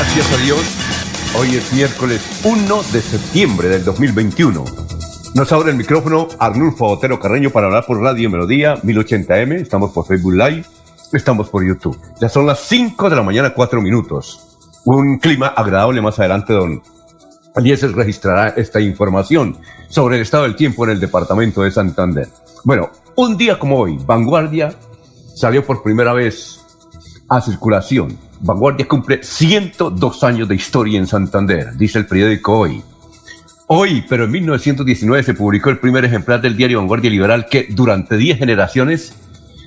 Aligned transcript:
Gracias 0.00 0.32
a 0.32 0.36
Dios, 0.42 0.60
hoy 1.38 1.56
es 1.56 1.74
miércoles 1.74 2.40
1 2.42 2.82
de 2.90 3.02
septiembre 3.02 3.68
del 3.68 3.84
2021. 3.84 4.64
Nos 5.34 5.52
abre 5.52 5.72
el 5.72 5.76
micrófono 5.76 6.26
Arnulfo 6.38 6.86
Otero 6.86 7.20
Carreño 7.20 7.50
para 7.50 7.66
hablar 7.66 7.84
por 7.84 8.00
Radio 8.00 8.30
Melodía 8.30 8.76
1080M. 8.76 9.60
Estamos 9.60 9.90
por 9.90 10.06
Facebook 10.06 10.32
Live, 10.32 10.64
estamos 11.12 11.50
por 11.50 11.68
YouTube. 11.68 12.00
Ya 12.18 12.30
son 12.30 12.46
las 12.46 12.60
5 12.60 13.10
de 13.10 13.16
la 13.16 13.22
mañana, 13.22 13.52
4 13.52 13.82
minutos. 13.82 14.58
Un 14.86 15.18
clima 15.18 15.48
agradable 15.48 16.00
más 16.00 16.18
adelante, 16.18 16.54
don 16.54 16.82
Eliezer 17.54 17.92
registrará 17.92 18.54
esta 18.56 18.80
información 18.80 19.58
sobre 19.90 20.16
el 20.16 20.22
estado 20.22 20.44
del 20.44 20.56
tiempo 20.56 20.84
en 20.84 20.92
el 20.92 21.00
departamento 21.00 21.60
de 21.60 21.72
Santander. 21.72 22.28
Bueno, 22.64 22.88
un 23.16 23.36
día 23.36 23.58
como 23.58 23.78
hoy, 23.78 23.98
Vanguardia 24.06 24.72
salió 25.34 25.62
por 25.66 25.82
primera 25.82 26.14
vez 26.14 26.58
a 27.28 27.42
circulación 27.42 28.29
Vanguardia 28.42 28.88
cumple 28.88 29.22
102 29.22 30.24
años 30.24 30.48
de 30.48 30.54
historia 30.54 30.98
en 30.98 31.06
Santander, 31.06 31.76
dice 31.76 31.98
el 31.98 32.06
periódico 32.06 32.58
Hoy. 32.58 32.82
Hoy, 33.66 34.04
pero 34.08 34.24
en 34.24 34.30
1919 34.30 35.22
se 35.22 35.34
publicó 35.34 35.68
el 35.68 35.78
primer 35.78 36.06
ejemplar 36.06 36.40
del 36.40 36.56
diario 36.56 36.78
Vanguardia 36.78 37.10
Liberal 37.10 37.46
que 37.46 37.66
durante 37.68 38.16
10 38.16 38.38
generaciones 38.38 39.12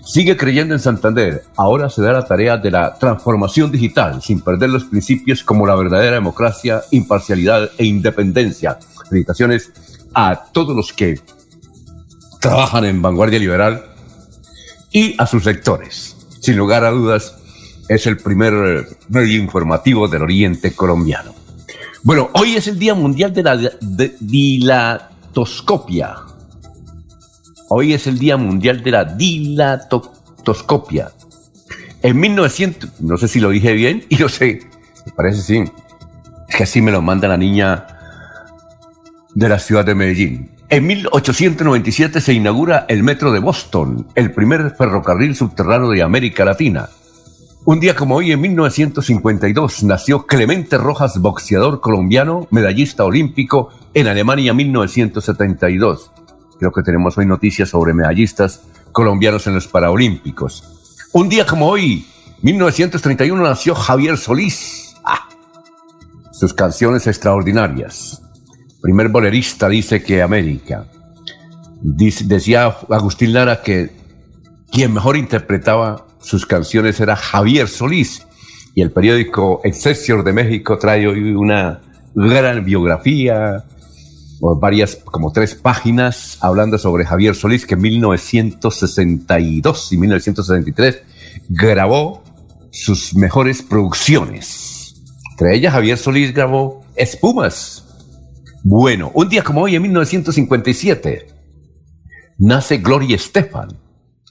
sigue 0.04 0.36
creyendo 0.36 0.74
en 0.74 0.80
Santander. 0.80 1.44
Ahora 1.56 1.88
se 1.90 2.02
da 2.02 2.14
la 2.14 2.26
tarea 2.26 2.58
de 2.58 2.72
la 2.72 2.96
transformación 2.96 3.72
digital 3.72 4.22
sin 4.24 4.42
perder 4.42 4.72
los 4.72 4.86
principios 4.86 5.44
como 5.44 5.68
la 5.68 5.76
verdadera 5.76 6.16
democracia, 6.16 6.82
imparcialidad 6.90 7.70
e 7.78 7.86
independencia. 7.86 8.80
Felicitaciones 9.08 9.72
a 10.16 10.46
todos 10.52 10.76
los 10.76 10.92
que 10.92 11.20
trabajan 12.42 12.86
en 12.86 13.02
Vanguardia 13.04 13.40
Liberal 13.40 13.86
y 14.92 15.16
a 15.20 15.28
sus 15.28 15.46
lectores. 15.46 16.18
Sin 16.42 16.58
lugar 16.58 16.84
a 16.84 16.90
dudas, 16.90 17.43
es 17.88 18.08
el 18.08 18.17
primer 18.17 18.53
eh, 18.53 18.86
medio 19.09 19.39
informativo 19.42 20.08
del 20.08 20.23
Oriente 20.23 20.76
colombiano. 20.76 21.36
Bueno, 22.03 22.31
hoy 22.34 22.56
es 22.56 22.67
el 22.67 22.80
Día 22.80 22.95
Mundial 22.95 23.34
de 23.34 23.44
la 23.44 23.58
Dilatoscopia. 24.20 26.16
Hoy 27.69 27.94
es 27.94 28.08
el 28.08 28.19
Día 28.19 28.35
Mundial 28.38 28.84
de 28.84 28.91
la 28.91 29.06
Dilatoscopia. 29.06 31.12
En 32.02 32.19
1900, 32.19 33.02
no 33.02 33.18
sé 33.18 33.30
si 33.30 33.40
lo 33.40 33.50
dije 33.50 33.74
bien, 33.74 34.06
y 34.09 34.18
lo 34.18 34.28
sé, 34.28 34.59
me 35.06 35.12
parece 35.13 35.41
sí. 35.41 35.63
Es 36.50 36.56
que 36.56 36.63
así 36.63 36.81
me 36.81 36.91
lo 36.91 37.02
manda 37.02 37.29
la 37.29 37.38
niña 37.38 37.88
de 39.34 39.50
la 39.50 39.59
ciudad 39.59 39.85
de 39.85 39.96
Medellín. 39.96 40.50
En 40.69 40.85
1897 40.85 42.19
se 42.19 42.34
inaugura 42.34 42.85
el 42.90 43.03
metro 43.03 43.31
de 43.31 43.40
Boston, 43.40 44.08
el 44.16 44.34
primer 44.34 44.75
ferrocarril 44.75 45.34
subterráneo 45.35 45.91
de 45.91 46.03
América 46.03 46.44
Latina. 46.44 46.90
Un 47.66 47.79
día 47.79 47.96
como 47.96 48.16
hoy, 48.16 48.34
en 48.34 48.41
1952, 48.41 49.84
nació 49.84 50.25
Clemente 50.28 50.78
Rojas, 50.78 51.18
boxeador 51.19 51.79
colombiano, 51.79 52.46
medallista 52.51 53.06
olímpico 53.06 53.69
en 53.94 54.07
Alemania 54.07 54.53
1972. 54.53 56.12
Creo 56.59 56.73
que 56.73 56.84
tenemos 56.84 57.18
hoy 57.18 57.25
noticias 57.25 57.69
sobre 57.69 57.94
medallistas 57.94 58.63
colombianos 58.91 59.47
en 59.47 59.53
los 59.53 59.69
Paralímpicos. 59.69 61.07
Un 61.13 61.29
día 61.29 61.46
como 61.46 61.69
hoy, 61.69 62.06
1931, 62.41 63.41
nació 63.41 63.75
Javier 63.75 64.18
Solís. 64.18 64.96
Ah, 65.06 65.29
sus 66.34 66.53
canciones 66.53 67.07
extraordinarias. 67.07 68.22
Primer 68.81 69.07
bolerista 69.07 69.69
dice 69.69 70.03
que 70.03 70.22
América. 70.22 70.85
decía 71.81 72.75
Agustín 72.90 73.31
Lara 73.31 73.62
que 73.62 74.03
quien 74.73 74.91
mejor 74.91 75.16
interpretaba 75.16 76.07
sus 76.19 76.45
canciones 76.47 77.00
era 77.00 77.16
Javier 77.16 77.69
Solís. 77.69 78.25
Y 78.73 78.81
el 78.81 78.91
periódico 78.91 79.61
Excelsior 79.63 80.23
de 80.23 80.34
México 80.34 80.79
trae 80.79 81.07
hoy 81.07 81.35
una 81.35 81.81
gran 82.16 82.66
biografía, 82.66 83.66
varias, 84.59 84.95
como 84.95 85.31
tres 85.31 85.53
páginas, 85.53 86.39
hablando 86.41 86.79
sobre 86.79 87.06
Javier 87.06 87.35
Solís, 87.35 87.67
que 87.67 87.75
en 87.75 87.81
1962 87.81 89.94
y 89.94 89.97
1963 89.97 91.03
grabó 91.50 92.23
sus 92.72 93.13
mejores 93.13 93.61
producciones. 93.61 94.95
Entre 95.34 95.55
ellas, 95.55 95.73
Javier 95.73 96.00
Solís 96.00 96.34
grabó 96.34 96.84
Espumas. 96.95 97.85
Bueno, 98.63 99.11
un 99.13 99.29
día 99.29 99.44
como 99.44 99.61
hoy, 99.61 99.75
en 99.75 99.84
1957, 99.84 101.28
nace 102.40 102.78
Gloria 102.78 103.16
Estefan 103.16 103.83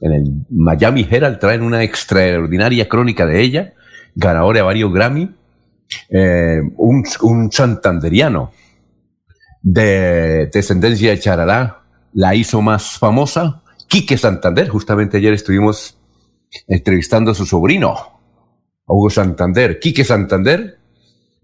en 0.03 0.13
el 0.13 0.25
Miami 0.51 1.07
Herald 1.09 1.39
traen 1.39 1.63
una 1.63 1.85
extraordinaria 1.85 2.89
crónica 2.89 3.25
de 3.25 3.41
ella, 3.41 3.73
ganadora 4.17 4.59
de 4.59 4.63
varios 4.63 4.93
Grammy, 4.93 5.33
eh, 6.11 6.61
un, 6.77 7.51
santanderiano 7.51 8.51
de 9.63 10.51
descendencia 10.53 11.11
de 11.11 11.21
Charalá, 11.21 11.83
la 12.15 12.35
hizo 12.35 12.61
más 12.61 12.99
famosa, 12.99 13.63
Quique 13.87 14.19
Santander, 14.19 14.69
justamente 14.69 15.19
ayer 15.19 15.35
estuvimos 15.35 15.97
entrevistando 16.67 17.31
a 17.31 17.35
su 17.35 17.47
sobrino, 17.47 17.95
Hugo 18.87 19.09
Santander. 19.09 19.79
Quique 19.79 20.03
Santander 20.03 20.79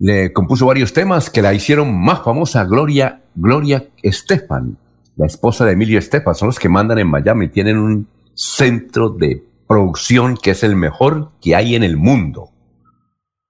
le 0.01 0.33
compuso 0.33 0.67
varios 0.67 0.93
temas 0.93 1.31
que 1.31 1.43
la 1.43 1.55
hicieron 1.55 1.97
más 1.97 2.25
famosa, 2.25 2.65
Gloria, 2.65 3.23
Gloria 3.37 3.87
Estefan, 4.03 4.79
la 5.17 5.27
esposa 5.27 5.65
de 5.65 5.73
Emilio 5.73 5.99
Estefan, 5.99 6.35
son 6.35 6.49
los 6.49 6.59
que 6.59 6.69
mandan 6.69 6.99
en 6.99 7.09
Miami, 7.09 7.49
tienen 7.49 7.79
un 7.79 8.09
centro 8.39 9.11
de 9.11 9.43
producción 9.67 10.37
que 10.37 10.53
es 10.53 10.63
el 10.63 10.77
mejor 10.77 11.33
que 11.41 11.57
hay 11.57 11.75
en 11.75 11.83
el 11.83 11.97
mundo. 11.97 12.51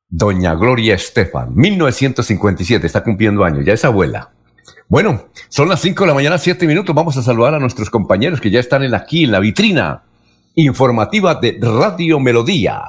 Doña 0.09 0.54
Gloria 0.54 0.94
Estefan, 0.94 1.54
1957, 1.54 2.87
está 2.87 3.04
cumpliendo 3.04 3.44
años, 3.44 3.66
ya 3.66 3.75
es 3.75 3.84
abuela. 3.84 4.31
Bueno, 4.88 5.25
son 5.50 5.69
las 5.69 5.81
5 5.82 6.04
de 6.04 6.09
la 6.09 6.15
mañana, 6.15 6.38
7 6.38 6.66
minutos. 6.66 6.94
Vamos 6.94 7.16
a 7.19 7.22
saludar 7.22 7.54
a 7.54 7.59
nuestros 7.59 7.91
compañeros 7.91 8.41
que 8.41 8.50
ya 8.50 8.60
están 8.60 8.82
en 8.82 8.94
aquí 8.94 9.25
en 9.25 9.32
la 9.32 9.41
vitrina 9.41 10.03
informativa 10.54 11.34
de 11.34 11.59
Radio 11.60 12.19
Melodía. 12.19 12.82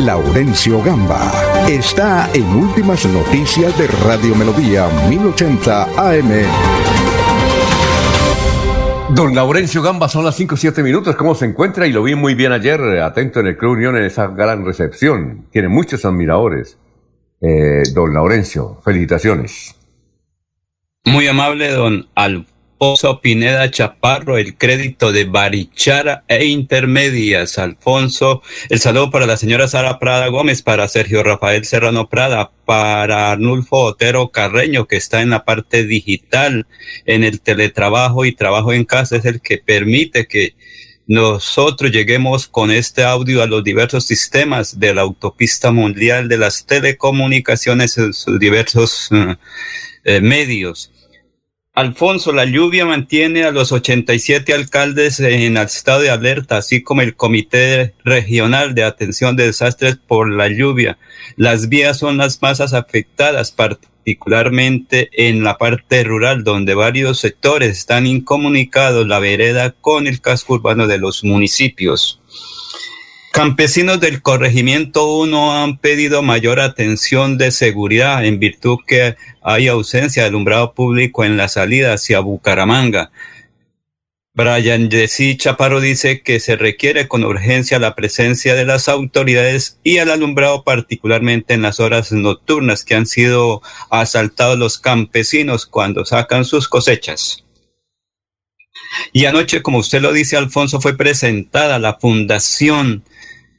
Laurencio 0.00 0.82
Gamba 0.82 1.30
está 1.68 2.28
en 2.34 2.44
Últimas 2.46 3.06
Noticias 3.06 3.76
de 3.78 3.86
Radio 3.86 4.34
Melodía 4.34 4.88
1080 5.08 5.82
AM. 5.96 7.09
Don 9.14 9.34
Laurencio 9.34 9.82
Gamba, 9.82 10.08
son 10.08 10.24
las 10.24 10.36
5 10.36 10.54
o 10.54 10.58
7 10.58 10.82
minutos. 10.82 11.16
¿Cómo 11.16 11.34
se 11.34 11.44
encuentra? 11.44 11.86
Y 11.86 11.92
lo 11.92 12.02
vi 12.02 12.14
muy 12.14 12.34
bien 12.34 12.52
ayer, 12.52 12.80
eh, 12.80 13.02
atento 13.02 13.40
en 13.40 13.48
el 13.48 13.56
Club 13.56 13.72
Unión 13.72 13.96
en 13.96 14.04
esa 14.04 14.28
gran 14.28 14.64
recepción. 14.64 15.46
Tiene 15.50 15.68
muchos 15.68 16.04
admiradores. 16.04 16.78
Eh, 17.40 17.82
don 17.92 18.14
Laurencio, 18.14 18.80
felicitaciones. 18.84 19.74
Muy 21.04 21.26
amable, 21.26 21.70
don 21.70 22.08
Alfonso. 22.14 22.59
Alfonso 22.82 23.20
Pineda 23.20 23.70
Chaparro, 23.70 24.38
el 24.38 24.56
crédito 24.56 25.12
de 25.12 25.26
Barichara 25.26 26.24
e 26.28 26.46
Intermedias. 26.46 27.58
Alfonso, 27.58 28.40
el 28.70 28.80
saludo 28.80 29.10
para 29.10 29.26
la 29.26 29.36
señora 29.36 29.68
Sara 29.68 29.98
Prada 29.98 30.28
Gómez, 30.28 30.62
para 30.62 30.88
Sergio 30.88 31.22
Rafael 31.22 31.66
Serrano 31.66 32.08
Prada, 32.08 32.52
para 32.64 33.32
Arnulfo 33.32 33.76
Otero 33.76 34.30
Carreño, 34.30 34.86
que 34.86 34.96
está 34.96 35.20
en 35.20 35.28
la 35.28 35.44
parte 35.44 35.84
digital, 35.84 36.66
en 37.04 37.22
el 37.22 37.42
teletrabajo 37.42 38.24
y 38.24 38.32
trabajo 38.32 38.72
en 38.72 38.86
casa, 38.86 39.16
es 39.16 39.26
el 39.26 39.42
que 39.42 39.58
permite 39.58 40.26
que 40.26 40.54
nosotros 41.06 41.90
lleguemos 41.90 42.48
con 42.48 42.70
este 42.70 43.04
audio 43.04 43.42
a 43.42 43.46
los 43.46 43.62
diversos 43.62 44.06
sistemas 44.06 44.80
de 44.80 44.94
la 44.94 45.02
autopista 45.02 45.70
mundial 45.70 46.28
de 46.28 46.38
las 46.38 46.64
telecomunicaciones 46.64 47.98
en 47.98 48.14
sus 48.14 48.38
diversos 48.38 49.10
eh, 50.04 50.20
medios. 50.22 50.90
Alfonso, 51.80 52.32
la 52.32 52.44
lluvia 52.44 52.84
mantiene 52.84 53.44
a 53.44 53.52
los 53.52 53.72
87 53.72 54.52
alcaldes 54.52 55.18
en 55.18 55.56
el 55.56 55.64
estado 55.64 56.00
de 56.02 56.10
alerta, 56.10 56.58
así 56.58 56.82
como 56.82 57.00
el 57.00 57.16
Comité 57.16 57.94
Regional 58.04 58.74
de 58.74 58.84
Atención 58.84 59.34
de 59.34 59.46
Desastres 59.46 59.96
por 59.96 60.30
la 60.30 60.48
lluvia. 60.48 60.98
Las 61.36 61.70
vías 61.70 61.98
son 61.98 62.18
las 62.18 62.42
más 62.42 62.60
afectadas, 62.60 63.50
particularmente 63.52 65.08
en 65.12 65.42
la 65.42 65.56
parte 65.56 66.04
rural, 66.04 66.44
donde 66.44 66.74
varios 66.74 67.18
sectores 67.18 67.78
están 67.78 68.06
incomunicados, 68.06 69.06
la 69.06 69.18
vereda 69.18 69.70
con 69.70 70.06
el 70.06 70.20
casco 70.20 70.54
urbano 70.54 70.86
de 70.86 70.98
los 70.98 71.24
municipios. 71.24 72.19
Campesinos 73.32 74.00
del 74.00 74.22
corregimiento 74.22 75.06
1 75.18 75.62
han 75.62 75.78
pedido 75.78 76.20
mayor 76.20 76.58
atención 76.58 77.38
de 77.38 77.52
seguridad 77.52 78.24
en 78.24 78.40
virtud 78.40 78.78
que 78.84 79.14
hay 79.40 79.68
ausencia 79.68 80.22
de 80.22 80.28
alumbrado 80.30 80.74
público 80.74 81.24
en 81.24 81.36
la 81.36 81.46
salida 81.46 81.92
hacia 81.92 82.18
Bucaramanga. 82.18 83.12
Brian 84.34 84.90
Jessy 84.90 85.36
Chaparro 85.36 85.80
dice 85.80 86.22
que 86.22 86.40
se 86.40 86.56
requiere 86.56 87.06
con 87.06 87.22
urgencia 87.24 87.78
la 87.78 87.94
presencia 87.94 88.54
de 88.54 88.64
las 88.64 88.88
autoridades 88.88 89.78
y 89.84 89.98
el 89.98 90.10
alumbrado 90.10 90.64
particularmente 90.64 91.54
en 91.54 91.62
las 91.62 91.78
horas 91.78 92.10
nocturnas 92.10 92.84
que 92.84 92.96
han 92.96 93.06
sido 93.06 93.62
asaltados 93.90 94.58
los 94.58 94.78
campesinos 94.78 95.66
cuando 95.66 96.04
sacan 96.04 96.44
sus 96.44 96.68
cosechas. 96.68 97.44
Y 99.12 99.24
anoche, 99.26 99.62
como 99.62 99.78
usted 99.78 100.00
lo 100.00 100.12
dice, 100.12 100.36
Alfonso, 100.36 100.80
fue 100.80 100.96
presentada 100.96 101.78
la 101.78 101.94
Fundación 101.94 103.04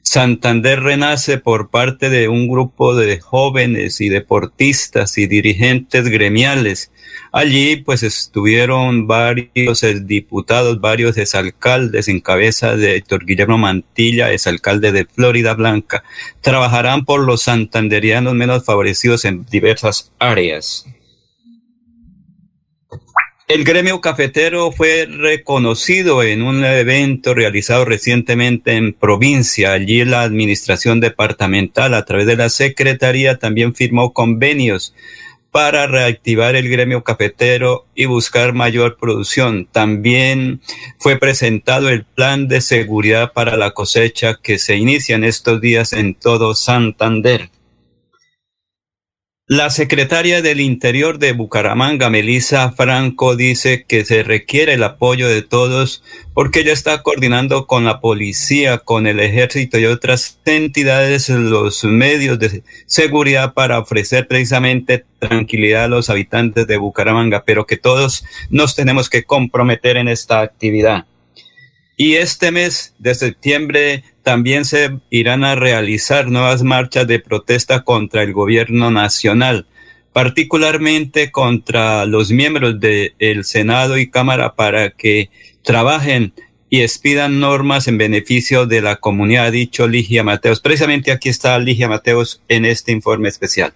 Santander 0.02 0.82
Renace 0.82 1.38
por 1.38 1.70
parte 1.70 2.10
de 2.10 2.28
un 2.28 2.48
grupo 2.48 2.94
de 2.94 3.20
jóvenes 3.20 4.00
y 4.00 4.08
deportistas 4.08 5.16
y 5.16 5.26
dirigentes 5.26 6.08
gremiales 6.08 6.90
Allí 7.34 7.76
pues 7.76 8.02
estuvieron 8.02 9.06
varios 9.06 9.82
diputados, 10.06 10.80
varios 10.80 11.16
exalcaldes 11.16 12.08
en 12.08 12.20
cabeza 12.20 12.76
de 12.76 12.96
Héctor 12.96 13.24
Guillermo 13.24 13.56
Mantilla, 13.56 14.32
exalcalde 14.32 14.92
de 14.92 15.06
Florida 15.06 15.54
Blanca. 15.54 16.04
Trabajarán 16.42 17.06
por 17.06 17.20
los 17.20 17.42
santanderianos 17.42 18.34
menos 18.34 18.66
favorecidos 18.66 19.24
en 19.24 19.46
diversas 19.46 20.12
áreas. 20.18 20.86
El 23.48 23.64
gremio 23.64 24.00
cafetero 24.00 24.72
fue 24.72 25.06
reconocido 25.06 26.22
en 26.22 26.42
un 26.42 26.64
evento 26.64 27.34
realizado 27.34 27.84
recientemente 27.84 28.76
en 28.76 28.94
provincia. 28.94 29.72
Allí 29.72 30.04
la 30.04 30.22
administración 30.22 31.00
departamental 31.00 31.94
a 31.94 32.04
través 32.04 32.26
de 32.26 32.36
la 32.36 32.48
secretaría 32.48 33.38
también 33.38 33.74
firmó 33.74 34.12
convenios 34.12 34.94
para 35.50 35.86
reactivar 35.86 36.56
el 36.56 36.70
gremio 36.70 37.04
cafetero 37.04 37.84
y 37.94 38.06
buscar 38.06 38.54
mayor 38.54 38.96
producción. 38.96 39.66
También 39.70 40.62
fue 40.98 41.18
presentado 41.18 41.90
el 41.90 42.04
plan 42.04 42.48
de 42.48 42.62
seguridad 42.62 43.32
para 43.34 43.58
la 43.58 43.72
cosecha 43.72 44.38
que 44.42 44.58
se 44.58 44.76
inicia 44.76 45.14
en 45.14 45.24
estos 45.24 45.60
días 45.60 45.92
en 45.92 46.14
todo 46.14 46.54
Santander. 46.54 47.50
La 49.54 49.68
secretaria 49.68 50.40
del 50.40 50.60
Interior 50.62 51.18
de 51.18 51.32
Bucaramanga, 51.32 52.08
Melissa 52.08 52.72
Franco, 52.72 53.36
dice 53.36 53.84
que 53.86 54.06
se 54.06 54.22
requiere 54.22 54.72
el 54.72 54.82
apoyo 54.82 55.28
de 55.28 55.42
todos 55.42 56.02
porque 56.32 56.60
ella 56.60 56.72
está 56.72 57.02
coordinando 57.02 57.66
con 57.66 57.84
la 57.84 58.00
policía, 58.00 58.78
con 58.78 59.06
el 59.06 59.20
ejército 59.20 59.78
y 59.78 59.84
otras 59.84 60.40
entidades 60.46 61.28
los 61.28 61.84
medios 61.84 62.38
de 62.38 62.62
seguridad 62.86 63.52
para 63.52 63.78
ofrecer 63.78 64.26
precisamente 64.26 65.04
tranquilidad 65.18 65.84
a 65.84 65.88
los 65.88 66.08
habitantes 66.08 66.66
de 66.66 66.78
Bucaramanga, 66.78 67.44
pero 67.44 67.66
que 67.66 67.76
todos 67.76 68.24
nos 68.48 68.74
tenemos 68.74 69.10
que 69.10 69.24
comprometer 69.24 69.98
en 69.98 70.08
esta 70.08 70.40
actividad. 70.40 71.04
Y 71.98 72.14
este 72.14 72.52
mes 72.52 72.94
de 72.98 73.14
septiembre 73.14 74.02
también 74.22 74.64
se 74.64 74.98
irán 75.10 75.44
a 75.44 75.54
realizar 75.54 76.28
nuevas 76.28 76.62
marchas 76.62 77.06
de 77.06 77.18
protesta 77.18 77.82
contra 77.82 78.22
el 78.22 78.32
gobierno 78.32 78.90
nacional, 78.90 79.66
particularmente 80.12 81.30
contra 81.30 82.06
los 82.06 82.30
miembros 82.30 82.78
del 82.80 83.44
Senado 83.44 83.98
y 83.98 84.10
Cámara 84.10 84.54
para 84.54 84.90
que 84.90 85.30
trabajen 85.62 86.32
y 86.70 86.80
expidan 86.80 87.40
normas 87.40 87.86
en 87.86 87.98
beneficio 87.98 88.66
de 88.66 88.80
la 88.80 88.96
comunidad, 88.96 89.46
ha 89.46 89.50
dicho 89.50 89.86
Ligia 89.86 90.24
Mateos. 90.24 90.60
Precisamente 90.60 91.12
aquí 91.12 91.28
está 91.28 91.58
Ligia 91.58 91.88
Mateos 91.88 92.40
en 92.48 92.64
este 92.64 92.92
informe 92.92 93.28
especial. 93.28 93.74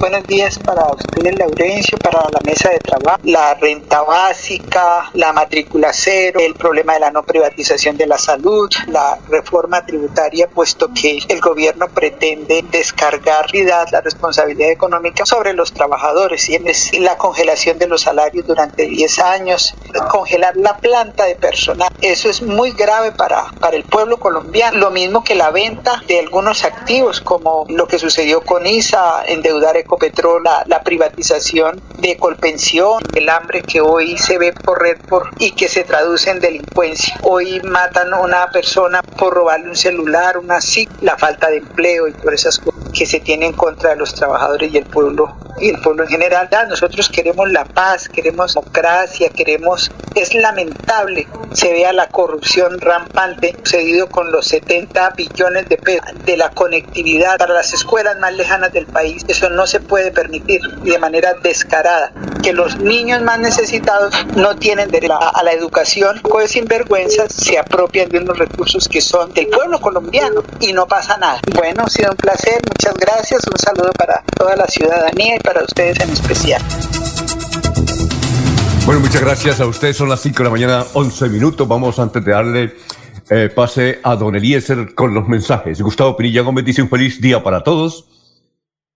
Buenos 0.00 0.28
días 0.28 0.60
para 0.60 0.86
ustedes, 0.92 1.36
Laurencio, 1.36 1.98
para 1.98 2.20
la 2.20 2.38
mesa 2.44 2.70
de 2.70 2.78
trabajo. 2.78 3.18
La 3.24 3.54
renta 3.54 4.02
básica, 4.02 5.10
la 5.14 5.32
matrícula 5.32 5.92
cero, 5.92 6.38
el 6.40 6.54
problema 6.54 6.94
de 6.94 7.00
la 7.00 7.10
no 7.10 7.24
privatización 7.24 7.96
de 7.96 8.06
la 8.06 8.16
salud, 8.16 8.70
la 8.86 9.18
reforma 9.28 9.84
tributaria, 9.84 10.46
puesto 10.46 10.90
que 10.94 11.18
el 11.28 11.40
gobierno 11.40 11.88
pretende 11.88 12.64
descargar 12.70 13.46
la 13.90 14.00
responsabilidad 14.00 14.70
económica 14.70 15.26
sobre 15.26 15.52
los 15.52 15.72
trabajadores 15.72 16.48
y 16.48 17.00
la 17.00 17.18
congelación 17.18 17.80
de 17.80 17.88
los 17.88 18.02
salarios 18.02 18.46
durante 18.46 18.86
10 18.86 19.18
años, 19.18 19.74
congelar 20.08 20.56
la 20.56 20.76
planta 20.76 21.24
de 21.24 21.34
personal. 21.34 21.92
Eso 22.00 22.30
es 22.30 22.40
muy 22.40 22.70
grave 22.70 23.10
para, 23.10 23.50
para 23.58 23.76
el 23.76 23.82
pueblo 23.82 24.18
colombiano. 24.18 24.78
Lo 24.78 24.92
mismo 24.92 25.24
que 25.24 25.34
la 25.34 25.50
venta 25.50 26.00
de 26.06 26.20
algunos 26.20 26.64
activos, 26.64 27.20
como 27.20 27.66
lo 27.68 27.88
que 27.88 27.98
sucedió 27.98 28.42
con 28.42 28.64
ISA, 28.64 29.24
endeudar 29.26 29.76
Ecopetrol, 29.88 30.44
la, 30.66 30.82
privatización 30.82 31.80
de 31.98 32.18
Colpensión, 32.18 33.02
el 33.14 33.30
hambre 33.30 33.62
que 33.62 33.80
hoy 33.80 34.18
se 34.18 34.36
ve 34.36 34.52
correr 34.52 34.98
por 34.98 35.30
y 35.38 35.52
que 35.52 35.66
se 35.66 35.82
traduce 35.82 36.28
en 36.30 36.40
delincuencia. 36.40 37.16
Hoy 37.22 37.58
matan 37.62 38.12
a 38.12 38.20
una 38.20 38.50
persona 38.50 39.00
por 39.02 39.32
robarle 39.32 39.70
un 39.70 39.76
celular, 39.76 40.36
una 40.36 40.60
SIC, 40.60 40.90
la 41.00 41.16
falta 41.16 41.48
de 41.48 41.56
empleo 41.56 42.06
y 42.06 42.12
por 42.12 42.34
esas 42.34 42.58
cosas 42.58 42.78
que 42.92 43.06
se 43.06 43.20
tienen 43.20 43.54
contra 43.54 43.94
los 43.94 44.12
trabajadores 44.14 44.74
y 44.74 44.76
el 44.76 44.84
pueblo 44.84 45.34
y 45.58 45.70
el 45.70 45.80
pueblo 45.80 46.04
en 46.04 46.10
general. 46.10 46.50
nosotros 46.68 47.08
queremos 47.08 47.50
la 47.50 47.64
paz, 47.64 48.10
queremos 48.10 48.54
democracia, 48.54 49.30
queremos 49.30 49.90
es 50.14 50.34
lamentable 50.34 51.26
se 51.52 51.72
vea 51.72 51.92
la 51.92 52.08
corrupción 52.08 52.80
rampante 52.80 53.56
sucedido 53.62 54.08
con 54.08 54.30
los 54.32 54.46
70 54.48 55.10
billones 55.10 55.68
de 55.68 55.76
pesos 55.76 56.06
de 56.24 56.36
la 56.36 56.50
conectividad 56.50 57.38
para 57.38 57.54
las 57.54 57.72
escuelas 57.72 58.18
más 58.18 58.32
lejanas 58.34 58.72
del 58.72 58.86
país. 58.86 59.24
Eso 59.28 59.48
no 59.50 59.66
se 59.66 59.77
puede 59.80 60.10
permitir 60.10 60.60
de 60.82 60.98
manera 60.98 61.34
descarada 61.42 62.12
que 62.42 62.52
los 62.52 62.78
niños 62.78 63.22
más 63.22 63.38
necesitados 63.38 64.14
no 64.36 64.56
tienen 64.56 64.90
derecho 64.90 65.18
a, 65.20 65.42
la 65.42 65.52
educación, 65.52 66.20
pues 66.22 66.52
sinvergüenzas 66.52 67.32
se 67.32 67.58
apropian 67.58 68.08
de 68.08 68.18
unos 68.18 68.38
recursos 68.38 68.88
que 68.88 69.00
son 69.00 69.32
del 69.32 69.48
pueblo 69.48 69.80
colombiano 69.80 70.42
y 70.60 70.72
no 70.72 70.86
pasa 70.86 71.16
nada. 71.16 71.40
Bueno, 71.54 71.84
ha 71.84 71.90
sido 71.90 72.10
un 72.10 72.16
placer, 72.16 72.60
muchas 72.68 72.94
gracias, 72.94 73.42
un 73.46 73.58
saludo 73.58 73.92
para 73.92 74.22
toda 74.36 74.56
la 74.56 74.66
ciudadanía 74.66 75.36
y 75.36 75.40
para 75.40 75.62
ustedes 75.62 76.00
en 76.00 76.10
especial. 76.10 76.62
Bueno, 78.84 79.00
muchas 79.02 79.20
gracias 79.20 79.60
a 79.60 79.66
ustedes. 79.66 79.98
Son 79.98 80.08
las 80.08 80.20
5 80.20 80.38
de 80.38 80.44
la 80.44 80.50
mañana, 80.50 80.84
11 80.94 81.28
minutos. 81.28 81.68
Vamos 81.68 81.98
antes 81.98 82.24
de 82.24 82.32
darle 82.32 82.74
eh, 83.30 83.50
pase 83.54 84.00
a 84.02 84.16
Don 84.16 84.34
Eliezer 84.34 84.94
con 84.94 85.12
los 85.12 85.28
mensajes. 85.28 85.82
Gustavo 85.82 86.16
Pinilla 86.16 86.40
Gómez 86.40 86.64
dice 86.64 86.80
un 86.80 86.88
feliz 86.88 87.20
día 87.20 87.42
para 87.42 87.62
todos. 87.62 88.06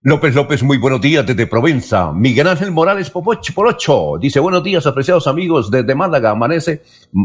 López 0.05 0.35
López, 0.35 0.65
muy 0.65 0.79
buenos 0.79 1.01
días 1.01 1.25
desde 1.25 1.47
Provenza. 1.47 2.13
Miguel 2.13 2.49
Ángel 2.49 2.73
Morales 2.73 3.09
Popoch 3.09 3.53
por 3.55 3.69
ocho. 3.69 4.19
Dice, 4.21 4.41
buenos 4.41 4.65
días, 4.65 4.85
apreciados 4.85 5.29
amigos 5.29 5.71
desde 5.71 5.95
Málaga. 5.95 6.31
Amanece, 6.31 6.83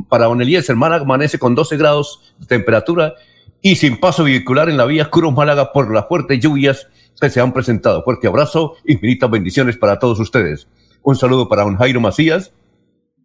para 0.07 0.25
Don 0.25 0.39
Eliezer, 0.43 0.75
Málaga 0.75 1.01
amanece 1.01 1.39
con 1.39 1.55
12 1.55 1.75
grados 1.75 2.35
de 2.37 2.45
temperatura 2.45 3.15
y 3.63 3.77
sin 3.77 3.99
paso 3.99 4.25
vehicular 4.25 4.69
en 4.69 4.77
la 4.77 4.85
vía 4.85 5.09
Cruz 5.09 5.33
Málaga 5.33 5.71
por 5.71 5.91
las 5.91 6.07
fuertes 6.07 6.39
lluvias 6.39 6.87
que 7.19 7.31
se 7.31 7.41
han 7.41 7.51
presentado. 7.51 8.03
Fuerte 8.03 8.27
abrazo, 8.27 8.75
infinitas 8.85 9.31
bendiciones 9.31 9.75
para 9.75 9.97
todos 9.97 10.19
ustedes. 10.19 10.67
Un 11.01 11.15
saludo 11.15 11.49
para 11.49 11.63
don 11.63 11.77
Jairo 11.77 11.99
Macías, 11.99 12.53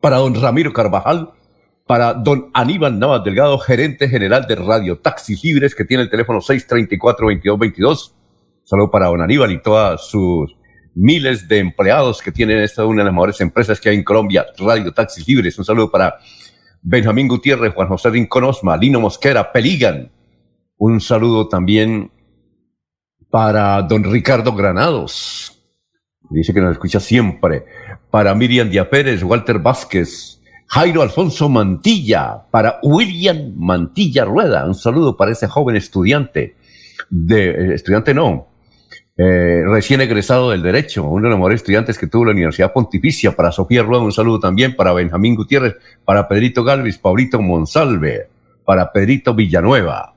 para 0.00 0.16
don 0.16 0.34
Ramiro 0.34 0.72
Carvajal, 0.72 1.30
para 1.86 2.14
don 2.14 2.48
Aníbal 2.54 2.98
Navas 2.98 3.22
Delgado, 3.22 3.58
gerente 3.58 4.08
general 4.08 4.46
de 4.46 4.54
Radio 4.54 4.96
Taxis 4.96 5.44
Libres, 5.44 5.74
que 5.74 5.84
tiene 5.84 6.04
el 6.04 6.08
teléfono 6.08 6.38
634-2222 6.40 8.12
Saludo 8.64 8.90
para 8.90 9.06
don 9.06 9.20
Aníbal 9.20 9.52
y 9.52 9.62
todas 9.62 10.06
sus 10.06 10.56
miles 10.94 11.48
de 11.48 11.58
empleados 11.58 12.20
que 12.22 12.32
tienen 12.32 12.58
esta 12.58 12.84
una 12.84 13.02
de 13.02 13.06
las 13.06 13.14
mejores 13.14 13.40
empresas 13.40 13.80
que 13.80 13.88
hay 13.88 13.96
en 13.96 14.04
Colombia, 14.04 14.46
Radio 14.58 14.92
Taxis 14.92 15.26
Libres. 15.26 15.58
Un 15.58 15.64
saludo 15.64 15.90
para 15.90 16.18
Benjamín 16.82 17.28
Gutiérrez, 17.28 17.74
Juan 17.74 17.88
José 17.88 18.10
Rinconosma, 18.10 18.76
Lino 18.76 19.00
Mosquera, 19.00 19.52
Peligan. 19.52 20.10
Un 20.76 21.00
saludo 21.00 21.48
también 21.48 22.10
para 23.30 23.80
don 23.82 24.04
Ricardo 24.04 24.52
Granados. 24.54 25.58
Dice 26.30 26.52
que 26.52 26.60
nos 26.60 26.72
escucha 26.72 27.00
siempre. 27.00 27.64
Para 28.10 28.34
Miriam 28.34 28.68
Díaz 28.68 28.88
Pérez, 28.88 29.22
Walter 29.22 29.58
Vázquez, 29.58 30.40
Jairo 30.66 31.02
Alfonso 31.02 31.48
Mantilla, 31.48 32.46
para 32.50 32.78
William 32.82 33.52
Mantilla 33.56 34.24
Rueda. 34.24 34.66
Un 34.66 34.74
saludo 34.74 35.16
para 35.16 35.32
ese 35.32 35.46
joven 35.46 35.76
estudiante. 35.76 36.56
De, 37.10 37.50
eh, 37.50 37.74
estudiante 37.74 38.14
no, 38.14 38.51
eh, 39.16 39.62
recién 39.66 40.00
egresado 40.00 40.50
del 40.50 40.62
Derecho, 40.62 41.04
uno 41.04 41.24
de 41.24 41.30
los 41.30 41.38
mejores 41.38 41.60
estudiantes 41.60 41.98
que 41.98 42.06
tuvo 42.06 42.26
la 42.26 42.32
Universidad 42.32 42.72
Pontificia. 42.72 43.36
Para 43.36 43.52
Sofía 43.52 43.82
Rueda, 43.82 44.02
un 44.02 44.12
saludo 44.12 44.40
también. 44.40 44.74
Para 44.74 44.92
Benjamín 44.92 45.34
Gutiérrez, 45.34 45.76
para 46.04 46.28
Pedrito 46.28 46.64
Galvis, 46.64 46.98
Paulito 46.98 47.40
Monsalve, 47.40 48.28
para 48.64 48.90
Pedrito 48.90 49.34
Villanueva. 49.34 50.14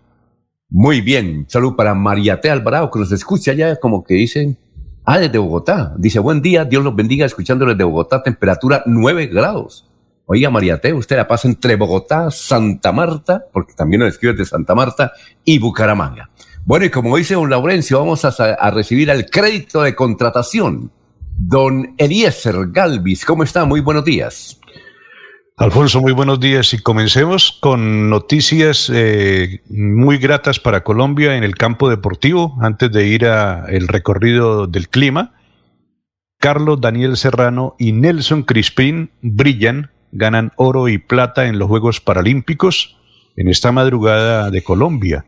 Muy 0.70 1.02
bien. 1.02 1.46
Salud 1.48 1.76
para 1.76 1.94
Mariate 1.94 2.50
Alvarado, 2.50 2.90
que 2.90 3.00
nos 3.00 3.12
escucha 3.12 3.54
ya 3.54 3.76
como 3.78 4.04
que 4.04 4.16
dicen. 4.16 4.58
Ah, 5.04 5.20
desde 5.20 5.38
Bogotá. 5.38 5.94
Dice, 5.98 6.18
buen 6.20 6.42
día, 6.42 6.66
Dios 6.66 6.84
los 6.84 6.96
bendiga, 6.96 7.28
escuchando 7.28 7.66
desde 7.66 7.84
Bogotá, 7.84 8.24
temperatura 8.24 8.82
9 8.88 9.28
grados. 9.28 9.88
Oiga, 10.26 10.50
Mariate, 10.50 10.92
usted 10.94 11.18
la 11.18 11.28
pasa 11.28 11.48
entre 11.48 11.76
Bogotá, 11.76 12.32
Santa 12.32 12.92
Marta, 12.92 13.46
porque 13.54 13.74
también 13.74 14.00
nos 14.00 14.10
escribe 14.10 14.34
de 14.34 14.46
Santa 14.46 14.74
Marta, 14.74 15.12
y 15.44 15.60
Bucaramanga. 15.60 16.32
Bueno, 16.66 16.86
y 16.86 16.90
como 16.90 17.16
dice 17.16 17.36
don 17.36 17.48
Laurencio, 17.48 18.00
vamos 18.00 18.26
a, 18.26 18.72
recibir 18.72 19.12
el 19.12 19.30
crédito 19.30 19.84
de 19.84 19.94
contratación. 19.94 20.92
Don 21.38 21.94
Eliezer 22.00 22.56
Galvis, 22.72 23.24
¿cómo 23.24 23.44
está? 23.44 23.66
Muy 23.66 23.82
buenos 23.82 24.04
días. 24.04 24.60
Alfonso, 25.58 26.02
muy 26.02 26.12
buenos 26.12 26.40
días 26.40 26.74
y 26.74 26.80
comencemos 26.80 27.60
con 27.62 28.10
noticias 28.10 28.92
eh, 28.92 29.62
muy 29.70 30.18
gratas 30.18 30.60
para 30.60 30.84
Colombia 30.84 31.36
en 31.36 31.44
el 31.44 31.56
campo 31.56 31.88
deportivo 31.88 32.58
antes 32.60 32.92
de 32.92 33.06
ir 33.06 33.28
a 33.28 33.66
el 33.68 33.88
recorrido 33.88 34.66
del 34.66 34.90
clima. 34.90 35.36
Carlos 36.40 36.82
Daniel 36.82 37.16
Serrano 37.16 37.76
y 37.78 37.92
Nelson 37.92 38.42
Crispín 38.42 39.12
brillan, 39.22 39.92
ganan 40.12 40.52
oro 40.56 40.90
y 40.90 40.98
plata 40.98 41.46
en 41.46 41.60
los 41.60 41.68
Juegos 41.68 42.02
Paralímpicos 42.02 42.98
en 43.36 43.50
esta 43.50 43.72
madrugada 43.72 44.50
de 44.50 44.64
Colombia. 44.64 45.26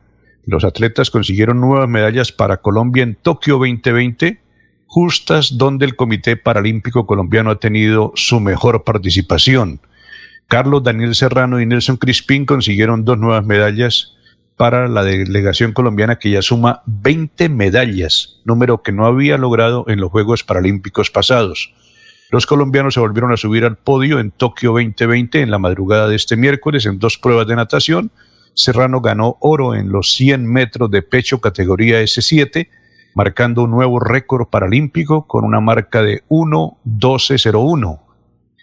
Los 0.48 0.64
atletas 0.64 1.12
consiguieron 1.12 1.60
nuevas 1.60 1.90
medallas 1.90 2.32
para 2.32 2.62
Colombia 2.62 3.04
en 3.04 3.16
Tokio 3.16 3.56
2020, 3.56 4.40
justas 4.86 5.58
donde 5.58 5.86
el 5.86 5.98
Comité 5.98 6.38
Paralímpico 6.38 7.06
Colombiano 7.06 7.52
ha 7.52 7.60
tenido 7.60 8.14
su 8.16 8.40
mejor 8.40 8.86
participación. 8.86 9.82
Carlos 10.48 10.84
Daniel 10.84 11.16
Serrano 11.16 11.60
y 11.60 11.66
Nelson 11.66 11.98
Crispín 11.98 12.46
consiguieron 12.46 13.04
dos 13.04 13.18
nuevas 13.18 13.46
medallas 13.46 14.14
para 14.56 14.88
la 14.88 15.04
delegación 15.04 15.74
colombiana 15.74 16.18
que 16.18 16.30
ya 16.32 16.42
suma 16.42 16.82
20 16.86 17.50
medallas, 17.50 18.40
número 18.46 18.82
que 18.82 18.94
no 18.94 19.06
había 19.06 19.38
logrado 19.38 19.84
en 19.90 20.00
los 20.00 20.10
Juegos 20.12 20.46
Paralímpicos 20.46 21.12
pasados. 21.12 21.74
Los 22.32 22.46
colombianos 22.46 22.94
se 22.94 23.02
volvieron 23.02 23.34
a 23.34 23.38
subir 23.38 23.66
al 23.66 23.76
podio 23.76 24.18
en 24.20 24.32
Tokio 24.32 24.72
2020 24.72 25.42
en 25.42 25.52
la 25.52 25.60
madrugada 25.60 26.08
de 26.08 26.16
este 26.16 26.38
miércoles 26.38 26.86
en 26.86 27.00
dos 27.00 27.18
pruebas 27.18 27.48
de 27.48 27.58
natación, 27.58 28.12
Serrano 28.58 29.02
ganó 29.02 29.38
oro 29.40 29.76
en 29.76 29.92
los 29.92 30.14
100 30.14 30.44
metros 30.52 30.90
de 30.90 31.04
pecho 31.04 31.40
categoría 31.40 32.02
S7, 32.02 32.68
marcando 33.14 33.62
un 33.64 33.70
nuevo 33.70 34.00
récord 34.00 34.48
paralímpico 34.48 35.28
con 35.28 35.46
una 35.46 35.60
marca 35.60 36.02
de 36.02 36.24
1.12.01. 36.30 38.00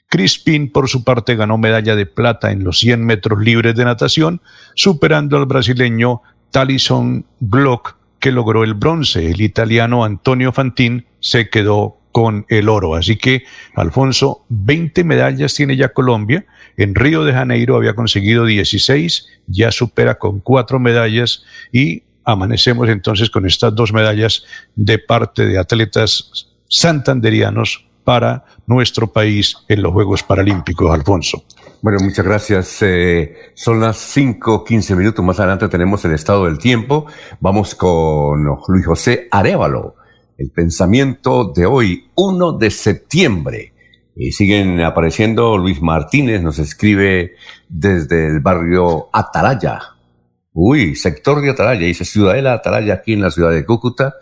Crispin, 0.08 0.72
por 0.72 0.88
su 0.88 1.04
parte, 1.04 1.36
ganó 1.36 1.58
medalla 1.58 1.94
de 1.94 2.06
plata 2.06 2.50
en 2.50 2.64
los 2.64 2.80
100 2.80 3.06
metros 3.06 3.38
libres 3.38 3.76
de 3.76 3.84
natación, 3.84 4.42
superando 4.74 5.36
al 5.36 5.46
brasileño 5.46 6.22
Talison 6.50 7.24
Glock, 7.38 7.96
que 8.18 8.32
logró 8.32 8.64
el 8.64 8.74
bronce. 8.74 9.30
El 9.30 9.42
italiano 9.42 10.04
Antonio 10.04 10.50
Fantin 10.50 11.06
se 11.20 11.48
quedó 11.48 11.98
con 12.14 12.46
el 12.48 12.68
oro. 12.68 12.94
Así 12.94 13.16
que, 13.16 13.42
Alfonso, 13.74 14.44
20 14.48 15.02
medallas 15.02 15.52
tiene 15.52 15.76
ya 15.76 15.88
Colombia. 15.88 16.46
En 16.76 16.94
Río 16.94 17.24
de 17.24 17.32
Janeiro 17.32 17.74
había 17.74 17.96
conseguido 17.96 18.46
16, 18.46 19.26
ya 19.48 19.72
supera 19.72 20.14
con 20.14 20.38
cuatro 20.38 20.78
medallas 20.78 21.42
y 21.72 22.04
amanecemos 22.24 22.88
entonces 22.88 23.30
con 23.30 23.46
estas 23.46 23.74
dos 23.74 23.92
medallas 23.92 24.44
de 24.76 25.00
parte 25.00 25.44
de 25.44 25.58
atletas 25.58 26.54
santanderianos 26.68 27.84
para 28.04 28.44
nuestro 28.68 29.08
país 29.08 29.56
en 29.66 29.82
los 29.82 29.92
Juegos 29.92 30.22
Paralímpicos, 30.22 30.94
Alfonso. 30.94 31.42
Bueno, 31.82 31.98
muchas 32.00 32.24
gracias. 32.24 32.78
Eh, 32.82 33.50
son 33.54 33.80
las 33.80 33.96
5, 33.96 34.62
15 34.62 34.94
minutos. 34.94 35.24
Más 35.24 35.40
adelante 35.40 35.66
tenemos 35.66 36.04
el 36.04 36.12
estado 36.12 36.44
del 36.44 36.58
tiempo. 36.58 37.06
Vamos 37.40 37.74
con 37.74 38.44
Luis 38.68 38.86
José 38.86 39.26
Arevalo 39.32 39.96
el 40.38 40.50
pensamiento 40.50 41.52
de 41.54 41.66
hoy, 41.66 42.10
1 42.14 42.52
de 42.52 42.70
septiembre. 42.70 43.72
Y 44.16 44.32
siguen 44.32 44.80
apareciendo, 44.80 45.58
Luis 45.58 45.82
Martínez 45.82 46.42
nos 46.42 46.58
escribe 46.58 47.32
desde 47.68 48.26
el 48.28 48.40
barrio 48.40 49.08
Atalaya. 49.12 49.80
Uy, 50.52 50.94
sector 50.94 51.42
de 51.42 51.50
Atalaya, 51.50 51.86
dice 51.86 52.04
Ciudadela 52.04 52.52
Atalaya 52.52 52.94
aquí 52.94 53.12
en 53.12 53.22
la 53.22 53.30
ciudad 53.30 53.50
de 53.50 53.64
Cúcuta. 53.64 54.14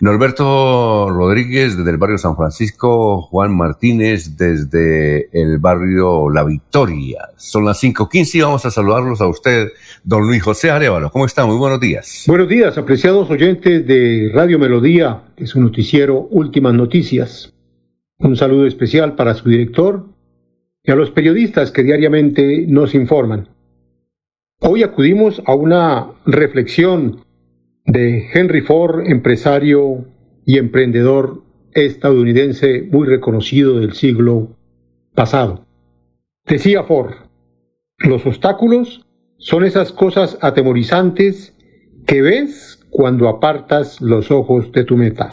Norberto 0.00 1.10
Rodríguez 1.10 1.76
desde 1.76 1.90
el 1.90 1.96
barrio 1.96 2.18
San 2.18 2.36
Francisco, 2.36 3.20
Juan 3.22 3.56
Martínez 3.56 4.36
desde 4.36 5.28
el 5.32 5.58
barrio 5.58 6.30
La 6.30 6.44
Victoria. 6.44 7.30
Son 7.36 7.64
las 7.64 7.82
5.15 7.82 8.34
y 8.36 8.40
vamos 8.42 8.64
a 8.64 8.70
saludarlos 8.70 9.20
a 9.20 9.26
usted, 9.26 9.72
don 10.04 10.24
Luis 10.28 10.40
José 10.40 10.70
Arevalo. 10.70 11.10
¿Cómo 11.10 11.26
está? 11.26 11.44
Muy 11.46 11.56
buenos 11.56 11.80
días. 11.80 12.22
Buenos 12.28 12.48
días, 12.48 12.78
apreciados 12.78 13.28
oyentes 13.28 13.84
de 13.88 14.30
Radio 14.32 14.60
Melodía, 14.60 15.22
de 15.36 15.48
su 15.48 15.60
noticiero 15.60 16.28
Últimas 16.30 16.74
Noticias. 16.74 17.52
Un 18.18 18.36
saludo 18.36 18.66
especial 18.66 19.16
para 19.16 19.34
su 19.34 19.48
director 19.48 20.06
y 20.84 20.92
a 20.92 20.94
los 20.94 21.10
periodistas 21.10 21.72
que 21.72 21.82
diariamente 21.82 22.66
nos 22.68 22.94
informan. 22.94 23.48
Hoy 24.60 24.84
acudimos 24.84 25.42
a 25.44 25.56
una 25.56 26.06
reflexión 26.24 27.24
de 27.88 28.28
Henry 28.32 28.60
Ford, 28.60 29.06
empresario 29.06 30.06
y 30.44 30.58
emprendedor 30.58 31.42
estadounidense 31.72 32.82
muy 32.82 33.06
reconocido 33.06 33.80
del 33.80 33.94
siglo 33.94 34.56
pasado. 35.14 35.66
Decía 36.46 36.84
Ford, 36.84 37.14
los 37.98 38.24
obstáculos 38.26 39.04
son 39.38 39.64
esas 39.64 39.92
cosas 39.92 40.38
atemorizantes 40.40 41.54
que 42.06 42.22
ves 42.22 42.78
cuando 42.90 43.28
apartas 43.28 44.00
los 44.00 44.30
ojos 44.30 44.70
de 44.72 44.84
tu 44.84 44.96
meta. 44.96 45.30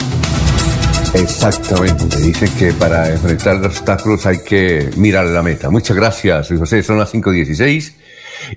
Exactamente, 1.13 2.17
dice 2.21 2.47
que 2.57 2.74
para 2.74 3.09
enfrentar 3.09 3.57
los 3.57 3.67
obstáculos 3.67 4.25
hay 4.25 4.38
que 4.45 4.89
mirar 4.97 5.25
la 5.27 5.41
meta. 5.41 5.69
Muchas 5.69 5.95
gracias, 5.95 6.50
José. 6.50 6.83
Son 6.83 6.97
las 6.97 7.13
5.16 7.13 7.95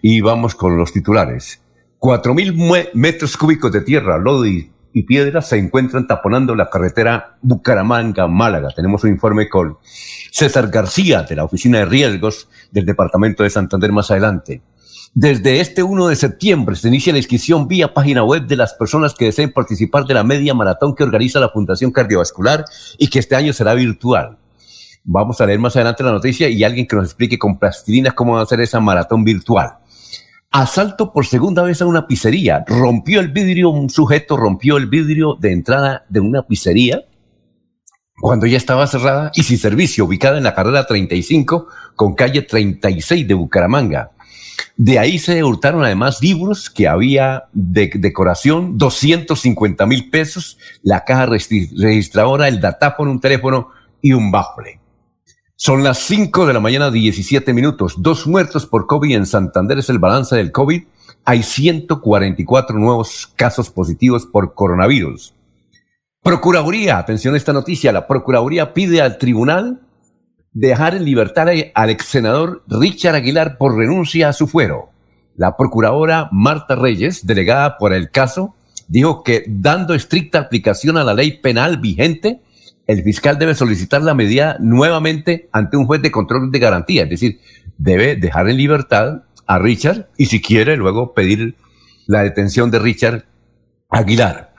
y 0.02 0.20
vamos 0.20 0.54
con 0.54 0.76
los 0.76 0.92
titulares. 0.92 1.60
Cuatro 1.98 2.32
mil 2.32 2.56
metros 2.94 3.36
cúbicos 3.36 3.72
de 3.72 3.80
tierra, 3.80 4.18
lodo 4.18 4.46
y, 4.46 4.70
piedra 5.06 5.42
se 5.42 5.56
encuentran 5.56 6.08
taponando 6.08 6.56
la 6.56 6.70
carretera 6.70 7.38
Bucaramanga-Málaga. 7.42 8.70
Tenemos 8.74 9.04
un 9.04 9.10
informe 9.10 9.48
con 9.48 9.78
César 10.32 10.68
García 10.68 11.22
de 11.22 11.36
la 11.36 11.44
Oficina 11.44 11.78
de 11.78 11.84
Riesgos 11.84 12.48
del 12.72 12.84
Departamento 12.84 13.44
de 13.44 13.50
Santander 13.50 13.92
más 13.92 14.10
adelante. 14.10 14.60
Desde 15.14 15.60
este 15.60 15.84
1 15.84 16.08
de 16.08 16.16
septiembre 16.16 16.74
se 16.74 16.88
inicia 16.88 17.12
la 17.12 17.18
inscripción 17.18 17.68
vía 17.68 17.94
página 17.94 18.24
web 18.24 18.46
de 18.46 18.56
las 18.56 18.74
personas 18.74 19.14
que 19.14 19.26
deseen 19.26 19.52
participar 19.52 20.04
de 20.04 20.14
la 20.14 20.24
media 20.24 20.54
maratón 20.54 20.94
que 20.96 21.04
organiza 21.04 21.38
la 21.38 21.50
Fundación 21.50 21.92
Cardiovascular 21.92 22.64
y 22.98 23.08
que 23.08 23.20
este 23.20 23.36
año 23.36 23.52
será 23.52 23.74
virtual. 23.74 24.38
Vamos 25.04 25.40
a 25.40 25.46
leer 25.46 25.58
más 25.58 25.74
adelante 25.76 26.02
la 26.02 26.12
noticia 26.12 26.48
y 26.48 26.62
alguien 26.64 26.86
que 26.86 26.96
nos 26.96 27.06
explique 27.06 27.38
con 27.38 27.58
plastilina 27.58 28.12
cómo 28.12 28.34
va 28.34 28.42
a 28.42 28.46
ser 28.46 28.60
esa 28.60 28.80
maratón 28.80 29.24
virtual. 29.24 29.78
Asalto 30.50 31.12
por 31.12 31.26
segunda 31.26 31.62
vez 31.62 31.82
a 31.82 31.86
una 31.86 32.06
pizzería. 32.06 32.64
Rompió 32.66 33.20
el 33.20 33.28
vidrio, 33.28 33.68
un 33.68 33.90
sujeto 33.90 34.36
rompió 34.36 34.78
el 34.78 34.86
vidrio 34.86 35.36
de 35.38 35.52
entrada 35.52 36.04
de 36.08 36.20
una 36.20 36.46
pizzería 36.46 37.04
cuando 38.20 38.46
ya 38.46 38.56
estaba 38.56 38.86
cerrada 38.86 39.30
y 39.34 39.44
sin 39.44 39.58
servicio, 39.58 40.04
ubicada 40.04 40.38
en 40.38 40.44
la 40.44 40.54
carrera 40.54 40.86
35 40.86 41.68
con 41.94 42.14
calle 42.14 42.42
36 42.42 43.28
de 43.28 43.34
Bucaramanga. 43.34 44.10
De 44.76 44.98
ahí 44.98 45.18
se 45.18 45.44
hurtaron 45.44 45.84
además 45.84 46.20
libros 46.20 46.68
que 46.68 46.88
había 46.88 47.44
de 47.52 47.92
decoración, 47.94 48.76
250 48.76 49.86
mil 49.86 50.10
pesos, 50.10 50.58
la 50.82 51.04
caja 51.04 51.26
registradora, 51.26 52.48
el 52.48 52.60
datáfono, 52.60 53.12
un 53.12 53.20
teléfono 53.20 53.68
y 54.02 54.12
un 54.12 54.30
bafle. 54.30 54.77
Son 55.60 55.82
las 55.82 55.98
5 55.98 56.46
de 56.46 56.52
la 56.52 56.60
mañana, 56.60 56.88
17 56.88 57.52
minutos. 57.52 57.94
Dos 57.98 58.28
muertos 58.28 58.64
por 58.64 58.86
COVID 58.86 59.16
en 59.16 59.26
Santander 59.26 59.78
es 59.78 59.90
el 59.90 59.98
balance 59.98 60.36
del 60.36 60.52
COVID. 60.52 60.84
Hay 61.24 61.42
144 61.42 62.78
nuevos 62.78 63.26
casos 63.34 63.68
positivos 63.68 64.24
por 64.24 64.54
coronavirus. 64.54 65.34
Procuraduría, 66.22 66.98
atención 66.98 67.34
a 67.34 67.38
esta 67.38 67.52
noticia, 67.52 67.90
la 67.90 68.06
Procuraduría 68.06 68.72
pide 68.72 69.02
al 69.02 69.18
tribunal 69.18 69.80
dejar 70.52 70.94
en 70.94 71.04
libertad 71.04 71.48
al 71.74 71.90
ex 71.90 72.04
senador 72.04 72.62
Richard 72.68 73.16
Aguilar 73.16 73.58
por 73.58 73.76
renuncia 73.76 74.28
a 74.28 74.34
su 74.34 74.46
fuero. 74.46 74.90
La 75.34 75.56
procuradora 75.56 76.28
Marta 76.30 76.76
Reyes, 76.76 77.26
delegada 77.26 77.78
por 77.78 77.92
el 77.92 78.12
caso, 78.12 78.54
dijo 78.86 79.24
que 79.24 79.42
dando 79.48 79.94
estricta 79.94 80.38
aplicación 80.38 80.96
a 80.98 81.02
la 81.02 81.14
ley 81.14 81.38
penal 81.40 81.78
vigente, 81.78 82.42
el 82.88 83.02
fiscal 83.02 83.38
debe 83.38 83.54
solicitar 83.54 84.02
la 84.02 84.14
medida 84.14 84.56
nuevamente 84.60 85.48
ante 85.52 85.76
un 85.76 85.86
juez 85.86 86.00
de 86.00 86.10
control 86.10 86.50
de 86.50 86.58
garantía, 86.58 87.02
es 87.04 87.10
decir, 87.10 87.38
debe 87.76 88.16
dejar 88.16 88.48
en 88.48 88.56
libertad 88.56 89.24
a 89.46 89.58
Richard 89.58 90.08
y 90.16 90.26
si 90.26 90.40
quiere 90.40 90.76
luego 90.76 91.12
pedir 91.12 91.54
la 92.06 92.22
detención 92.22 92.70
de 92.70 92.78
Richard 92.78 93.26
Aguilar. 93.90 94.54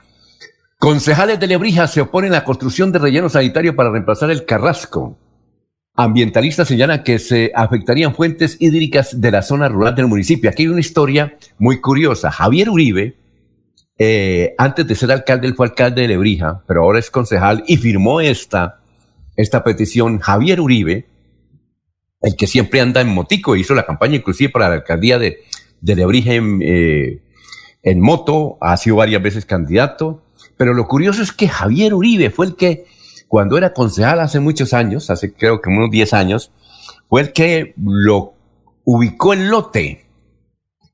Concejales 0.78 1.40
de 1.40 1.48
Lebrija 1.48 1.88
se 1.88 2.02
oponen 2.02 2.32
a 2.32 2.36
la 2.36 2.44
construcción 2.44 2.92
de 2.92 3.00
relleno 3.00 3.28
sanitario 3.28 3.74
para 3.74 3.90
reemplazar 3.90 4.30
el 4.30 4.44
Carrasco. 4.44 5.18
Ambientalistas 5.96 6.68
señalan 6.68 7.02
que 7.02 7.18
se 7.18 7.50
afectarían 7.54 8.14
fuentes 8.14 8.56
hídricas 8.60 9.20
de 9.20 9.32
la 9.32 9.42
zona 9.42 9.68
rural 9.68 9.96
del 9.96 10.06
municipio. 10.06 10.48
Aquí 10.48 10.62
hay 10.62 10.68
una 10.68 10.80
historia 10.80 11.36
muy 11.58 11.80
curiosa. 11.80 12.30
Javier 12.30 12.70
Uribe, 12.70 13.16
eh, 14.00 14.54
antes 14.56 14.86
de 14.86 14.94
ser 14.94 15.12
alcalde, 15.12 15.46
él 15.46 15.54
fue 15.54 15.66
alcalde 15.66 16.02
de 16.02 16.08
Lebrija, 16.08 16.62
pero 16.66 16.82
ahora 16.82 16.98
es 16.98 17.10
concejal 17.10 17.62
y 17.66 17.76
firmó 17.76 18.20
esta, 18.20 18.80
esta 19.36 19.62
petición. 19.62 20.18
Javier 20.18 20.60
Uribe, 20.60 21.06
el 22.22 22.34
que 22.36 22.46
siempre 22.46 22.80
anda 22.80 23.00
en 23.00 23.08
motico, 23.08 23.56
hizo 23.56 23.74
la 23.74 23.84
campaña 23.84 24.16
inclusive 24.16 24.50
para 24.50 24.68
la 24.68 24.76
alcaldía 24.76 25.18
de, 25.18 25.40
de 25.80 25.94
Lebrija 25.96 26.32
en, 26.34 26.60
eh, 26.62 27.20
moto, 27.96 28.56
ha 28.60 28.76
sido 28.76 28.96
varias 28.96 29.22
veces 29.22 29.44
candidato 29.44 30.22
pero 30.60 30.74
lo 30.74 30.86
curioso 30.86 31.22
es 31.22 31.32
que 31.32 31.48
Javier 31.48 31.94
Uribe 31.94 32.28
fue 32.28 32.44
el 32.44 32.54
que, 32.54 32.84
cuando 33.28 33.56
era 33.56 33.72
concejal 33.72 34.20
hace 34.20 34.40
muchos 34.40 34.74
años, 34.74 35.08
hace 35.08 35.32
creo 35.32 35.62
que 35.62 35.70
unos 35.70 35.90
10 35.90 36.12
años, 36.12 36.52
fue 37.08 37.22
el 37.22 37.32
que 37.32 37.72
lo 37.82 38.34
ubicó 38.84 39.32
el 39.32 39.48
lote 39.48 40.04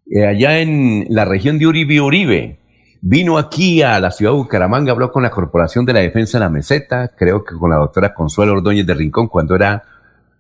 eh, 0.09 0.25
allá 0.25 0.61
en 0.61 1.07
la 1.09 1.25
región 1.25 1.59
de 1.59 1.67
Uribe 1.67 2.01
Uribe. 2.01 2.61
Vino 3.01 3.39
aquí 3.39 3.83
a 3.83 4.01
la 4.01 4.11
ciudad 4.11 4.33
de 4.33 4.39
Bucaramanga, 4.39 4.93
habló 4.93 5.13
con 5.13 5.23
la 5.23 5.31
Corporación 5.31 5.85
de 5.85 5.93
la 5.93 6.01
Defensa 6.01 6.39
de 6.39 6.45
la 6.45 6.51
Meseta, 6.51 7.09
creo 7.17 7.45
que 7.45 7.55
con 7.55 7.71
la 7.71 7.77
doctora 7.77 8.15
Consuelo 8.15 8.53
Ordóñez 8.53 8.87
de 8.87 8.95
Rincón 8.95 9.29
cuando 9.29 9.55
era 9.55 9.85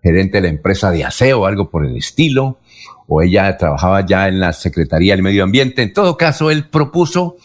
gerente 0.03 0.39
de 0.39 0.43
la 0.43 0.49
empresa 0.49 0.91
de 0.91 1.05
aseo 1.05 1.41
o 1.41 1.47
algo 1.47 1.71
por 1.71 1.85
el 1.85 1.97
estilo, 1.97 2.59
o 3.07 3.23
ella 3.23 3.57
trabajaba 3.57 4.05
ya 4.07 4.29
en 4.29 4.41
la 4.41 4.53
Secretaría 4.53 5.15
del 5.15 5.23
Medio 5.23 5.45
Ambiente. 5.45 5.83
En 5.83 5.93
todo 5.93 6.17
caso, 6.17 6.51
él 6.51 6.69
propuso 6.69 7.37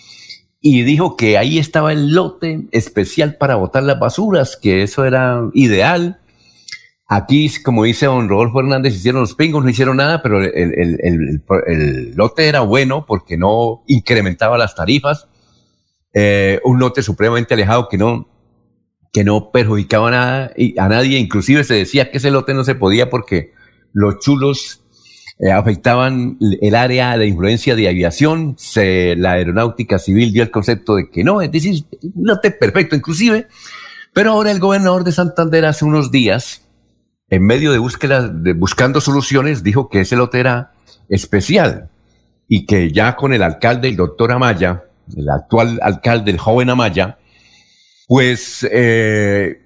y 0.62 0.84
dijo 0.84 1.18
que 1.18 1.38
ahí 1.38 1.58
estaba 1.58 1.92
el 1.92 2.12
lote 2.14 2.68
especial 2.72 3.36
para 3.36 3.56
botar 3.56 3.84
las 3.84 4.00
basuras, 4.00 4.58
que 4.58 4.84
eso 4.84 5.06
era 5.06 5.42
ideal. 5.54 6.21
Aquí, 7.14 7.52
como 7.62 7.84
dice 7.84 8.06
don 8.06 8.30
Rodolfo 8.30 8.62
Hernández, 8.62 8.96
hicieron 8.96 9.20
los 9.20 9.36
pingos, 9.36 9.62
no 9.62 9.70
hicieron 9.70 9.98
nada, 9.98 10.22
pero 10.22 10.42
el, 10.42 12.14
lote 12.16 12.48
era 12.48 12.62
bueno 12.62 13.06
porque 13.06 13.36
no 13.38 13.84
incrementaba 13.86 14.58
las 14.58 14.76
tarifas. 14.76 15.28
Eh, 16.14 16.62
un 16.64 16.80
lote 16.80 17.04
supremamente 17.04 17.54
alejado 17.54 17.90
que 17.90 17.98
no, 17.98 18.30
que 19.12 19.26
no 19.26 19.52
perjudicaba 19.52 20.10
nada, 20.10 20.54
a 20.78 20.88
nadie. 20.88 21.20
Inclusive 21.20 21.66
se 21.66 21.74
decía 21.74 22.10
que 22.10 22.20
ese 22.20 22.32
lote 22.32 22.54
no 22.54 22.64
se 22.64 22.76
podía 22.76 23.10
porque 23.10 23.52
los 23.92 24.20
chulos 24.20 24.82
eh, 25.40 25.52
afectaban 25.52 26.38
el 26.62 26.76
área 26.76 27.18
de 27.18 27.28
influencia 27.28 27.76
de 27.76 27.90
aviación, 27.90 28.56
se, 28.58 29.18
la 29.18 29.34
aeronáutica 29.34 30.00
civil 30.00 30.32
dio 30.32 30.44
el 30.44 30.52
concepto 30.52 30.96
de 30.96 31.10
que 31.10 31.26
no, 31.26 31.42
es 31.42 31.52
decir, 31.52 31.84
no 32.16 32.40
te 32.40 32.52
perfecto 32.52 32.96
inclusive, 32.96 33.48
pero 34.14 34.32
ahora 34.32 34.52
el 34.52 34.60
gobernador 34.60 35.04
de 35.04 35.12
Santander 35.12 35.66
hace 35.66 35.84
unos 35.84 36.10
días, 36.10 36.62
en 37.32 37.44
medio 37.44 37.72
de 37.72 37.80
búsqueda, 37.80 38.28
de 38.28 38.54
buscando 38.54 39.02
soluciones, 39.02 39.64
dijo 39.64 39.90
que 39.90 40.02
ese 40.02 40.16
lote 40.16 40.40
era 40.40 40.74
especial 41.10 41.90
y 42.48 42.66
que 42.66 42.92
ya 42.92 43.16
con 43.16 43.34
el 43.34 43.42
alcalde, 43.42 43.88
el 43.88 43.96
doctor 43.96 44.32
Amaya, 44.34 44.84
el 45.16 45.30
actual 45.30 45.80
alcalde, 45.82 46.32
el 46.32 46.38
joven 46.38 46.70
Amaya, 46.70 47.18
pues 48.08 48.68
eh, 48.70 49.62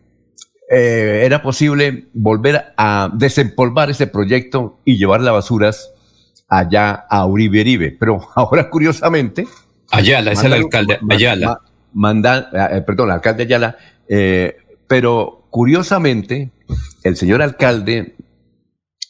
eh, 0.70 1.22
era 1.26 1.42
posible 1.42 2.08
volver 2.14 2.74
a 2.78 3.10
desempolvar 3.14 3.90
ese 3.90 4.08
proyecto 4.08 4.80
y 4.86 4.98
llevar 4.98 5.22
las 5.22 5.34
basuras 5.34 5.92
allá 6.48 7.06
a 7.10 7.26
Uribe 7.26 7.62
Uribe. 7.62 7.98
Pero 8.00 8.28
ahora, 8.36 8.70
curiosamente. 8.70 9.48
Ayala, 9.92 10.32
es 10.32 10.44
el 10.44 10.54
alcalde. 10.54 11.00
Ayala. 11.10 11.62
Manda, 11.94 12.50
eh, 12.72 12.82
perdón, 12.82 13.10
el 13.10 13.16
alcalde 13.16 13.44
Ayala. 13.44 13.78
Eh, 14.08 14.56
pero 14.88 15.48
curiosamente, 15.50 16.52
el 17.04 17.16
señor 17.16 17.42
alcalde 17.42 18.16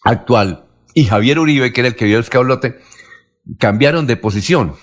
actual 0.03 0.65
y 0.93 1.05
Javier 1.05 1.39
Uribe, 1.39 1.73
que 1.73 1.81
era 1.81 1.89
el 1.89 1.95
que 1.95 2.05
vio 2.05 2.17
el 2.17 2.23
escablote, 2.23 2.77
cambiaron 3.59 4.07
de 4.07 4.17
posición. 4.17 4.73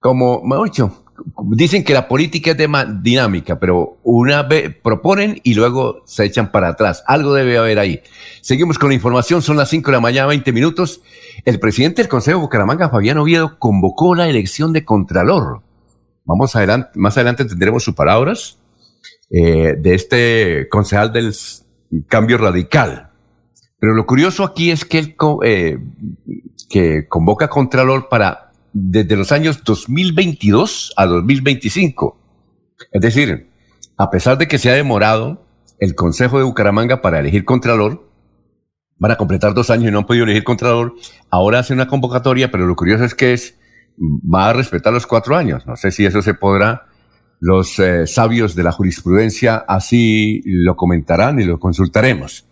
Como, 0.00 0.42
mejor 0.42 0.70
dicho, 0.70 1.04
dicen 1.52 1.84
que 1.84 1.94
la 1.94 2.08
política 2.08 2.52
es 2.52 2.56
de 2.56 2.68
dinámica, 3.00 3.58
pero 3.58 3.98
una 4.02 4.42
vez 4.42 4.74
proponen 4.82 5.40
y 5.44 5.54
luego 5.54 6.02
se 6.06 6.24
echan 6.24 6.50
para 6.50 6.68
atrás. 6.68 7.04
Algo 7.06 7.34
debe 7.34 7.58
haber 7.58 7.78
ahí. 7.78 8.00
Seguimos 8.40 8.78
con 8.78 8.88
la 8.88 8.94
información, 8.94 9.42
son 9.42 9.56
las 9.56 9.68
5 9.68 9.90
de 9.90 9.96
la 9.96 10.00
mañana, 10.00 10.26
20 10.26 10.52
minutos. 10.52 11.02
El 11.44 11.60
presidente 11.60 12.02
del 12.02 12.08
Consejo 12.08 12.38
de 12.38 12.44
Bucaramanga, 12.44 12.88
Fabián 12.88 13.18
Oviedo, 13.18 13.58
convocó 13.58 14.14
la 14.14 14.28
elección 14.28 14.72
de 14.72 14.84
Contralor. 14.84 15.62
Vamos 16.24 16.54
adelante, 16.56 16.90
más 16.94 17.16
adelante 17.16 17.44
tendremos 17.44 17.82
sus 17.82 17.94
palabras 17.94 18.58
eh, 19.30 19.74
de 19.78 19.94
este 19.94 20.68
concejal 20.70 21.12
del 21.12 21.32
cambio 22.08 22.38
radical. 22.38 23.10
Pero 23.78 23.94
lo 23.94 24.06
curioso 24.06 24.44
aquí 24.44 24.70
es 24.70 24.84
que 24.84 24.98
él 24.98 25.16
eh, 25.42 25.78
que 26.68 27.08
convoca 27.08 27.48
Contralor 27.48 28.08
para 28.08 28.52
desde 28.72 29.16
los 29.16 29.32
años 29.32 29.64
2022 29.64 30.92
a 30.96 31.06
2025. 31.06 32.18
Es 32.92 33.00
decir, 33.00 33.50
a 33.96 34.10
pesar 34.10 34.38
de 34.38 34.48
que 34.48 34.58
se 34.58 34.70
ha 34.70 34.74
demorado 34.74 35.46
el 35.78 35.94
Consejo 35.94 36.38
de 36.38 36.44
Bucaramanga 36.44 37.00
para 37.00 37.20
elegir 37.20 37.44
Contralor, 37.44 38.08
van 38.98 39.12
a 39.12 39.16
completar 39.16 39.54
dos 39.54 39.70
años 39.70 39.88
y 39.88 39.90
no 39.90 39.98
han 39.98 40.06
podido 40.06 40.24
elegir 40.24 40.44
Contralor, 40.44 40.94
ahora 41.30 41.58
hace 41.58 41.72
una 41.72 41.88
convocatoria, 41.88 42.50
pero 42.50 42.66
lo 42.66 42.76
curioso 42.76 43.04
es 43.04 43.14
que 43.14 43.32
es, 43.32 43.58
va 43.98 44.50
a 44.50 44.52
respetar 44.52 44.92
los 44.92 45.06
cuatro 45.06 45.36
años. 45.36 45.66
No 45.66 45.76
sé 45.76 45.90
si 45.90 46.04
eso 46.04 46.22
se 46.22 46.34
podrá, 46.34 46.86
los 47.40 47.78
eh, 47.78 48.06
sabios 48.06 48.54
de 48.54 48.62
la 48.62 48.70
jurisprudencia 48.70 49.56
así 49.66 50.42
lo 50.44 50.76
comentarán 50.76 51.40
y 51.40 51.44
lo 51.44 51.58
consultaremos. 51.58 52.44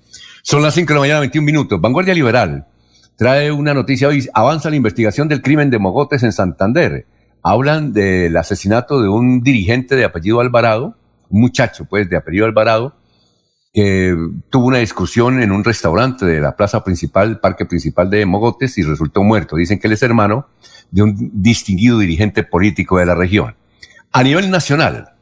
Son 0.42 0.62
las 0.62 0.74
cinco 0.74 0.88
de 0.88 0.94
la 0.94 1.00
mañana, 1.00 1.20
21 1.20 1.44
minutos. 1.44 1.80
Vanguardia 1.80 2.14
Liberal 2.14 2.66
trae 3.16 3.52
una 3.52 3.74
noticia 3.74 4.08
hoy. 4.08 4.26
Avanza 4.32 4.70
la 4.70 4.76
investigación 4.76 5.28
del 5.28 5.42
crimen 5.42 5.68
de 5.68 5.78
Mogotes 5.78 6.22
en 6.22 6.32
Santander. 6.32 7.06
Hablan 7.42 7.92
del 7.92 8.34
asesinato 8.36 9.02
de 9.02 9.08
un 9.08 9.42
dirigente 9.42 9.94
de 9.94 10.04
apellido 10.04 10.40
Alvarado, 10.40 10.96
un 11.28 11.42
muchacho 11.42 11.84
pues 11.84 12.08
de 12.08 12.16
apellido 12.16 12.46
Alvarado, 12.46 12.96
que 13.74 14.16
tuvo 14.48 14.68
una 14.68 14.78
discusión 14.78 15.42
en 15.42 15.52
un 15.52 15.64
restaurante 15.64 16.24
de 16.24 16.40
la 16.40 16.56
plaza 16.56 16.82
principal, 16.82 17.40
parque 17.40 17.66
principal 17.66 18.08
de 18.08 18.24
Mogotes 18.24 18.78
y 18.78 18.84
resultó 18.84 19.22
muerto. 19.22 19.56
Dicen 19.56 19.78
que 19.78 19.86
él 19.86 19.92
es 19.92 20.02
hermano 20.02 20.46
de 20.90 21.02
un 21.02 21.30
distinguido 21.34 21.98
dirigente 21.98 22.42
político 22.42 22.98
de 22.98 23.04
la 23.04 23.14
región. 23.14 23.57
A 24.12 24.22
nivel 24.22 24.50
nacional, 24.50 25.14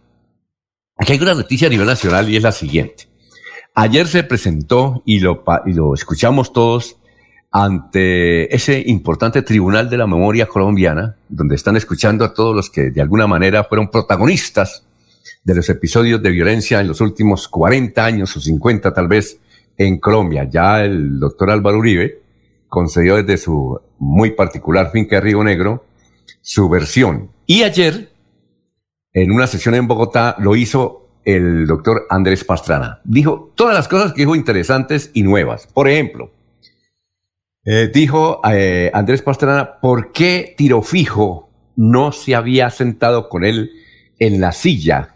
aquí 0.96 1.12
hay 1.12 1.20
una 1.20 1.34
noticia 1.34 1.66
a 1.66 1.70
nivel 1.70 1.86
nacional 1.86 2.28
y 2.30 2.36
es 2.36 2.42
la 2.42 2.52
siguiente. 2.52 3.08
Ayer 3.74 4.06
se 4.06 4.22
presentó 4.22 5.02
y 5.04 5.20
lo, 5.20 5.44
escuchamos 5.94 6.52
todos 6.52 6.96
ante 7.50 8.54
ese 8.54 8.82
importante 8.86 9.42
Tribunal 9.42 9.90
de 9.90 9.98
la 9.98 10.06
Memoria 10.06 10.46
Colombiana, 10.46 11.16
donde 11.28 11.56
están 11.56 11.76
escuchando 11.76 12.24
a 12.24 12.32
todos 12.32 12.54
los 12.54 12.70
que 12.70 12.90
de 12.90 13.02
alguna 13.02 13.26
manera 13.26 13.64
fueron 13.64 13.90
protagonistas 13.90 14.84
de 15.44 15.54
los 15.54 15.68
episodios 15.68 16.22
de 16.22 16.30
violencia 16.30 16.80
en 16.80 16.88
los 16.88 17.00
últimos 17.00 17.48
40 17.48 18.04
años 18.04 18.36
o 18.36 18.40
50 18.40 18.94
tal 18.94 19.08
vez 19.08 19.38
en 19.76 19.98
Colombia. 19.98 20.48
Ya 20.50 20.82
el 20.82 21.18
doctor 21.20 21.50
Álvaro 21.50 21.78
Uribe 21.78 22.20
concedió 22.68 23.16
desde 23.16 23.36
su 23.36 23.80
muy 23.98 24.30
particular 24.30 24.90
finca 24.90 25.16
de 25.16 25.22
Río 25.22 25.44
Negro 25.44 25.84
su 26.40 26.68
versión. 26.68 27.30
Y 27.46 27.62
ayer, 27.62 28.10
en 29.16 29.32
una 29.32 29.46
sesión 29.46 29.74
en 29.74 29.86
Bogotá, 29.88 30.36
lo 30.38 30.56
hizo 30.56 31.08
el 31.24 31.66
doctor 31.66 32.06
Andrés 32.10 32.44
Pastrana. 32.44 33.00
Dijo 33.02 33.50
todas 33.54 33.74
las 33.74 33.88
cosas 33.88 34.12
que 34.12 34.20
dijo 34.20 34.36
interesantes 34.36 35.10
y 35.14 35.22
nuevas. 35.22 35.66
Por 35.66 35.88
ejemplo, 35.88 36.30
eh, 37.64 37.90
dijo 37.92 38.42
eh, 38.46 38.90
Andrés 38.92 39.22
Pastrana, 39.22 39.80
¿por 39.80 40.12
qué 40.12 40.54
Tiro 40.58 40.82
Fijo 40.82 41.48
no 41.76 42.12
se 42.12 42.34
había 42.34 42.68
sentado 42.68 43.30
con 43.30 43.46
él 43.46 43.70
en 44.18 44.38
la 44.38 44.52
silla? 44.52 45.14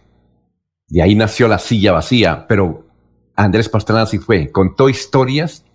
De 0.89 1.03
ahí 1.03 1.15
nació 1.15 1.47
la 1.47 1.59
silla 1.59 1.93
vacía, 1.93 2.47
pero 2.49 2.87
Andrés 3.37 3.69
Pastrana 3.69 4.07
sí 4.07 4.17
fue, 4.17 4.51
contó 4.51 4.89
historias, 4.89 5.67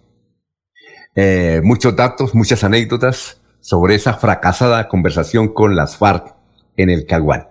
eh, 1.13 1.61
muchos 1.63 1.95
datos, 1.95 2.33
muchas 2.33 2.63
anécdotas 2.63 3.39
sobre 3.59 3.93
esa 3.93 4.15
fracasada 4.15 4.88
conversación 4.88 5.53
con 5.53 5.75
las 5.75 5.95
FARC 5.95 6.33
en 6.75 6.89
el 6.89 7.05
Caguán. 7.05 7.49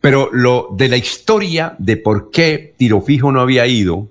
Pero 0.00 0.30
lo 0.32 0.68
de 0.76 0.88
la 0.88 0.96
historia 0.96 1.76
de 1.78 1.96
por 1.96 2.30
qué 2.30 2.74
Tiro 2.76 3.00
Fijo 3.00 3.32
no 3.32 3.40
había 3.40 3.66
ido, 3.66 4.08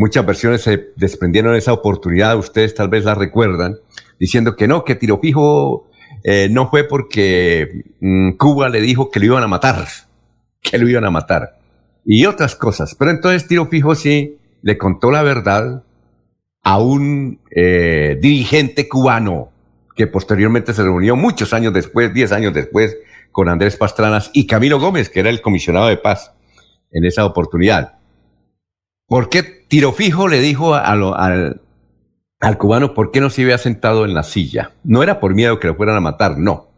Muchas 0.00 0.24
versiones 0.24 0.62
se 0.62 0.92
desprendieron 0.94 1.54
de 1.54 1.58
esa 1.58 1.72
oportunidad, 1.72 2.38
ustedes 2.38 2.72
tal 2.72 2.88
vez 2.88 3.04
la 3.04 3.16
recuerdan, 3.16 3.78
diciendo 4.20 4.54
que 4.54 4.68
no, 4.68 4.84
que 4.84 4.94
Tiro 4.94 5.18
Fijo 5.18 5.88
eh, 6.22 6.46
no 6.48 6.70
fue 6.70 6.84
porque 6.84 7.82
mm, 7.98 8.36
Cuba 8.36 8.68
le 8.68 8.80
dijo 8.80 9.10
que 9.10 9.18
lo 9.18 9.26
iban 9.26 9.42
a 9.42 9.48
matar, 9.48 9.88
que 10.62 10.78
lo 10.78 10.88
iban 10.88 11.04
a 11.04 11.10
matar. 11.10 11.58
y 12.04 12.26
otras 12.26 12.54
cosas. 12.54 12.94
Pero 12.94 13.10
entonces 13.10 13.48
Tiro 13.48 13.66
Fijo 13.66 13.96
sí 13.96 14.38
le 14.62 14.78
contó 14.78 15.10
la 15.10 15.24
verdad 15.24 15.82
a 16.62 16.78
un 16.78 17.40
eh, 17.50 18.16
dirigente 18.22 18.88
cubano 18.88 19.50
que 19.96 20.06
posteriormente 20.06 20.74
se 20.74 20.84
reunió 20.84 21.16
muchos 21.16 21.52
años 21.52 21.72
después, 21.72 22.14
diez 22.14 22.30
años 22.30 22.54
después, 22.54 22.96
con 23.32 23.48
Andrés 23.48 23.76
Pastranas 23.76 24.30
y 24.32 24.46
Camilo 24.46 24.78
Gómez, 24.78 25.08
que 25.10 25.20
era 25.20 25.30
el 25.30 25.40
comisionado 25.40 25.88
de 25.88 25.96
paz 25.96 26.32
en 26.90 27.04
esa 27.04 27.24
oportunidad. 27.24 27.98
¿Por 29.06 29.28
qué 29.28 29.42
Tiro 29.42 29.92
Fijo 29.92 30.28
le 30.28 30.40
dijo 30.40 30.74
al, 30.74 31.60
al 32.40 32.58
cubano 32.58 32.94
por 32.94 33.10
qué 33.10 33.20
no 33.20 33.30
se 33.30 33.42
había 33.42 33.58
sentado 33.58 34.04
en 34.04 34.14
la 34.14 34.22
silla? 34.22 34.72
No 34.84 35.02
era 35.02 35.20
por 35.20 35.34
miedo 35.34 35.58
que 35.58 35.68
lo 35.68 35.74
fueran 35.74 35.96
a 35.96 36.00
matar, 36.00 36.38
no. 36.38 36.68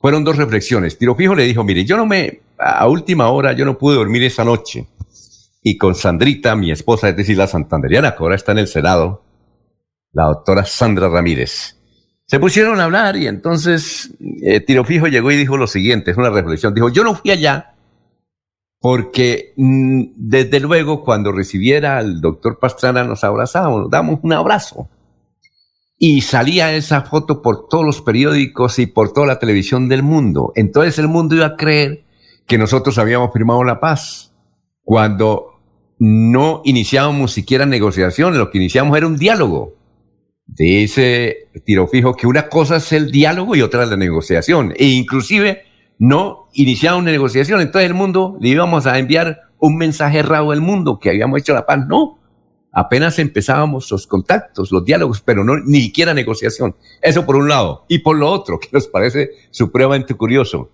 Fueron 0.00 0.24
dos 0.24 0.36
reflexiones. 0.36 0.98
Tiro 0.98 1.14
Fijo 1.14 1.34
le 1.34 1.44
dijo, 1.44 1.64
mire, 1.64 1.84
yo 1.84 1.96
no 1.96 2.06
me, 2.06 2.40
a 2.58 2.86
última 2.86 3.28
hora, 3.30 3.52
yo 3.52 3.64
no 3.64 3.78
pude 3.78 3.96
dormir 3.96 4.22
esa 4.24 4.44
noche. 4.44 4.86
Y 5.62 5.78
con 5.78 5.94
Sandrita, 5.94 6.54
mi 6.54 6.70
esposa, 6.70 7.08
es 7.08 7.16
decir, 7.16 7.36
la 7.36 7.46
santanderiana, 7.46 8.14
que 8.14 8.22
ahora 8.22 8.36
está 8.36 8.52
en 8.52 8.58
el 8.58 8.68
Senado, 8.68 9.22
la 10.12 10.24
doctora 10.26 10.64
Sandra 10.64 11.08
Ramírez, 11.08 11.75
se 12.26 12.40
pusieron 12.40 12.80
a 12.80 12.84
hablar 12.84 13.16
y 13.16 13.26
entonces 13.26 14.10
eh, 14.42 14.60
Tiro 14.60 14.84
Fijo 14.84 15.06
llegó 15.06 15.30
y 15.30 15.36
dijo 15.36 15.56
lo 15.56 15.66
siguiente, 15.66 16.10
es 16.10 16.16
una 16.16 16.30
reflexión, 16.30 16.74
dijo, 16.74 16.88
yo 16.88 17.04
no 17.04 17.14
fui 17.14 17.30
allá 17.30 17.74
porque 18.80 19.52
mm, 19.56 20.02
desde 20.16 20.60
luego 20.60 21.02
cuando 21.04 21.32
recibiera 21.32 21.98
al 21.98 22.20
doctor 22.20 22.58
Pastrana 22.58 23.04
nos 23.04 23.24
abrazábamos, 23.24 23.82
nos 23.82 23.90
damos 23.90 24.20
un 24.22 24.32
abrazo. 24.32 24.88
Y 25.98 26.20
salía 26.20 26.74
esa 26.74 27.02
foto 27.02 27.40
por 27.40 27.68
todos 27.68 27.84
los 27.84 28.02
periódicos 28.02 28.78
y 28.78 28.86
por 28.86 29.12
toda 29.12 29.26
la 29.26 29.38
televisión 29.38 29.88
del 29.88 30.02
mundo. 30.02 30.52
Entonces 30.54 30.98
el 30.98 31.08
mundo 31.08 31.34
iba 31.34 31.46
a 31.46 31.56
creer 31.56 32.04
que 32.46 32.58
nosotros 32.58 32.98
habíamos 32.98 33.32
firmado 33.32 33.64
la 33.64 33.80
paz, 33.80 34.32
cuando 34.82 35.58
no 35.98 36.60
iniciábamos 36.64 37.32
siquiera 37.32 37.64
negociaciones, 37.64 38.38
lo 38.38 38.50
que 38.50 38.58
iniciamos 38.58 38.96
era 38.96 39.06
un 39.06 39.16
diálogo. 39.16 39.75
Dice 40.46 41.48
tiro 41.64 41.88
fijo 41.88 42.14
que 42.14 42.26
una 42.26 42.48
cosa 42.48 42.76
es 42.76 42.92
el 42.92 43.10
diálogo 43.10 43.56
y 43.56 43.62
otra 43.62 43.86
la 43.86 43.96
negociación. 43.96 44.72
E 44.76 44.86
inclusive 44.86 45.64
no 45.98 46.48
iniciamos 46.52 47.02
una 47.02 47.10
negociación. 47.10 47.60
Entonces 47.60 47.88
el 47.88 47.94
mundo 47.94 48.36
le 48.40 48.50
íbamos 48.50 48.86
a 48.86 48.98
enviar 48.98 49.40
un 49.58 49.76
mensaje 49.76 50.18
errado 50.18 50.52
al 50.52 50.60
mundo 50.60 50.98
que 50.98 51.10
habíamos 51.10 51.40
hecho 51.40 51.54
la 51.54 51.66
paz. 51.66 51.86
No, 51.86 52.18
apenas 52.72 53.18
empezábamos 53.18 53.90
los 53.90 54.06
contactos, 54.06 54.70
los 54.70 54.84
diálogos, 54.84 55.20
pero 55.20 55.44
no 55.44 55.56
ni 55.58 55.80
siquiera 55.82 56.14
negociación. 56.14 56.76
Eso 57.02 57.26
por 57.26 57.36
un 57.36 57.48
lado. 57.48 57.84
Y 57.88 57.98
por 57.98 58.16
lo 58.16 58.30
otro, 58.30 58.58
que 58.60 58.68
nos 58.72 58.86
parece 58.86 59.30
supremamente 59.50 60.14
curioso 60.14 60.70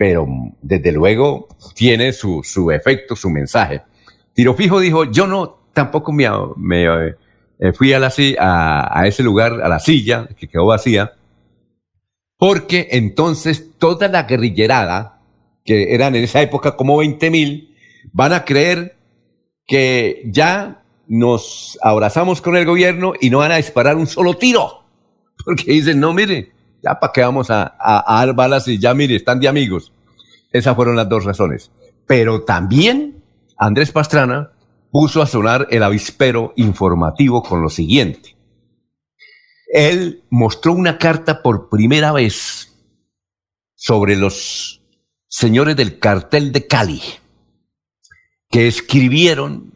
pero 0.00 0.26
desde 0.62 0.92
luego 0.92 1.46
tiene 1.74 2.14
su, 2.14 2.40
su 2.42 2.70
efecto, 2.70 3.14
su 3.14 3.28
mensaje. 3.28 3.82
Tiro 4.32 4.54
Fijo 4.54 4.80
dijo, 4.80 5.04
yo 5.04 5.26
no, 5.26 5.66
tampoco 5.74 6.10
me, 6.10 6.26
me 6.56 7.16
eh, 7.60 7.72
fui 7.74 7.92
a, 7.92 7.98
la, 7.98 8.10
a, 8.38 9.00
a 9.00 9.06
ese 9.06 9.22
lugar, 9.22 9.60
a 9.62 9.68
la 9.68 9.78
silla, 9.78 10.28
que 10.36 10.48
quedó 10.48 10.66
vacía, 10.66 11.12
porque 12.38 12.88
entonces 12.92 13.78
toda 13.78 14.08
la 14.08 14.22
guerrillerada, 14.22 15.20
que 15.62 15.94
eran 15.94 16.16
en 16.16 16.24
esa 16.24 16.40
época 16.40 16.74
como 16.74 16.96
20 16.96 17.30
mil, 17.30 17.76
van 18.12 18.32
a 18.32 18.46
creer 18.46 18.96
que 19.66 20.22
ya 20.24 20.82
nos 21.06 21.78
abrazamos 21.82 22.40
con 22.40 22.56
el 22.56 22.64
gobierno 22.64 23.12
y 23.20 23.28
no 23.28 23.38
van 23.38 23.52
a 23.52 23.56
disparar 23.56 23.96
un 23.96 24.06
solo 24.06 24.38
tiro. 24.38 24.84
Porque 25.44 25.70
dicen, 25.70 26.00
no, 26.00 26.14
mire, 26.14 26.52
ya 26.82 26.98
para 26.98 27.12
qué 27.12 27.20
vamos 27.20 27.50
a, 27.50 27.76
a, 27.78 28.24
dar 28.24 28.34
balas 28.34 28.66
y 28.68 28.78
ya 28.78 28.94
mire, 28.94 29.16
están 29.16 29.38
de 29.38 29.48
amigos. 29.48 29.92
Esas 30.50 30.74
fueron 30.74 30.96
las 30.96 31.10
dos 31.10 31.24
razones. 31.24 31.70
Pero 32.06 32.42
también 32.42 33.22
Andrés 33.58 33.92
Pastrana 33.92 34.50
puso 34.90 35.22
a 35.22 35.26
sonar 35.26 35.66
el 35.70 35.82
avispero 35.82 36.52
informativo 36.56 37.42
con 37.42 37.62
lo 37.62 37.68
siguiente. 37.68 38.36
Él 39.72 40.24
mostró 40.30 40.72
una 40.72 40.98
carta 40.98 41.42
por 41.42 41.68
primera 41.68 42.12
vez 42.12 42.72
sobre 43.74 44.16
los 44.16 44.82
señores 45.28 45.76
del 45.76 45.98
cartel 45.98 46.52
de 46.52 46.66
Cali, 46.66 47.02
que 48.48 48.66
escribieron 48.66 49.72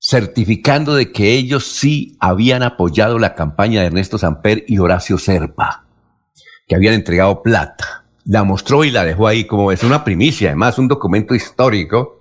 certificando 0.00 0.94
de 0.94 1.12
que 1.12 1.32
ellos 1.32 1.66
sí 1.66 2.16
habían 2.20 2.62
apoyado 2.62 3.18
la 3.18 3.34
campaña 3.34 3.80
de 3.80 3.86
Ernesto 3.86 4.18
Samper 4.18 4.64
y 4.66 4.78
Horacio 4.78 5.16
Serpa 5.16 5.84
que 6.66 6.74
habían 6.74 6.94
entregado 6.94 7.42
plata. 7.42 8.04
La 8.24 8.44
mostró 8.44 8.84
y 8.84 8.90
la 8.90 9.04
dejó 9.04 9.26
ahí 9.26 9.46
como 9.46 9.70
es 9.70 9.82
una 9.82 10.02
primicia, 10.02 10.48
además 10.48 10.78
un 10.78 10.88
documento 10.88 11.34
histórico. 11.34 12.20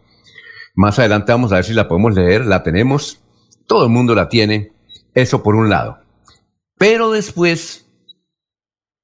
Más 0.73 0.97
adelante 0.99 1.31
vamos 1.31 1.51
a 1.51 1.55
ver 1.55 1.65
si 1.65 1.73
la 1.73 1.88
podemos 1.88 2.15
leer, 2.15 2.45
la 2.45 2.63
tenemos, 2.63 3.21
todo 3.67 3.83
el 3.86 3.91
mundo 3.91 4.15
la 4.15 4.29
tiene, 4.29 4.73
eso 5.13 5.43
por 5.43 5.55
un 5.55 5.69
lado. 5.69 5.99
Pero 6.77 7.12
después 7.12 7.86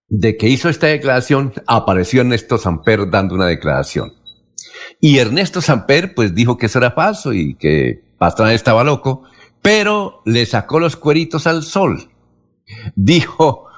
de 0.07 0.35
que 0.35 0.49
hizo 0.49 0.69
esta 0.69 0.87
declaración, 0.87 1.53
apareció 1.67 2.21
Ernesto 2.21 2.57
Samper 2.57 3.09
dando 3.09 3.35
una 3.35 3.45
declaración. 3.45 4.13
Y 4.99 5.19
Ernesto 5.19 5.61
Samper 5.61 6.15
pues 6.15 6.33
dijo 6.33 6.57
que 6.57 6.65
eso 6.65 6.79
era 6.79 6.91
falso 6.91 7.33
y 7.33 7.55
que 7.55 8.03
Pastrana 8.17 8.53
estaba 8.53 8.83
loco, 8.83 9.23
pero 9.61 10.21
le 10.25 10.45
sacó 10.45 10.79
los 10.79 10.95
cueritos 10.95 11.47
al 11.47 11.63
sol. 11.63 12.09
Dijo, 12.95 13.68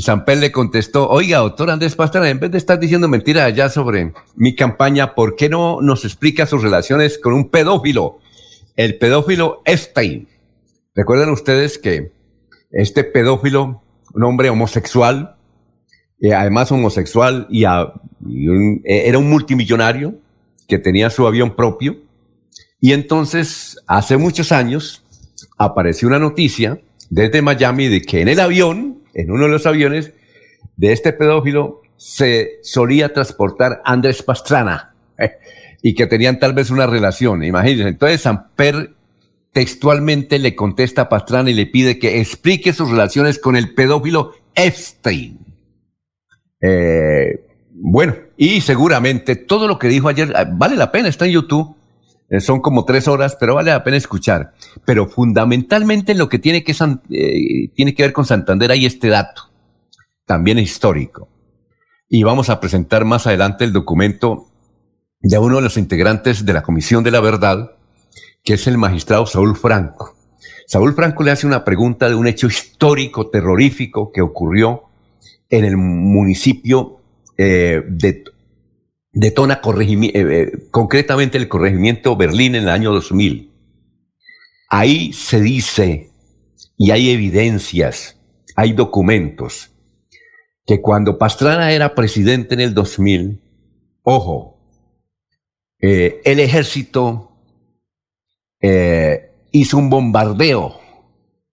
Samper 0.00 0.38
le 0.38 0.52
contestó, 0.52 1.08
oiga, 1.08 1.38
doctor 1.38 1.70
Andrés 1.70 1.96
Pastrana, 1.96 2.28
en 2.28 2.38
vez 2.38 2.50
de 2.50 2.58
estar 2.58 2.78
diciendo 2.78 3.08
mentiras 3.08 3.44
allá 3.44 3.68
sobre 3.68 4.12
mi 4.36 4.54
campaña, 4.54 5.14
¿por 5.14 5.34
qué 5.34 5.48
no 5.48 5.80
nos 5.80 6.04
explica 6.04 6.46
sus 6.46 6.62
relaciones 6.62 7.18
con 7.18 7.32
un 7.32 7.50
pedófilo? 7.50 8.18
El 8.76 8.98
pedófilo 8.98 9.62
Epstein. 9.64 10.28
Recuerdan 10.94 11.30
ustedes 11.30 11.78
que 11.78 12.12
este 12.70 13.04
pedófilo, 13.04 13.82
un 14.14 14.24
hombre 14.24 14.50
homosexual, 14.50 15.36
eh, 16.20 16.34
además 16.34 16.70
homosexual 16.72 17.46
y, 17.50 17.64
e, 17.64 17.98
era 18.84 19.18
un 19.18 19.30
multimillonario 19.30 20.14
que 20.66 20.78
tenía 20.78 21.10
su 21.10 21.26
avión 21.26 21.56
propio. 21.56 21.96
Y 22.80 22.92
entonces, 22.92 23.78
hace 23.86 24.16
muchos 24.16 24.52
años, 24.52 25.04
apareció 25.56 26.08
una 26.08 26.18
noticia 26.18 26.80
desde 27.10 27.42
Miami 27.42 27.88
de 27.88 28.02
que 28.02 28.20
en 28.20 28.28
el 28.28 28.40
avión 28.40 28.97
en 29.18 29.32
uno 29.32 29.44
de 29.44 29.50
los 29.50 29.66
aviones 29.66 30.12
de 30.76 30.92
este 30.92 31.12
pedófilo 31.12 31.82
se 31.96 32.60
solía 32.62 33.12
transportar 33.12 33.82
Andrés 33.84 34.22
Pastrana 34.22 34.94
y 35.82 35.94
que 35.94 36.06
tenían 36.06 36.38
tal 36.38 36.52
vez 36.52 36.70
una 36.70 36.86
relación, 36.86 37.42
imagínense. 37.42 37.88
Entonces 37.88 38.20
Samper 38.20 38.94
textualmente 39.52 40.38
le 40.38 40.54
contesta 40.54 41.02
a 41.02 41.08
Pastrana 41.08 41.50
y 41.50 41.54
le 41.54 41.66
pide 41.66 41.98
que 41.98 42.20
explique 42.20 42.72
sus 42.72 42.90
relaciones 42.90 43.40
con 43.40 43.56
el 43.56 43.74
pedófilo 43.74 44.34
Epstein. 44.54 45.38
Eh, 46.60 47.44
bueno, 47.72 48.14
y 48.36 48.60
seguramente 48.60 49.34
todo 49.34 49.66
lo 49.66 49.80
que 49.80 49.88
dijo 49.88 50.08
ayer 50.08 50.32
ah, 50.36 50.46
vale 50.48 50.76
la 50.76 50.92
pena, 50.92 51.08
está 51.08 51.26
en 51.26 51.32
YouTube. 51.32 51.74
Eh, 52.30 52.40
son 52.40 52.60
como 52.60 52.84
tres 52.84 53.08
horas, 53.08 53.36
pero 53.38 53.54
vale 53.54 53.70
la 53.70 53.84
pena 53.84 53.96
escuchar. 53.96 54.52
Pero 54.84 55.06
fundamentalmente 55.08 56.14
lo 56.14 56.28
que 56.28 56.38
tiene 56.38 56.62
que, 56.62 56.72
eh, 56.72 57.70
tiene 57.74 57.94
que 57.94 58.02
ver 58.02 58.12
con 58.12 58.26
Santander 58.26 58.70
hay 58.70 58.86
este 58.86 59.08
dato, 59.08 59.50
también 60.24 60.58
histórico. 60.58 61.28
Y 62.08 62.22
vamos 62.22 62.50
a 62.50 62.60
presentar 62.60 63.04
más 63.04 63.26
adelante 63.26 63.64
el 63.64 63.72
documento 63.72 64.46
de 65.20 65.38
uno 65.38 65.56
de 65.56 65.62
los 65.62 65.76
integrantes 65.76 66.44
de 66.44 66.52
la 66.52 66.62
Comisión 66.62 67.02
de 67.02 67.10
la 67.10 67.20
Verdad, 67.20 67.72
que 68.44 68.54
es 68.54 68.66
el 68.66 68.78
magistrado 68.78 69.26
Saúl 69.26 69.56
Franco. 69.56 70.14
Saúl 70.66 70.94
Franco 70.94 71.22
le 71.22 71.30
hace 71.30 71.46
una 71.46 71.64
pregunta 71.64 72.08
de 72.08 72.14
un 72.14 72.26
hecho 72.26 72.46
histórico, 72.46 73.30
terrorífico, 73.30 74.12
que 74.12 74.20
ocurrió 74.20 74.84
en 75.48 75.64
el 75.64 75.76
municipio 75.76 77.00
eh, 77.36 77.82
de 77.88 78.24
detona 79.18 79.60
eh, 79.64 80.10
eh, 80.14 80.68
concretamente 80.70 81.38
el 81.38 81.48
corregimiento 81.48 82.16
Berlín 82.16 82.54
en 82.54 82.62
el 82.62 82.68
año 82.68 82.92
2000. 82.92 83.52
Ahí 84.68 85.12
se 85.12 85.40
dice, 85.40 86.10
y 86.76 86.92
hay 86.92 87.10
evidencias, 87.10 88.16
hay 88.54 88.74
documentos, 88.74 89.72
que 90.64 90.80
cuando 90.80 91.18
Pastrana 91.18 91.72
era 91.72 91.96
presidente 91.96 92.54
en 92.54 92.60
el 92.60 92.74
2000, 92.74 93.42
ojo, 94.04 94.60
eh, 95.80 96.20
el 96.24 96.38
ejército 96.38 97.24
hizo 99.52 99.78
un 99.78 99.88
bombardeo 99.88 100.80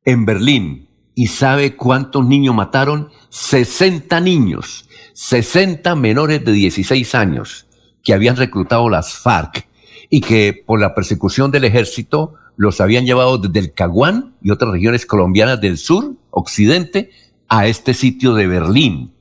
en 0.04 0.26
Berlín 0.26 0.85
y 1.16 1.28
sabe 1.28 1.76
cuántos 1.76 2.26
niños 2.26 2.54
mataron? 2.54 3.10
60 3.30 4.20
niños 4.20 4.86
60 5.16 5.96
menores 5.96 6.44
de 6.44 6.52
16 6.52 7.16
años 7.16 7.68
que 8.04 8.14
habían 8.14 8.36
reclutado 8.36 8.90
las 8.90 9.14
FARC 9.14 9.66
y 10.10 10.20
que 10.20 10.62
por 10.66 10.80
la 10.80 10.94
persecución 10.94 11.52
del 11.52 11.64
ejército 11.64 12.34
los 12.58 12.82
habían 12.82 13.06
llevado 13.06 13.38
desde 13.38 13.60
el 13.60 13.74
Caguán 13.74 14.36
y 14.42 14.52
otras 14.52 14.72
regiones 14.72 15.06
colombianas 15.06 15.62
del 15.62 15.78
sur, 15.78 16.16
occidente, 16.32 17.12
a 17.48 17.66
este 17.68 17.94
sitio 17.94 18.34
de 18.34 18.48
Berlín. 18.48 19.14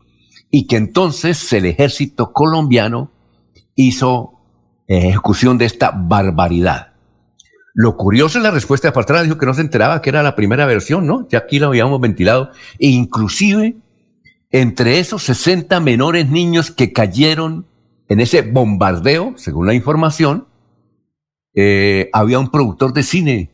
Y 0.50 0.66
que 0.66 0.76
entonces 0.76 1.52
el 1.52 1.64
ejército 1.66 2.32
colombiano 2.32 3.12
hizo 3.76 4.40
ejecución 4.88 5.58
de 5.58 5.66
esta 5.66 5.92
barbaridad. 5.92 6.93
Lo 7.76 7.96
curioso 7.96 8.38
es 8.38 8.44
la 8.44 8.52
respuesta 8.52 8.86
de 8.86 8.92
Pastrana, 8.92 9.24
dijo 9.24 9.36
que 9.36 9.46
no 9.46 9.52
se 9.52 9.60
enteraba 9.60 10.00
que 10.00 10.08
era 10.08 10.22
la 10.22 10.36
primera 10.36 10.64
versión, 10.64 11.08
¿no? 11.08 11.26
Ya 11.28 11.38
aquí 11.38 11.58
lo 11.58 11.66
habíamos 11.66 12.00
ventilado. 12.00 12.52
E 12.78 12.86
inclusive, 12.86 13.74
entre 14.52 15.00
esos 15.00 15.24
60 15.24 15.80
menores 15.80 16.30
niños 16.30 16.70
que 16.70 16.92
cayeron 16.92 17.66
en 18.08 18.20
ese 18.20 18.42
bombardeo, 18.42 19.34
según 19.36 19.66
la 19.66 19.74
información, 19.74 20.46
eh, 21.52 22.10
había 22.12 22.38
un 22.38 22.52
productor 22.52 22.92
de 22.92 23.02
cine, 23.02 23.50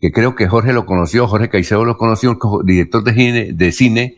que 0.00 0.10
creo 0.10 0.34
que 0.34 0.48
Jorge 0.48 0.72
lo 0.72 0.84
conoció, 0.84 1.28
Jorge 1.28 1.48
Caicedo 1.48 1.84
lo 1.84 1.96
conoció, 1.96 2.36
un 2.42 2.66
director 2.66 3.04
de 3.04 3.14
cine, 3.14 3.52
de 3.52 3.72
cine 3.72 4.16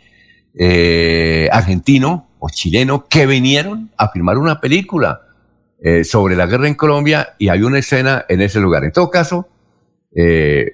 eh, 0.54 1.50
argentino 1.52 2.28
o 2.38 2.48
chileno, 2.48 3.04
que 3.10 3.26
vinieron 3.26 3.90
a 3.98 4.08
filmar 4.08 4.38
una 4.38 4.58
película 4.58 5.20
eh, 5.86 6.04
sobre 6.04 6.36
la 6.36 6.46
guerra 6.46 6.68
en 6.68 6.74
Colombia 6.74 7.34
y 7.38 7.48
hay 7.48 7.62
una 7.62 7.78
escena 7.78 8.24
en 8.28 8.40
ese 8.40 8.60
lugar. 8.60 8.84
En 8.84 8.92
todo 8.92 9.10
caso, 9.10 9.48
eh, 10.14 10.64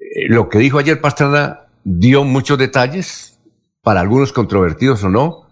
eh, 0.00 0.28
lo 0.28 0.48
que 0.48 0.58
dijo 0.58 0.78
ayer 0.78 1.00
Pastrana 1.00 1.66
dio 1.84 2.24
muchos 2.24 2.58
detalles, 2.58 3.38
para 3.82 4.00
algunos 4.00 4.32
controvertidos 4.32 5.04
o 5.04 5.10
no. 5.10 5.46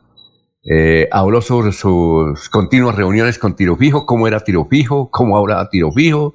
habló 1.13 1.41
sobre 1.41 1.71
sus 1.71 2.49
continuas 2.49 2.97
reuniones 2.97 3.39
con 3.39 3.55
Tiro 3.55 3.77
Fijo, 3.77 4.07
cómo 4.07 4.27
era 4.27 4.41
Tiro 4.41 4.65
Fijo, 4.65 5.09
cómo 5.09 5.37
ahora 5.37 5.69
Tiro 5.71 5.93
Fijo 5.93 6.35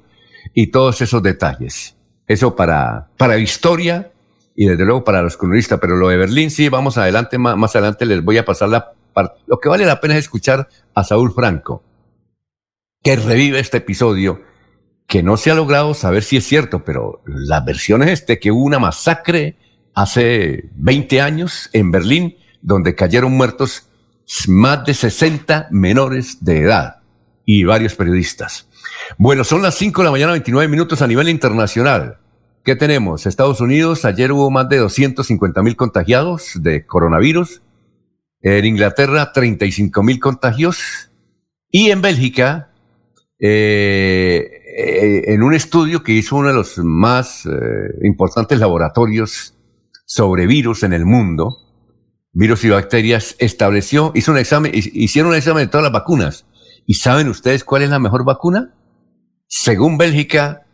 y 0.54 0.68
todos 0.68 1.02
esos 1.02 1.22
detalles. 1.22 1.96
Eso 2.26 2.56
para, 2.56 3.10
para 3.18 3.36
historia 3.36 4.12
y 4.54 4.66
desde 4.66 4.86
luego 4.86 5.04
para 5.04 5.20
los 5.20 5.36
comunistas. 5.36 5.78
Pero 5.78 5.96
lo 5.96 6.08
de 6.08 6.16
Berlín 6.16 6.50
sí, 6.50 6.70
vamos 6.70 6.96
adelante, 6.96 7.36
más, 7.36 7.58
más 7.58 7.76
adelante 7.76 8.06
les 8.06 8.24
voy 8.24 8.38
a 8.38 8.46
pasar 8.46 8.70
la 8.70 8.94
Lo 9.46 9.58
que 9.58 9.68
vale 9.68 9.84
la 9.84 10.00
pena 10.00 10.14
es 10.14 10.20
escuchar 10.20 10.68
a 10.94 11.04
Saúl 11.04 11.32
Franco 11.34 11.82
que 13.02 13.16
revive 13.16 13.60
este 13.60 13.78
episodio, 13.78 14.42
que 15.06 15.22
no 15.22 15.36
se 15.36 15.50
ha 15.50 15.54
logrado 15.54 15.94
saber 15.94 16.22
si 16.22 16.36
es 16.36 16.46
cierto, 16.46 16.84
pero 16.84 17.22
la 17.26 17.60
versión 17.60 18.02
es 18.02 18.10
este, 18.10 18.38
que 18.38 18.52
hubo 18.52 18.62
una 18.62 18.78
masacre 18.78 19.56
hace 19.94 20.70
20 20.74 21.20
años 21.20 21.70
en 21.72 21.90
Berlín, 21.90 22.36
donde 22.62 22.94
cayeron 22.94 23.32
muertos 23.32 23.88
más 24.46 24.84
de 24.84 24.94
60 24.94 25.68
menores 25.70 26.44
de 26.44 26.60
edad 26.60 26.96
y 27.44 27.64
varios 27.64 27.94
periodistas. 27.94 28.68
Bueno, 29.18 29.44
son 29.44 29.62
las 29.62 29.74
5 29.74 30.00
de 30.00 30.04
la 30.04 30.12
mañana, 30.12 30.32
29 30.32 30.68
minutos 30.68 31.02
a 31.02 31.06
nivel 31.06 31.28
internacional. 31.28 32.18
¿Qué 32.62 32.76
tenemos? 32.76 33.26
Estados 33.26 33.60
Unidos, 33.60 34.04
ayer 34.04 34.30
hubo 34.32 34.50
más 34.50 34.68
de 34.68 34.76
250 34.76 35.62
mil 35.62 35.76
contagiados 35.76 36.52
de 36.56 36.86
coronavirus. 36.86 37.62
En 38.42 38.64
Inglaterra, 38.64 39.32
35 39.32 40.02
mil 40.02 40.20
contagios. 40.20 41.10
Y 41.70 41.90
en 41.90 42.02
Bélgica, 42.02 42.69
eh, 43.42 44.62
eh, 44.76 45.32
en 45.32 45.42
un 45.42 45.54
estudio 45.54 46.02
que 46.02 46.12
hizo 46.12 46.36
uno 46.36 46.48
de 46.48 46.54
los 46.54 46.76
más 46.78 47.46
eh, 47.46 47.50
importantes 48.02 48.58
laboratorios 48.58 49.54
sobre 50.04 50.46
virus 50.46 50.82
en 50.82 50.92
el 50.92 51.06
mundo, 51.06 51.56
virus 52.32 52.64
y 52.64 52.68
bacterias, 52.68 53.36
estableció, 53.38 54.12
hizo 54.14 54.32
un 54.32 54.38
examen, 54.38 54.72
hicieron 54.74 55.30
un 55.30 55.38
examen 55.38 55.64
de 55.64 55.70
todas 55.70 55.84
las 55.84 55.92
vacunas. 55.92 56.46
¿Y 56.86 56.94
saben 56.94 57.28
ustedes 57.28 57.64
cuál 57.64 57.82
es 57.82 57.90
la 57.90 57.98
mejor 57.98 58.24
vacuna? 58.24 58.74
Según 59.46 59.96
Bélgica, 59.96 60.66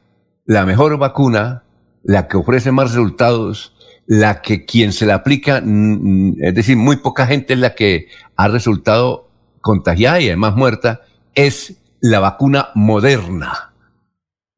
la 0.45 0.67
mejor 0.67 0.99
vacuna, 0.99 1.65
la 2.03 2.27
que 2.27 2.37
ofrece 2.37 2.73
más 2.73 2.93
resultados, 2.93 3.75
la 4.07 4.43
que 4.43 4.65
quien 4.65 4.93
se 4.93 5.07
la 5.07 5.17
aplica, 5.17 5.59
es 5.59 6.55
decir, 6.55 6.77
muy 6.77 6.97
poca 6.97 7.27
gente 7.27 7.55
es 7.55 7.59
la 7.59 7.75
que 7.75 8.09
ha 8.37 8.49
resultado 8.49 9.31
contagiada 9.61 10.21
y 10.21 10.29
además 10.29 10.55
muerta, 10.55 11.03
es 11.35 11.83
la 12.01 12.21
vacuna 12.21 12.69
moderna. 12.75 13.73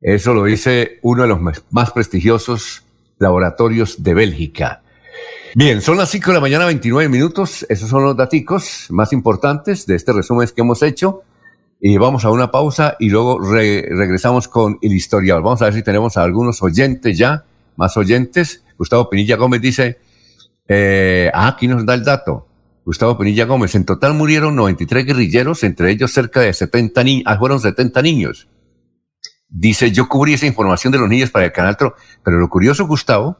Eso 0.01 0.35
lo 0.35 0.45
dice 0.45 0.99
uno 1.03 1.23
de 1.23 1.29
los 1.29 1.41
más 1.71 1.91
prestigiosos 1.91 2.85
laboratorios 3.19 4.03
de 4.03 4.15
Bélgica. 4.15 4.83
Bien, 5.55 5.81
son 5.81 5.97
las 5.97 6.11
5 6.11 6.31
de 6.31 6.35
la 6.35 6.41
mañana, 6.41 6.67
29 6.67 7.09
minutos. 7.09 7.67
Esos 7.69 7.89
son 7.89 8.05
los 8.05 8.17
datos 8.17 8.87
más 8.91 9.13
importantes 9.13 9.87
de 9.87 9.97
este 9.97 10.13
resumen 10.13 10.47
que 10.55 10.61
hemos 10.61 10.83
hecho. 10.83 11.23
Y 11.81 11.97
vamos 11.97 12.25
a 12.25 12.31
una 12.31 12.51
pausa 12.51 12.97
y 12.99 13.09
luego 13.09 13.39
regresamos 13.41 14.49
con 14.49 14.79
el 14.83 14.93
historial. 14.93 15.43
Vamos 15.43 15.63
a 15.63 15.67
ver 15.67 15.75
si 15.75 15.83
tenemos 15.83 16.17
a 16.17 16.25
algunos 16.25 16.63
oyentes 16.63 17.17
ya, 17.17 17.45
más 17.77 17.97
oyentes. 17.97 18.65
Gustavo 18.77 19.09
Pinilla 19.09 19.37
Gómez 19.37 19.61
dice, 19.61 19.99
eh, 20.67 21.31
ah, 21.33 21.49
aquí 21.49 21.67
nos 21.67 21.87
da 21.87 21.95
el 21.95 22.05
dato. 22.05 22.48
Gustavo 22.89 23.19
Penilla 23.19 23.45
Gómez. 23.45 23.75
En 23.75 23.85
total 23.85 24.15
murieron 24.15 24.57
93 24.57 25.05
guerrilleros, 25.05 25.63
entre 25.63 25.91
ellos 25.91 26.11
cerca 26.11 26.41
de 26.41 26.55
70 26.55 27.05
niños, 27.05 27.25
ah, 27.27 27.37
fueron 27.37 27.61
70 27.61 28.01
niños. 28.01 28.49
Dice, 29.47 29.93
yo 29.93 30.09
cubrí 30.09 30.33
esa 30.33 30.47
información 30.47 30.91
de 30.91 30.99
los 30.99 31.07
niños 31.07 31.29
para 31.31 31.45
el 31.45 31.53
canal 31.53 31.77
pero 31.77 32.39
lo 32.39 32.49
curioso, 32.49 32.87
Gustavo, 32.87 33.37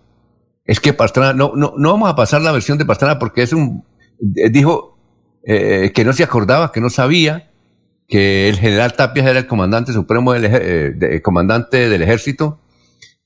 es 0.67 0.81
que 0.81 0.93
Pastrana, 0.93 1.33
no, 1.33 1.53
no, 1.55 1.73
no 1.79 1.93
vamos 1.93 2.11
a 2.11 2.15
pasar 2.15 2.43
la 2.43 2.53
versión 2.53 2.77
de 2.77 2.85
Pastrana 2.85 3.19
porque 3.19 3.41
es 3.41 3.55
un, 3.55 3.87
eh, 4.37 4.51
dijo 4.51 4.99
eh, 5.47 5.93
que 5.95 6.05
no 6.05 6.13
se 6.13 6.25
acordaba, 6.25 6.71
que 6.71 6.83
no 6.83 6.91
sabía, 6.91 7.51
que 8.07 8.51
el 8.51 8.59
general 8.59 8.93
Tapia 8.97 9.31
era 9.31 9.39
el 9.39 9.47
comandante 9.47 9.95
supremo 9.95 10.35
del 10.35 10.45
eh, 10.45 11.23
comandante 11.23 11.89
del 11.89 12.03
ejército 12.03 12.61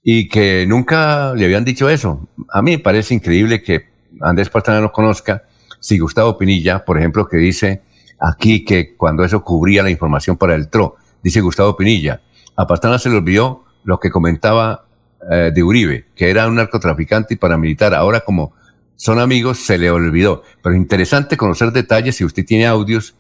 y 0.05 0.29
que 0.29 0.67
nunca 0.69 1.35
le 1.35 1.47
habían 1.47 1.65
dicho 1.65 1.91
eso. 1.91 2.29
A 2.49 2.63
mí 2.63 2.71
me 2.71 2.79
parece 2.79 3.13
increíble 3.13 3.61
que 3.61 3.89
Andrés 4.21 4.51
Pastrana 4.51 4.81
no 4.81 4.93
conozca 4.93 5.43
si 5.83 5.99
Gustavo 5.99 6.38
Pinilla, 6.38 6.85
por 6.85 6.97
ejemplo, 6.97 7.27
que 7.27 7.37
dice 7.37 7.83
aquí 8.21 8.64
que 8.64 8.95
cuando 8.97 9.25
eso 9.25 9.42
cubría 9.42 9.83
la 9.83 9.90
información 9.90 10.37
para 10.37 10.55
el 10.55 10.68
TRO, 10.68 10.95
dice 11.25 11.40
Gustavo 11.40 11.77
Pinilla, 11.77 12.23
a 12.57 12.66
Pastrana 12.68 13.01
se 13.01 13.11
le 13.11 13.16
olvidó 13.16 13.64
lo 13.83 13.99
que 13.99 14.11
comentaba 14.11 14.87
eh, 15.29 15.51
de 15.53 15.62
Uribe, 15.62 16.07
que 16.14 16.31
era 16.31 16.47
un 16.47 16.55
narcotraficante 16.55 17.35
y 17.35 17.37
paramilitar. 17.37 17.95
Ahora 17.95 18.21
como 18.21 18.53
son 18.95 19.18
amigos, 19.18 19.59
se 19.59 19.77
le 19.77 19.90
olvidó. 19.90 20.45
Pero 20.62 20.77
interesante 20.77 21.37
conocer 21.37 21.73
detalles 21.73 22.14
si 22.14 22.25
usted 22.25 22.45
tiene 22.45 22.66
audios 22.66 23.16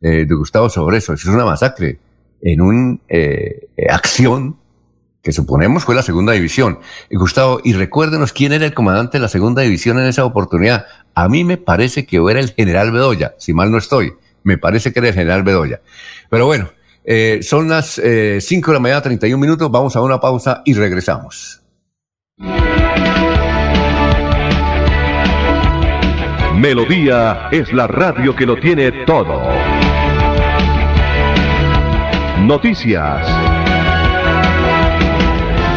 eh, 0.00 0.24
de 0.24 0.34
Gustavo 0.36 0.68
sobre 0.68 0.98
eso. 0.98 1.14
Eso 1.14 1.28
es 1.28 1.34
una 1.34 1.44
masacre 1.44 1.98
en 2.40 2.60
una 2.60 2.98
eh, 3.08 3.68
acción 3.90 4.56
que 5.24 5.32
suponemos 5.32 5.84
fue 5.84 5.94
la 5.94 6.02
segunda 6.02 6.34
división. 6.34 6.78
Y 7.10 7.16
Gustavo, 7.16 7.60
y 7.64 7.72
recuérdenos 7.72 8.32
quién 8.32 8.52
era 8.52 8.66
el 8.66 8.74
comandante 8.74 9.16
de 9.16 9.22
la 9.22 9.28
segunda 9.28 9.62
división 9.62 9.98
en 9.98 10.06
esa 10.06 10.24
oportunidad. 10.24 10.84
A 11.14 11.28
mí 11.28 11.44
me 11.44 11.56
parece 11.56 12.04
que 12.04 12.18
era 12.30 12.38
el 12.38 12.50
general 12.50 12.92
Bedoya, 12.92 13.34
si 13.38 13.54
mal 13.54 13.70
no 13.70 13.78
estoy. 13.78 14.12
Me 14.42 14.58
parece 14.58 14.92
que 14.92 14.98
era 14.98 15.08
el 15.08 15.14
general 15.14 15.42
Bedoya. 15.42 15.80
Pero 16.28 16.44
bueno, 16.44 16.68
eh, 17.04 17.40
son 17.42 17.70
las 17.70 17.98
eh, 17.98 18.38
5 18.40 18.70
de 18.70 18.74
la 18.74 18.80
mañana, 18.80 19.00
31 19.00 19.40
minutos. 19.40 19.70
Vamos 19.70 19.96
a 19.96 20.02
una 20.02 20.20
pausa 20.20 20.62
y 20.66 20.74
regresamos. 20.74 21.62
Melodía 26.54 27.48
es 27.50 27.72
la 27.72 27.86
radio 27.86 28.36
que 28.36 28.44
lo 28.44 28.60
tiene 28.60 28.92
todo. 29.06 29.42
Noticias 32.40 33.53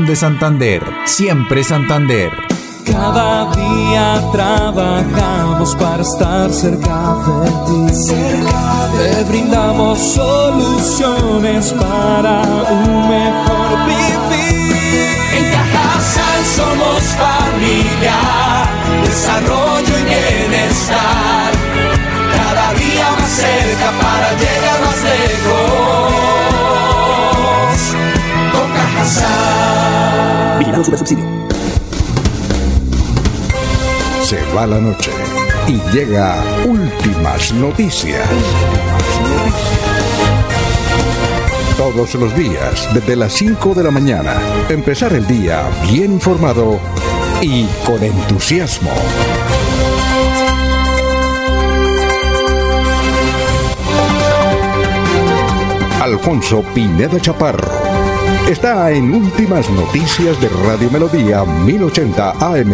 de 0.00 0.16
Santander. 0.16 0.82
Siempre 1.04 1.62
Santander. 1.62 2.30
Cada 2.86 3.52
día 3.52 4.22
trabajamos 4.32 5.76
para 5.76 6.02
estar 6.02 6.50
cerca 6.50 7.16
de 7.26 7.50
ti. 7.66 7.94
Te 8.96 9.24
brindamos 9.24 9.98
soluciones 9.98 11.74
para 11.74 12.40
un 12.70 13.08
mejor 13.10 13.84
vivir. 13.84 15.08
En 15.36 15.44
Cajasal 15.52 16.44
somos 16.56 17.02
familia, 17.20 18.16
desarrollo 19.04 19.98
y 19.98 20.04
bienestar. 20.04 21.52
Cada 22.34 22.72
día 22.74 23.10
más 23.20 23.30
cerca 23.30 23.90
para 24.00 24.11
Cajasal. 30.82 30.82
Vigilamos 30.82 30.86
su 30.86 30.96
subsidio 30.96 31.42
se 34.32 34.40
va 34.54 34.66
la 34.66 34.80
noche 34.80 35.10
y 35.68 35.78
llega 35.94 36.42
últimas 36.64 37.52
noticias. 37.52 38.26
Todos 41.76 42.14
los 42.14 42.34
días, 42.34 42.88
desde 42.94 43.16
las 43.16 43.32
5 43.34 43.74
de 43.74 43.84
la 43.84 43.90
mañana, 43.90 44.40
empezar 44.70 45.12
el 45.12 45.26
día 45.26 45.68
bien 45.90 46.12
informado 46.12 46.80
y 47.42 47.66
con 47.84 48.02
entusiasmo. 48.02 48.90
Alfonso 56.00 56.64
Pineda 56.74 57.20
Chaparro 57.20 57.81
está 58.52 58.90
en 58.92 59.14
Últimas 59.14 59.70
Noticias 59.70 60.38
de 60.38 60.48
Radio 60.66 60.90
Melodía 60.90 61.42
1080 61.42 62.32
AM. 62.32 62.72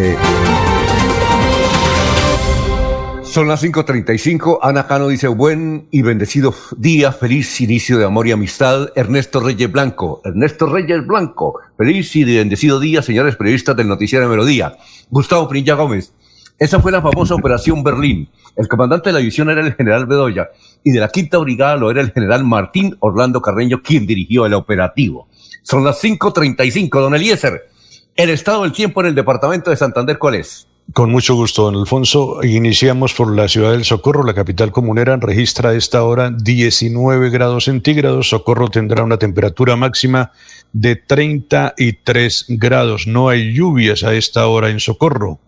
Son 3.23 3.47
las 3.47 3.63
5.35. 3.63 4.59
Ana 4.61 4.87
Cano 4.87 5.07
dice, 5.07 5.29
buen 5.29 5.87
y 5.89 6.01
bendecido 6.01 6.53
día, 6.75 7.13
feliz 7.13 7.61
inicio 7.61 7.97
de 7.97 8.03
amor 8.03 8.27
y 8.27 8.33
amistad. 8.33 8.89
Ernesto 8.93 9.39
Reyes 9.39 9.71
Blanco. 9.71 10.21
Ernesto 10.25 10.65
Reyes 10.65 11.07
Blanco. 11.07 11.61
Feliz 11.77 12.13
y 12.17 12.25
bendecido 12.25 12.81
día, 12.81 13.01
señores 13.01 13.37
periodistas 13.37 13.77
del 13.77 13.87
Noticiero 13.87 14.27
Melodía. 14.27 14.75
Gustavo 15.09 15.47
Pinilla 15.47 15.75
Gómez. 15.75 16.11
Esa 16.59 16.81
fue 16.81 16.91
la 16.91 17.01
famosa 17.01 17.35
Operación 17.35 17.83
Berlín. 17.83 18.27
El 18.57 18.67
comandante 18.67 19.09
de 19.09 19.13
la 19.13 19.19
división 19.19 19.49
era 19.49 19.65
el 19.65 19.73
general 19.75 20.05
Bedoya 20.05 20.49
y 20.83 20.91
de 20.91 20.99
la 20.99 21.07
quinta 21.07 21.37
brigada 21.37 21.77
lo 21.77 21.89
era 21.89 22.01
el 22.01 22.11
general 22.11 22.43
Martín 22.43 22.97
Orlando 22.99 23.41
Carreño, 23.41 23.81
quien 23.81 24.05
dirigió 24.05 24.45
el 24.45 24.53
operativo. 24.53 25.29
Son 25.63 25.85
las 25.85 26.03
5.35. 26.03 26.89
Don 26.99 27.15
Eliezer, 27.15 27.69
el 28.13 28.29
estado 28.29 28.63
del 28.63 28.73
tiempo 28.73 28.99
en 28.99 29.07
el 29.07 29.15
departamento 29.15 29.69
de 29.69 29.77
Santander, 29.77 30.19
¿cuál 30.19 30.35
es? 30.35 30.67
Con 30.91 31.11
mucho 31.11 31.35
gusto, 31.35 31.63
don 31.63 31.75
Alfonso. 31.75 32.43
Iniciamos 32.43 33.13
por 33.13 33.33
la 33.33 33.47
ciudad 33.47 33.71
del 33.71 33.85
Socorro, 33.85 34.23
la 34.23 34.33
capital 34.33 34.73
comunera, 34.73 35.15
registra 35.15 35.69
a 35.69 35.75
esta 35.75 36.03
hora 36.03 36.29
19 36.29 37.29
grados 37.29 37.65
centígrados. 37.65 38.29
Socorro 38.29 38.67
tendrá 38.69 39.03
una 39.03 39.17
temperatura 39.17 39.77
máxima 39.77 40.33
de 40.73 40.97
33 40.97 42.47
grados. 42.49 43.07
No 43.07 43.29
hay 43.29 43.53
lluvias 43.53 44.03
a 44.03 44.13
esta 44.13 44.47
hora 44.47 44.71
en 44.71 44.81
Socorro. 44.81 45.39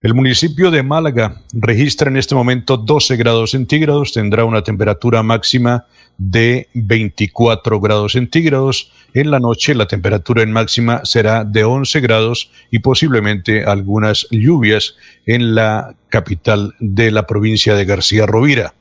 El 0.00 0.14
municipio 0.14 0.70
de 0.70 0.84
Málaga 0.84 1.42
registra 1.52 2.08
en 2.08 2.16
este 2.16 2.36
momento 2.36 2.76
12 2.76 3.16
grados 3.16 3.50
centígrados, 3.50 4.12
tendrá 4.12 4.44
una 4.44 4.62
temperatura 4.62 5.24
máxima 5.24 5.86
de 6.16 6.68
24 6.74 7.80
grados 7.80 8.12
centígrados. 8.12 8.92
En 9.12 9.32
la 9.32 9.40
noche 9.40 9.74
la 9.74 9.88
temperatura 9.88 10.44
en 10.44 10.52
máxima 10.52 11.04
será 11.04 11.42
de 11.42 11.64
11 11.64 11.98
grados 11.98 12.48
y 12.70 12.78
posiblemente 12.78 13.64
algunas 13.64 14.28
lluvias 14.30 14.94
en 15.26 15.56
la 15.56 15.96
capital 16.10 16.76
de 16.78 17.10
la 17.10 17.26
provincia 17.26 17.74
de 17.74 17.84
García 17.84 18.24
Rovira. 18.24 18.74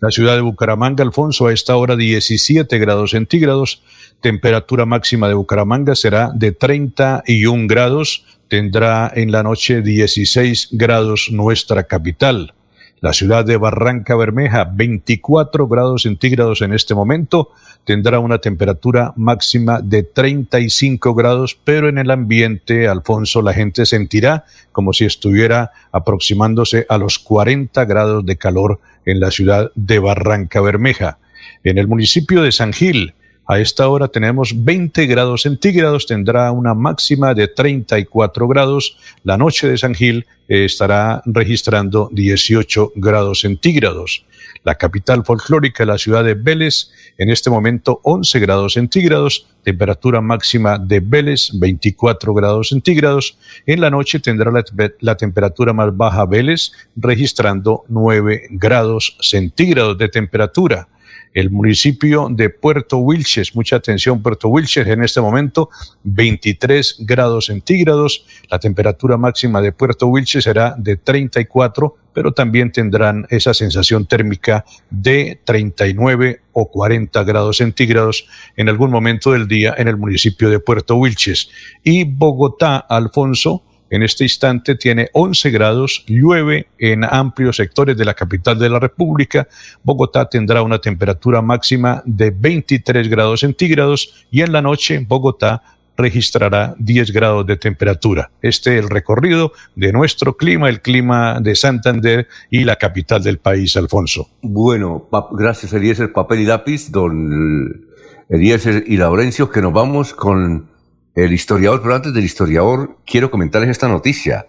La 0.00 0.10
ciudad 0.10 0.36
de 0.36 0.42
Bucaramanga, 0.42 1.04
Alfonso, 1.04 1.46
a 1.48 1.52
esta 1.52 1.76
hora 1.76 1.96
17 1.96 2.78
grados 2.78 3.10
centígrados. 3.10 3.82
Temperatura 4.22 4.86
máxima 4.86 5.28
de 5.28 5.34
Bucaramanga 5.34 5.94
será 5.94 6.30
de 6.34 6.52
31 6.52 7.66
grados. 7.66 8.24
Tendrá 8.48 9.10
en 9.14 9.32
la 9.32 9.42
noche 9.42 9.82
16 9.82 10.68
grados 10.72 11.30
nuestra 11.32 11.84
capital. 11.84 12.54
La 13.00 13.12
ciudad 13.12 13.44
de 13.44 13.56
Barranca 13.56 14.14
Bermeja, 14.14 14.64
24 14.64 15.66
grados 15.66 16.02
centígrados 16.02 16.62
en 16.62 16.72
este 16.72 16.94
momento, 16.94 17.50
tendrá 17.84 18.20
una 18.20 18.38
temperatura 18.38 19.12
máxima 19.16 19.80
de 19.82 20.04
35 20.04 21.14
grados, 21.14 21.58
pero 21.62 21.88
en 21.88 21.98
el 21.98 22.10
ambiente, 22.10 22.88
Alfonso, 22.88 23.42
la 23.42 23.52
gente 23.52 23.84
sentirá 23.84 24.44
como 24.70 24.92
si 24.92 25.04
estuviera 25.04 25.72
aproximándose 25.90 26.86
a 26.88 26.98
los 26.98 27.18
40 27.18 27.84
grados 27.84 28.24
de 28.24 28.36
calor 28.36 28.80
en 29.04 29.18
la 29.18 29.30
ciudad 29.30 29.72
de 29.74 29.98
Barranca 29.98 30.60
Bermeja. 30.60 31.18
En 31.64 31.78
el 31.78 31.88
municipio 31.88 32.42
de 32.42 32.52
San 32.52 32.72
Gil, 32.72 33.14
a 33.46 33.60
esta 33.60 33.88
hora 33.88 34.08
tenemos 34.08 34.64
20 34.64 35.06
grados 35.06 35.42
centígrados, 35.42 36.06
tendrá 36.06 36.50
una 36.50 36.74
máxima 36.74 37.32
de 37.32 37.46
34 37.46 38.48
grados. 38.48 38.98
La 39.22 39.36
noche 39.36 39.68
de 39.68 39.78
San 39.78 39.94
Gil 39.94 40.26
eh, 40.48 40.64
estará 40.64 41.22
registrando 41.24 42.08
18 42.12 42.92
grados 42.96 43.40
centígrados. 43.40 44.26
La 44.64 44.74
capital 44.74 45.24
folclórica, 45.24 45.84
la 45.84 45.96
ciudad 45.96 46.24
de 46.24 46.34
Vélez, 46.34 46.90
en 47.18 47.30
este 47.30 47.48
momento 47.48 48.00
11 48.02 48.40
grados 48.40 48.72
centígrados, 48.72 49.46
temperatura 49.62 50.20
máxima 50.20 50.76
de 50.76 50.98
Vélez 50.98 51.50
24 51.54 52.34
grados 52.34 52.70
centígrados. 52.70 53.38
En 53.64 53.80
la 53.80 53.90
noche 53.90 54.18
tendrá 54.18 54.50
la, 54.98 55.16
temperatura 55.16 55.72
más 55.72 55.96
baja 55.96 56.26
Vélez, 56.26 56.72
registrando 56.96 57.84
9 57.86 58.48
grados 58.50 59.16
centígrados 59.20 59.96
de 59.98 60.08
temperatura 60.08 60.88
el 61.36 61.50
municipio 61.50 62.28
de 62.30 62.48
Puerto 62.48 62.96
Wilches. 62.96 63.54
Mucha 63.54 63.76
atención, 63.76 64.22
Puerto 64.22 64.48
Wilches 64.48 64.86
en 64.86 65.02
este 65.02 65.20
momento 65.20 65.68
23 66.04 66.96
grados 67.00 67.46
centígrados. 67.46 68.24
La 68.50 68.58
temperatura 68.58 69.18
máxima 69.18 69.60
de 69.60 69.70
Puerto 69.70 70.06
Wilches 70.06 70.44
será 70.44 70.74
de 70.78 70.96
34, 70.96 71.94
pero 72.14 72.32
también 72.32 72.72
tendrán 72.72 73.26
esa 73.28 73.52
sensación 73.52 74.06
térmica 74.06 74.64
de 74.88 75.38
39 75.44 76.40
o 76.52 76.70
40 76.70 77.22
grados 77.24 77.58
centígrados 77.58 78.26
en 78.56 78.70
algún 78.70 78.90
momento 78.90 79.32
del 79.32 79.46
día 79.46 79.74
en 79.76 79.88
el 79.88 79.98
municipio 79.98 80.48
de 80.48 80.58
Puerto 80.58 80.96
Wilches. 80.96 81.50
Y 81.84 82.04
Bogotá, 82.04 82.78
Alfonso, 82.78 83.62
en 83.90 84.02
este 84.02 84.24
instante 84.24 84.74
tiene 84.74 85.08
11 85.12 85.50
grados, 85.50 86.04
llueve 86.06 86.68
en 86.78 87.04
amplios 87.04 87.56
sectores 87.56 87.96
de 87.96 88.04
la 88.04 88.14
capital 88.14 88.58
de 88.58 88.68
la 88.68 88.80
República. 88.80 89.46
Bogotá 89.82 90.28
tendrá 90.28 90.62
una 90.62 90.80
temperatura 90.80 91.40
máxima 91.40 92.02
de 92.04 92.30
23 92.30 93.08
grados 93.08 93.40
centígrados 93.40 94.26
y 94.30 94.42
en 94.42 94.52
la 94.52 94.62
noche 94.62 95.04
Bogotá 95.06 95.62
registrará 95.96 96.74
10 96.78 97.12
grados 97.12 97.46
de 97.46 97.56
temperatura. 97.56 98.30
Este 98.42 98.76
es 98.76 98.84
el 98.84 98.90
recorrido 98.90 99.52
de 99.74 99.92
nuestro 99.92 100.36
clima, 100.36 100.68
el 100.68 100.82
clima 100.82 101.40
de 101.40 101.54
Santander 101.54 102.28
y 102.50 102.64
la 102.64 102.76
capital 102.76 103.22
del 103.22 103.38
país, 103.38 103.76
Alfonso. 103.76 104.28
Bueno, 104.42 105.08
gracias 105.32 105.72
Eliezer, 105.72 106.12
papel 106.12 106.40
y 106.40 106.44
lápiz, 106.44 106.90
don 106.90 107.86
Eliezer 108.28 108.84
y 108.86 108.96
Laurencio, 108.96 109.50
que 109.50 109.62
nos 109.62 109.72
vamos 109.72 110.12
con 110.12 110.75
el 111.16 111.32
historiador, 111.32 111.80
pero 111.82 111.94
antes 111.94 112.12
del 112.12 112.24
historiador, 112.24 112.98
quiero 113.06 113.30
comentarles 113.30 113.70
esta 113.70 113.88
noticia. 113.88 114.46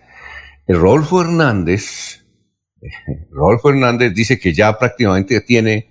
El 0.68 0.80
Rodolfo 0.80 1.22
Hernández, 1.22 2.26
Rodolfo 3.32 3.70
Hernández 3.70 4.14
dice 4.14 4.38
que 4.38 4.54
ya 4.54 4.78
prácticamente 4.78 5.40
tiene 5.42 5.90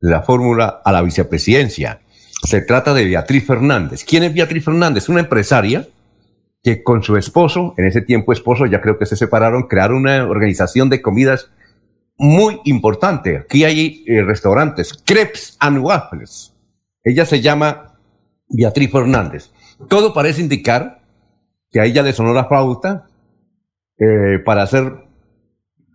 la 0.00 0.22
fórmula 0.22 0.82
a 0.84 0.92
la 0.92 1.00
vicepresidencia. 1.00 2.02
Se 2.44 2.60
trata 2.60 2.92
de 2.92 3.06
Beatriz 3.06 3.46
Fernández. 3.46 4.04
¿Quién 4.04 4.24
es 4.24 4.34
Beatriz 4.34 4.64
Fernández? 4.64 5.08
Una 5.08 5.20
empresaria 5.20 5.88
que 6.62 6.82
con 6.82 7.02
su 7.02 7.16
esposo, 7.16 7.74
en 7.78 7.86
ese 7.86 8.02
tiempo 8.02 8.32
esposo, 8.32 8.66
ya 8.66 8.80
creo 8.82 8.98
que 8.98 9.06
se 9.06 9.16
separaron, 9.16 9.66
crearon 9.66 9.98
una 9.98 10.26
organización 10.26 10.90
de 10.90 11.00
comidas 11.00 11.50
muy 12.18 12.60
importante. 12.64 13.38
Aquí 13.38 13.64
hay 13.64 14.04
eh, 14.06 14.22
restaurantes, 14.22 14.92
crepes 15.04 15.56
and 15.58 15.78
waffles. 15.78 16.54
Ella 17.02 17.24
se 17.24 17.40
llama 17.40 17.96
Beatriz 18.48 18.90
Fernández. 18.92 19.50
Todo 19.88 20.12
parece 20.12 20.40
indicar 20.40 21.02
que 21.70 21.80
a 21.80 21.84
ella 21.84 22.02
le 22.02 22.12
sonó 22.12 22.32
la 22.32 22.44
flauta 22.44 23.08
eh, 23.98 24.38
para 24.44 24.62
hacer 24.62 24.92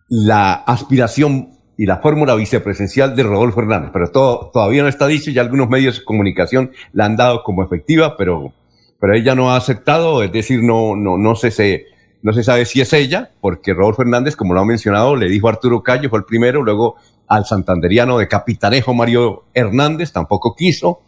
la 0.09 0.53
aspiración 0.53 1.57
y 1.77 1.85
la 1.85 1.97
fórmula 1.97 2.33
vicepresidencial 2.35 3.15
de 3.15 3.23
Rodolfo 3.23 3.61
Hernández, 3.61 3.91
pero 3.93 4.09
todo, 4.09 4.49
todavía 4.51 4.81
no 4.81 4.89
está 4.89 5.05
dicho 5.05 5.29
y 5.29 5.38
algunos 5.38 5.69
medios 5.69 5.99
de 5.99 6.05
comunicación 6.05 6.71
la 6.91 7.05
han 7.05 7.15
dado 7.15 7.43
como 7.43 7.63
efectiva, 7.63 8.17
pero, 8.17 8.53
pero 8.99 9.13
ella 9.13 9.35
no 9.35 9.51
ha 9.51 9.57
aceptado, 9.57 10.23
es 10.23 10.31
decir, 10.31 10.63
no, 10.63 10.95
no, 10.95 11.17
no, 11.17 11.35
se, 11.35 11.85
no 12.23 12.33
se 12.33 12.43
sabe 12.43 12.65
si 12.65 12.81
es 12.81 12.93
ella, 12.93 13.31
porque 13.41 13.75
Rodolfo 13.75 14.01
Hernández, 14.01 14.35
como 14.35 14.55
lo 14.55 14.61
ha 14.61 14.65
mencionado, 14.65 15.15
le 15.15 15.29
dijo 15.29 15.47
a 15.47 15.51
Arturo 15.51 15.83
Calle, 15.83 16.09
fue 16.09 16.19
el 16.19 16.25
primero, 16.25 16.63
luego 16.63 16.95
al 17.27 17.45
santanderiano 17.45 18.17
de 18.17 18.27
Capitanejo 18.27 18.95
Mario 18.95 19.43
Hernández, 19.53 20.11
tampoco 20.11 20.55
quiso, 20.55 21.01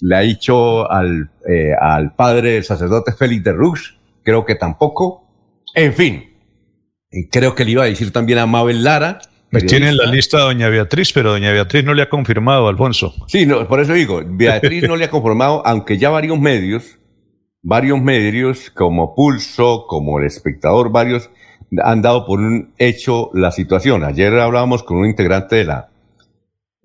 le 0.00 0.16
ha 0.16 0.20
dicho 0.20 0.90
al, 0.90 1.30
eh, 1.48 1.72
al 1.78 2.14
padre 2.14 2.52
del 2.52 2.64
sacerdote 2.64 3.12
Félix 3.12 3.44
de 3.44 3.52
Rux, 3.52 3.98
creo 4.22 4.44
que 4.44 4.54
tampoco, 4.54 5.24
en 5.74 5.92
fin, 5.94 6.24
creo 7.30 7.54
que 7.54 7.64
le 7.64 7.72
iba 7.72 7.84
a 7.84 7.86
decir 7.86 8.12
también 8.12 8.38
a 8.38 8.46
Mabel 8.46 8.84
Lara, 8.84 9.20
tiene 9.66 9.88
en 9.88 9.96
la 9.96 10.06
lista 10.06 10.38
a 10.38 10.40
doña 10.42 10.68
Beatriz, 10.68 11.12
pero 11.12 11.30
doña 11.30 11.52
Beatriz 11.52 11.82
no 11.82 11.94
le 11.94 12.02
ha 12.02 12.10
confirmado, 12.10 12.68
Alfonso. 12.68 13.14
Sí, 13.28 13.46
no, 13.46 13.66
por 13.66 13.80
eso 13.80 13.94
digo, 13.94 14.20
Beatriz 14.24 14.86
no 14.86 14.96
le 14.96 15.06
ha 15.06 15.10
confirmado, 15.10 15.66
aunque 15.66 15.96
ya 15.96 16.10
varios 16.10 16.38
medios, 16.38 16.98
varios 17.62 18.00
medios 18.00 18.70
como 18.70 19.14
Pulso, 19.14 19.86
como 19.88 20.18
El 20.18 20.26
Espectador, 20.26 20.92
varios 20.92 21.30
han 21.82 22.02
dado 22.02 22.26
por 22.26 22.40
un 22.40 22.74
hecho 22.78 23.30
la 23.34 23.50
situación. 23.50 24.04
Ayer 24.04 24.32
hablábamos 24.38 24.82
con 24.82 24.98
un 24.98 25.06
integrante 25.06 25.56
de 25.56 25.64
la 25.64 25.90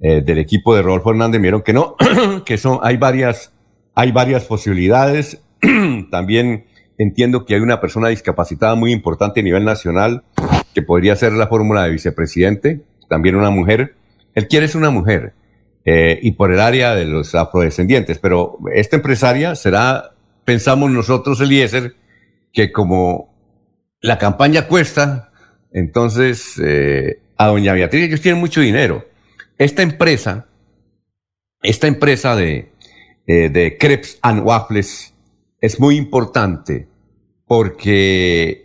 eh, 0.06 0.22
del 0.22 0.38
equipo 0.38 0.76
de 0.76 0.82
Rodolfo 0.82 1.12
Hernández, 1.12 1.42
vieron 1.42 1.62
que 1.62 1.72
no, 1.72 1.96
que 2.46 2.58
son, 2.58 2.80
hay 2.84 2.98
varias, 2.98 3.54
hay 3.96 4.12
varias 4.12 4.44
posibilidades. 4.44 5.42
También 6.12 6.66
entiendo 6.98 7.46
que 7.46 7.56
hay 7.56 7.62
una 7.62 7.80
persona 7.80 8.10
discapacitada 8.10 8.76
muy 8.76 8.92
importante 8.92 9.40
a 9.40 9.44
nivel 9.44 9.64
nacional 9.64 10.24
que 10.74 10.82
podría 10.82 11.16
ser 11.16 11.32
la 11.32 11.48
fórmula 11.48 11.86
de 11.86 11.92
vicepresidente, 11.92 12.82
también 13.08 13.36
una 13.36 13.50
mujer. 13.50 13.96
Él 14.36 14.50
quiere 14.50 14.68
ser 14.68 14.80
una 14.80 14.90
mujer 14.90 15.36
eh, 15.86 16.20
y 16.22 16.32
por 16.32 16.52
el 16.52 16.60
área 16.60 16.96
de 16.96 17.06
los 17.06 17.34
afrodescendientes, 17.34 18.20
pero 18.20 18.58
esta 18.74 18.98
empresaria 18.98 19.56
será, 19.56 20.12
pensamos 20.44 20.92
nosotros, 20.92 21.40
Eliezer, 21.40 21.96
que 22.52 22.74
como 22.74 23.34
la 24.02 24.18
campaña 24.18 24.68
cuesta, 24.68 25.32
entonces 25.72 26.60
eh, 26.62 27.20
a 27.38 27.48
doña 27.48 27.72
Beatriz 27.72 28.04
ellos 28.04 28.22
tienen 28.22 28.42
mucho 28.42 28.60
dinero. 28.60 29.06
Esta 29.58 29.82
empresa, 29.82 30.48
esta 31.62 31.88
empresa 31.88 32.36
de, 32.36 32.74
eh, 33.28 33.50
de 33.50 33.78
crepes 33.78 34.20
and 34.22 34.46
waffles 34.46 35.14
es 35.62 35.80
muy 35.80 35.96
importante 35.96 36.90
porque 37.48 38.64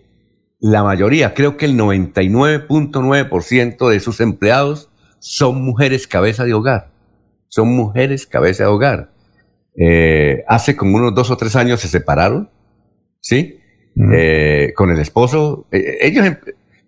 la 0.61 0.83
mayoría, 0.83 1.35
creo 1.35 1.57
que 1.57 1.67
el 1.67 1.77
99.9% 1.77 3.89
de 3.89 4.01
sus 4.01 4.19
empleados 4.21 4.91
son 5.21 5.63
mujeres 5.63 6.09
cabeza 6.09 6.45
de 6.45 6.55
hogar. 6.55 6.91
Son 7.49 7.69
mujeres 7.69 8.27
cabeza 8.27 8.65
de 8.65 8.71
hogar. 8.71 9.13
Eh, 9.77 10.43
hace 10.49 10.75
como 10.77 10.97
unos 10.97 11.15
dos 11.15 11.31
o 11.31 11.37
tres 11.37 11.55
años 11.55 11.81
se 11.81 11.87
separaron, 11.89 12.51
¿sí? 13.21 13.61
Eh, 14.13 14.73
con 14.77 14.91
el 14.91 14.99
esposo. 14.99 15.67
Eh, 15.71 15.99
ellos, 16.01 16.27
em, 16.27 16.37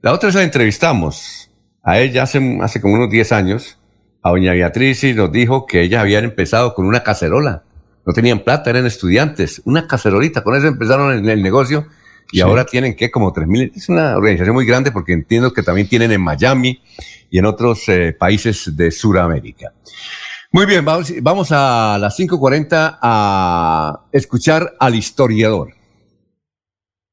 la 0.03 0.13
otra 0.13 0.27
vez 0.29 0.35
la 0.35 0.43
entrevistamos 0.43 1.53
a 1.83 2.01
ella 2.01 2.25
hace, 2.25 2.59
hace 2.61 2.81
como 2.81 2.95
unos 2.95 3.11
diez 3.11 3.31
años, 3.33 3.79
a 4.23 4.31
doña 4.31 4.53
Beatriz, 4.53 5.05
y 5.05 5.15
nos 5.15 5.33
dijo 5.33 5.67
que 5.67 5.83
ellas 5.83 6.03
habían 6.03 6.25
empezado 6.25 6.75
con 6.75 6.87
una 6.87 7.03
cacerola. 7.03 7.65
No 8.07 8.13
tenían 8.13 8.41
plata, 8.41 8.71
eran 8.71 8.87
estudiantes. 8.87 9.63
Una 9.65 9.87
cacerolita, 9.87 10.43
con 10.43 10.57
eso 10.57 10.67
empezaron 10.67 11.17
en 11.17 11.29
el 11.29 11.43
negocio 11.43 11.87
y 12.33 12.41
ahora 12.41 12.65
tienen 12.65 12.95
que 12.95 13.11
como 13.11 13.33
3.000, 13.33 13.73
es 13.75 13.89
una 13.89 14.17
organización 14.17 14.55
muy 14.55 14.65
grande 14.65 14.93
porque 14.93 15.13
entiendo 15.13 15.53
que 15.53 15.63
también 15.63 15.89
tienen 15.89 16.13
en 16.13 16.21
Miami 16.21 16.81
y 17.29 17.39
en 17.39 17.47
otros 17.47 17.89
eh, 17.89 18.15
países 18.19 18.77
de 18.77 18.91
Sudamérica. 18.91 19.73
Muy 20.53 20.67
bien, 20.67 20.85
vamos, 20.85 21.13
vamos 21.23 21.49
a 21.53 21.97
las 22.01 22.19
5.40 22.19 22.99
a 23.01 24.07
escuchar 24.13 24.75
al 24.79 24.95
historiador. 24.95 25.75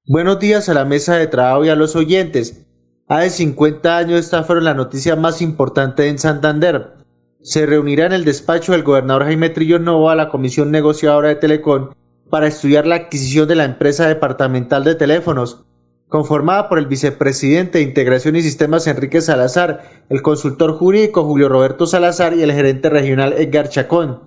Buenos 0.08 0.40
días 0.40 0.70
a 0.70 0.74
la 0.74 0.86
mesa 0.86 1.16
de 1.16 1.28
trabajo 1.28 1.66
y 1.66 1.70
a 1.70 1.76
los 1.76 1.96
oyentes. 1.96 2.66
Hace 3.08 3.30
50 3.30 3.98
años 3.98 4.20
esta 4.20 4.44
fueron 4.44 4.66
la 4.66 4.74
noticia 4.74 5.16
más 5.16 5.42
importante 5.42 6.08
en 6.08 6.18
Santander. 6.18 6.97
Se 7.42 7.68
reunirá 7.68 8.08
en 8.08 8.14
el 8.14 8.26
despacho 8.26 8.72
del 8.72 8.84
gobernador 8.84 9.26
Jaime 9.26 9.50
Trillo 9.50 9.78
Nova 9.78 10.16
la 10.16 10.30
comisión 10.30 10.72
negociadora 10.72 11.30
de 11.30 11.36
Telecom 11.36 11.90
para 12.30 12.48
estudiar 12.48 12.88
la 12.88 12.96
adquisición 12.96 13.48
de 13.48 13.56
la 13.56 13.64
empresa 13.64 14.08
departamental 14.08 14.84
de 14.84 14.96
teléfonos, 14.96 15.64
conformada 16.10 16.68
por 16.68 16.80
el 16.80 16.88
vicepresidente 16.88 17.78
de 17.78 17.84
Integración 17.84 18.36
y 18.36 18.42
Sistemas 18.42 18.88
Enrique 18.88 19.22
Salazar, 19.22 19.84
el 20.10 20.24
consultor 20.24 20.74
jurídico 20.74 21.24
Julio 21.26 21.48
Roberto 21.48 21.86
Salazar 21.86 22.34
y 22.34 22.42
el 22.42 22.52
gerente 22.52 22.90
regional 22.90 23.34
Edgar 23.34 23.70
Chacón. 23.70 24.20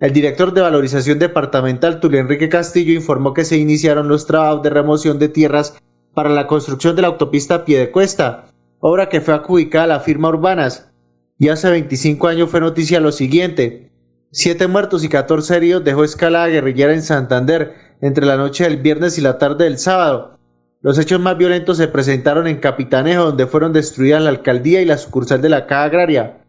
El 0.00 0.12
director 0.12 0.52
de 0.52 0.60
valorización 0.60 1.20
departamental 1.20 2.00
Tulio 2.00 2.20
Enrique 2.20 2.48
Castillo 2.48 2.92
informó 2.92 3.34
que 3.34 3.44
se 3.44 3.56
iniciaron 3.56 4.08
los 4.08 4.26
trabajos 4.26 4.62
de 4.62 4.70
remoción 4.70 5.18
de 5.18 5.28
tierras 5.28 5.78
para 6.12 6.28
la 6.28 6.48
construcción 6.48 6.96
de 6.96 7.02
la 7.02 7.08
autopista 7.08 7.64
Piedecuesta, 7.64 8.46
obra 8.80 9.08
que 9.08 9.20
fue 9.20 9.34
adjudicada 9.34 9.84
a 9.84 9.88
la 9.88 10.00
firma 10.00 10.28
Urbanas. 10.28 10.90
Y 11.38 11.48
hace 11.48 11.70
25 11.70 12.26
años 12.26 12.50
fue 12.50 12.60
noticia 12.60 12.98
lo 13.00 13.12
siguiente. 13.12 13.92
Siete 14.32 14.66
muertos 14.66 15.04
y 15.04 15.08
catorce 15.08 15.56
heridos 15.56 15.84
dejó 15.84 16.04
escalada 16.04 16.48
guerrillera 16.48 16.92
en 16.92 17.02
Santander 17.02 17.74
entre 18.00 18.26
la 18.26 18.36
noche 18.36 18.64
del 18.64 18.78
viernes 18.78 19.18
y 19.18 19.20
la 19.20 19.38
tarde 19.38 19.64
del 19.64 19.78
sábado. 19.78 20.38
Los 20.80 20.98
hechos 20.98 21.20
más 21.20 21.38
violentos 21.38 21.76
se 21.76 21.88
presentaron 21.88 22.46
en 22.46 22.58
Capitanejo, 22.58 23.24
donde 23.26 23.46
fueron 23.46 23.72
destruidas 23.72 24.22
la 24.22 24.30
alcaldía 24.30 24.82
y 24.82 24.84
la 24.84 24.98
sucursal 24.98 25.40
de 25.40 25.48
la 25.48 25.66
Caja 25.66 25.84
Agraria, 25.84 26.44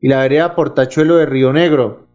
y 0.00 0.08
la 0.08 0.20
vereda 0.20 0.54
Portachuelo 0.54 1.16
de 1.16 1.26
Río 1.26 1.52
Negro. 1.52 2.08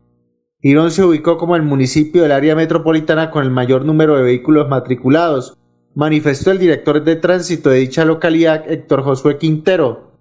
Girón 0.61 0.91
se 0.91 1.03
ubicó 1.03 1.37
como 1.37 1.55
el 1.55 1.61
municipio 1.61 2.23
del 2.23 2.31
área 2.31 2.55
metropolitana 2.55 3.31
con 3.31 3.43
el 3.43 3.51
mayor 3.51 3.85
número 3.85 4.17
de 4.17 4.23
vehículos 4.23 4.67
matriculados, 4.67 5.57
manifestó 5.93 6.51
el 6.51 6.59
director 6.59 7.03
de 7.03 7.15
tránsito 7.17 7.69
de 7.69 7.79
dicha 7.79 8.03
localidad, 8.05 8.69
Héctor 8.69 9.03
Josué 9.03 9.37
Quintero. 9.37 10.11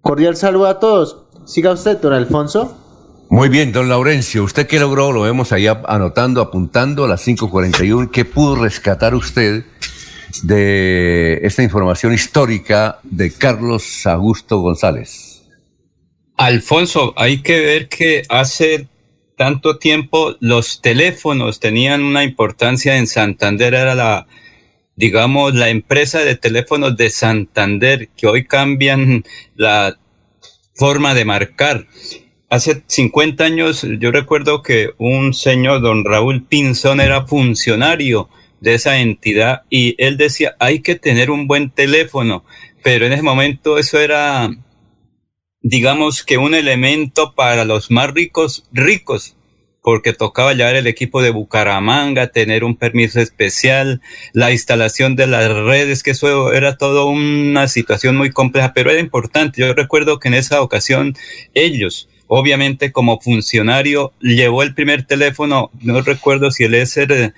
Cordial 0.00 0.36
saludo 0.36 0.66
a 0.66 0.78
todos. 0.80 1.27
Siga 1.48 1.72
usted, 1.72 1.96
don 1.96 2.12
Alfonso. 2.12 2.76
Muy 3.30 3.48
bien, 3.48 3.72
don 3.72 3.88
Laurencio, 3.88 4.44
¿usted 4.44 4.66
qué 4.66 4.78
logró? 4.78 5.12
Lo 5.12 5.22
vemos 5.22 5.50
ahí 5.50 5.66
anotando, 5.66 6.42
apuntando 6.42 7.06
a 7.06 7.08
las 7.08 7.26
5.41. 7.26 8.10
¿Qué 8.10 8.26
pudo 8.26 8.54
rescatar 8.56 9.14
usted 9.14 9.64
de 10.42 11.40
esta 11.42 11.62
información 11.62 12.12
histórica 12.12 12.98
de 13.02 13.32
Carlos 13.32 14.06
Augusto 14.06 14.58
González? 14.58 15.42
Alfonso, 16.36 17.14
hay 17.16 17.40
que 17.40 17.60
ver 17.60 17.88
que 17.88 18.24
hace 18.28 18.86
tanto 19.34 19.78
tiempo 19.78 20.36
los 20.40 20.82
teléfonos 20.82 21.60
tenían 21.60 22.02
una 22.02 22.24
importancia 22.24 22.98
en 22.98 23.06
Santander, 23.06 23.72
era 23.72 23.94
la, 23.94 24.26
digamos, 24.96 25.54
la 25.54 25.70
empresa 25.70 26.18
de 26.18 26.36
teléfonos 26.36 26.94
de 26.98 27.08
Santander, 27.08 28.10
que 28.14 28.26
hoy 28.26 28.44
cambian 28.44 29.24
la 29.56 29.96
forma 30.78 31.12
de 31.12 31.24
marcar. 31.24 31.86
Hace 32.48 32.82
50 32.86 33.44
años 33.44 33.86
yo 33.98 34.10
recuerdo 34.10 34.62
que 34.62 34.90
un 34.96 35.34
señor, 35.34 35.82
don 35.82 36.04
Raúl 36.04 36.46
Pinzón, 36.46 37.00
era 37.00 37.26
funcionario 37.26 38.30
de 38.60 38.74
esa 38.74 38.98
entidad 38.98 39.62
y 39.68 39.94
él 40.02 40.16
decía, 40.16 40.56
hay 40.58 40.80
que 40.80 40.94
tener 40.94 41.30
un 41.30 41.46
buen 41.46 41.70
teléfono, 41.70 42.44
pero 42.82 43.06
en 43.06 43.12
ese 43.12 43.22
momento 43.22 43.78
eso 43.78 43.98
era, 44.00 44.50
digamos 45.60 46.24
que 46.24 46.38
un 46.38 46.54
elemento 46.54 47.34
para 47.34 47.64
los 47.64 47.90
más 47.90 48.10
ricos, 48.12 48.64
ricos, 48.72 49.36
porque 49.82 50.12
tocaba 50.12 50.54
llevar 50.54 50.76
el 50.76 50.86
equipo 50.86 51.22
de 51.22 51.30
Bucaramanga, 51.30 52.28
tener 52.28 52.64
un 52.64 52.76
permiso 52.76 53.20
especial, 53.20 54.00
la 54.32 54.52
instalación 54.52 55.16
de 55.16 55.26
las 55.26 55.48
redes, 55.50 56.02
que 56.02 56.10
eso 56.10 56.52
era 56.52 56.76
todo 56.76 57.06
una 57.06 57.68
situación 57.68 58.16
muy 58.16 58.30
compleja, 58.30 58.72
pero 58.74 58.90
era 58.90 59.00
importante. 59.00 59.60
Yo 59.60 59.72
recuerdo 59.74 60.18
que 60.18 60.28
en 60.28 60.34
esa 60.34 60.60
ocasión 60.62 61.14
ellos, 61.54 62.08
obviamente 62.26 62.92
como 62.92 63.20
funcionario, 63.20 64.12
llevó 64.20 64.62
el 64.62 64.74
primer 64.74 65.06
teléfono, 65.06 65.70
no 65.80 66.02
recuerdo 66.02 66.50
si 66.50 66.64
el 66.64 66.74
es 66.74 66.96
eh, 66.98 67.32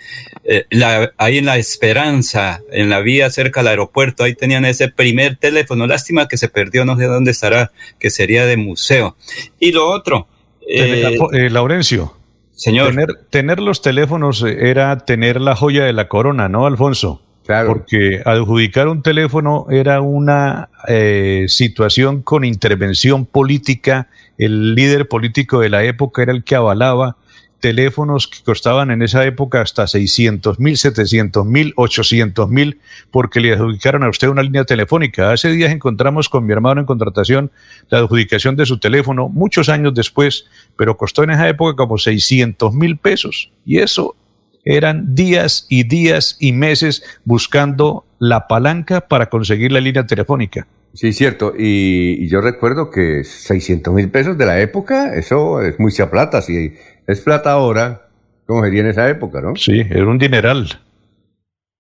la, 0.71 1.13
ahí 1.19 1.39
en 1.39 1.47
La 1.47 1.59
Esperanza, 1.59 2.63
en 2.73 2.89
la 2.91 3.01
vía 3.01 3.31
cerca 3.31 3.61
del 3.61 3.69
aeropuerto, 3.69 4.25
ahí 4.25 4.35
tenían 4.35 4.65
ese 4.65 4.89
primer 4.89 5.37
teléfono. 5.37 5.87
Lástima 5.87 6.27
que 6.27 6.37
se 6.37 6.49
perdió, 6.49 6.85
no 6.85 6.97
sé 6.97 7.05
dónde 7.05 7.31
estará, 7.31 7.71
que 7.99 8.11
sería 8.11 8.47
de 8.47 8.57
museo. 8.57 9.17
Y 9.59 9.73
lo 9.73 9.89
otro. 9.89 10.27
Eh, 10.67 11.17
eh, 11.33 11.51
Laurencio. 11.51 12.20
Señor. 12.61 12.95
Tener, 13.31 13.59
los 13.59 13.81
teléfonos 13.81 14.43
era 14.43 14.99
tener 14.99 15.41
la 15.41 15.57
joya 15.57 15.87
de 15.87 15.95
la 15.95 16.09
corona, 16.09 16.51
¿no, 16.51 16.67
Alfonso? 16.67 17.23
Claro. 17.47 17.69
Porque 17.69 18.21
adjudicar 18.27 18.87
un 18.89 19.03
teléfono 19.03 19.65
era 19.71 20.03
una 20.03 20.69
eh, 20.87 21.47
situación 21.49 22.21
con 22.21 22.45
intervención 22.45 23.25
política. 23.25 24.09
El 24.37 24.75
líder 24.75 25.09
político 25.09 25.61
de 25.61 25.71
la 25.71 25.85
época 25.85 26.21
era 26.23 26.33
el 26.33 26.45
que 26.45 26.55
avalaba 26.55 27.17
teléfonos 27.61 28.27
que 28.27 28.43
costaban 28.43 28.91
en 28.91 29.03
esa 29.03 29.25
época 29.25 29.61
hasta 29.61 29.87
600 29.87 30.59
mil, 30.59 30.77
700 30.77 31.47
mil, 31.47 31.73
800 31.77 32.49
mil, 32.49 32.81
porque 33.11 33.41
le 33.41 33.53
adjudicaron 33.53 34.03
a 34.03 34.09
usted 34.09 34.29
una 34.29 34.43
línea 34.43 34.65
telefónica. 34.65 35.33
Hace 35.33 35.51
días 35.51 35.71
encontramos 35.71 36.29
con 36.29 36.47
mi 36.47 36.53
hermano 36.53 36.81
en 36.81 36.87
contratación 36.87 37.51
la 37.89 37.99
adjudicación 37.99 38.57
de 38.57 38.67
su 38.67 38.79
teléfono, 38.79 39.29
muchos 39.29 39.69
años 39.69 39.95
después, 39.95 40.47
pero 40.77 40.97
costó 40.97 41.23
en 41.23 41.31
esa 41.31 41.49
época 41.49 41.77
como 41.77 41.99
600 41.99 42.75
mil 42.75 42.97
pesos. 42.97 43.53
Y 43.65 43.79
eso 43.79 44.17
eran 44.65 45.15
días 45.15 45.67
y 45.69 45.85
días 45.85 46.37
y 46.41 46.53
meses 46.53 47.03
buscando 47.25 48.05
la 48.19 48.49
palanca 48.49 49.03
para 49.03 49.31
conseguir 49.31 49.73
la 49.73 49.81
línea 49.81 50.07
telefónica. 50.07 50.67
Sí, 50.93 51.13
cierto. 51.13 51.55
Y, 51.57 52.29
yo 52.29 52.41
recuerdo 52.41 52.91
que 52.91 53.23
600 53.25 53.95
mil 53.95 54.11
pesos 54.11 54.37
de 54.37 54.47
la 54.47 54.61
época, 54.61 55.15
eso 55.15 55.63
es 55.63 55.79
mucha 55.79 56.11
plata. 56.11 56.43
Si 56.43 56.75
es 57.11 57.21
plata 57.21 57.53
ahora, 57.53 58.09
como 58.47 58.65
sería 58.65 58.81
en 58.81 58.89
esa 58.89 59.09
época, 59.09 59.41
¿no? 59.41 59.57
Sí, 59.57 59.81
era 59.91 60.07
un 60.07 60.19
dineral. 60.19 60.81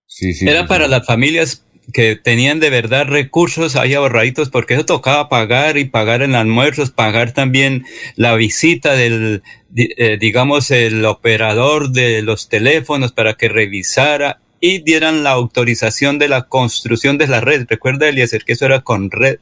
Sí, 0.07 0.35
sí, 0.35 0.49
era 0.49 0.67
para 0.67 0.89
las 0.89 1.07
familias 1.07 1.65
que 1.93 2.17
tenían 2.17 2.61
de 2.61 2.71
verdad 2.71 3.07
recursos 3.07 3.77
ahí 3.77 3.95
ahorraditos, 3.95 4.49
porque 4.51 4.75
eso 4.75 4.85
tocaba 4.85 5.29
pagar 5.29 5.77
y 5.77 5.85
pagar 5.85 6.23
en 6.23 6.35
almuerzos, 6.35 6.91
pagar 6.91 7.33
también 7.33 7.85
la 8.17 8.35
visita 8.35 8.95
del, 8.95 9.43
eh, 9.77 10.17
digamos, 10.21 10.71
el 10.71 11.05
operador 11.05 11.91
de 11.91 12.23
los 12.23 12.49
teléfonos 12.49 13.13
para 13.13 13.35
que 13.35 13.49
revisara 13.49 14.41
y 14.61 14.83
dieran 14.83 15.23
la 15.25 15.31
autorización 15.31 16.19
de 16.19 16.29
la 16.29 16.43
construcción 16.43 17.19
de 17.19 17.29
la 17.29 17.41
red. 17.41 17.67
Recuerda, 17.69 18.09
Eliezer, 18.09 18.45
que 18.45 18.53
eso 18.53 18.67
era 18.67 18.81
con 18.83 19.11
red 19.11 19.39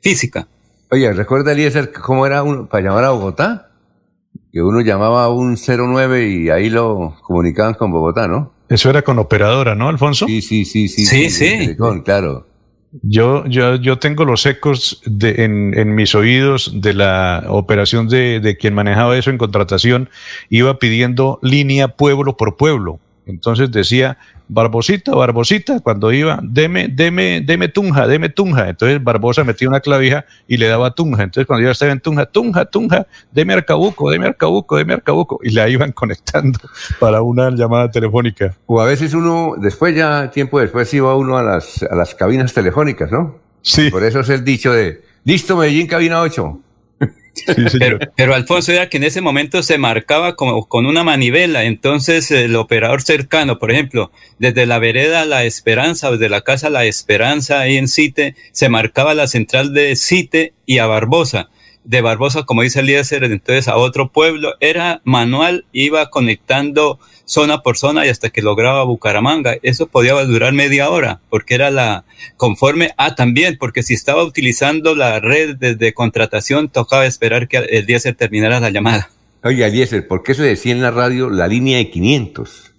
física. 0.00 0.48
Oye, 0.90 1.12
¿recuerda, 1.12 1.52
Eliezer, 1.52 1.92
cómo 1.92 2.26
era 2.26 2.42
uno, 2.42 2.66
para 2.66 2.84
llamar 2.84 3.04
a 3.04 3.10
Bogotá? 3.10 3.70
Que 4.54 4.62
uno 4.62 4.82
llamaba 4.82 5.24
a 5.24 5.30
un 5.30 5.56
09 5.56 6.28
y 6.28 6.48
ahí 6.48 6.70
lo 6.70 7.16
comunicaban 7.22 7.74
con 7.74 7.90
Bogotá, 7.90 8.28
¿no? 8.28 8.52
Eso 8.68 8.88
era 8.88 9.02
con 9.02 9.18
operadora, 9.18 9.74
¿no, 9.74 9.88
Alfonso? 9.88 10.26
Sí, 10.28 10.42
sí, 10.42 10.64
sí, 10.64 10.86
sí. 10.86 11.06
Sí, 11.06 11.28
sí. 11.28 11.76
claro. 12.04 12.46
Yo, 13.02 13.44
yo, 13.46 13.74
yo 13.74 13.98
tengo 13.98 14.24
los 14.24 14.46
ecos 14.46 15.02
de, 15.06 15.42
en, 15.44 15.76
en, 15.76 15.96
mis 15.96 16.14
oídos 16.14 16.70
de 16.80 16.94
la 16.94 17.42
operación 17.48 18.08
de, 18.08 18.38
de 18.38 18.56
quien 18.56 18.74
manejaba 18.74 19.18
eso 19.18 19.30
en 19.30 19.38
contratación. 19.38 20.08
Iba 20.50 20.78
pidiendo 20.78 21.40
línea 21.42 21.88
pueblo 21.88 22.36
por 22.36 22.56
pueblo. 22.56 23.00
Entonces 23.26 23.70
decía, 23.70 24.18
Barbosita, 24.48 25.14
Barbosita, 25.14 25.80
cuando 25.80 26.12
iba, 26.12 26.38
deme, 26.42 26.88
deme, 26.88 27.40
deme 27.40 27.68
Tunja, 27.68 28.06
deme 28.06 28.28
Tunja. 28.28 28.68
Entonces 28.68 29.02
Barbosa 29.02 29.44
metía 29.44 29.68
una 29.68 29.80
clavija 29.80 30.26
y 30.46 30.58
le 30.58 30.68
daba 30.68 30.94
Tunja. 30.94 31.22
Entonces 31.22 31.46
cuando 31.46 31.64
ya 31.64 31.72
estaba 31.72 31.92
en 31.92 32.00
Tunja, 32.00 32.26
Tunja, 32.26 32.66
Tunja, 32.66 33.06
deme 33.32 33.54
Arcabuco, 33.54 34.10
deme 34.10 34.26
Arcabuco, 34.26 34.76
deme 34.76 34.94
Arcabuco. 34.94 35.40
Y 35.42 35.50
la 35.50 35.68
iban 35.68 35.92
conectando 35.94 36.58
para 37.00 37.22
una 37.22 37.50
llamada 37.50 37.90
telefónica. 37.90 38.54
O 38.66 38.80
a 38.80 38.86
veces 38.86 39.14
uno, 39.14 39.54
después 39.58 39.96
ya, 39.96 40.30
tiempo 40.30 40.60
después, 40.60 40.92
iba 40.92 41.16
uno 41.16 41.38
a 41.38 41.42
las, 41.42 41.82
a 41.82 41.94
las 41.94 42.14
cabinas 42.14 42.52
telefónicas, 42.52 43.10
¿no? 43.10 43.38
Sí. 43.62 43.90
Por 43.90 44.04
eso 44.04 44.20
es 44.20 44.28
el 44.28 44.44
dicho 44.44 44.72
de, 44.72 45.02
listo, 45.24 45.56
Medellín, 45.56 45.86
cabina 45.86 46.20
8 46.20 46.60
pero, 48.16 48.34
Alfonso 48.34 48.72
era 48.72 48.88
que 48.88 48.96
en 48.96 49.04
ese 49.04 49.20
momento 49.20 49.62
se 49.62 49.78
marcaba 49.78 50.36
como 50.36 50.66
con 50.66 50.86
una 50.86 51.04
manivela, 51.04 51.64
entonces 51.64 52.30
el 52.30 52.56
operador 52.56 53.02
cercano, 53.02 53.58
por 53.58 53.70
ejemplo, 53.70 54.10
desde 54.38 54.66
la 54.66 54.78
vereda 54.78 55.24
La 55.24 55.44
Esperanza, 55.44 56.10
desde 56.10 56.28
la 56.28 56.42
casa 56.42 56.70
La 56.70 56.84
Esperanza 56.84 57.60
ahí 57.60 57.76
en 57.76 57.88
Cite, 57.88 58.34
se 58.52 58.68
marcaba 58.68 59.14
la 59.14 59.26
central 59.26 59.74
de 59.74 59.96
Cite 59.96 60.52
y 60.66 60.78
a 60.78 60.86
Barbosa. 60.86 61.48
De 61.84 62.00
Barbosa, 62.00 62.44
como 62.44 62.62
dice 62.62 62.80
Eliezer, 62.80 63.24
entonces 63.24 63.68
a 63.68 63.76
otro 63.76 64.10
pueblo, 64.10 64.54
era 64.60 65.00
manual, 65.04 65.66
iba 65.72 66.10
conectando 66.10 66.98
zona 67.24 67.62
por 67.62 67.76
zona 67.76 68.06
y 68.06 68.08
hasta 68.08 68.30
que 68.30 68.42
lograba 68.42 68.84
Bucaramanga. 68.84 69.56
Eso 69.62 69.86
podía 69.86 70.14
durar 70.24 70.52
media 70.52 70.90
hora, 70.90 71.20
porque 71.30 71.54
era 71.54 71.70
la 71.70 72.04
conforme. 72.36 72.92
Ah, 72.96 73.14
también, 73.14 73.56
porque 73.58 73.82
si 73.82 73.94
estaba 73.94 74.24
utilizando 74.24 74.94
la 74.94 75.20
red 75.20 75.56
de, 75.56 75.94
contratación, 75.94 76.68
tocaba 76.68 77.06
esperar 77.06 77.48
que 77.48 77.58
el 77.58 77.86
día 77.86 78.00
se 78.00 78.12
terminara 78.12 78.60
la 78.60 78.70
llamada. 78.70 79.10
Oye, 79.42 79.64
Eliezer, 79.64 80.08
¿por 80.08 80.22
qué 80.22 80.34
se 80.34 80.42
decía 80.42 80.72
en 80.72 80.80
la 80.80 80.90
radio 80.90 81.28
la 81.28 81.48
línea 81.48 81.78
de 81.78 81.90
500? 81.90 82.72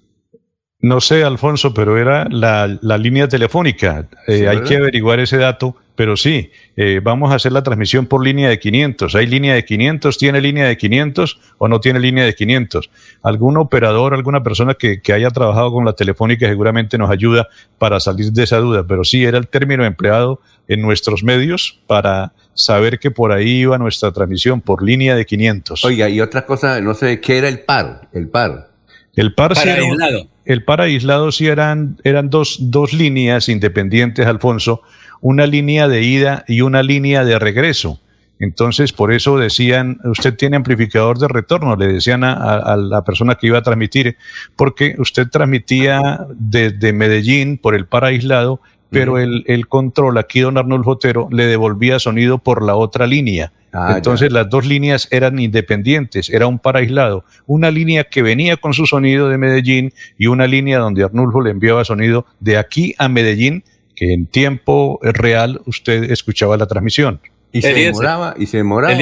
No 0.79 1.01
sé, 1.01 1.23
Alfonso, 1.23 1.73
pero 1.73 1.97
era 1.97 2.27
la, 2.29 2.67
línea 2.97 3.27
telefónica. 3.27 4.07
Eh, 4.27 4.47
hay 4.47 4.61
que 4.61 4.77
averiguar 4.77 5.19
ese 5.19 5.37
dato 5.37 5.75
pero 5.95 6.17
sí, 6.17 6.51
eh, 6.75 6.99
vamos 7.01 7.31
a 7.31 7.35
hacer 7.35 7.51
la 7.51 7.63
transmisión 7.63 8.05
por 8.05 8.23
línea 8.23 8.49
de 8.49 8.59
500. 8.59 9.15
¿Hay 9.15 9.27
línea 9.27 9.55
de 9.55 9.63
500? 9.63 10.17
¿Tiene 10.17 10.41
línea 10.41 10.67
de 10.67 10.77
500 10.77 11.39
o 11.57 11.67
no 11.67 11.79
tiene 11.79 11.99
línea 11.99 12.25
de 12.25 12.35
500? 12.35 12.89
Algún 13.23 13.57
operador, 13.57 14.13
alguna 14.13 14.43
persona 14.43 14.73
que, 14.73 15.01
que, 15.01 15.13
haya 15.13 15.29
trabajado 15.29 15.71
con 15.71 15.85
la 15.85 15.93
telefónica 15.93 16.47
seguramente 16.47 16.97
nos 16.97 17.09
ayuda 17.09 17.47
para 17.77 17.99
salir 17.99 18.31
de 18.31 18.43
esa 18.43 18.57
duda, 18.57 18.85
pero 18.87 19.03
sí 19.03 19.23
era 19.23 19.37
el 19.37 19.47
término 19.47 19.85
empleado 19.85 20.41
en 20.67 20.81
nuestros 20.81 21.23
medios 21.23 21.79
para 21.87 22.33
saber 22.53 22.99
que 22.99 23.11
por 23.11 23.31
ahí 23.31 23.61
iba 23.61 23.77
nuestra 23.77 24.11
transmisión 24.11 24.61
por 24.61 24.83
línea 24.83 25.15
de 25.15 25.25
500. 25.25 25.85
Oiga, 25.85 26.09
y 26.09 26.21
otra 26.21 26.45
cosa, 26.45 26.79
no 26.81 26.93
sé, 26.93 27.19
¿qué 27.21 27.37
era 27.37 27.47
el 27.47 27.59
par? 27.59 28.09
El 28.13 28.29
par. 28.29 28.69
El 29.15 29.33
par 29.33 29.55
sí 29.55 29.69
aislado. 29.69 30.27
el 30.43 30.63
par 30.63 30.81
aislado 30.81 31.31
sí 31.31 31.47
eran, 31.47 31.97
eran 32.03 32.29
dos, 32.29 32.57
dos 32.59 32.91
líneas 32.91 33.47
independientes, 33.47 34.25
Alfonso, 34.25 34.81
una 35.25 35.47
línea 35.47 35.87
de 35.87 36.03
ida 36.03 36.45
y 36.47 36.61
una 36.61 36.83
línea 36.83 37.25
de 37.25 37.39
regreso. 37.39 37.99
Entonces, 38.37 38.93
por 38.93 39.11
eso 39.11 39.39
decían, 39.39 39.97
usted 40.03 40.35
tiene 40.35 40.55
amplificador 40.55 41.17
de 41.17 41.27
retorno, 41.27 41.75
le 41.75 41.93
decían 41.93 42.23
a, 42.23 42.77
la 42.77 43.03
persona 43.03 43.33
que 43.33 43.47
iba 43.47 43.57
a 43.57 43.63
transmitir, 43.63 44.17
porque 44.55 44.93
usted 44.99 45.27
transmitía 45.29 46.27
desde 46.29 46.93
Medellín 46.93 47.57
por 47.57 47.73
el 47.73 47.87
par 47.87 48.05
aislado, 48.05 48.61
pero 48.91 49.17
el, 49.17 49.67
control 49.67 50.19
aquí, 50.19 50.41
don 50.41 50.59
Arnulfo 50.59 50.91
Otero, 50.91 51.27
le 51.31 51.47
devolvía 51.47 51.97
sonido 51.97 52.37
por 52.37 52.61
la 52.61 52.75
otra 52.75 53.07
línea. 53.07 53.51
Ah, 53.73 53.95
Entonces 53.95 54.31
las 54.31 54.47
dos 54.47 54.67
líneas 54.67 55.07
eran 55.09 55.39
independientes, 55.39 56.29
era 56.29 56.45
un 56.45 56.59
par 56.59 56.77
aislado. 56.77 57.25
Una 57.47 57.71
línea 57.71 58.03
que 58.03 58.21
venía 58.21 58.57
con 58.57 58.75
su 58.75 58.85
sonido 58.85 59.27
de 59.27 59.39
Medellín 59.39 59.91
y 60.19 60.27
una 60.27 60.45
línea 60.45 60.77
donde 60.77 61.03
Arnulfo 61.03 61.41
le 61.41 61.49
enviaba 61.49 61.83
sonido 61.83 62.27
de 62.39 62.57
aquí 62.57 62.93
a 62.99 63.09
Medellín 63.09 63.63
que 63.95 64.13
en 64.13 64.27
tiempo 64.27 64.99
real 65.01 65.61
usted 65.65 66.11
escuchaba 66.11 66.57
la 66.57 66.67
transmisión. 66.67 67.21
Y 67.51 67.61
se 67.61 67.73
demoraba, 67.73 68.35
y 68.37 68.45
se 68.47 68.57
demoraba. 68.57 68.93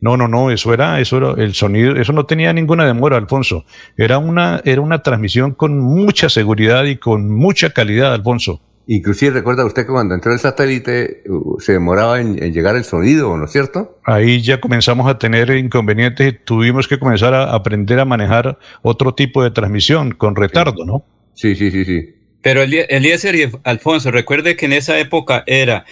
¿no? 0.00 0.16
no, 0.16 0.28
no, 0.28 0.50
eso 0.50 0.72
era, 0.72 1.00
eso 1.00 1.16
era 1.18 1.42
el 1.42 1.54
sonido, 1.54 1.96
eso 1.96 2.12
no 2.12 2.24
tenía 2.26 2.52
ninguna 2.52 2.86
demora, 2.86 3.16
Alfonso. 3.16 3.64
Era 3.96 4.18
una, 4.18 4.60
era 4.64 4.80
una 4.80 5.02
transmisión 5.02 5.52
con 5.52 5.78
mucha 5.78 6.28
seguridad 6.28 6.84
y 6.84 6.96
con 6.96 7.30
mucha 7.30 7.70
calidad, 7.70 8.14
Alfonso. 8.14 8.60
Inclusive 8.86 9.32
recuerda 9.32 9.64
usted 9.64 9.86
que 9.86 9.92
cuando 9.92 10.14
entró 10.14 10.32
el 10.32 10.38
satélite 10.38 11.22
uh, 11.26 11.58
se 11.58 11.72
demoraba 11.72 12.20
en, 12.20 12.36
llegar 12.52 12.76
el 12.76 12.84
sonido, 12.84 13.34
¿no 13.36 13.46
es 13.46 13.52
cierto? 13.52 13.98
Ahí 14.04 14.42
ya 14.42 14.60
comenzamos 14.60 15.08
a 15.08 15.18
tener 15.18 15.50
inconvenientes 15.50 16.34
y 16.34 16.36
tuvimos 16.36 16.86
que 16.86 16.98
comenzar 16.98 17.32
a 17.32 17.54
aprender 17.54 17.98
a 17.98 18.04
manejar 18.04 18.58
otro 18.82 19.14
tipo 19.14 19.42
de 19.42 19.50
transmisión 19.50 20.12
con 20.12 20.36
retardo, 20.36 20.84
¿no? 20.84 21.04
Sí, 21.32 21.54
sí, 21.54 21.70
sí, 21.70 21.84
sí. 21.84 22.14
Pero 22.44 22.62
Eliezer 22.62 23.34
y 23.36 23.50
Alfonso, 23.64 24.10
recuerde 24.10 24.54
que 24.54 24.66
en 24.66 24.74
esa 24.74 24.98
época 24.98 25.44
era, 25.46 25.86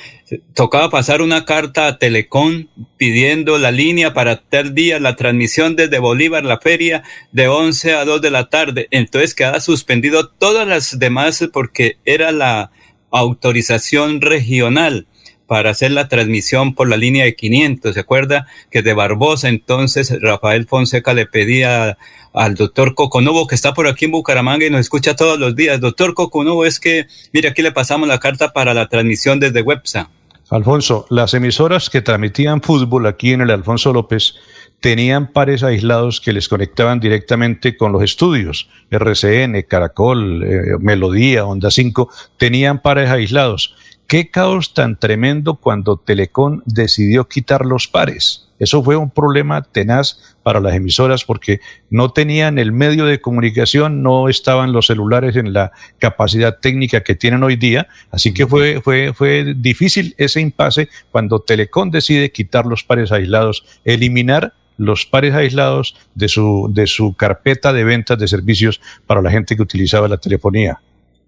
tocaba 0.53 0.91
pasar 0.91 1.23
una 1.23 1.47
carta 1.47 1.87
a 1.87 1.97
Telecom 1.97 2.67
pidiendo 2.99 3.57
la 3.57 3.71
línea 3.71 4.13
para 4.13 4.37
tal 4.37 4.75
día 4.75 5.01
la 5.01 5.17
transmisión 5.17 5.77
desde 5.77 5.99
Bolívar, 5.99 6.45
la 6.45 6.61
feria, 6.61 7.05
de 7.33 7.49
11 7.49 7.95
a 7.95 8.05
2 8.05 8.21
de 8.21 8.31
la 8.31 8.51
tarde. 8.51 8.87
Entonces 8.91 9.35
quedaba 9.35 9.61
suspendido 9.61 10.29
todas 10.29 10.69
las 10.69 10.99
demás 10.99 11.43
porque 11.55 11.97
era 12.05 12.33
la 12.33 12.71
autorización 13.11 14.21
regional 14.21 15.07
para 15.53 15.69
hacer 15.69 15.91
la 15.91 16.09
transmisión 16.09 16.75
por 16.75 16.89
la 16.89 16.97
línea 16.97 17.27
de 17.27 17.37
500. 17.37 17.93
¿Se 17.93 18.01
acuerda 18.01 18.47
que 18.71 18.81
de 18.81 18.95
Barbosa 18.95 19.51
entonces 19.51 20.11
Rafael 20.23 20.67
Fonseca 20.67 21.13
le 21.13 21.27
pedía 21.27 21.99
al 22.33 22.55
doctor 22.55 22.95
Coconubo 22.95 23.47
que 23.47 23.55
está 23.55 23.75
por 23.75 23.87
aquí 23.87 24.07
en 24.07 24.13
Bucaramanga 24.13 24.65
y 24.65 24.71
nos 24.71 24.81
escucha 24.81 25.15
todos 25.15 25.39
los 25.39 25.55
días? 25.55 25.79
Doctor 25.79 26.15
Coconubo, 26.15 26.65
es 26.65 26.81
que, 26.81 27.05
mire, 27.35 27.51
aquí 27.51 27.61
le 27.61 27.71
pasamos 27.71 28.09
la 28.09 28.19
carta 28.19 28.55
para 28.55 28.73
la 28.73 28.89
transmisión 28.89 29.41
desde 29.41 29.61
WebSA. 29.61 30.09
Alfonso, 30.49 31.05
las 31.11 31.35
emisoras 31.35 31.91
que 31.91 32.01
transmitían 32.01 32.63
fútbol 32.63 33.07
aquí 33.07 33.33
en 33.33 33.43
el 33.43 33.51
Alfonso 33.51 33.93
López 33.93 34.37
tenían 34.81 35.35
pares 35.35 35.63
aislados 35.63 36.23
que 36.23 36.33
les 36.33 36.49
conectaban 36.49 36.99
directamente 36.99 37.77
con 37.77 37.93
los 37.93 38.03
estudios. 38.03 38.71
RCN, 38.91 39.67
Caracol, 39.69 40.45
eh, 40.45 40.63
Melodía, 40.81 41.45
Onda 41.45 41.71
5, 41.71 42.09
tenían 42.39 42.81
pares 42.81 43.11
aislados. 43.11 43.75
Qué 44.07 44.31
caos 44.31 44.75
tan 44.75 44.99
tremendo 44.99 45.55
cuando 45.55 45.97
Telecom 45.97 46.61
decidió 46.67 47.29
quitar 47.29 47.65
los 47.65 47.89
pares. 47.89 48.49
Eso 48.59 48.81
fue 48.85 48.95
un 48.95 49.11
problema 49.11 49.63
tenaz 49.63 50.37
para 50.45 50.61
las 50.61 50.75
emisoras 50.75 51.25
porque 51.25 51.61
no 51.91 52.13
tenían 52.13 52.59
el 52.59 52.71
medio 52.71 53.07
de 53.07 53.21
comunicación, 53.21 54.05
no 54.05 54.29
estaban 54.29 54.73
los 54.73 54.87
celulares 54.87 55.35
en 55.35 55.53
la 55.53 55.73
capacidad 55.99 56.59
técnica 56.61 57.03
que 57.03 57.17
tienen 57.17 57.43
hoy 57.43 57.57
día. 57.57 57.89
Así 58.13 58.33
que 58.33 58.47
fue, 58.47 58.81
fue, 58.81 59.15
fue 59.15 59.55
difícil 59.57 60.15
ese 60.17 60.41
impasse 60.41 60.89
cuando 61.11 61.41
Telecom 61.41 61.91
decide 61.91 62.31
quitar 62.31 62.67
los 62.67 62.85
pares 62.85 63.11
aislados, 63.11 63.65
eliminar 63.85 64.55
los 64.77 65.07
pares 65.07 65.35
aislados 65.35 65.97
de 66.15 66.29
su, 66.29 66.71
de 66.73 66.87
su 66.87 67.15
carpeta 67.15 67.73
de 67.73 67.83
ventas 67.83 68.19
de 68.19 68.29
servicios 68.29 68.81
para 69.07 69.23
la 69.23 69.31
gente 69.31 69.57
que 69.57 69.63
utilizaba 69.63 70.07
la 70.07 70.19
telefonía. 70.19 70.81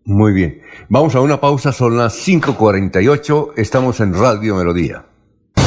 Muy 0.06 0.32
bien. 0.32 0.60
Vamos 0.90 1.14
a 1.14 1.20
una 1.20 1.40
pausa, 1.40 1.72
son 1.72 1.96
las 1.96 2.14
5.48, 2.28 3.52
estamos 3.56 4.00
en 4.00 4.12
Radio 4.12 4.56
Melodía. 4.56 5.06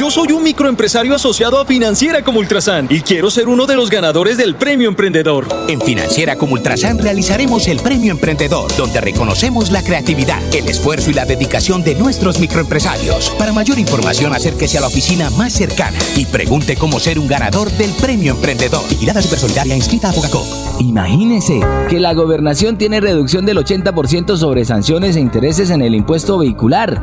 Yo 0.00 0.10
soy 0.10 0.32
un 0.32 0.42
microempresario 0.42 1.14
asociado 1.14 1.60
a 1.60 1.66
Financiera 1.66 2.24
como 2.24 2.38
Ultrasan 2.38 2.86
y 2.88 3.02
quiero 3.02 3.30
ser 3.30 3.48
uno 3.48 3.66
de 3.66 3.76
los 3.76 3.90
ganadores 3.90 4.38
del 4.38 4.54
Premio 4.54 4.88
Emprendedor. 4.88 5.46
En 5.68 5.78
Financiera 5.78 6.36
como 6.36 6.54
Ultrasan 6.54 6.98
realizaremos 6.98 7.68
el 7.68 7.80
Premio 7.80 8.10
Emprendedor, 8.10 8.74
donde 8.78 9.02
reconocemos 9.02 9.70
la 9.70 9.82
creatividad, 9.82 10.42
el 10.54 10.70
esfuerzo 10.70 11.10
y 11.10 11.12
la 11.12 11.26
dedicación 11.26 11.82
de 11.82 11.96
nuestros 11.96 12.38
microempresarios. 12.38 13.28
Para 13.38 13.52
mayor 13.52 13.78
información, 13.78 14.32
acérquese 14.32 14.78
a 14.78 14.80
la 14.80 14.86
oficina 14.86 15.28
más 15.36 15.52
cercana 15.52 15.98
y 16.16 16.24
pregunte 16.24 16.76
cómo 16.76 16.98
ser 16.98 17.18
un 17.18 17.28
ganador 17.28 17.70
del 17.72 17.90
Premio 17.90 18.32
Emprendedor. 18.32 18.88
Vigilada 18.88 19.20
Supersolidaria 19.20 19.76
inscrita 19.76 20.08
a 20.08 20.12
Fogacop. 20.14 20.46
Imagínese 20.80 21.60
que 21.90 22.00
la 22.00 22.14
gobernación 22.14 22.78
tiene 22.78 23.02
reducción 23.02 23.44
del 23.44 23.58
80% 23.58 24.38
sobre 24.38 24.64
sanciones 24.64 25.16
e 25.16 25.20
intereses 25.20 25.68
en 25.68 25.82
el 25.82 25.94
impuesto 25.94 26.38
vehicular 26.38 27.02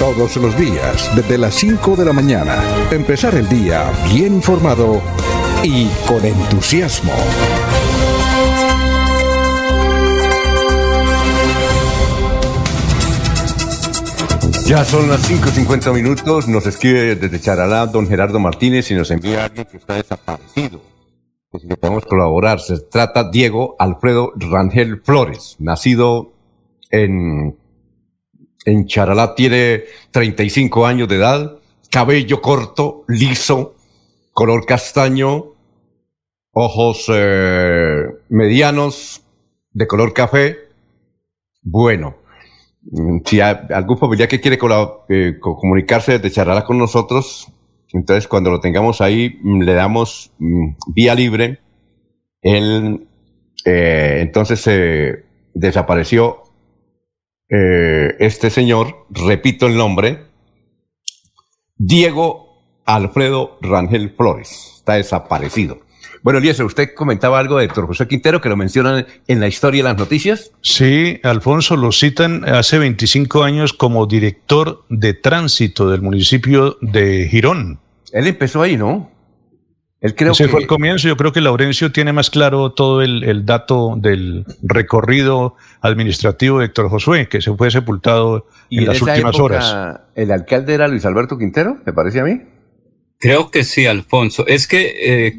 Todos 0.00 0.34
los 0.38 0.58
días, 0.58 1.14
desde 1.14 1.36
las 1.36 1.54
5 1.56 1.94
de 1.94 2.06
la 2.06 2.14
mañana, 2.14 2.56
empezar 2.90 3.34
el 3.34 3.46
día 3.50 3.92
bien 4.10 4.32
informado 4.32 5.02
y 5.62 5.88
con 6.08 6.24
entusiasmo. 6.24 7.12
Ya 14.64 14.86
son 14.86 15.10
las 15.10 15.30
5.50 15.30 15.92
minutos, 15.92 16.48
nos 16.48 16.64
escribe 16.64 17.16
desde 17.16 17.38
Charalá 17.38 17.86
don 17.86 18.08
Gerardo 18.08 18.38
Martínez 18.40 18.90
y 18.90 18.94
nos 18.94 19.10
envía 19.10 19.44
alguien 19.44 19.66
que 19.70 19.76
está 19.76 19.96
desaparecido. 19.96 20.80
Que 21.52 21.58
si 21.58 21.66
podemos 21.66 22.06
colaborar, 22.06 22.60
se 22.60 22.78
trata 22.78 23.30
Diego 23.30 23.76
Alfredo 23.78 24.32
Rangel 24.34 25.02
Flores, 25.02 25.56
nacido 25.58 26.32
en, 26.88 27.59
en 28.64 28.86
Charalá, 28.86 29.34
tiene 29.34 29.84
35 30.10 30.86
años 30.86 31.08
de 31.08 31.16
edad, 31.16 31.58
cabello 31.90 32.40
corto, 32.40 33.04
liso, 33.08 33.74
color 34.32 34.66
castaño, 34.66 35.54
ojos 36.52 37.06
eh, 37.12 38.04
medianos, 38.28 39.22
de 39.72 39.86
color 39.86 40.12
café. 40.12 40.56
Bueno, 41.62 42.16
Mm, 42.82 43.18
si 43.24 43.40
hay 43.40 43.56
algún 43.74 43.98
familiar 43.98 44.28
que 44.28 44.40
quiere 44.40 44.58
eh, 45.08 45.38
comunicarse 45.40 46.12
desde 46.12 46.30
Charala 46.30 46.64
con 46.64 46.78
nosotros, 46.78 47.48
entonces 47.92 48.26
cuando 48.26 48.50
lo 48.50 48.60
tengamos 48.60 49.00
ahí, 49.00 49.38
mm, 49.42 49.62
le 49.62 49.74
damos 49.74 50.32
mm, 50.38 50.68
vía 50.94 51.14
libre. 51.14 51.60
Él 52.42 53.06
eh, 53.64 54.18
entonces 54.22 54.60
se 54.60 55.24
desapareció 55.54 56.42
eh, 57.50 58.16
este 58.20 58.50
señor, 58.50 59.06
repito 59.10 59.66
el 59.66 59.76
nombre, 59.76 60.26
Diego 61.76 62.62
Alfredo 62.84 63.58
Rangel 63.60 64.10
Flores, 64.10 64.74
está 64.76 64.94
desaparecido. 64.94 65.80
Bueno, 66.22 66.38
Eliezer, 66.38 66.66
usted 66.66 66.90
comentaba 66.94 67.38
algo 67.38 67.56
de 67.56 67.64
Héctor 67.64 67.86
José 67.86 68.06
Quintero 68.06 68.42
que 68.42 68.50
lo 68.50 68.56
mencionan 68.56 69.06
en 69.26 69.40
la 69.40 69.48
historia 69.48 69.82
de 69.82 69.88
las 69.88 69.98
noticias. 69.98 70.52
Sí, 70.60 71.18
Alfonso, 71.22 71.76
lo 71.76 71.92
citan 71.92 72.44
hace 72.46 72.78
25 72.78 73.42
años 73.42 73.72
como 73.72 74.06
director 74.06 74.84
de 74.90 75.14
tránsito 75.14 75.88
del 75.90 76.02
municipio 76.02 76.76
de 76.82 77.26
Girón. 77.30 77.80
Él 78.12 78.26
empezó 78.26 78.60
ahí, 78.60 78.76
¿no? 78.76 79.10
Él 80.00 80.14
creo 80.14 80.32
Ese 80.32 80.48
fue 80.48 80.60
el 80.60 80.66
comienzo. 80.66 81.08
Yo 81.08 81.16
creo 81.16 81.32
que 81.32 81.42
Laurencio 81.42 81.92
tiene 81.92 82.12
más 82.12 82.30
claro 82.30 82.72
todo 82.72 83.02
el, 83.02 83.44
dato 83.44 83.94
del 83.96 84.46
recorrido 84.62 85.56
administrativo 85.82 86.60
de 86.60 86.66
Héctor 86.66 86.88
Josué, 86.88 87.28
que 87.28 87.42
se 87.42 87.54
fue 87.54 87.70
sepultado 87.70 88.46
en, 88.70 88.86
las 88.86 89.02
últimas 89.02 89.38
horas. 89.38 90.00
¿El 90.14 90.30
alcalde 90.30 90.72
era 90.72 90.88
Luis 90.88 91.04
Alberto 91.04 91.36
Quintero? 91.36 91.78
¿Me 91.84 91.92
parece 91.92 92.20
a 92.20 92.24
mí? 92.24 92.40
Creo 93.18 93.50
que 93.50 93.64
sí, 93.64 93.86
Alfonso. 93.86 94.46
Es 94.46 94.66
que 94.66 95.26
eh, 95.26 95.38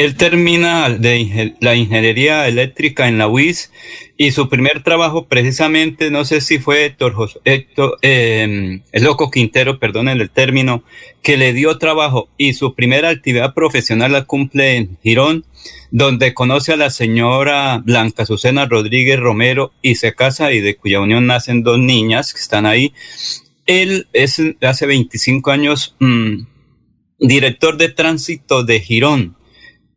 él 0.00 0.16
termina 0.16 0.88
de 0.88 1.56
la 1.60 1.74
ingeniería 1.74 2.48
eléctrica 2.48 3.06
en 3.06 3.18
la 3.18 3.28
UIS 3.28 3.70
y 4.16 4.30
su 4.30 4.48
primer 4.48 4.82
trabajo 4.82 5.26
precisamente, 5.26 6.10
no 6.10 6.24
sé 6.24 6.40
si 6.40 6.58
fue 6.58 6.86
Héctor, 6.86 7.14
Héctor 7.44 7.98
eh, 8.00 8.80
el 8.92 9.04
loco 9.04 9.30
Quintero, 9.30 9.78
perdonen 9.78 10.18
el 10.18 10.30
término, 10.30 10.84
que 11.22 11.36
le 11.36 11.52
dio 11.52 11.76
trabajo 11.76 12.30
y 12.38 12.54
su 12.54 12.74
primera 12.74 13.10
actividad 13.10 13.52
profesional 13.52 14.12
la 14.12 14.24
cumple 14.24 14.76
en 14.76 14.96
Girón, 15.02 15.44
donde 15.90 16.32
conoce 16.32 16.72
a 16.72 16.78
la 16.78 16.88
señora 16.88 17.82
Blanca 17.84 18.24
Susana 18.24 18.64
Rodríguez 18.64 19.20
Romero 19.20 19.70
y 19.82 19.96
se 19.96 20.14
casa 20.14 20.50
y 20.54 20.62
de 20.62 20.76
cuya 20.76 21.02
unión 21.02 21.26
nacen 21.26 21.62
dos 21.62 21.78
niñas 21.78 22.32
que 22.32 22.40
están 22.40 22.64
ahí. 22.64 22.94
Él 23.66 24.08
es 24.14 24.40
hace 24.62 24.86
25 24.86 25.50
años 25.50 25.94
mmm, 25.98 26.44
director 27.18 27.76
de 27.76 27.90
tránsito 27.90 28.64
de 28.64 28.80
Girón 28.80 29.36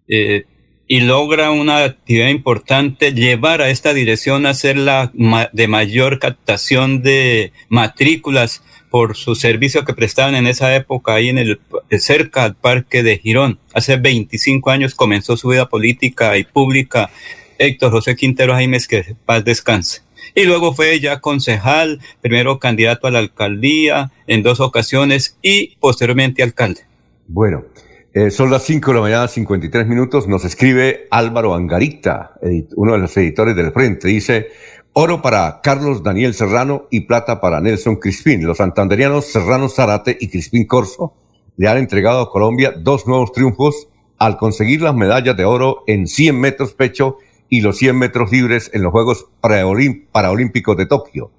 eh, 0.07 0.45
y 0.87 0.99
logra 0.99 1.51
una 1.51 1.85
actividad 1.85 2.27
importante, 2.27 3.13
llevar 3.13 3.61
a 3.61 3.69
esta 3.69 3.93
dirección 3.93 4.45
a 4.45 4.53
ser 4.53 4.77
la 4.77 5.11
de 5.53 5.67
mayor 5.67 6.19
captación 6.19 7.01
de 7.01 7.53
matrículas 7.69 8.61
por 8.91 9.15
su 9.15 9.33
servicio 9.33 9.85
que 9.85 9.95
prestaban 9.95 10.35
en 10.35 10.45
esa 10.45 10.75
época 10.75 11.15
ahí 11.15 11.29
en 11.29 11.39
el 11.39 11.59
cerca 11.97 12.43
al 12.43 12.55
parque 12.55 13.01
de 13.01 13.17
Girón. 13.17 13.59
Hace 13.73 13.95
25 13.95 14.69
años 14.69 14.93
comenzó 14.93 15.35
su 15.35 15.47
vida 15.47 15.67
política 15.67 16.37
y 16.37 16.43
pública 16.43 17.09
Héctor 17.57 17.91
José 17.91 18.15
Quintero 18.15 18.53
Jaimes, 18.53 18.87
que 18.87 19.15
paz 19.25 19.43
descanse. 19.43 20.01
Y 20.35 20.43
luego 20.43 20.73
fue 20.73 20.99
ya 20.99 21.19
concejal, 21.21 22.01
primero 22.21 22.59
candidato 22.59 23.07
a 23.07 23.11
la 23.11 23.19
alcaldía 23.19 24.11
en 24.27 24.43
dos 24.43 24.59
ocasiones 24.59 25.37
y 25.41 25.75
posteriormente 25.77 26.43
alcalde. 26.43 26.81
Bueno, 27.27 27.65
eh, 28.13 28.29
son 28.29 28.51
las 28.51 28.63
5 28.63 28.91
de 28.91 28.95
la 28.95 29.01
mañana, 29.01 29.27
53 29.27 29.87
minutos. 29.87 30.27
Nos 30.27 30.45
escribe 30.45 31.07
Álvaro 31.09 31.55
Angarita, 31.55 32.33
uno 32.75 32.93
de 32.93 32.99
los 32.99 33.17
editores 33.17 33.55
del 33.55 33.71
Frente. 33.71 34.07
Dice, 34.07 34.49
oro 34.93 35.21
para 35.21 35.61
Carlos 35.61 36.03
Daniel 36.03 36.35
Serrano 36.35 36.87
y 36.91 37.01
plata 37.01 37.41
para 37.41 37.59
Nelson 37.59 37.95
Crispín. 37.95 38.45
Los 38.45 38.57
santanderianos 38.57 39.25
Serrano 39.25 39.67
Zarate 39.67 40.15
y 40.19 40.29
Crispín 40.29 40.67
Corso 40.67 41.15
le 41.57 41.67
han 41.67 41.77
entregado 41.77 42.21
a 42.21 42.31
Colombia 42.31 42.73
dos 42.77 43.07
nuevos 43.07 43.31
triunfos 43.31 43.87
al 44.19 44.37
conseguir 44.37 44.81
las 44.81 44.95
medallas 44.95 45.35
de 45.35 45.45
oro 45.45 45.83
en 45.87 46.07
100 46.07 46.39
metros 46.39 46.73
pecho 46.73 47.17
y 47.49 47.61
los 47.61 47.77
100 47.77 47.97
metros 47.97 48.31
libres 48.31 48.69
en 48.73 48.83
los 48.83 48.91
Juegos 48.91 49.27
Paraolímpicos 49.41 50.77
de 50.77 50.85
Tokio. 50.85 51.31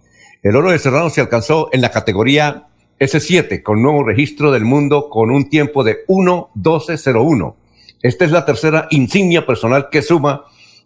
El 0.42 0.56
oro 0.56 0.70
de 0.70 0.78
Serrano 0.78 1.08
se 1.08 1.20
alcanzó 1.20 1.68
en 1.72 1.80
la 1.80 1.90
categoría 1.90 2.66
S7 2.98 3.62
con 3.62 3.82
nuevo 3.82 4.04
registro 4.04 4.50
del 4.52 4.64
mundo 4.64 5.08
con 5.10 5.30
un 5.30 5.48
tiempo 5.48 5.84
de 5.84 6.06
1.12.01. 6.06 7.54
Esta 8.02 8.24
es 8.24 8.30
la 8.30 8.44
tercera 8.44 8.86
insignia 8.90 9.46
personal 9.46 9.88
que 9.90 10.02
suma 10.02 10.44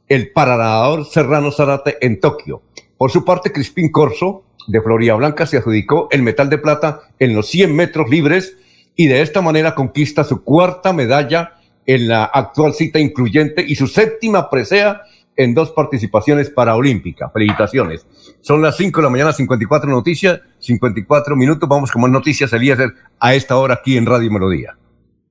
el 0.09 0.33
paradador 0.33 1.05
Serrano 1.05 1.53
Zarate 1.53 1.99
en 2.01 2.21
Tokio. 2.21 2.63
Por 2.97 3.11
su 3.11 3.25
parte, 3.25 3.53
Crispín 3.53 3.91
Corso 3.91 4.45
de 4.67 4.81
Floría 4.81 5.15
Blanca 5.15 5.47
se 5.47 5.59
adjudicó 5.59 6.09
el 6.11 6.23
metal 6.23 6.49
de 6.51 6.59
plata 6.59 7.01
en 7.19 7.35
los 7.35 7.49
100 7.49 7.75
metros 7.75 8.09
libres 8.09 8.57
y 8.97 9.07
de 9.07 9.23
esta 9.23 9.41
manera 9.41 9.75
conquista 9.75 10.25
su 10.25 10.43
cuarta 10.43 10.93
medalla 10.93 11.55
en 11.87 12.09
la 12.09 12.25
actual 12.25 12.75
cita 12.75 12.99
incluyente 12.99 13.65
y 13.67 13.77
su 13.77 13.87
séptima 13.87 14.51
presea 14.51 15.03
en 15.39 15.55
dos 15.55 15.71
participaciones 15.71 16.51
paraolímpicas. 16.51 17.33
Felicitaciones. 17.33 18.05
Son 18.43 18.61
las 18.61 18.77
5 18.77 19.01
de 19.01 19.05
la 19.05 19.11
mañana, 19.11 19.33
54 19.33 19.89
noticias, 19.89 20.41
54 20.59 21.37
minutos. 21.37 21.69
Vamos 21.69 21.93
con 21.93 22.03
más 22.03 22.11
noticias, 22.11 22.53
Elías, 22.53 22.79
a 23.21 23.35
esta 23.35 23.57
hora 23.57 23.75
aquí 23.75 23.97
en 23.97 24.05
Radio 24.05 24.31
Melodía. 24.33 24.77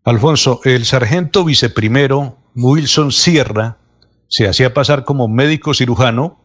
Alfonso, 0.05 0.61
el 0.63 0.85
sargento 0.85 1.43
viceprimero 1.43 2.37
Wilson 2.55 3.11
Sierra 3.11 3.77
se 4.29 4.47
hacía 4.47 4.73
pasar 4.73 5.03
como 5.03 5.27
médico 5.27 5.73
cirujano, 5.73 6.39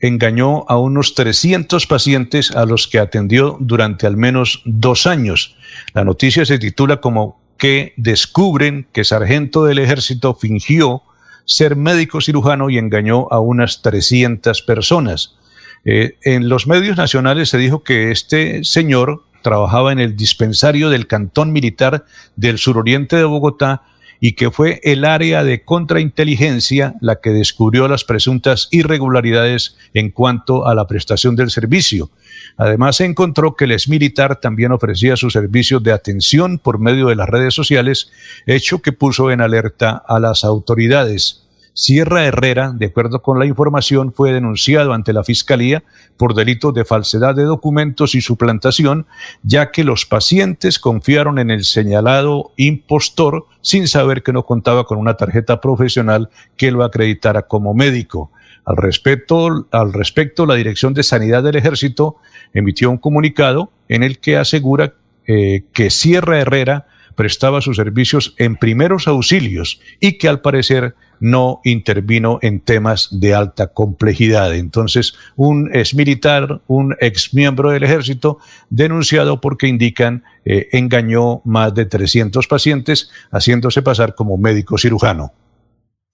engañó 0.00 0.64
a 0.68 0.78
unos 0.78 1.14
300 1.14 1.86
pacientes 1.86 2.52
a 2.52 2.64
los 2.64 2.88
que 2.88 2.98
atendió 2.98 3.58
durante 3.60 4.06
al 4.06 4.16
menos 4.16 4.62
dos 4.64 5.06
años. 5.06 5.56
La 5.92 6.04
noticia 6.04 6.46
se 6.46 6.58
titula 6.58 7.02
como 7.02 7.38
que 7.58 7.92
descubren 7.98 8.88
que 8.92 9.04
sargento 9.04 9.64
del 9.64 9.78
ejército 9.78 10.34
fingió 10.34 11.02
ser 11.44 11.76
médico 11.76 12.20
cirujano 12.20 12.70
y 12.70 12.78
engañó 12.78 13.28
a 13.30 13.40
unas 13.40 13.82
300 13.82 14.62
personas. 14.62 15.36
Eh, 15.84 16.16
en 16.22 16.48
los 16.48 16.66
medios 16.66 16.96
nacionales 16.96 17.50
se 17.50 17.58
dijo 17.58 17.82
que 17.82 18.10
este 18.10 18.64
señor 18.64 19.24
trabajaba 19.42 19.92
en 19.92 19.98
el 19.98 20.16
dispensario 20.16 20.88
del 20.88 21.06
Cantón 21.06 21.52
Militar 21.52 22.06
del 22.36 22.58
suroriente 22.58 23.16
de 23.16 23.24
Bogotá 23.24 23.82
y 24.20 24.32
que 24.32 24.50
fue 24.50 24.80
el 24.84 25.04
área 25.04 25.44
de 25.44 25.64
contrainteligencia 25.64 26.94
la 27.02 27.20
que 27.20 27.30
descubrió 27.30 27.86
las 27.88 28.04
presuntas 28.04 28.68
irregularidades 28.70 29.76
en 29.92 30.10
cuanto 30.10 30.66
a 30.66 30.74
la 30.74 30.86
prestación 30.86 31.36
del 31.36 31.50
servicio. 31.50 32.10
Además, 32.56 32.96
se 32.96 33.04
encontró 33.04 33.56
que 33.56 33.64
el 33.64 33.72
ex 33.72 33.88
militar 33.88 34.40
también 34.40 34.72
ofrecía 34.72 35.16
sus 35.16 35.32
servicios 35.32 35.82
de 35.82 35.92
atención 35.92 36.58
por 36.58 36.78
medio 36.78 37.08
de 37.08 37.16
las 37.16 37.28
redes 37.28 37.54
sociales, 37.54 38.10
hecho 38.46 38.80
que 38.80 38.92
puso 38.92 39.30
en 39.30 39.40
alerta 39.40 40.02
a 40.06 40.20
las 40.20 40.44
autoridades. 40.44 41.44
Sierra 41.76 42.24
Herrera, 42.24 42.72
de 42.72 42.86
acuerdo 42.86 43.20
con 43.20 43.40
la 43.40 43.46
información, 43.46 44.12
fue 44.12 44.32
denunciado 44.32 44.92
ante 44.92 45.12
la 45.12 45.24
Fiscalía 45.24 45.82
por 46.16 46.34
delitos 46.34 46.72
de 46.72 46.84
falsedad 46.84 47.34
de 47.34 47.42
documentos 47.42 48.14
y 48.14 48.20
suplantación, 48.20 49.06
ya 49.42 49.72
que 49.72 49.82
los 49.82 50.06
pacientes 50.06 50.78
confiaron 50.78 51.40
en 51.40 51.50
el 51.50 51.64
señalado 51.64 52.52
impostor 52.56 53.46
sin 53.60 53.88
saber 53.88 54.22
que 54.22 54.32
no 54.32 54.44
contaba 54.44 54.84
con 54.84 54.98
una 54.98 55.16
tarjeta 55.16 55.60
profesional 55.60 56.30
que 56.56 56.70
lo 56.70 56.84
acreditara 56.84 57.42
como 57.42 57.74
médico. 57.74 58.30
Al 58.64 58.76
respecto, 58.76 59.66
al 59.70 59.92
respecto, 59.92 60.46
la 60.46 60.54
Dirección 60.54 60.94
de 60.94 61.02
Sanidad 61.02 61.42
del 61.42 61.56
Ejército 61.56 62.16
emitió 62.54 62.90
un 62.90 62.98
comunicado 62.98 63.70
en 63.88 64.02
el 64.02 64.18
que 64.18 64.36
asegura 64.36 64.94
eh, 65.26 65.64
que 65.72 65.90
Sierra 65.90 66.40
Herrera 66.40 66.86
prestaba 67.14 67.60
sus 67.60 67.76
servicios 67.76 68.34
en 68.38 68.56
primeros 68.56 69.06
auxilios 69.06 69.80
y 70.00 70.18
que 70.18 70.28
al 70.28 70.40
parecer 70.40 70.94
no 71.20 71.60
intervino 71.64 72.38
en 72.42 72.60
temas 72.60 73.08
de 73.12 73.34
alta 73.34 73.68
complejidad. 73.68 74.54
Entonces, 74.54 75.14
un 75.36 75.70
ex 75.72 75.94
militar, 75.94 76.60
un 76.66 76.96
ex 77.00 77.32
miembro 77.34 77.70
del 77.70 77.84
ejército, 77.84 78.38
denunciado 78.68 79.40
porque 79.40 79.68
indican 79.68 80.24
eh, 80.44 80.68
engañó 80.72 81.40
más 81.44 81.74
de 81.74 81.86
300 81.86 82.46
pacientes 82.46 83.10
haciéndose 83.30 83.82
pasar 83.82 84.14
como 84.14 84.36
médico 84.36 84.76
cirujano. 84.76 85.32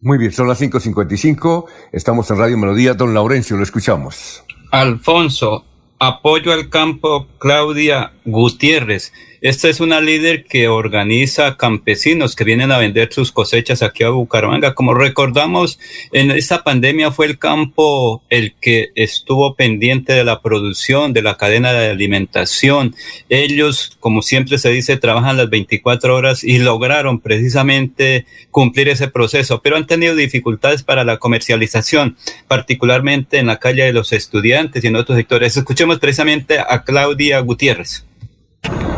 Muy 0.02 0.16
bien, 0.16 0.32
son 0.32 0.48
las 0.48 0.62
5.55, 0.62 1.66
estamos 1.92 2.30
en 2.30 2.38
Radio 2.38 2.56
Melodía. 2.56 2.94
Don 2.94 3.12
Laurencio, 3.12 3.58
lo 3.58 3.62
escuchamos. 3.62 4.42
Alfonso, 4.70 5.66
apoyo 5.98 6.54
al 6.54 6.70
campo 6.70 7.26
Claudia 7.38 8.14
Gutiérrez. 8.24 9.12
Esta 9.42 9.70
es 9.70 9.80
una 9.80 10.02
líder 10.02 10.44
que 10.44 10.68
organiza 10.68 11.56
campesinos 11.56 12.36
que 12.36 12.44
vienen 12.44 12.72
a 12.72 12.76
vender 12.76 13.10
sus 13.10 13.32
cosechas 13.32 13.82
aquí 13.82 14.04
a 14.04 14.10
Bucaramanga. 14.10 14.74
Como 14.74 14.92
recordamos, 14.92 15.78
en 16.12 16.30
esta 16.30 16.62
pandemia 16.62 17.10
fue 17.10 17.24
el 17.24 17.38
campo 17.38 18.22
el 18.28 18.52
que 18.60 18.90
estuvo 18.96 19.54
pendiente 19.54 20.12
de 20.12 20.24
la 20.24 20.42
producción, 20.42 21.14
de 21.14 21.22
la 21.22 21.38
cadena 21.38 21.72
de 21.72 21.88
alimentación. 21.88 22.94
Ellos, 23.30 23.96
como 23.98 24.20
siempre 24.20 24.58
se 24.58 24.68
dice, 24.68 24.98
trabajan 24.98 25.38
las 25.38 25.48
24 25.48 26.14
horas 26.14 26.44
y 26.44 26.58
lograron 26.58 27.18
precisamente 27.18 28.26
cumplir 28.50 28.90
ese 28.90 29.08
proceso, 29.08 29.62
pero 29.62 29.76
han 29.76 29.86
tenido 29.86 30.14
dificultades 30.14 30.82
para 30.82 31.02
la 31.02 31.16
comercialización, 31.16 32.18
particularmente 32.46 33.38
en 33.38 33.46
la 33.46 33.58
calle 33.58 33.84
de 33.84 33.94
los 33.94 34.12
estudiantes 34.12 34.84
y 34.84 34.88
en 34.88 34.96
otros 34.96 35.16
sectores. 35.16 35.56
Escuchemos 35.56 35.98
precisamente 35.98 36.58
a 36.58 36.84
Claudia 36.84 37.40
Gutiérrez. 37.40 38.04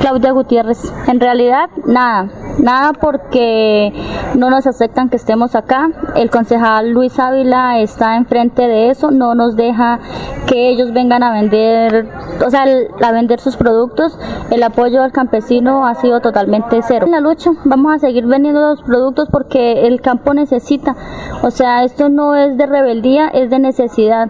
Claudia 0.03 0.33
Gutiérrez. 0.33 0.93
En 1.07 1.21
realidad, 1.21 1.71
nada, 1.87 2.29
nada 2.59 2.93
porque 2.93 3.93
no 4.37 4.51
nos 4.51 4.67
aceptan 4.67 5.09
que 5.09 5.17
estemos 5.17 5.55
acá. 5.55 5.91
El 6.17 6.29
concejal 6.29 6.91
Luis 6.91 7.19
Ávila 7.21 7.79
está 7.79 8.17
enfrente 8.17 8.67
de 8.67 8.91
eso, 8.91 9.13
no 9.13 9.37
nos 9.37 9.55
deja 9.55 10.01
que 10.47 10.71
ellos 10.71 10.93
vengan 10.93 11.23
a 11.23 11.33
vender, 11.33 12.09
o 12.45 12.51
sea, 12.51 12.65
a 13.01 13.13
vender 13.13 13.39
sus 13.39 13.57
productos. 13.57 14.19
El 14.51 14.65
apoyo 14.65 15.03
al 15.03 15.13
campesino 15.13 15.87
ha 15.87 15.95
sido 15.95 16.21
totalmente 16.21 16.81
cero. 16.83 17.07
En 17.07 17.13
la 17.13 17.21
lucha 17.21 17.53
vamos 17.65 17.95
a 17.95 17.99
seguir 18.01 18.27
vendiendo 18.27 18.61
los 18.61 18.83
productos 18.83 19.29
porque 19.31 19.87
el 19.87 20.01
campo 20.01 20.35
necesita. 20.35 20.97
O 21.43 21.53
sea, 21.53 21.85
esto 21.85 22.09
no 22.09 22.35
es 22.35 22.57
de 22.57 22.67
rebeldía, 22.67 23.29
es 23.29 23.51
de 23.51 23.61
necesidad. 23.61 24.29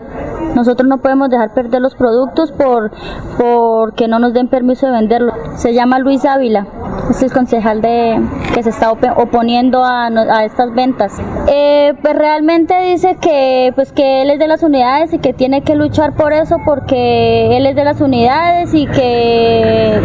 Nosotros 0.54 0.88
no 0.88 0.98
podemos 0.98 1.30
dejar 1.30 1.54
perder 1.54 1.80
los 1.80 1.94
productos 1.94 2.52
por 2.52 2.90
porque 3.38 4.08
no 4.08 4.18
nos 4.18 4.32
den 4.32 4.48
permiso 4.48 4.86
de 4.86 4.92
venderlos 4.92 5.34
se 5.56 5.74
llama 5.74 5.98
Luis 5.98 6.24
Ávila, 6.24 6.66
es 7.10 7.22
el 7.22 7.32
concejal 7.32 7.80
de 7.80 8.20
que 8.54 8.62
se 8.62 8.70
está 8.70 8.90
oponiendo 8.90 9.84
a, 9.84 10.06
a 10.06 10.44
estas 10.44 10.74
ventas. 10.74 11.20
Eh, 11.48 11.94
pues 12.00 12.14
realmente 12.16 12.78
dice 12.80 13.16
que 13.20 13.72
pues 13.74 13.92
que 13.92 14.22
él 14.22 14.30
es 14.30 14.38
de 14.38 14.48
las 14.48 14.62
unidades 14.62 15.12
y 15.12 15.18
que 15.18 15.32
tiene 15.32 15.62
que 15.62 15.74
luchar 15.74 16.14
por 16.14 16.32
eso 16.32 16.56
porque 16.64 17.56
él 17.56 17.66
es 17.66 17.76
de 17.76 17.84
las 17.84 18.00
unidades 18.00 18.74
y 18.74 18.86
que 18.86 20.00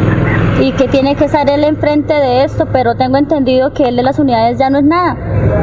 y 0.59 0.71
que 0.71 0.87
tiene 0.87 1.15
que 1.15 1.25
estar 1.25 1.49
él 1.49 1.63
enfrente 1.63 2.13
de 2.13 2.43
esto, 2.43 2.67
pero 2.71 2.95
tengo 2.95 3.17
entendido 3.17 3.73
que 3.73 3.87
él 3.87 3.95
de 3.95 4.03
las 4.03 4.17
unidades 4.17 4.57
ya 4.57 4.69
no 4.69 4.79
es 4.79 4.83
nada 4.83 5.15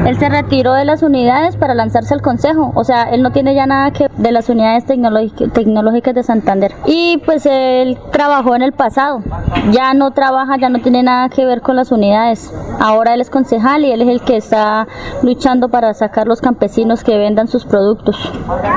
Él 0.06 0.16
se 0.16 0.28
retiró 0.28 0.72
de 0.74 0.84
las 0.84 1.02
unidades 1.02 1.56
para 1.56 1.74
lanzarse 1.74 2.14
al 2.14 2.22
consejo. 2.22 2.72
O 2.74 2.84
sea, 2.84 3.04
él 3.04 3.22
no 3.22 3.32
tiene 3.32 3.54
ya 3.54 3.66
nada 3.66 3.90
que 3.90 4.08
de 4.16 4.32
las 4.32 4.48
unidades 4.48 4.84
tecnológicas 4.86 6.14
de 6.14 6.22
Santander. 6.22 6.72
Y 6.86 7.18
pues 7.24 7.46
él 7.46 7.98
trabajó 8.12 8.54
en 8.54 8.62
el 8.62 8.72
pasado. 8.72 9.22
Ya 9.70 9.94
no 9.94 10.12
trabaja, 10.12 10.56
ya 10.58 10.68
no 10.68 10.80
tiene 10.80 11.02
nada 11.02 11.28
que 11.28 11.44
ver 11.44 11.60
con 11.60 11.76
las 11.76 11.90
unidades. 11.90 12.52
Ahora 12.80 13.14
él 13.14 13.20
es 13.20 13.30
concejal 13.30 13.84
y 13.84 13.92
él 13.92 14.02
es 14.02 14.08
el 14.08 14.20
que 14.22 14.36
está 14.36 14.86
luchando 15.22 15.68
para 15.68 15.94
sacar 15.94 16.26
los 16.26 16.40
campesinos 16.40 17.02
que 17.02 17.16
vendan 17.16 17.48
sus 17.48 17.64
productos. 17.64 18.32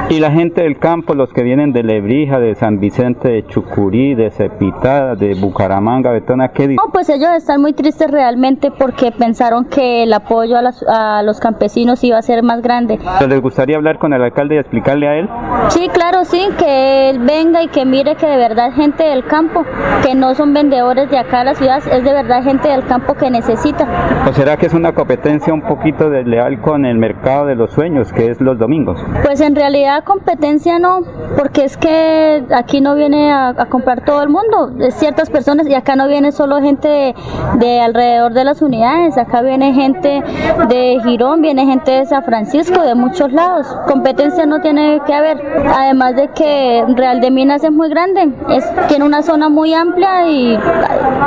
Y 0.10 0.20
la 0.20 0.32
gente 0.32 0.62
del 0.62 0.80
campo, 0.80 1.14
los 1.14 1.32
que 1.34 1.44
vienen 1.44 1.74
de 1.74 1.84
Lebrija, 1.84 2.40
de 2.40 2.56
San 2.56 2.80
Vicente, 2.80 3.28
de 3.30 3.46
Chucurí, 3.48 4.16
de 4.16 4.32
Cepitada, 4.32 5.16
de 5.16 5.34
Bucaramanga, 5.36 6.07
Betona, 6.12 6.50
¿qué? 6.50 6.68
No, 6.68 6.92
pues 6.92 7.10
ellos 7.10 7.30
están 7.36 7.62
muy 7.62 7.74
tristes 7.74 8.10
realmente 8.10 8.72
porque 8.72 9.12
pensaron 9.12 9.66
que 9.66 10.04
el 10.04 10.14
apoyo 10.14 10.58
a, 10.58 10.62
las, 10.62 10.84
a 10.88 11.24
los 11.24 11.40
campesinos 11.40 12.04
iba 12.04 12.18
a 12.18 12.22
ser 12.22 12.44
más 12.44 12.62
grande. 12.62 13.00
¿Les 13.28 13.42
gustaría 13.42 13.78
hablar 13.78 14.00
con 14.00 14.14
el 14.14 14.22
alcalde 14.22 14.56
y 14.56 14.58
explicarle 14.60 15.08
a 15.08 15.16
él? 15.16 15.30
Sí, 15.70 15.90
claro, 15.90 16.26
sí, 16.26 16.42
que 16.58 17.10
él 17.10 17.20
venga 17.20 17.64
y 17.64 17.68
que 17.68 17.86
mire 17.86 18.16
que 18.16 18.28
de 18.28 18.38
verdad 18.38 18.72
gente 18.74 19.04
del 19.04 19.26
campo, 19.26 19.64
que 20.04 20.16
no 20.16 20.34
son 20.36 20.54
vendedores 20.54 21.10
de 21.10 21.18
acá 21.18 21.42
a 21.42 21.44
la 21.44 21.56
ciudad, 21.56 21.78
es 21.92 22.04
de 22.04 22.14
verdad 22.14 22.44
gente 22.44 22.68
del 22.70 22.86
campo 22.86 23.16
que 23.16 23.30
necesita. 23.30 23.88
¿O 24.28 24.34
será 24.34 24.58
que 24.58 24.68
es 24.68 24.74
una 24.74 24.94
competencia 24.94 25.54
un 25.54 25.62
poquito 25.62 26.10
desleal 26.10 26.62
con 26.62 26.86
el 26.86 26.98
mercado 26.98 27.46
de 27.46 27.56
los 27.56 27.72
sueños, 27.74 28.12
que 28.14 28.30
es 28.30 28.40
los 28.42 28.58
domingos? 28.58 29.00
Pues 29.24 29.42
en 29.42 29.56
realidad 29.56 30.04
competencia 30.04 30.80
no, 30.80 31.02
porque 31.38 31.66
es 31.66 31.78
que 31.78 32.46
aquí 32.56 32.82
no 32.82 32.96
viene 32.96 33.32
a, 33.32 33.54
comprar 33.70 34.06
todo 34.06 34.22
el 34.24 34.30
mundo, 34.30 34.72
es 34.80 34.96
ciertas 34.96 35.30
personas 35.30 35.68
y 35.68 35.74
acá 35.74 35.96
no 35.98 36.08
viene 36.08 36.32
solo 36.32 36.62
gente 36.62 37.14
de, 37.56 37.82
alrededor 37.82 38.34
de 38.34 38.44
las 38.44 38.62
unidades, 38.62 39.18
acá 39.18 39.42
viene 39.42 39.74
gente 39.74 40.24
de 40.70 41.00
Girón, 41.04 41.42
viene 41.42 41.66
gente 41.66 41.92
de 41.92 42.06
San 42.06 42.24
Francisco, 42.24 42.82
de 42.82 42.96
muchos 42.96 43.32
lados. 43.34 43.68
Competencia 43.88 44.46
no 44.46 44.62
tiene 44.62 45.02
que 45.06 45.14
haber, 45.14 45.42
además 45.68 46.16
de 46.16 46.30
que 46.30 46.86
Real 46.96 47.20
de 47.20 47.32
Minas 47.32 47.64
es 47.64 47.72
muy 47.72 47.90
grande, 47.90 48.32
es, 48.50 48.66
tiene 48.88 49.06
una 49.06 49.24
zona 49.24 49.50
muy 49.50 49.74
amplia 49.74 50.28
y 50.28 50.58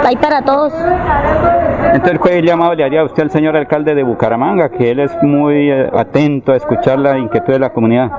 hay 0.04 0.16
para 0.16 0.42
todos. 0.42 0.72
Entonces, 1.92 2.20
¿qué 2.22 2.42
llamado 2.42 2.74
le 2.74 2.84
haría 2.84 3.02
usted 3.02 3.24
al 3.24 3.30
señor 3.30 3.56
alcalde 3.56 3.94
de 3.94 4.02
Bucaramanga, 4.04 4.68
que 4.68 4.92
él 4.92 5.00
es 5.00 5.10
muy 5.22 5.70
eh, 5.70 5.90
atento 5.92 6.52
a 6.52 6.56
escuchar 6.56 6.98
la 6.98 7.18
inquietud 7.18 7.52
de 7.52 7.58
la 7.58 7.70
comunidad? 7.70 8.10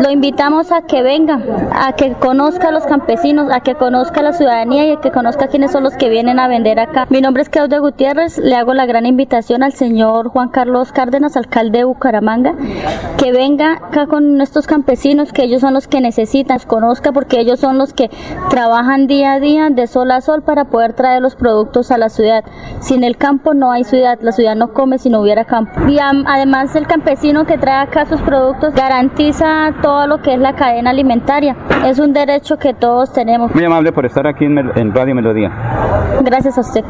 Lo 0.00 0.10
invitamos 0.10 0.70
a 0.70 0.82
que 0.82 1.02
venga, 1.02 1.40
a 1.74 1.92
que 1.94 2.12
conozca 2.12 2.68
a 2.68 2.70
los 2.70 2.84
campesinos, 2.86 3.50
a 3.52 3.60
que 3.60 3.74
conozca 3.74 4.20
a 4.20 4.22
la 4.22 4.32
ciudadanía 4.32 4.86
y 4.86 4.92
a 4.92 5.00
que 5.00 5.10
conozca 5.10 5.48
quiénes 5.48 5.72
son 5.72 5.82
los 5.82 5.95
que 5.98 6.08
vienen 6.08 6.38
a 6.38 6.48
vender 6.48 6.78
acá. 6.78 7.06
Mi 7.10 7.20
nombre 7.20 7.42
es 7.42 7.48
Claudia 7.48 7.78
Gutiérrez, 7.78 8.38
le 8.38 8.54
hago 8.54 8.74
la 8.74 8.86
gran 8.86 9.06
invitación 9.06 9.62
al 9.62 9.72
señor 9.72 10.28
Juan 10.28 10.48
Carlos 10.48 10.92
Cárdenas, 10.92 11.36
alcalde 11.36 11.78
de 11.78 11.84
Bucaramanga, 11.84 12.54
que 13.16 13.32
venga 13.32 13.74
acá 13.74 14.06
con 14.06 14.40
estos 14.40 14.66
campesinos, 14.66 15.32
que 15.32 15.44
ellos 15.44 15.60
son 15.60 15.74
los 15.74 15.88
que 15.88 16.00
necesitan, 16.00 16.58
conozca 16.66 17.12
porque 17.12 17.40
ellos 17.40 17.60
son 17.60 17.78
los 17.78 17.92
que 17.92 18.10
trabajan 18.50 19.06
día 19.06 19.34
a 19.34 19.40
día 19.40 19.70
de 19.70 19.86
sol 19.86 20.10
a 20.10 20.20
sol 20.20 20.42
para 20.42 20.66
poder 20.66 20.92
traer 20.92 21.22
los 21.22 21.36
productos 21.36 21.90
a 21.90 21.98
la 21.98 22.08
ciudad. 22.08 22.44
Sin 22.80 23.04
el 23.04 23.16
campo 23.16 23.54
no 23.54 23.70
hay 23.72 23.84
ciudad, 23.84 24.18
la 24.20 24.32
ciudad 24.32 24.56
no 24.56 24.72
come 24.72 24.98
si 24.98 25.10
no 25.10 25.20
hubiera 25.20 25.44
campo. 25.44 25.72
Y 25.88 25.98
además 25.98 26.74
el 26.76 26.86
campesino 26.86 27.44
que 27.46 27.58
trae 27.58 27.82
acá 27.82 28.06
sus 28.06 28.20
productos 28.20 28.74
garantiza 28.74 29.74
todo 29.82 30.06
lo 30.06 30.18
que 30.18 30.34
es 30.34 30.40
la 30.40 30.54
cadena 30.54 30.90
alimentaria. 30.90 31.56
Es 31.84 31.98
un 31.98 32.12
derecho 32.12 32.58
que 32.58 32.74
todos 32.74 33.12
tenemos. 33.12 33.54
Muy 33.54 33.64
amable 33.64 33.92
por 33.92 34.06
estar 34.06 34.26
aquí 34.26 34.44
en, 34.44 34.94
Radio 34.94 35.14
Melodía. 35.14 35.50
Gracias 36.22 36.58
a 36.58 36.60
usted. 36.60 36.84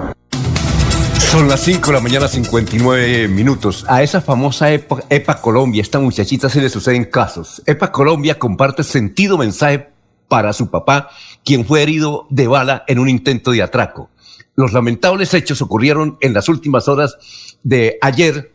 Son 1.18 1.48
las 1.48 1.60
5 1.60 1.88
de 1.88 1.92
la 1.92 2.00
mañana, 2.00 2.28
59 2.28 3.28
minutos. 3.28 3.84
A 3.88 4.02
esa 4.02 4.20
famosa 4.20 4.72
EPA, 4.72 5.04
EPA, 5.10 5.40
Colombia, 5.40 5.82
esta 5.82 5.98
muchachita 5.98 6.48
se 6.48 6.60
le 6.60 6.68
suceden 6.68 7.04
casos. 7.04 7.62
EPA 7.66 7.92
Colombia 7.92 8.38
comparte 8.38 8.82
sentido 8.82 9.36
mensaje 9.36 9.90
para 10.28 10.52
su 10.52 10.70
papá, 10.70 11.10
quien 11.44 11.66
fue 11.66 11.82
herido 11.82 12.26
de 12.30 12.46
bala 12.46 12.84
en 12.86 12.98
un 12.98 13.08
intento 13.08 13.50
de 13.50 13.62
atraco. 13.62 14.10
Los 14.54 14.72
lamentables 14.72 15.34
hechos 15.34 15.60
ocurrieron 15.60 16.16
en 16.20 16.32
las 16.32 16.48
últimas 16.48 16.88
horas 16.88 17.16
de 17.62 17.98
ayer 18.00 18.52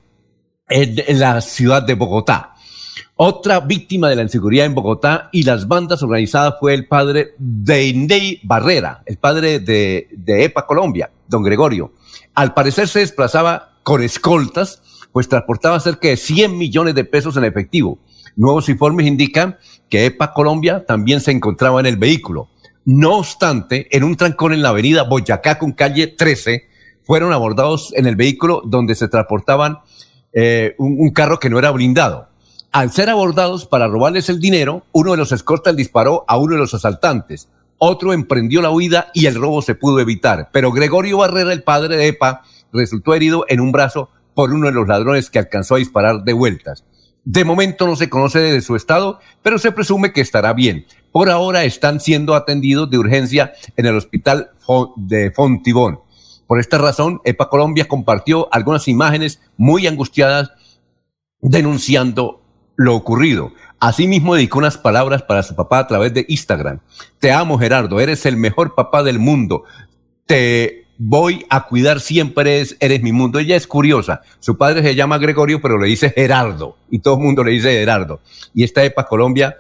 en, 0.68 1.20
la 1.20 1.42
ciudad 1.42 1.84
de 1.84 1.94
Bogotá. 1.94 2.51
Otra 3.16 3.60
víctima 3.60 4.10
de 4.10 4.16
la 4.16 4.24
inseguridad 4.24 4.66
en 4.66 4.74
Bogotá 4.74 5.30
y 5.32 5.44
las 5.44 5.68
bandas 5.68 6.02
organizadas 6.02 6.56
fue 6.60 6.74
el 6.74 6.88
padre 6.88 7.36
de 7.38 7.86
Indey 7.86 8.40
Barrera, 8.44 9.04
el 9.06 9.18
padre 9.18 9.60
de, 9.60 10.08
de 10.12 10.46
EPA 10.46 10.66
Colombia, 10.66 11.12
don 11.28 11.44
Gregorio. 11.44 11.94
Al 12.34 12.54
parecer 12.54 12.88
se 12.88 13.00
desplazaba 13.00 13.74
con 13.84 14.02
escoltas, 14.02 14.82
pues 15.12 15.28
transportaba 15.28 15.80
cerca 15.80 16.08
de 16.08 16.18
100 16.18 16.58
millones 16.58 16.96
de 16.96 17.04
pesos 17.04 17.38
en 17.38 17.44
efectivo. 17.44 18.00
Nuevos 18.36 18.70
informes 18.70 19.06
indican 19.06 19.58
que 19.90 20.06
EPA 20.06 20.34
Colombia 20.34 20.86
también 20.86 21.22
se 21.22 21.32
encontraba 21.32 21.80
en 21.80 21.86
el 21.86 21.98
vehículo. 21.98 22.50
No 22.86 23.18
obstante, 23.18 23.88
en 23.96 24.04
un 24.04 24.16
trancón 24.16 24.54
en 24.54 24.62
la 24.64 24.70
avenida 24.70 25.04
Boyacá 25.04 25.60
con 25.60 25.74
calle 25.74 26.08
13, 26.08 26.64
fueron 27.04 27.34
abordados 27.34 27.94
en 27.96 28.08
el 28.08 28.16
vehículo 28.16 28.62
donde 28.66 28.96
se 28.96 29.08
transportaban 29.08 29.80
eh, 30.34 30.76
un, 30.78 31.12
carro 31.12 31.40
que 31.40 31.50
no 31.50 31.60
era 31.60 31.72
blindado. 31.72 32.30
Al 32.74 32.90
ser 32.94 33.10
abordados 33.10 33.66
para 33.66 33.90
robarles 33.90 34.30
el 34.30 34.40
dinero, 34.40 34.86
uno 34.94 35.12
de 35.12 35.18
los 35.18 35.34
escortas 35.34 35.76
disparó 35.76 36.24
a 36.26 36.38
uno 36.38 36.54
de 36.54 36.60
los 36.62 36.74
asaltantes. 36.74 37.50
Otro 37.78 38.14
emprendió 38.14 38.62
la 38.62 38.72
huida 38.72 39.12
y 39.14 39.26
el 39.26 39.36
robo 39.36 39.62
se 39.62 39.76
pudo 39.76 40.00
evitar. 40.00 40.48
Pero 40.54 40.72
Gregorio 40.72 41.18
Barrera, 41.18 41.52
el 41.52 41.64
padre 41.64 41.98
de 41.98 42.08
EPA, 42.08 42.44
resultó 42.72 43.14
herido 43.14 43.44
en 43.50 43.60
un 43.60 43.74
brazo 43.74 44.10
por 44.34 44.54
uno 44.54 44.68
de 44.68 44.72
los 44.72 44.88
ladrones 44.88 45.30
que 45.30 45.40
alcanzó 45.40 45.76
a 45.76 45.80
disparar 45.80 46.24
de 46.24 46.32
vueltas. 46.32 46.86
De 47.26 47.44
momento 47.44 47.86
no 47.88 47.98
se 47.98 48.10
conoce 48.10 48.40
de 48.40 48.62
su 48.62 48.78
estado, 48.78 49.20
pero 49.42 49.60
se 49.60 49.74
presume 49.74 50.14
que 50.14 50.22
estará 50.22 50.54
bien. 50.54 50.86
Por 51.12 51.30
ahora 51.30 51.66
están 51.66 52.00
siendo 52.00 52.36
atendidos 52.36 52.90
de 52.90 53.00
urgencia 53.00 53.52
en 53.76 53.86
el 53.86 53.98
hospital 53.98 54.52
de 54.96 55.32
Fontibón. 55.32 56.00
Por 56.48 56.62
esta 56.62 56.78
razón, 56.78 57.20
EPA 57.26 57.50
Colombia 57.50 57.90
compartió 57.90 58.48
algunas 58.54 58.88
imágenes 58.88 59.42
muy 59.58 59.88
angustiadas 59.88 60.52
denunciando 61.42 62.41
lo 62.82 62.96
ocurrido. 62.96 63.52
Asimismo, 63.80 64.36
dedicó 64.36 64.60
unas 64.60 64.78
palabras 64.78 65.24
para 65.24 65.44
su 65.44 65.56
papá 65.56 65.80
a 65.80 65.88
través 65.88 66.14
de 66.14 66.26
Instagram. 66.28 66.80
Te 67.20 67.32
amo, 67.32 67.58
Gerardo, 67.58 68.00
eres 68.00 68.26
el 68.26 68.38
mejor 68.38 68.76
papá 68.76 69.04
del 69.04 69.20
mundo. 69.20 69.64
Te 70.26 70.86
voy 70.98 71.46
a 71.50 71.66
cuidar 71.66 72.00
siempre, 72.00 72.64
eres, 72.80 73.02
mi 73.02 73.12
mundo. 73.12 73.40
Ella 73.40 73.56
es 73.56 73.66
curiosa. 73.66 74.22
Su 74.40 74.58
padre 74.58 74.84
se 74.84 74.96
llama 74.96 75.18
Gregorio, 75.18 75.62
pero 75.62 75.80
le 75.80 75.88
dice 75.88 76.12
Gerardo. 76.12 76.78
Y 76.92 77.00
todo 77.00 77.16
el 77.16 77.22
mundo 77.22 77.44
le 77.44 77.52
dice 77.52 77.72
Gerardo. 77.72 78.22
Y 78.54 78.64
esta 78.64 78.84
EPA 78.84 79.08
Colombia, 79.08 79.58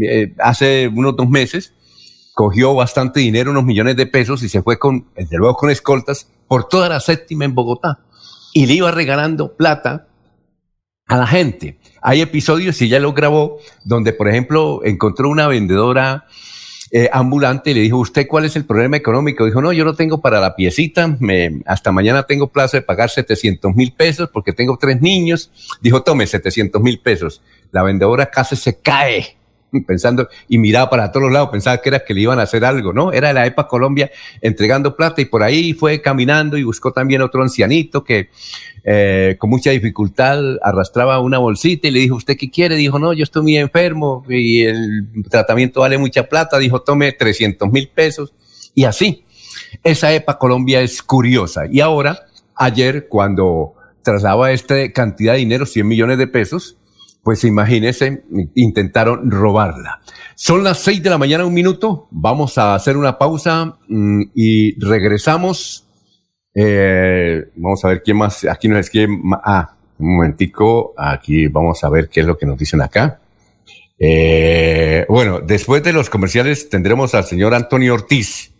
eh, 0.00 0.34
hace 0.38 0.88
unos 0.88 1.16
dos 1.16 1.28
meses, 1.28 1.72
cogió 2.32 2.74
bastante 2.74 3.20
dinero, 3.20 3.50
unos 3.50 3.64
millones 3.64 3.96
de 3.96 4.06
pesos, 4.06 4.42
y 4.42 4.48
se 4.48 4.62
fue 4.62 4.78
con, 4.78 5.06
desde 5.16 5.36
luego 5.36 5.56
con 5.56 5.70
escoltas, 5.70 6.28
por 6.46 6.68
toda 6.68 6.88
la 6.88 7.00
séptima 7.00 7.44
en 7.44 7.54
Bogotá. 7.54 8.00
Y 8.52 8.66
le 8.66 8.74
iba 8.74 8.92
regalando 8.92 9.56
plata 9.56 10.06
a 11.06 11.16
la 11.16 11.26
gente. 11.26 11.78
Hay 12.02 12.20
episodios, 12.20 12.80
y 12.82 12.88
ya 12.88 13.00
lo 13.00 13.12
grabó, 13.12 13.58
donde, 13.84 14.12
por 14.12 14.28
ejemplo, 14.28 14.80
encontró 14.84 15.28
una 15.28 15.46
vendedora 15.46 16.26
eh, 16.90 17.08
ambulante 17.12 17.70
y 17.70 17.74
le 17.74 17.80
dijo, 17.80 17.98
¿usted 17.98 18.26
cuál 18.28 18.44
es 18.44 18.56
el 18.56 18.64
problema 18.64 18.96
económico? 18.96 19.44
Dijo, 19.44 19.60
no, 19.60 19.72
yo 19.72 19.84
no 19.84 19.94
tengo 19.94 20.20
para 20.20 20.40
la 20.40 20.54
piecita, 20.54 21.16
me, 21.18 21.62
hasta 21.66 21.90
mañana 21.92 22.24
tengo 22.24 22.48
plazo 22.48 22.76
de 22.76 22.82
pagar 22.82 23.10
700 23.10 23.74
mil 23.74 23.92
pesos 23.92 24.30
porque 24.32 24.52
tengo 24.52 24.76
tres 24.76 25.00
niños. 25.00 25.50
Dijo, 25.80 26.02
tome 26.02 26.26
700 26.26 26.80
mil 26.80 27.00
pesos. 27.00 27.42
La 27.72 27.82
vendedora 27.82 28.30
casi 28.30 28.54
se 28.56 28.78
cae 28.78 29.36
pensando 29.86 30.28
y 30.48 30.58
miraba 30.58 30.90
para 30.90 31.12
todos 31.12 31.30
lados, 31.32 31.50
pensaba 31.50 31.78
que 31.78 31.88
era 31.88 32.04
que 32.04 32.14
le 32.14 32.20
iban 32.22 32.38
a 32.38 32.42
hacer 32.42 32.64
algo, 32.64 32.92
¿no? 32.92 33.12
Era 33.12 33.32
la 33.32 33.46
EPA 33.46 33.66
Colombia 33.66 34.10
entregando 34.40 34.96
plata 34.96 35.20
y 35.20 35.26
por 35.26 35.42
ahí 35.42 35.72
fue 35.72 36.00
caminando 36.00 36.56
y 36.56 36.64
buscó 36.64 36.92
también 36.92 37.22
otro 37.22 37.42
ancianito 37.42 38.04
que 38.04 38.30
eh, 38.86 39.36
con 39.38 39.48
mucha 39.48 39.70
dificultad 39.70 40.38
arrastraba 40.62 41.18
una 41.20 41.38
bolsita 41.38 41.88
y 41.88 41.90
le 41.90 42.00
dijo, 42.00 42.16
¿usted 42.16 42.36
qué 42.36 42.50
quiere? 42.50 42.76
Dijo, 42.76 42.98
no, 42.98 43.12
yo 43.14 43.22
estoy 43.22 43.42
muy 43.42 43.56
enfermo 43.56 44.24
y 44.28 44.62
el 44.62 45.06
tratamiento 45.30 45.80
vale 45.80 45.96
mucha 45.96 46.28
plata. 46.28 46.58
Dijo, 46.58 46.82
tome 46.82 47.12
300 47.12 47.70
mil 47.72 47.88
pesos 47.88 48.34
y 48.74 48.84
así. 48.84 49.24
Esa 49.82 50.12
EPA 50.12 50.38
Colombia 50.38 50.82
es 50.82 51.02
curiosa. 51.02 51.62
Y 51.70 51.80
ahora, 51.80 52.26
ayer, 52.54 53.08
cuando 53.08 53.74
trasladaba 54.02 54.52
esta 54.52 54.92
cantidad 54.92 55.32
de 55.32 55.38
dinero, 55.38 55.64
100 55.64 55.88
millones 55.88 56.18
de 56.18 56.26
pesos, 56.26 56.76
pues 57.24 57.42
imagínense, 57.44 58.22
intentaron 58.54 59.30
robarla. 59.30 60.00
Son 60.34 60.62
las 60.62 60.78
seis 60.78 61.02
de 61.02 61.10
la 61.10 61.18
mañana, 61.18 61.46
un 61.46 61.54
minuto. 61.54 62.06
Vamos 62.10 62.58
a 62.58 62.74
hacer 62.74 62.96
una 62.98 63.18
pausa 63.18 63.78
mm, 63.88 64.22
y 64.34 64.78
regresamos. 64.78 65.88
Eh, 66.54 67.46
vamos 67.56 67.84
a 67.84 67.88
ver 67.88 68.02
quién 68.02 68.18
más. 68.18 68.44
Aquí 68.44 68.68
nos 68.68 68.80
escribe. 68.80 69.18
Ah, 69.42 69.74
un 69.98 70.16
momentico. 70.16 70.92
Aquí 70.96 71.48
vamos 71.48 71.82
a 71.82 71.88
ver 71.88 72.10
qué 72.10 72.20
es 72.20 72.26
lo 72.26 72.36
que 72.36 72.46
nos 72.46 72.58
dicen 72.58 72.82
acá. 72.82 73.20
Eh, 73.98 75.06
bueno, 75.08 75.40
después 75.40 75.82
de 75.82 75.92
los 75.92 76.10
comerciales 76.10 76.68
tendremos 76.68 77.14
al 77.14 77.24
señor 77.24 77.54
Antonio 77.54 77.94
Ortiz 77.94 78.53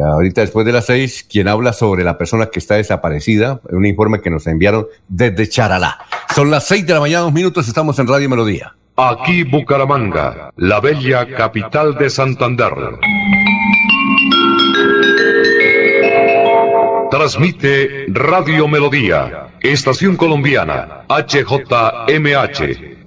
Ahorita 0.00 0.40
después 0.40 0.64
de 0.64 0.72
las 0.72 0.86
seis, 0.86 1.26
quien 1.28 1.48
habla 1.48 1.72
sobre 1.72 2.04
la 2.04 2.16
persona 2.16 2.46
que 2.46 2.58
está 2.58 2.76
desaparecida, 2.76 3.60
un 3.70 3.84
informe 3.84 4.20
que 4.20 4.30
nos 4.30 4.46
enviaron 4.46 4.86
desde 5.08 5.48
Charalá. 5.48 5.98
Son 6.34 6.50
las 6.50 6.66
seis 6.66 6.86
de 6.86 6.94
la 6.94 7.00
mañana, 7.00 7.22
dos 7.22 7.32
minutos, 7.32 7.68
estamos 7.68 7.98
en 7.98 8.06
Radio 8.06 8.28
Melodía. 8.28 8.74
Aquí 8.96 9.42
Bucaramanga, 9.42 10.50
la 10.56 10.80
bella 10.80 11.26
capital 11.34 11.96
de 11.96 12.10
Santander. 12.10 12.72
Transmite 17.10 18.06
Radio 18.08 18.68
Melodía, 18.68 19.48
Estación 19.60 20.16
Colombiana, 20.16 21.04
HJMH, 21.08 22.92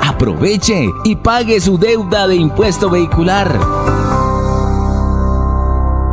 Aproveche 0.00 0.88
y 1.04 1.16
pague 1.16 1.60
su 1.60 1.78
deuda 1.78 2.26
de 2.26 2.36
impuesto 2.36 2.90
vehicular. 2.90 3.58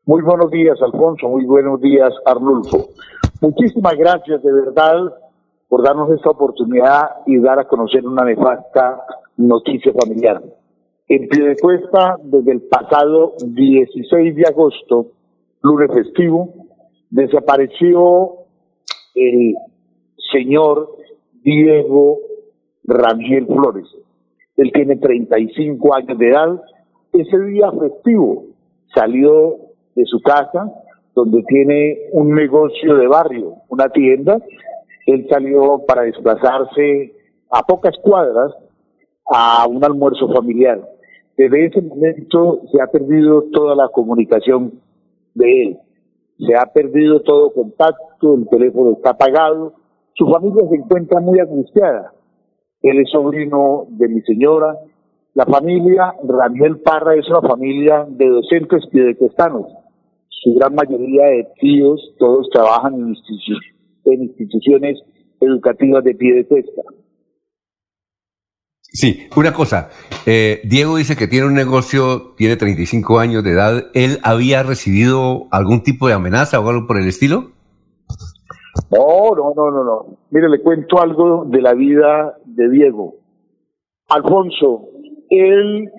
Muy 0.04 0.20
buenos 0.20 0.50
días, 0.50 0.76
Alfonso. 0.82 1.26
Muy 1.26 1.46
buenos 1.46 1.80
días, 1.80 2.12
Arnulfo. 2.26 2.90
Muchísimas 3.40 3.96
gracias 3.96 4.42
de 4.42 4.52
verdad 4.52 4.94
por 5.70 5.82
darnos 5.82 6.10
esta 6.10 6.28
oportunidad 6.28 7.08
y 7.26 7.38
dar 7.38 7.60
a 7.60 7.64
conocer 7.66 8.06
una 8.06 8.26
nefasta 8.26 9.06
noticia 9.38 9.90
familiar. 9.98 10.42
En 11.06 11.28
Piedecuesta, 11.28 12.16
desde 12.22 12.52
el 12.52 12.62
pasado 12.62 13.34
16 13.44 14.36
de 14.36 14.44
agosto, 14.48 15.08
lunes 15.60 15.90
festivo, 15.92 16.54
desapareció 17.10 18.36
el 19.14 19.54
señor 20.32 20.96
Diego 21.42 22.20
Rangel 22.84 23.46
Flores. 23.46 23.86
Él 24.56 24.72
tiene 24.72 24.96
35 24.96 25.94
años 25.94 26.18
de 26.18 26.28
edad. 26.30 26.62
Ese 27.12 27.38
día 27.38 27.70
festivo 27.70 28.46
salió 28.94 29.58
de 29.94 30.06
su 30.06 30.22
casa, 30.22 30.72
donde 31.14 31.42
tiene 31.42 31.98
un 32.12 32.34
negocio 32.34 32.96
de 32.96 33.06
barrio, 33.06 33.56
una 33.68 33.90
tienda. 33.90 34.38
Él 35.04 35.26
salió 35.28 35.84
para 35.86 36.02
desplazarse 36.04 37.12
a 37.50 37.62
pocas 37.62 37.94
cuadras 38.02 38.54
a 39.26 39.66
un 39.68 39.84
almuerzo 39.84 40.32
familiar. 40.32 40.93
Desde 41.36 41.66
ese 41.66 41.82
momento 41.82 42.60
se 42.72 42.80
ha 42.80 42.86
perdido 42.86 43.42
toda 43.52 43.74
la 43.74 43.88
comunicación 43.88 44.72
de 45.34 45.62
él. 45.62 45.78
se 46.38 46.54
ha 46.56 46.66
perdido 46.66 47.20
todo 47.20 47.52
contacto, 47.52 48.34
el 48.34 48.48
teléfono 48.48 48.92
está 48.92 49.10
apagado, 49.10 49.74
su 50.14 50.26
familia 50.26 50.68
se 50.68 50.76
encuentra 50.76 51.20
muy 51.20 51.38
angustiada. 51.38 52.12
Él 52.82 52.98
es 53.00 53.10
sobrino 53.10 53.86
de 53.90 54.08
mi 54.08 54.20
señora. 54.22 54.76
La 55.34 55.44
familia 55.46 56.14
Raniel 56.22 56.78
Parra 56.80 57.14
es 57.14 57.28
una 57.28 57.40
familia 57.40 58.04
de 58.08 58.28
docentes 58.28 58.86
piedecuestanos. 58.90 59.66
Su 60.28 60.54
gran 60.54 60.74
mayoría 60.74 61.26
de 61.26 61.48
tíos, 61.60 62.14
todos 62.18 62.48
trabajan 62.50 62.94
en, 62.94 63.14
institu- 63.14 63.74
en 64.06 64.22
instituciones 64.24 65.00
educativas 65.40 66.04
de 66.04 66.14
pie 66.14 66.34
de 66.34 66.46
cuesta. 66.46 66.82
Sí, 68.96 69.26
una 69.34 69.52
cosa. 69.52 69.90
eh, 70.24 70.60
Diego 70.62 70.96
dice 70.96 71.16
que 71.16 71.26
tiene 71.26 71.48
un 71.48 71.54
negocio, 71.54 72.34
tiene 72.36 72.54
35 72.56 73.18
años 73.18 73.42
de 73.42 73.50
edad. 73.50 73.86
¿Él 73.92 74.20
había 74.22 74.62
recibido 74.62 75.48
algún 75.50 75.82
tipo 75.82 76.06
de 76.06 76.14
amenaza 76.14 76.60
o 76.60 76.68
algo 76.68 76.86
por 76.86 76.98
el 76.98 77.08
estilo? 77.08 77.50
No, 78.92 79.34
no, 79.36 79.52
no, 79.56 79.70
no, 79.72 79.84
no. 79.84 80.06
Mire, 80.30 80.48
le 80.48 80.62
cuento 80.62 81.00
algo 81.00 81.44
de 81.44 81.60
la 81.60 81.74
vida 81.74 82.36
de 82.44 82.70
Diego. 82.70 83.16
Alfonso, 84.08 84.88
él, 85.28 85.90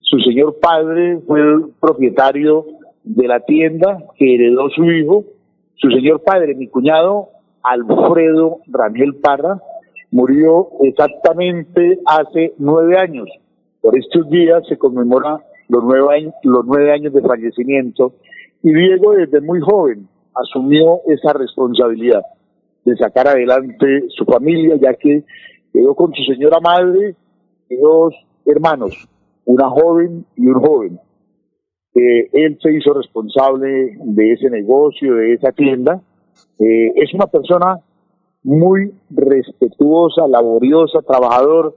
su 0.00 0.18
señor 0.18 0.58
padre, 0.60 1.20
fue 1.24 1.40
el 1.40 1.66
propietario 1.80 2.66
de 3.04 3.28
la 3.28 3.40
tienda 3.44 3.98
que 4.16 4.34
heredó 4.34 4.68
su 4.70 4.84
hijo. 4.84 5.24
Su 5.76 5.88
señor 5.90 6.22
padre, 6.24 6.56
mi 6.56 6.66
cuñado, 6.66 7.28
Alfredo 7.62 8.58
Raniel 8.66 9.14
Parra, 9.22 9.60
murió 10.12 10.68
exactamente 10.82 11.98
hace 12.06 12.52
nueve 12.58 12.96
años. 12.98 13.28
Por 13.80 13.98
estos 13.98 14.30
días 14.30 14.62
se 14.68 14.78
conmemora 14.78 15.40
los 15.68 15.82
nueve, 15.82 16.14
años, 16.14 16.34
los 16.44 16.64
nueve 16.64 16.92
años 16.92 17.12
de 17.12 17.22
fallecimiento 17.22 18.12
y 18.62 18.72
Diego 18.72 19.12
desde 19.14 19.40
muy 19.40 19.60
joven 19.60 20.06
asumió 20.34 21.00
esa 21.08 21.32
responsabilidad 21.32 22.22
de 22.84 22.96
sacar 22.96 23.28
adelante 23.28 24.04
su 24.10 24.24
familia, 24.24 24.76
ya 24.80 24.94
que 24.94 25.24
quedó 25.72 25.94
con 25.94 26.12
su 26.14 26.22
señora 26.32 26.60
madre 26.60 27.14
y 27.68 27.76
dos 27.76 28.14
hermanos, 28.44 29.08
una 29.46 29.68
joven 29.70 30.26
y 30.36 30.46
un 30.46 30.60
joven. 30.60 31.00
Eh, 31.94 32.28
él 32.32 32.58
se 32.62 32.72
hizo 32.72 32.94
responsable 32.94 33.96
de 33.98 34.32
ese 34.32 34.50
negocio, 34.50 35.14
de 35.14 35.34
esa 35.34 35.52
tienda. 35.52 36.00
Eh, 36.58 36.92
es 36.96 37.12
una 37.14 37.26
persona 37.26 37.80
muy 38.42 38.92
respetuosa, 39.10 40.26
laboriosa, 40.28 41.00
trabajador. 41.06 41.74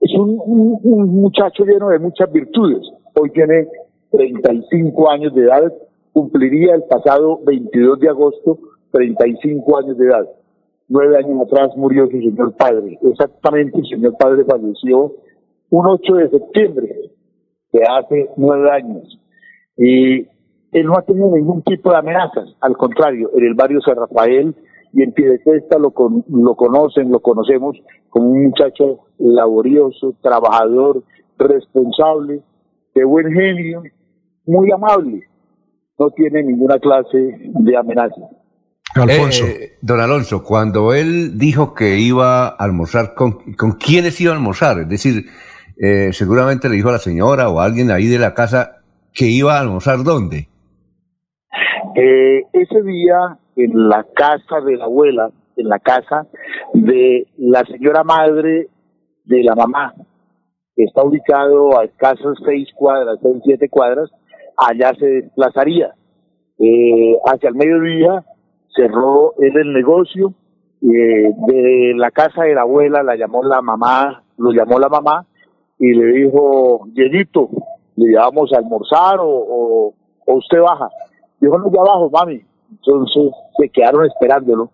Es 0.00 0.12
un, 0.18 0.38
un- 0.44 0.78
un 0.82 1.08
muchacho 1.20 1.64
lleno 1.64 1.88
de 1.88 1.98
muchas 1.98 2.30
virtudes. 2.32 2.80
Hoy 3.14 3.30
tiene 3.30 3.68
35 4.10 5.10
años 5.10 5.34
de 5.34 5.42
edad, 5.44 5.72
cumpliría 6.12 6.74
el 6.74 6.84
pasado 6.84 7.40
22 7.44 8.00
de 8.00 8.08
agosto 8.08 8.58
35 8.92 9.78
años 9.78 9.98
de 9.98 10.06
edad. 10.06 10.28
Nueve 10.88 11.16
años 11.16 11.40
atrás 11.46 11.70
murió 11.76 12.06
su 12.06 12.18
señor 12.18 12.54
padre. 12.56 12.98
Exactamente, 13.02 13.78
el 13.78 13.86
señor 13.86 14.16
padre 14.18 14.44
falleció 14.44 15.12
un 15.70 15.86
8 15.86 16.14
de 16.16 16.28
septiembre 16.30 16.96
de 17.72 17.80
hace 17.88 18.28
nueve 18.36 18.70
años. 18.70 19.18
Y 19.76 20.20
él 20.72 20.86
no 20.86 20.96
ha 20.96 21.02
tenido 21.02 21.34
ningún 21.34 21.62
tipo 21.62 21.90
de 21.90 21.96
amenazas. 21.96 22.54
Al 22.60 22.76
contrario, 22.76 23.30
en 23.34 23.44
el 23.44 23.54
barrio 23.54 23.80
San 23.80 23.96
Rafael 23.96 24.54
y 24.94 25.02
en 25.02 25.12
Piedecuesta 25.12 25.78
lo, 25.78 25.90
con- 25.90 26.24
lo 26.28 26.54
conocen, 26.54 27.10
lo 27.10 27.20
conocemos 27.20 27.76
como 28.10 28.30
un 28.30 28.44
muchacho 28.44 29.00
laborioso, 29.18 30.14
trabajador, 30.22 31.02
responsable, 31.38 32.42
de 32.94 33.04
buen 33.04 33.32
genio, 33.32 33.82
muy 34.46 34.70
amable. 34.70 35.22
No 35.98 36.10
tiene 36.10 36.42
ninguna 36.42 36.78
clase 36.78 37.36
de 37.38 37.76
amenaza. 37.76 38.14
Alfonso. 38.94 39.44
Eh, 39.46 39.72
don 39.82 39.98
Alonso, 40.00 40.44
cuando 40.44 40.94
él 40.94 41.36
dijo 41.38 41.74
que 41.74 41.98
iba 41.98 42.46
a 42.46 42.48
almorzar, 42.50 43.14
¿con, 43.14 43.54
con 43.54 43.72
quiénes 43.72 44.20
iba 44.20 44.32
a 44.32 44.36
almorzar? 44.36 44.78
Es 44.80 44.88
decir, 44.88 45.24
eh, 45.76 46.10
seguramente 46.12 46.68
le 46.68 46.76
dijo 46.76 46.90
a 46.90 46.92
la 46.92 46.98
señora 46.98 47.48
o 47.48 47.58
a 47.60 47.64
alguien 47.64 47.90
ahí 47.90 48.06
de 48.06 48.18
la 48.18 48.34
casa 48.34 48.82
que 49.12 49.26
iba 49.26 49.56
a 49.56 49.60
almorzar 49.60 50.04
dónde. 50.04 50.48
Eh, 51.96 52.42
ese 52.52 52.82
día, 52.82 53.38
en 53.56 53.88
la 53.88 54.04
casa 54.14 54.60
de 54.60 54.76
la 54.76 54.84
abuela, 54.84 55.30
en 55.56 55.68
la 55.68 55.78
casa 55.78 56.26
de 56.72 57.26
la 57.38 57.64
señora 57.64 58.04
madre 58.04 58.68
de 59.24 59.42
la 59.42 59.54
mamá, 59.54 59.94
que 60.76 60.84
está 60.84 61.02
ubicado 61.02 61.78
a 61.78 61.84
escasas 61.84 62.36
seis 62.44 62.68
cuadras, 62.74 63.18
seis, 63.22 63.40
siete 63.44 63.68
cuadras, 63.68 64.10
allá 64.56 64.92
se 64.98 65.06
desplazaría. 65.06 65.94
Eh, 66.58 67.16
hacia 67.26 67.48
el 67.48 67.54
mediodía 67.54 68.24
cerró 68.74 69.34
él 69.38 69.56
el 69.56 69.72
negocio, 69.72 70.34
eh, 70.82 71.32
de 71.46 71.94
la 71.96 72.10
casa 72.10 72.42
de 72.42 72.54
la 72.54 72.62
abuela 72.62 73.02
la 73.02 73.16
llamó 73.16 73.42
la 73.42 73.62
mamá, 73.62 74.22
lo 74.36 74.52
llamó 74.52 74.78
la 74.78 74.88
mamá 74.88 75.26
y 75.78 75.92
le 75.92 76.06
dijo, 76.12 76.86
Dieguito, 76.92 77.48
le 77.96 78.10
llevamos 78.10 78.52
a 78.52 78.58
almorzar 78.58 79.18
o, 79.20 79.94
o, 80.26 80.34
usted 80.34 80.60
baja. 80.60 80.88
Dijo, 81.40 81.58
no, 81.58 81.70
ya 81.72 81.80
abajo, 81.80 82.10
mami. 82.10 82.42
Entonces 82.70 83.32
se 83.58 83.68
quedaron 83.68 84.06
esperándolo. 84.06 84.70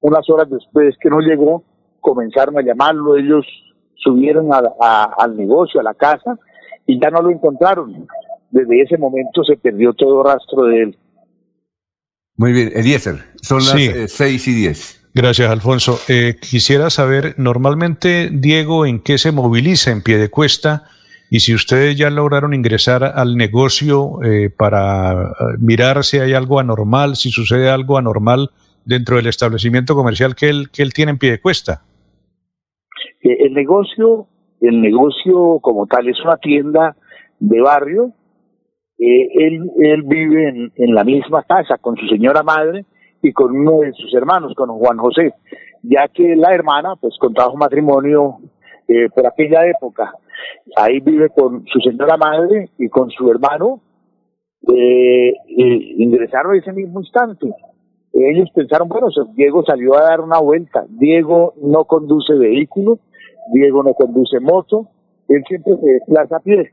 Unas 0.00 0.28
horas 0.30 0.48
después 0.50 0.94
que 1.00 1.10
no 1.10 1.20
llegó, 1.20 1.62
comenzaron 2.00 2.58
a 2.58 2.62
llamarlo. 2.62 3.16
Ellos 3.16 3.46
subieron 3.96 4.52
a- 4.52 4.62
a- 4.80 5.14
al 5.18 5.36
negocio, 5.36 5.80
a 5.80 5.82
la 5.84 5.94
casa, 5.94 6.38
y 6.86 7.00
ya 7.00 7.10
no 7.10 7.20
lo 7.22 7.30
encontraron. 7.30 8.06
Desde 8.50 8.82
ese 8.82 8.96
momento 8.98 9.44
se 9.44 9.56
perdió 9.56 9.92
todo 9.92 10.22
rastro 10.22 10.64
de 10.64 10.82
él. 10.82 10.98
Muy 12.36 12.52
bien, 12.52 12.72
Eliezer, 12.74 13.16
son 13.42 13.58
las 13.58 13.70
Sí. 13.72 13.86
eh, 13.86 14.08
seis 14.08 14.48
y 14.48 14.54
diez. 14.54 14.96
Gracias, 15.12 15.50
Alfonso. 15.50 15.98
Eh, 16.08 16.36
quisiera 16.40 16.88
saber, 16.88 17.34
normalmente, 17.36 18.30
Diego, 18.32 18.86
¿en 18.86 19.00
qué 19.02 19.18
se 19.18 19.32
moviliza 19.32 19.90
en 19.90 20.02
pie 20.02 20.16
de 20.18 20.30
cuesta? 20.30 20.84
Y 21.32 21.40
si 21.40 21.54
ustedes 21.54 21.96
ya 21.96 22.10
lograron 22.10 22.54
ingresar 22.54 23.04
al 23.04 23.36
negocio 23.36 24.20
eh, 24.24 24.50
para 24.50 25.12
eh, 25.12 25.26
mirar 25.60 26.02
si 26.02 26.18
hay 26.18 26.32
algo 26.34 26.58
anormal, 26.58 27.14
si 27.14 27.30
sucede 27.30 27.70
algo 27.70 27.96
anormal 27.96 28.50
dentro 28.84 29.16
del 29.16 29.28
establecimiento 29.28 29.94
comercial 29.94 30.34
que 30.34 30.48
él, 30.48 30.70
que 30.72 30.82
él 30.82 30.92
tiene 30.92 31.12
en 31.12 31.18
pie 31.18 31.30
de 31.30 31.40
cuesta. 31.40 31.82
Eh, 33.22 33.46
El 33.46 33.54
negocio, 33.54 34.26
el 34.60 34.80
negocio 34.80 35.60
como 35.62 35.86
tal 35.86 36.08
es 36.08 36.20
una 36.24 36.36
tienda 36.36 36.96
de 37.38 37.60
barrio. 37.60 38.12
Eh, 38.98 39.28
él, 39.34 39.70
él 39.78 40.02
vive 40.02 40.48
en, 40.48 40.72
en 40.74 40.94
la 40.94 41.04
misma 41.04 41.44
casa 41.44 41.78
con 41.78 41.96
su 41.96 42.08
señora 42.08 42.42
madre 42.42 42.84
y 43.22 43.32
con 43.32 43.56
uno 43.56 43.82
de 43.82 43.92
sus 43.92 44.12
hermanos, 44.14 44.52
con 44.56 44.68
Juan 44.70 44.98
José, 44.98 45.32
ya 45.82 46.08
que 46.08 46.34
la 46.34 46.52
hermana, 46.52 46.96
pues 47.00 47.14
contrajo 47.20 47.56
matrimonio 47.56 48.38
eh, 48.90 49.08
por 49.14 49.24
aquella 49.24 49.64
época. 49.66 50.12
Ahí 50.76 50.98
vive 50.98 51.28
con 51.28 51.64
su 51.66 51.78
señora 51.78 52.16
madre 52.16 52.70
y 52.76 52.88
con 52.88 53.08
su 53.10 53.30
hermano. 53.30 53.80
Eh, 54.74 55.32
ingresaron 55.46 56.56
ese 56.56 56.72
mismo 56.72 57.00
instante. 57.00 57.46
Ellos 58.12 58.50
pensaron, 58.52 58.88
bueno, 58.88 59.06
Diego 59.36 59.64
salió 59.64 59.96
a 59.96 60.02
dar 60.02 60.20
una 60.20 60.40
vuelta. 60.40 60.84
Diego 60.88 61.54
no 61.62 61.84
conduce 61.84 62.34
vehículo, 62.34 62.98
Diego 63.54 63.84
no 63.84 63.94
conduce 63.94 64.40
moto, 64.40 64.88
él 65.28 65.44
siempre 65.46 65.74
se 65.80 65.86
desplaza 65.86 66.36
a 66.36 66.40
pie. 66.40 66.72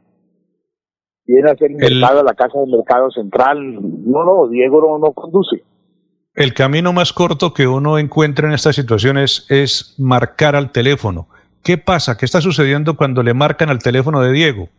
Viene 1.28 1.50
a 1.50 1.54
hacer 1.54 1.72
el 1.72 1.78
mercado 1.78 2.22
a 2.22 2.24
la 2.24 2.34
casa 2.34 2.60
del 2.60 2.72
mercado 2.72 3.12
central. 3.12 3.76
No, 4.06 4.24
no, 4.24 4.48
Diego 4.48 4.82
no, 4.82 4.98
no 4.98 5.14
conduce. 5.14 5.64
El 6.34 6.56
camino 6.56 6.94
más 6.94 7.14
corto 7.14 7.54
que 7.54 7.68
uno 7.68 8.00
encuentra 8.00 8.48
en 8.48 8.54
estas 8.54 8.76
situaciones 8.76 9.46
es 9.50 9.96
marcar 10.00 10.56
al 10.56 10.72
teléfono. 10.72 11.28
¿Qué 11.64 11.78
pasa? 11.78 12.18
¿Qué 12.18 12.26
está 12.26 12.42
sucediendo 12.42 12.96
cuando 12.96 13.24
le 13.24 13.34
marcan 13.34 13.70
al 13.70 13.80
teléfono 13.80 14.22
de 14.22 14.32
Diego? 14.32 14.70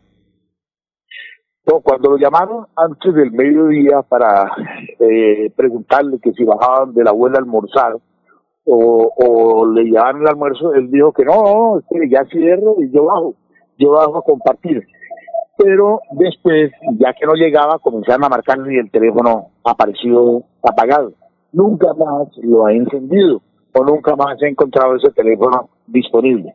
Cuando 1.83 2.11
lo 2.11 2.17
llamaron 2.17 2.67
antes 2.77 3.15
del 3.15 3.31
mediodía 3.31 4.01
para 4.01 4.51
eh, 4.99 5.53
preguntarle 5.55 6.19
que 6.19 6.33
si 6.33 6.43
bajaban 6.43 6.95
de 6.95 7.05
la 7.05 7.11
abuela 7.11 7.37
a 7.37 7.41
almorzar 7.41 7.97
o, 8.65 9.67
le 9.75 9.85
llevaban 9.85 10.23
el 10.23 10.29
almuerzo, 10.29 10.75
él 10.75 10.91
dijo 10.91 11.13
que 11.13 11.25
no, 11.25 11.77
no, 11.77 12.05
ya 12.11 12.25
cierro 12.31 12.77
y 12.79 12.91
yo 12.91 13.05
bajo, 13.05 13.35
yo 13.79 13.91
bajo 13.93 14.19
a 14.19 14.23
compartir. 14.23 14.87
Pero 15.59 16.01
después, 16.13 16.71
ya 16.99 17.13
que 17.13 17.27
no 17.27 17.35
llegaba, 17.35 17.79
comenzaron 17.79 18.25
a 18.25 18.29
marcarle 18.29 18.75
y 18.75 18.79
el 18.79 18.91
teléfono 18.91 19.49
apareció 19.65 20.43
apagado. 20.63 21.13
Nunca 21.53 21.93
más 21.95 22.29
lo 22.43 22.67
ha 22.67 22.73
encendido 22.73 23.43
o 23.73 23.85
nunca 23.85 24.17
más 24.17 24.43
ha 24.43 24.47
encontrado 24.47 24.97
ese 24.97 25.11
teléfono 25.11 25.69
disponible. 25.87 26.55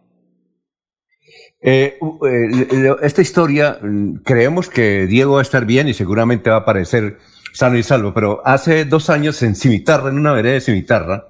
Eh, 1.61 1.97
eh, 2.27 2.95
esta 3.01 3.21
historia, 3.21 3.79
mm, 3.81 4.15
creemos 4.23 4.69
que 4.69 5.07
Diego 5.07 5.33
va 5.33 5.39
a 5.39 5.43
estar 5.43 5.65
bien 5.65 5.87
y 5.87 5.93
seguramente 5.93 6.49
va 6.49 6.57
a 6.57 6.59
aparecer 6.59 7.19
sano 7.53 7.77
y 7.77 7.83
salvo, 7.83 8.13
pero 8.13 8.41
hace 8.45 8.83
dos 8.83 9.09
años 9.09 9.41
en 9.43 9.55
Cimitarra, 9.55 10.09
en 10.09 10.17
una 10.17 10.33
vereda 10.33 10.55
de 10.55 10.61
Cimitarra, 10.61 11.29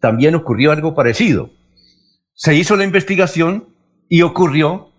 también 0.00 0.34
ocurrió 0.34 0.72
algo 0.72 0.94
parecido. 0.94 1.50
Se 2.32 2.54
hizo 2.54 2.76
la 2.76 2.84
investigación 2.84 3.68
y 4.08 4.22
ocurrió 4.22 4.90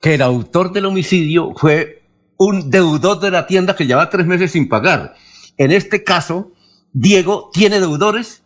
que 0.00 0.14
el 0.14 0.22
autor 0.22 0.72
del 0.72 0.86
homicidio 0.86 1.52
fue 1.56 2.02
un 2.36 2.70
deudor 2.70 3.20
de 3.20 3.30
la 3.30 3.46
tienda 3.46 3.76
que 3.76 3.86
lleva 3.86 4.10
tres 4.10 4.26
meses 4.26 4.50
sin 4.50 4.68
pagar. 4.68 5.14
En 5.56 5.70
este 5.70 6.02
caso, 6.02 6.50
Diego 6.92 7.50
tiene 7.52 7.78
deudores. 7.78 8.42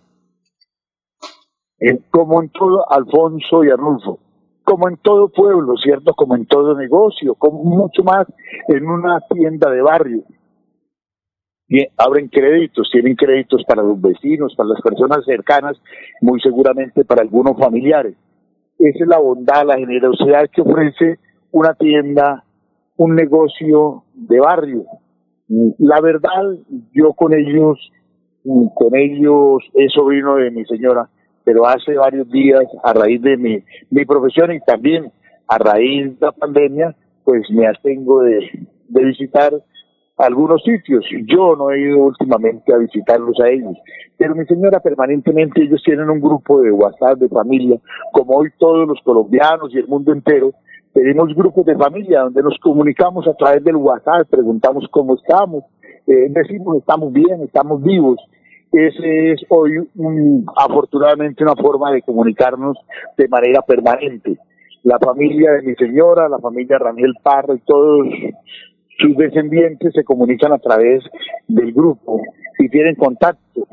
Eh, 1.81 1.99
como 2.11 2.43
en 2.43 2.51
todo, 2.51 2.85
Alfonso 2.91 3.65
y 3.65 3.71
Arnulfo, 3.71 4.19
como 4.67 4.89
en 4.89 4.97
todo 4.97 5.29
pueblo, 5.29 5.75
¿cierto? 5.81 6.13
Como 6.15 6.35
en 6.35 6.45
todo 6.45 6.77
negocio, 6.77 7.37
como 7.37 7.63
mucho 7.63 8.03
más 8.03 8.27
en 8.67 8.85
una 8.85 9.21
tienda 9.33 9.71
de 9.71 9.81
barrio. 9.81 10.25
Abren 11.97 12.27
créditos, 12.29 12.89
tienen 12.91 13.15
créditos 13.15 13.63
para 13.67 13.85
los 13.85 14.01
vecinos, 14.01 14.55
para 14.57 14.71
las 14.71 14.81
personas 14.83 15.25
cercanas, 15.25 15.81
muy 16.21 16.41
seguramente 16.41 17.05
para 17.05 17.23
algunos 17.23 17.57
familiares. 17.57 18.17
Esa 18.77 19.05
es 19.05 19.09
la 19.09 19.21
bondad, 19.21 19.65
la 19.67 19.77
generosidad 19.77 20.51
que 20.53 20.63
ofrece 20.63 21.21
una 21.53 21.75
tienda, 21.75 22.45
un 22.97 23.15
negocio 23.15 24.03
de 24.15 24.41
barrio. 24.41 24.85
La 25.79 26.01
verdad, 26.01 26.43
yo 26.93 27.13
con 27.13 27.35
ellos, 27.35 27.79
con 28.75 28.97
ellos 28.97 29.63
es 29.75 29.93
sobrino 29.93 30.35
de 30.37 30.51
mi 30.51 30.65
señora, 30.65 31.09
pero 31.47 31.65
hace 31.65 31.95
varios 31.95 32.29
días, 32.29 32.65
a 32.83 32.93
raíz 32.93 33.23
de 33.23 33.37
mi, 33.37 34.05
profesión 34.05 34.53
y 34.53 34.59
también 34.59 35.13
a 35.47 35.59
raíz 35.59 36.19
de 36.19 36.27
la 36.27 36.33
pandemia, 36.33 36.97
pues 37.23 37.49
me 37.51 37.69
abstengo 37.69 38.23
de, 38.23 38.67
de 38.89 39.05
visitar 39.05 39.53
algunos 40.17 40.61
sitios. 40.65 41.05
Yo 41.29 41.55
no 41.55 41.71
he 41.71 41.83
ido 41.83 41.99
últimamente 41.99 42.75
a 42.75 42.79
visitarlos 42.79 43.39
a 43.39 43.49
ellos, 43.49 43.77
pero 44.19 44.35
mi 44.35 44.45
señora 44.47 44.81
permanentemente, 44.81 45.63
ellos 45.63 45.81
tienen 45.85 46.11
un 46.11 46.21
grupo 46.21 46.61
de 46.63 46.73
WhatsApp 46.73 47.21
de 47.21 47.29
familia, 47.29 47.79
como 48.11 48.39
hoy 48.39 48.49
todos 48.59 48.89
los 48.89 49.01
colombianos 49.05 49.73
y 49.73 49.79
el 49.79 49.87
mundo 49.87 50.13
entero, 50.13 50.53
tenemos 50.93 51.33
grupos 51.33 51.65
de 51.65 51.77
familia 51.77 52.23
donde 52.23 52.43
nos 52.43 52.59
comunicamos 52.61 53.25
a 53.29 53.35
través 53.35 53.63
del 53.63 53.77
WhatsApp, 53.77 54.27
preguntamos 54.29 54.85
cómo 54.91 55.15
estamos, 55.15 55.63
eh, 56.09 56.27
decimos 56.29 56.79
estamos 56.79 57.13
bien, 57.13 57.41
estamos 57.43 57.81
vivos, 57.85 58.19
ese 58.73 59.33
es 59.33 59.41
hoy 59.49 59.73
un, 59.95 60.45
afortunadamente 60.57 61.45
una 61.45 61.55
forma 61.57 61.93
de 61.93 62.03
comunicarnos 62.03 62.77
de 63.17 63.29
manera 63.29 63.63
permanente. 63.63 64.39
La 64.83 64.99
familia 64.99 65.53
de 65.53 65.63
mi 65.63 65.75
señora, 65.75 66.29
la 66.29 66.39
familia 66.39 66.79
Raniel 66.79 67.15
Parra 67.23 67.55
y 67.55 67.61
todos 67.61 68.07
sus 68.99 69.17
descendientes 69.17 69.93
se 69.95 70.05
comunican 70.05 70.53
a 70.53 70.59
través 70.59 71.03
del 71.49 71.73
grupo 71.73 72.21
y 72.59 72.69
tienen 72.69 72.95
contacto. 72.97 73.67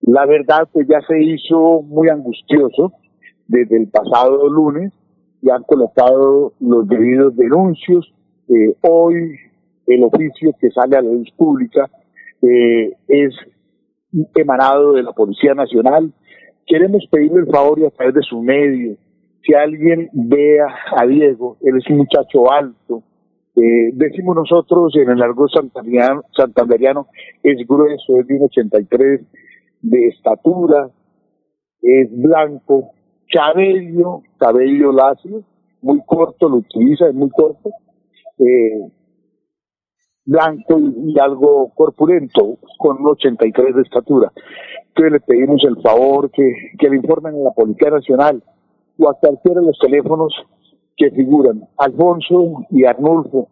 La 0.00 0.26
verdad 0.26 0.68
pues 0.72 0.86
ya 0.88 1.00
se 1.06 1.22
hizo 1.22 1.82
muy 1.82 2.08
angustioso 2.08 2.92
desde 3.46 3.76
el 3.76 3.88
pasado 3.88 4.48
lunes 4.48 4.92
y 5.42 5.50
han 5.50 5.62
colocado 5.64 6.52
los 6.60 6.88
debidos 6.88 7.36
denuncios. 7.36 8.12
Eh, 8.48 8.74
hoy 8.82 9.36
el 9.86 10.02
oficio 10.04 10.54
que 10.60 10.70
sale 10.70 10.96
a 10.96 11.02
la 11.02 11.10
luz 11.10 11.30
pública 11.36 11.88
eh, 12.42 12.92
es 13.08 13.34
emanado 14.34 14.92
de 14.92 15.02
la 15.02 15.12
Policía 15.12 15.54
Nacional. 15.54 16.12
Queremos 16.66 17.04
pedirle 17.10 17.40
el 17.40 17.46
favor 17.46 17.78
y 17.78 17.84
a 17.84 17.90
través 17.90 18.14
de 18.14 18.22
su 18.22 18.40
medio, 18.40 18.96
si 19.44 19.54
alguien 19.54 20.08
vea 20.12 20.66
a 20.96 21.06
Diego, 21.06 21.56
él 21.62 21.76
es 21.76 21.90
un 21.90 21.98
muchacho 21.98 22.50
alto, 22.50 23.02
eh, 23.56 23.90
decimos 23.92 24.36
nosotros 24.36 24.94
en 24.96 25.10
el 25.10 25.18
largo 25.18 25.46
santanderiano, 25.48 27.08
es 27.42 27.66
grueso, 27.66 28.18
es 28.18 28.26
de 28.26 28.34
un 28.34 28.44
83 28.44 29.20
de 29.82 30.08
estatura, 30.08 30.88
es 31.82 32.08
blanco, 32.12 32.92
cabello, 33.30 34.22
cabello 34.38 34.92
lacio, 34.92 35.42
muy 35.82 36.00
corto, 36.06 36.48
lo 36.48 36.56
utiliza, 36.56 37.08
es 37.08 37.14
muy 37.14 37.30
corto, 37.30 37.70
eh, 38.38 38.88
blanco 40.24 40.78
y, 40.78 41.18
algo 41.18 41.72
corpulento, 41.74 42.58
con 42.78 43.00
un 43.00 43.08
83 43.08 43.74
de 43.74 43.82
estatura. 43.82 44.32
Entonces 44.88 45.12
le 45.12 45.20
pedimos 45.20 45.62
el 45.64 45.80
favor 45.82 46.30
que, 46.30 46.44
que 46.78 46.88
le 46.88 46.96
informen 46.96 47.34
a 47.34 47.38
la 47.38 47.50
Policía 47.50 47.90
Nacional 47.90 48.42
o 48.98 49.08
a 49.08 49.14
cualquiera 49.14 49.60
de 49.60 49.66
los 49.66 49.78
teléfonos 49.78 50.32
que 50.96 51.10
figuran. 51.10 51.62
Alfonso 51.78 52.64
y 52.70 52.84
Arnulfo, 52.84 53.48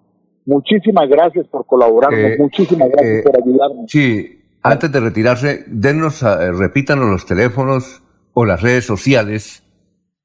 muchísimas 0.47 1.09
gracias 1.09 1.47
por 1.48 1.66
colaborarnos, 1.66 2.20
Eh, 2.20 2.36
muchísimas 2.38 2.90
gracias 2.90 3.20
eh, 3.20 3.22
por 3.24 3.36
ayudarnos. 3.36 3.90
Sí, 3.90 4.40
antes 4.62 4.92
de 4.92 5.01
retirarse, 5.01 5.64
denos, 5.66 6.22
eh, 6.22 6.52
repítanos 6.52 7.09
los 7.09 7.26
teléfonos 7.26 8.02
o 8.34 8.44
las 8.44 8.62
redes 8.62 8.84
sociales 8.84 9.64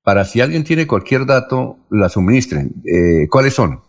para 0.05 0.23
si 0.23 0.39
alguien 0.39 0.63
tiene 0.63 0.85
cualquier 0.85 1.25
dato, 1.25 1.77
la 1.89 2.09
suministren. 2.09 2.73
Eh, 2.85 3.27
¿Cuáles 3.27 3.55
son? 3.55 3.79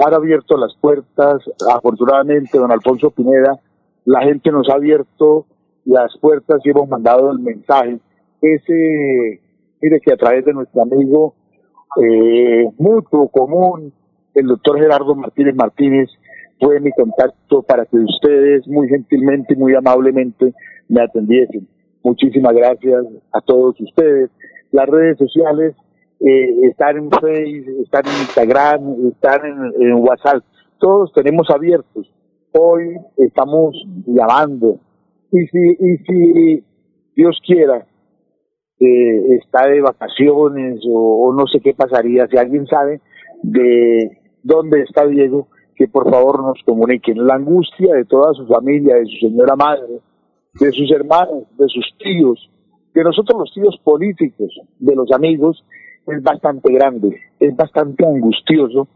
han 0.05 0.15
abierto 0.15 0.57
las 0.57 0.75
puertas, 0.81 1.43
afortunadamente, 1.75 2.59
don 2.59 2.71
Alfonso 2.71 3.11
Pineda, 3.11 3.59
la 4.05 4.23
gente 4.23 4.51
nos 4.51 4.69
ha 4.69 4.75
abierto 4.75 5.47
las 5.85 6.17
puertas 6.19 6.61
y 6.65 6.71
hemos 6.71 6.89
mandado 6.89 7.31
el 7.31 7.39
mensaje. 7.39 7.99
Ese, 8.41 9.41
mire 9.81 10.01
que 10.01 10.13
a 10.13 10.17
través 10.17 10.45
de 10.45 10.53
nuestro 10.53 10.83
amigo 10.83 11.35
eh, 12.03 12.69
mutuo, 12.79 13.29
común, 13.29 13.93
el 14.35 14.47
doctor 14.47 14.79
Gerardo 14.79 15.15
Martínez 15.15 15.55
Martínez, 15.55 16.09
fue 16.61 16.79
mi 16.81 16.91
contacto 16.93 17.63
para 17.63 17.87
que 17.87 17.97
ustedes 17.97 18.67
muy 18.69 18.89
gentilmente 18.89 19.55
y 19.55 19.57
muy 19.57 19.75
amablemente 19.75 20.55
me 20.89 21.03
atendiesen. 21.03 21.67
Muchísimas 22.03 22.55
gracias 22.55 23.05
a 23.33 23.41
todos 23.41 23.81
ustedes. 23.81 24.31
Las 24.71 24.89
redes 24.89 25.19
sociales 25.19 25.75
eh, 26.21 26.69
están 26.69 26.99
en 26.99 27.11
Facebook, 27.11 27.83
están 27.85 28.03
en 28.07 28.21
Instagram, 28.21 28.81
en, 29.45 29.83
en 29.83 29.95
WhatsApp. 29.95 30.43
Todos 30.79 31.13
tenemos 31.13 31.49
abiertos. 31.51 32.13
Hoy 32.53 32.97
estamos 33.17 33.75
llamando. 34.07 34.79
Y 35.33 35.47
si, 35.47 35.59
y 35.59 35.97
si 35.99 36.65
Dios 37.15 37.39
quiera, 37.47 37.87
eh, 38.81 39.37
está 39.37 39.67
de 39.67 39.81
vacaciones 39.81 40.81
o, 40.89 41.29
o 41.29 41.33
no 41.33 41.47
sé 41.47 41.61
qué 41.61 41.75
pasaría, 41.75 42.27
si 42.27 42.37
alguien 42.37 42.67
sabe 42.67 43.01
de 43.43 44.19
dónde 44.43 44.83
está 44.83 45.07
Diego, 45.07 45.49
que 45.77 45.89
por 45.89 46.11
favor 46.11 46.43
nos 46.43 46.59
comuniquen. 46.65 47.27
La 47.27 47.37
angustia 47.37 47.95
de 47.95 48.05
toda 48.05 48.35
su 48.35 48.47
familia, 48.47 48.97
de 48.97 49.07
su 49.07 49.29
señora 49.29 49.57
madre, 49.57 50.01
de 50.59 50.73
sus 50.73 50.91
hermanos, 50.91 51.45
de 51.57 51.69
sus 51.69 51.87
tíos, 51.99 52.51
de 52.93 53.05
nosotros 53.05 53.39
los 53.39 53.55
tíos 53.55 53.79
políticos, 53.85 54.49
de 54.79 54.95
los 54.95 55.11
amigos, 55.13 55.65
es 56.07 56.23
bastante 56.23 56.73
grande, 56.73 57.17
es 57.39 57.55
bastante 57.57 58.05
angustioso 58.07 58.89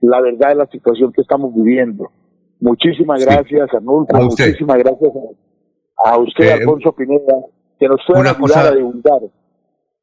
la 0.00 0.20
verdad 0.20 0.48
de 0.50 0.54
la 0.56 0.66
situación 0.66 1.12
que 1.12 1.20
estamos 1.22 1.54
viviendo. 1.54 2.10
Muchísimas 2.60 3.24
gracias, 3.24 3.72
Arnulfo, 3.74 4.16
A 4.16 4.26
usted. 4.26 4.46
muchísimas 4.48 4.78
gracias 4.78 5.12
a, 6.04 6.10
a 6.10 6.18
usted, 6.18 6.44
Eh, 6.44 6.52
Alfonso 6.52 6.92
Pineda, 6.92 7.34
que 7.78 7.88
nos 7.88 8.00
fue 8.06 8.16
a 8.16 8.20
una 8.20 8.30
ayudar 8.30 8.40
cosa- 8.48 8.68
a 8.68 8.74
divulgar. 8.74 9.20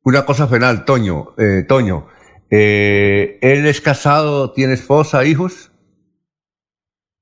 Una 0.04 0.26
cosa 0.26 0.48
final, 0.48 0.86
Toño. 0.86 1.30
eh, 1.38 1.64
Toño, 1.68 2.06
eh, 2.50 3.38
¿él 3.42 3.66
es 3.68 3.82
casado, 3.82 4.52
tiene 4.52 4.74
esposa, 4.74 5.26
hijos? 5.26 5.72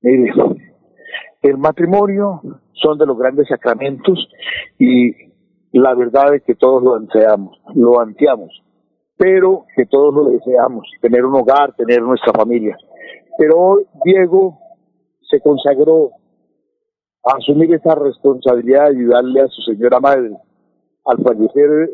Mire, 0.01 0.31
el 1.41 1.57
matrimonio 1.57 2.41
son 2.73 2.97
de 2.97 3.05
los 3.05 3.17
grandes 3.17 3.47
sacramentos 3.47 4.27
y 4.77 5.11
la 5.71 5.93
verdad 5.95 6.35
es 6.35 6.43
que 6.43 6.55
todos 6.55 6.83
lo 6.83 6.95
ansiamos, 6.95 7.59
lo 7.73 7.99
ansiamos, 7.99 8.63
pero 9.17 9.65
que 9.75 9.85
todos 9.85 10.13
lo 10.13 10.25
deseamos, 10.31 10.87
tener 11.01 11.25
un 11.25 11.35
hogar, 11.35 11.73
tener 11.75 12.01
nuestra 12.01 12.33
familia. 12.33 12.77
Pero 13.37 13.79
Diego 14.03 14.59
se 15.29 15.39
consagró 15.39 16.11
a 17.23 17.37
asumir 17.37 17.73
esa 17.73 17.95
responsabilidad 17.95 18.89
de 18.89 18.97
ayudarle 18.97 19.41
a 19.41 19.47
su 19.47 19.61
señora 19.61 19.99
madre. 19.99 20.31
Al 21.05 21.17
fallecer 21.17 21.89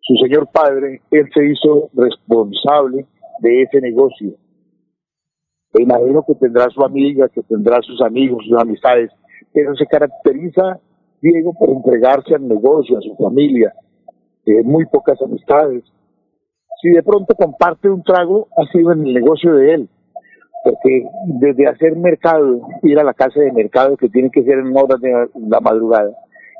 su 0.00 0.14
señor 0.16 0.48
padre, 0.52 1.02
él 1.10 1.28
se 1.34 1.44
hizo 1.44 1.90
responsable 1.94 3.06
de 3.40 3.62
ese 3.62 3.80
negocio. 3.80 4.34
Imagino 5.78 6.24
que 6.26 6.34
tendrá 6.36 6.68
su 6.70 6.82
amiga, 6.82 7.28
que 7.28 7.42
tendrá 7.42 7.80
sus 7.82 8.00
amigos, 8.00 8.44
sus 8.48 8.58
amistades, 8.58 9.10
pero 9.52 9.74
se 9.74 9.86
caracteriza 9.86 10.80
Diego 11.20 11.52
por 11.52 11.70
entregarse 11.70 12.34
al 12.34 12.46
negocio, 12.46 12.98
a 12.98 13.00
su 13.00 13.14
familia, 13.16 13.74
eh, 14.46 14.62
muy 14.62 14.86
pocas 14.86 15.20
amistades. 15.20 15.84
Si 16.82 16.90
de 16.90 17.02
pronto 17.02 17.34
comparte 17.34 17.88
un 17.88 18.02
trago, 18.02 18.48
ha 18.56 18.70
sido 18.70 18.92
en 18.92 19.06
el 19.06 19.14
negocio 19.14 19.54
de 19.54 19.74
él, 19.74 19.88
porque 20.64 21.06
desde 21.26 21.68
hacer 21.68 21.96
mercado, 21.96 22.60
ir 22.82 22.98
a 22.98 23.04
la 23.04 23.14
casa 23.14 23.40
de 23.40 23.52
mercado 23.52 23.96
que 23.96 24.08
tiene 24.08 24.30
que 24.30 24.44
ser 24.44 24.58
en 24.58 24.76
horas 24.76 25.00
de 25.00 25.28
la 25.48 25.60
madrugada 25.60 26.10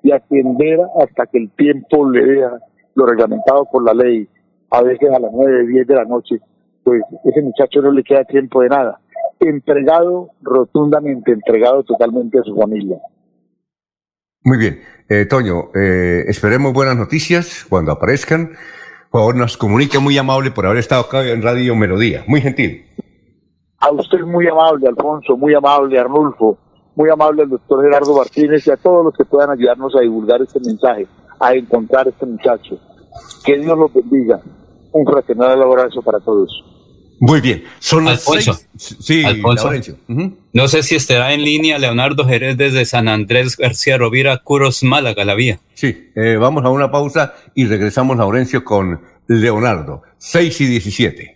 y 0.02 0.12
atender 0.12 0.78
hasta 1.00 1.26
que 1.26 1.38
el 1.38 1.50
tiempo 1.50 2.08
le 2.08 2.24
deja 2.24 2.58
lo 2.94 3.06
reglamentado 3.06 3.66
por 3.70 3.84
la 3.84 3.92
ley, 3.92 4.28
a 4.70 4.82
veces 4.82 5.10
a 5.10 5.18
las 5.18 5.30
nueve, 5.32 5.66
diez 5.66 5.86
de 5.86 5.94
la 5.94 6.04
noche, 6.04 6.40
pues 6.82 7.02
ese 7.24 7.42
muchacho 7.42 7.82
no 7.82 7.90
le 7.90 8.02
queda 8.02 8.24
tiempo 8.24 8.62
de 8.62 8.68
nada. 8.68 9.00
Entregado 9.40 10.30
rotundamente, 10.40 11.32
entregado 11.32 11.82
totalmente 11.82 12.38
a 12.38 12.42
su 12.42 12.56
familia. 12.56 12.96
Muy 14.44 14.58
bien. 14.58 14.80
Eh, 15.08 15.26
Toño, 15.26 15.70
eh, 15.74 16.24
esperemos 16.28 16.72
buenas 16.72 16.96
noticias 16.96 17.66
cuando 17.68 17.92
aparezcan. 17.92 18.52
Por 19.10 19.20
favor, 19.20 19.36
nos 19.36 19.56
comunica 19.56 20.00
muy 20.00 20.18
amable 20.18 20.50
por 20.50 20.66
haber 20.66 20.78
estado 20.78 21.02
acá 21.02 21.24
en 21.26 21.42
Radio 21.42 21.74
Melodía. 21.76 22.24
Muy 22.26 22.40
gentil. 22.40 22.84
A 23.78 23.90
usted 23.92 24.20
muy 24.20 24.48
amable, 24.48 24.88
Alfonso, 24.88 25.36
muy 25.36 25.54
amable, 25.54 25.98
Arnulfo, 25.98 26.58
muy 26.94 27.10
amable 27.10 27.42
el 27.42 27.50
doctor 27.50 27.84
Gerardo 27.84 28.16
Martínez 28.16 28.66
y 28.66 28.70
a 28.70 28.76
todos 28.76 29.04
los 29.04 29.14
que 29.14 29.24
puedan 29.24 29.50
ayudarnos 29.50 29.94
a 29.94 30.00
divulgar 30.00 30.42
este 30.42 30.60
mensaje, 30.60 31.06
a 31.38 31.54
encontrar 31.54 32.06
a 32.06 32.10
este 32.10 32.26
muchacho. 32.26 32.78
Que 33.44 33.58
Dios 33.58 33.78
los 33.78 33.92
bendiga. 33.92 34.40
Un 34.92 35.04
fraternal 35.04 35.62
abrazo 35.62 36.02
para 36.02 36.20
todos. 36.20 36.50
Muy 37.18 37.40
bien. 37.40 37.64
Son 37.78 38.04
las 38.04 38.26
Alfonso. 38.28 38.60
seis. 38.76 38.96
Sí, 39.00 39.24
Alfonso. 39.24 39.70
No 40.52 40.68
sé 40.68 40.82
si 40.82 40.94
estará 40.96 41.32
en 41.32 41.42
línea 41.42 41.78
Leonardo 41.78 42.26
Jerez 42.26 42.56
desde 42.56 42.84
San 42.84 43.08
Andrés 43.08 43.56
García 43.56 43.98
Rovira, 43.98 44.38
Curos, 44.38 44.82
Málaga, 44.82 45.24
la 45.24 45.34
vía. 45.34 45.60
Sí, 45.74 46.10
eh, 46.14 46.36
vamos 46.38 46.64
a 46.64 46.70
una 46.70 46.90
pausa 46.90 47.34
y 47.54 47.66
regresamos, 47.66 48.16
Laurencio, 48.16 48.64
con 48.64 49.00
Leonardo. 49.26 50.02
6 50.18 50.60
y 50.60 50.66
17. 50.66 51.35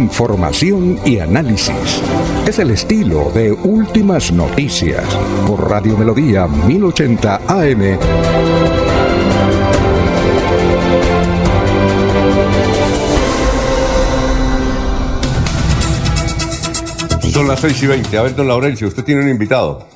Información 0.00 0.98
y 1.04 1.18
análisis. 1.18 2.00
Es 2.48 2.58
el 2.58 2.70
estilo 2.70 3.30
de 3.34 3.52
Últimas 3.52 4.32
Noticias 4.32 5.04
por 5.46 5.68
Radio 5.68 5.94
Melodía 5.94 6.46
1080 6.46 7.42
AM. 7.46 7.98
Son 17.30 17.46
las 17.46 17.60
6 17.60 17.82
y 17.82 17.86
20. 17.86 18.16
A 18.16 18.22
ver, 18.22 18.34
don 18.34 18.48
Laurencio, 18.48 18.88
usted 18.88 19.04
tiene 19.04 19.22
un 19.22 19.28
invitado. 19.28 19.86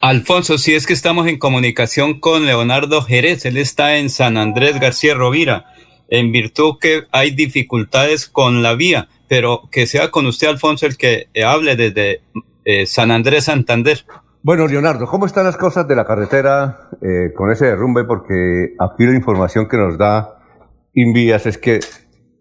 Alfonso, 0.00 0.58
si 0.58 0.74
es 0.74 0.86
que 0.86 0.92
estamos 0.92 1.26
en 1.28 1.38
comunicación 1.38 2.20
con 2.20 2.44
Leonardo 2.44 3.00
Jerez, 3.00 3.46
él 3.46 3.56
está 3.56 3.96
en 3.96 4.10
San 4.10 4.36
Andrés 4.36 4.78
García 4.78 5.14
Rovira, 5.14 5.66
en 6.10 6.32
virtud 6.32 6.74
que 6.80 7.04
hay 7.12 7.30
dificultades 7.30 8.28
con 8.28 8.62
la 8.62 8.74
vía, 8.74 9.08
pero 9.28 9.62
que 9.70 9.86
sea 9.86 10.10
con 10.10 10.26
usted, 10.26 10.48
Alfonso, 10.48 10.84
el 10.84 10.98
que 10.98 11.28
hable 11.44 11.76
desde 11.76 12.22
eh, 12.64 12.84
San 12.84 13.10
Andrés 13.10 13.44
Santander. 13.44 14.04
Bueno, 14.42 14.66
Leonardo, 14.66 15.06
¿cómo 15.06 15.26
están 15.26 15.44
las 15.44 15.56
cosas 15.56 15.86
de 15.86 15.96
la 15.96 16.04
carretera 16.04 16.88
eh, 17.00 17.32
con 17.34 17.50
ese 17.50 17.66
derrumbe? 17.66 18.04
Porque 18.04 18.74
aquí 18.78 19.04
la 19.04 19.14
información 19.14 19.68
que 19.68 19.76
nos 19.76 19.96
da 19.96 20.36
Invías 20.94 21.46
es 21.46 21.56
que 21.56 21.78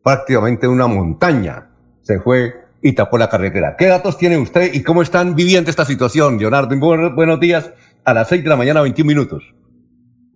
prácticamente 0.03 0.67
una 0.67 0.87
montaña 0.87 1.69
se 2.01 2.19
fue 2.19 2.55
y 2.81 2.93
tapó 2.93 3.17
la 3.17 3.29
carretera. 3.29 3.75
¿Qué 3.77 3.85
datos 3.85 4.17
tiene 4.17 4.37
usted 4.37 4.73
y 4.73 4.81
cómo 4.81 5.03
están 5.03 5.35
viviendo 5.35 5.69
esta 5.69 5.85
situación, 5.85 6.39
Leonardo? 6.39 6.75
Buenos 6.79 7.39
días 7.39 7.71
a 8.03 8.13
las 8.13 8.29
6 8.29 8.43
de 8.43 8.49
la 8.49 8.55
mañana, 8.55 8.81
21 8.81 9.07
minutos. 9.07 9.43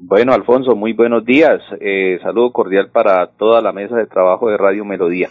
Bueno, 0.05 0.33
Alfonso, 0.33 0.75
muy 0.75 0.91
buenos 0.91 1.23
días. 1.23 1.61
Eh, 1.79 2.19
saludo 2.21 2.51
cordial 2.51 2.89
para 2.91 3.25
toda 3.37 3.61
la 3.61 3.71
mesa 3.71 3.95
de 3.95 4.05
trabajo 4.05 4.49
de 4.49 4.57
Radio 4.57 4.83
Melodía. 4.83 5.29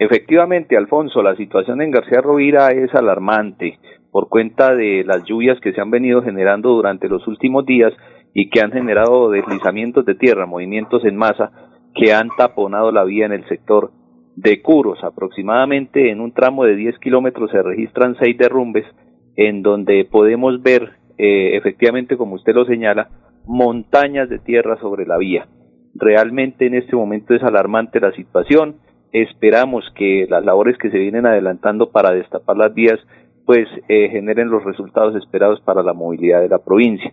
Efectivamente, 0.00 0.76
Alfonso, 0.76 1.22
la 1.22 1.36
situación 1.36 1.80
en 1.80 1.92
García 1.92 2.20
Rovira 2.20 2.72
es 2.72 2.92
alarmante 2.92 3.78
por 4.10 4.28
cuenta 4.28 4.74
de 4.74 5.04
las 5.04 5.22
lluvias 5.26 5.60
que 5.60 5.72
se 5.72 5.80
han 5.80 5.92
venido 5.92 6.22
generando 6.22 6.70
durante 6.70 7.08
los 7.08 7.24
últimos 7.28 7.64
días 7.66 7.92
y 8.34 8.50
que 8.50 8.60
han 8.60 8.72
generado 8.72 9.30
deslizamientos 9.30 10.04
de 10.04 10.16
tierra, 10.16 10.44
movimientos 10.44 11.04
en 11.04 11.16
masa 11.16 11.52
que 11.94 12.12
han 12.12 12.30
taponado 12.36 12.90
la 12.90 13.04
vía 13.04 13.26
en 13.26 13.32
el 13.32 13.46
sector 13.48 13.92
de 14.34 14.60
Curos. 14.60 15.04
Aproximadamente 15.04 16.10
en 16.10 16.20
un 16.20 16.32
tramo 16.32 16.64
de 16.64 16.74
10 16.74 16.98
kilómetros 16.98 17.52
se 17.52 17.62
registran 17.62 18.16
seis 18.18 18.36
derrumbes 18.36 18.86
en 19.36 19.62
donde 19.62 20.04
podemos 20.04 20.60
ver, 20.60 20.94
eh, 21.16 21.56
efectivamente, 21.56 22.16
como 22.16 22.34
usted 22.34 22.56
lo 22.56 22.64
señala, 22.64 23.08
montañas 23.46 24.28
de 24.28 24.38
tierra 24.38 24.78
sobre 24.80 25.06
la 25.06 25.18
vía. 25.18 25.46
Realmente 25.94 26.66
en 26.66 26.74
este 26.74 26.96
momento 26.96 27.34
es 27.34 27.42
alarmante 27.42 28.00
la 28.00 28.12
situación. 28.12 28.76
Esperamos 29.12 29.84
que 29.96 30.26
las 30.28 30.44
labores 30.44 30.78
que 30.78 30.90
se 30.90 30.98
vienen 30.98 31.26
adelantando 31.26 31.90
para 31.90 32.12
destapar 32.12 32.56
las 32.56 32.72
vías 32.74 33.00
pues 33.44 33.66
eh, 33.88 34.08
generen 34.10 34.48
los 34.50 34.62
resultados 34.62 35.16
esperados 35.16 35.60
para 35.62 35.82
la 35.82 35.92
movilidad 35.92 36.40
de 36.40 36.48
la 36.48 36.58
provincia. 36.58 37.12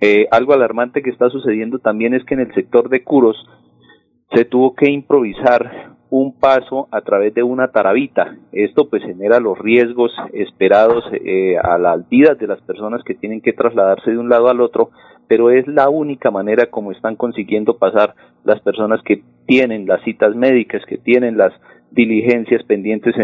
Eh, 0.00 0.26
algo 0.30 0.52
alarmante 0.52 1.00
que 1.00 1.10
está 1.10 1.30
sucediendo 1.30 1.78
también 1.78 2.12
es 2.12 2.24
que 2.24 2.34
en 2.34 2.40
el 2.40 2.52
sector 2.54 2.88
de 2.88 3.02
Curos 3.04 3.36
se 4.34 4.44
tuvo 4.44 4.74
que 4.74 4.90
improvisar 4.90 5.94
un 6.10 6.38
paso 6.38 6.88
a 6.90 7.00
través 7.00 7.32
de 7.32 7.42
una 7.42 7.68
tarabita. 7.68 8.36
Esto 8.52 8.90
pues 8.90 9.02
genera 9.02 9.40
los 9.40 9.58
riesgos 9.58 10.12
esperados 10.34 11.04
eh, 11.12 11.56
a 11.56 11.78
las 11.78 12.06
vidas 12.10 12.38
de 12.38 12.48
las 12.48 12.60
personas 12.60 13.02
que 13.02 13.14
tienen 13.14 13.40
que 13.40 13.54
trasladarse 13.54 14.10
de 14.10 14.18
un 14.18 14.28
lado 14.28 14.48
al 14.48 14.60
otro, 14.60 14.90
pero 15.28 15.50
es 15.50 15.66
la 15.66 15.88
única 15.88 16.30
manera 16.30 16.66
como 16.66 16.92
están 16.92 17.16
consiguiendo 17.16 17.78
pasar 17.78 18.14
las 18.44 18.60
personas 18.60 19.00
que 19.02 19.22
tienen 19.46 19.86
las 19.86 20.02
citas 20.02 20.34
médicas, 20.34 20.82
que 20.86 20.98
tienen 20.98 21.36
las 21.36 21.52
diligencias 21.90 22.62
pendientes 22.64 23.14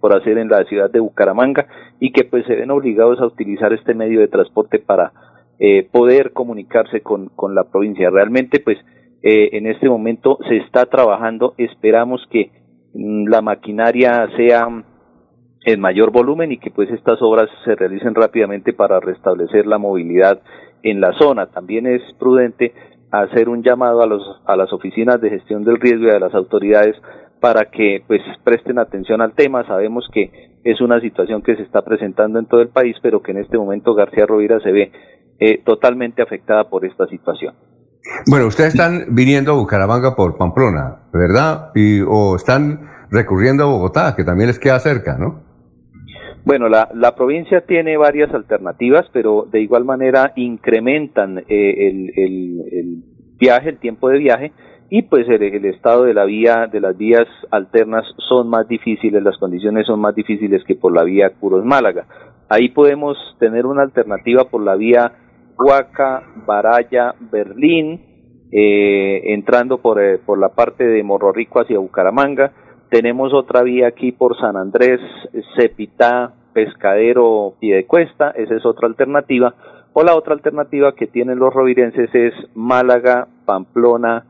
por 0.00 0.14
hacer 0.14 0.38
en 0.38 0.48
la 0.48 0.64
ciudad 0.64 0.90
de 0.90 1.00
Bucaramanga 1.00 1.66
y 1.98 2.12
que 2.12 2.24
pues 2.24 2.44
se 2.46 2.56
ven 2.56 2.70
obligados 2.70 3.20
a 3.20 3.26
utilizar 3.26 3.72
este 3.72 3.94
medio 3.94 4.20
de 4.20 4.28
transporte 4.28 4.78
para 4.78 5.12
eh, 5.58 5.88
poder 5.90 6.32
comunicarse 6.32 7.00
con, 7.00 7.30
con 7.30 7.54
la 7.54 7.64
provincia. 7.64 8.10
Realmente 8.10 8.60
pues 8.60 8.78
eh, 9.22 9.50
en 9.52 9.66
este 9.66 9.88
momento 9.88 10.38
se 10.48 10.58
está 10.58 10.86
trabajando, 10.86 11.54
esperamos 11.58 12.24
que 12.30 12.50
mm, 12.94 13.28
la 13.28 13.40
maquinaria 13.40 14.28
sea 14.36 14.68
en 15.64 15.80
mayor 15.80 16.12
volumen 16.12 16.52
y 16.52 16.58
que 16.58 16.70
pues 16.70 16.90
estas 16.90 17.20
obras 17.20 17.48
se 17.64 17.74
realicen 17.74 18.14
rápidamente 18.14 18.72
para 18.72 19.00
restablecer 19.00 19.66
la 19.66 19.78
movilidad 19.78 20.40
en 20.82 21.00
la 21.00 21.12
zona. 21.18 21.46
También 21.46 21.86
es 21.86 22.02
prudente 22.18 22.74
hacer 23.10 23.48
un 23.48 23.62
llamado 23.62 24.02
a, 24.02 24.06
los, 24.06 24.22
a 24.46 24.56
las 24.56 24.72
oficinas 24.72 25.20
de 25.20 25.30
gestión 25.30 25.64
del 25.64 25.80
riesgo 25.80 26.06
y 26.06 26.10
a 26.10 26.18
las 26.18 26.34
autoridades 26.34 26.96
para 27.40 27.66
que 27.66 28.02
pues 28.06 28.20
presten 28.44 28.78
atención 28.78 29.20
al 29.20 29.32
tema. 29.32 29.66
Sabemos 29.66 30.08
que 30.12 30.58
es 30.64 30.80
una 30.80 31.00
situación 31.00 31.42
que 31.42 31.56
se 31.56 31.62
está 31.62 31.82
presentando 31.82 32.38
en 32.38 32.46
todo 32.46 32.60
el 32.60 32.68
país, 32.68 32.96
pero 33.02 33.22
que 33.22 33.32
en 33.32 33.38
este 33.38 33.56
momento 33.56 33.94
García 33.94 34.26
Rovira 34.26 34.60
se 34.60 34.72
ve 34.72 34.92
eh, 35.38 35.62
totalmente 35.64 36.22
afectada 36.22 36.68
por 36.68 36.84
esta 36.84 37.06
situación. 37.06 37.54
Bueno, 38.26 38.46
ustedes 38.46 38.74
están 38.74 39.14
viniendo 39.14 39.52
a 39.52 39.56
Bucaramanga 39.56 40.14
por 40.14 40.36
Pamplona, 40.36 41.02
¿verdad? 41.12 41.70
Y, 41.74 42.00
o 42.00 42.36
están 42.36 42.80
recurriendo 43.10 43.64
a 43.64 43.66
Bogotá, 43.66 44.14
que 44.16 44.24
también 44.24 44.48
les 44.48 44.58
queda 44.58 44.78
cerca, 44.78 45.16
¿no? 45.18 45.47
Bueno, 46.48 46.70
la, 46.70 46.88
la 46.94 47.14
provincia 47.14 47.60
tiene 47.66 47.98
varias 47.98 48.32
alternativas, 48.32 49.04
pero 49.12 49.46
de 49.52 49.60
igual 49.60 49.84
manera 49.84 50.32
incrementan 50.34 51.40
eh, 51.40 51.44
el, 51.46 52.10
el, 52.16 53.02
viaje, 53.38 53.68
el 53.68 53.78
tiempo 53.78 54.08
de 54.08 54.18
viaje, 54.18 54.52
y 54.88 55.02
pues 55.02 55.28
el, 55.28 55.42
el, 55.42 55.66
estado 55.66 56.04
de 56.04 56.14
la 56.14 56.24
vía, 56.24 56.66
de 56.66 56.80
las 56.80 56.96
vías 56.96 57.26
alternas 57.50 58.06
son 58.30 58.48
más 58.48 58.66
difíciles, 58.66 59.22
las 59.22 59.36
condiciones 59.36 59.86
son 59.86 60.00
más 60.00 60.14
difíciles 60.14 60.64
que 60.64 60.74
por 60.74 60.94
la 60.94 61.04
vía 61.04 61.34
Curos 61.38 61.66
Málaga. 61.66 62.06
Ahí 62.48 62.70
podemos 62.70 63.18
tener 63.38 63.66
una 63.66 63.82
alternativa 63.82 64.44
por 64.44 64.62
la 64.62 64.74
vía 64.74 65.12
Huaca, 65.58 66.22
Baraya, 66.46 67.14
Berlín, 67.30 68.00
eh, 68.50 69.34
entrando 69.34 69.82
por, 69.82 70.02
eh, 70.02 70.16
por 70.16 70.38
la 70.38 70.48
parte 70.54 70.84
de 70.84 71.02
Morro 71.02 71.30
Rico 71.30 71.60
hacia 71.60 71.78
Bucaramanga. 71.78 72.52
Tenemos 72.88 73.34
otra 73.34 73.62
vía 73.64 73.88
aquí 73.88 74.12
por 74.12 74.34
San 74.38 74.56
Andrés, 74.56 74.98
Cepitá, 75.54 76.36
Pescadero, 76.58 77.54
Piedecuesta, 77.60 78.30
esa 78.30 78.56
es 78.56 78.66
otra 78.66 78.88
alternativa. 78.88 79.54
O 79.92 80.02
la 80.02 80.16
otra 80.16 80.34
alternativa 80.34 80.92
que 80.96 81.06
tienen 81.06 81.38
los 81.38 81.54
rovirenses 81.54 82.12
es 82.12 82.34
Málaga, 82.56 83.28
Pamplona, 83.44 84.24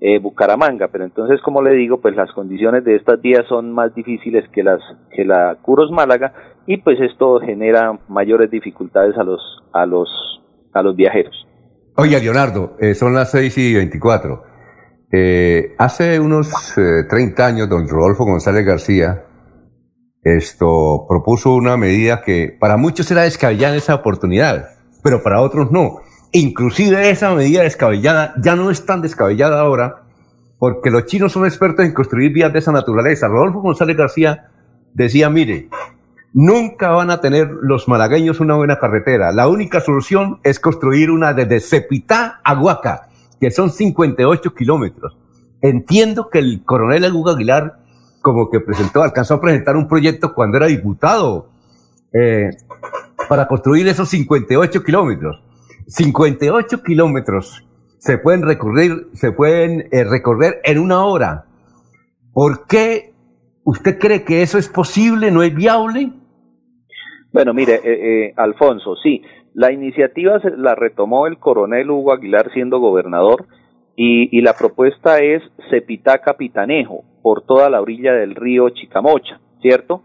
eh, 0.00 0.18
Bucaramanga. 0.18 0.88
Pero 0.88 1.04
entonces, 1.04 1.42
como 1.42 1.60
le 1.60 1.72
digo, 1.74 2.00
pues 2.00 2.16
las 2.16 2.32
condiciones 2.32 2.84
de 2.84 2.96
estas 2.96 3.20
vías 3.20 3.44
son 3.50 3.70
más 3.70 3.94
difíciles 3.94 4.48
que 4.50 4.62
las 4.62 4.80
que 5.14 5.26
la 5.26 5.58
Curos 5.60 5.90
Málaga 5.90 6.32
y 6.66 6.78
pues 6.78 6.98
esto 7.02 7.38
genera 7.40 7.98
mayores 8.08 8.50
dificultades 8.50 9.14
a 9.18 9.24
los 9.24 9.42
a 9.74 9.84
los 9.84 10.08
a 10.72 10.82
los 10.82 10.96
viajeros. 10.96 11.46
Oye, 11.96 12.18
Leonardo, 12.18 12.78
eh, 12.80 12.94
son 12.94 13.12
las 13.12 13.30
6 13.30 13.58
y 13.58 13.74
24. 13.74 14.42
Eh, 15.12 15.74
hace 15.76 16.18
unos 16.18 16.48
30 16.74 17.42
eh, 17.42 17.46
años, 17.46 17.68
don 17.68 17.86
Rodolfo 17.86 18.24
González 18.24 18.64
García 18.64 19.26
esto 20.24 21.06
propuso 21.08 21.54
una 21.54 21.76
medida 21.76 22.22
que 22.22 22.56
para 22.58 22.76
muchos 22.76 23.10
era 23.10 23.22
descabellada 23.22 23.76
esa 23.76 23.94
oportunidad, 23.94 24.70
pero 25.02 25.22
para 25.22 25.40
otros 25.40 25.70
no. 25.70 25.98
Inclusive 26.32 27.10
esa 27.10 27.34
medida 27.34 27.62
descabellada 27.62 28.34
ya 28.40 28.56
no 28.56 28.70
es 28.70 28.84
tan 28.84 29.02
descabellada 29.02 29.60
ahora, 29.60 30.02
porque 30.58 30.90
los 30.90 31.06
chinos 31.06 31.32
son 31.32 31.44
expertos 31.44 31.84
en 31.84 31.92
construir 31.92 32.32
vías 32.32 32.52
de 32.52 32.58
esa 32.58 32.72
naturaleza. 32.72 33.28
Rodolfo 33.28 33.60
González 33.60 33.96
García 33.96 34.48
decía, 34.94 35.30
mire, 35.30 35.68
Nunca 36.36 36.88
van 36.90 37.12
a 37.12 37.20
tener 37.20 37.48
los 37.62 37.86
malagueños 37.86 38.40
una 38.40 38.56
buena 38.56 38.80
carretera. 38.80 39.30
La 39.30 39.46
única 39.46 39.80
solución 39.80 40.40
es 40.42 40.58
construir 40.58 41.12
una 41.12 41.32
desde 41.32 41.60
Cepitá 41.60 42.40
a 42.42 42.60
Huaca, 42.60 43.06
que 43.40 43.52
son 43.52 43.70
58 43.70 44.52
kilómetros. 44.52 45.16
Entiendo 45.62 46.30
que 46.30 46.40
el 46.40 46.64
coronel 46.64 47.12
Hugo 47.12 47.30
Aguilar 47.30 47.78
como 48.24 48.48
que 48.48 48.58
presentó, 48.58 49.02
alcanzó 49.02 49.34
a 49.34 49.40
presentar 49.40 49.76
un 49.76 49.86
proyecto 49.86 50.32
cuando 50.32 50.56
era 50.56 50.66
diputado 50.66 51.50
eh, 52.10 52.48
para 53.28 53.46
construir 53.46 53.86
esos 53.86 54.08
58 54.08 54.82
kilómetros. 54.82 55.42
58 55.86 56.82
kilómetros 56.82 57.66
se 57.98 58.16
pueden 58.16 58.42
recorrer, 58.42 59.08
se 59.12 59.30
pueden 59.30 59.88
eh, 59.92 60.04
recorrer 60.04 60.60
en 60.64 60.78
una 60.78 61.04
hora. 61.04 61.44
¿Por 62.32 62.66
qué 62.66 63.12
usted 63.62 63.98
cree 63.98 64.24
que 64.24 64.40
eso 64.40 64.56
es 64.56 64.70
posible, 64.70 65.30
no 65.30 65.42
es 65.42 65.54
viable? 65.54 66.10
Bueno, 67.30 67.52
mire, 67.52 67.74
eh, 67.74 68.28
eh, 68.28 68.34
Alfonso, 68.38 68.96
sí, 69.02 69.20
la 69.52 69.70
iniciativa 69.70 70.40
se, 70.40 70.50
la 70.56 70.74
retomó 70.74 71.26
el 71.26 71.38
coronel 71.38 71.90
Hugo 71.90 72.14
Aguilar 72.14 72.50
siendo 72.54 72.78
gobernador 72.78 73.44
y, 73.96 74.36
y 74.36 74.40
la 74.40 74.54
propuesta 74.54 75.18
es 75.18 75.42
Cepitá 75.70 76.18
Capitanejo 76.18 77.04
por 77.22 77.42
toda 77.42 77.70
la 77.70 77.80
orilla 77.80 78.12
del 78.12 78.34
río 78.34 78.68
Chicamocha, 78.70 79.40
¿cierto? 79.62 80.02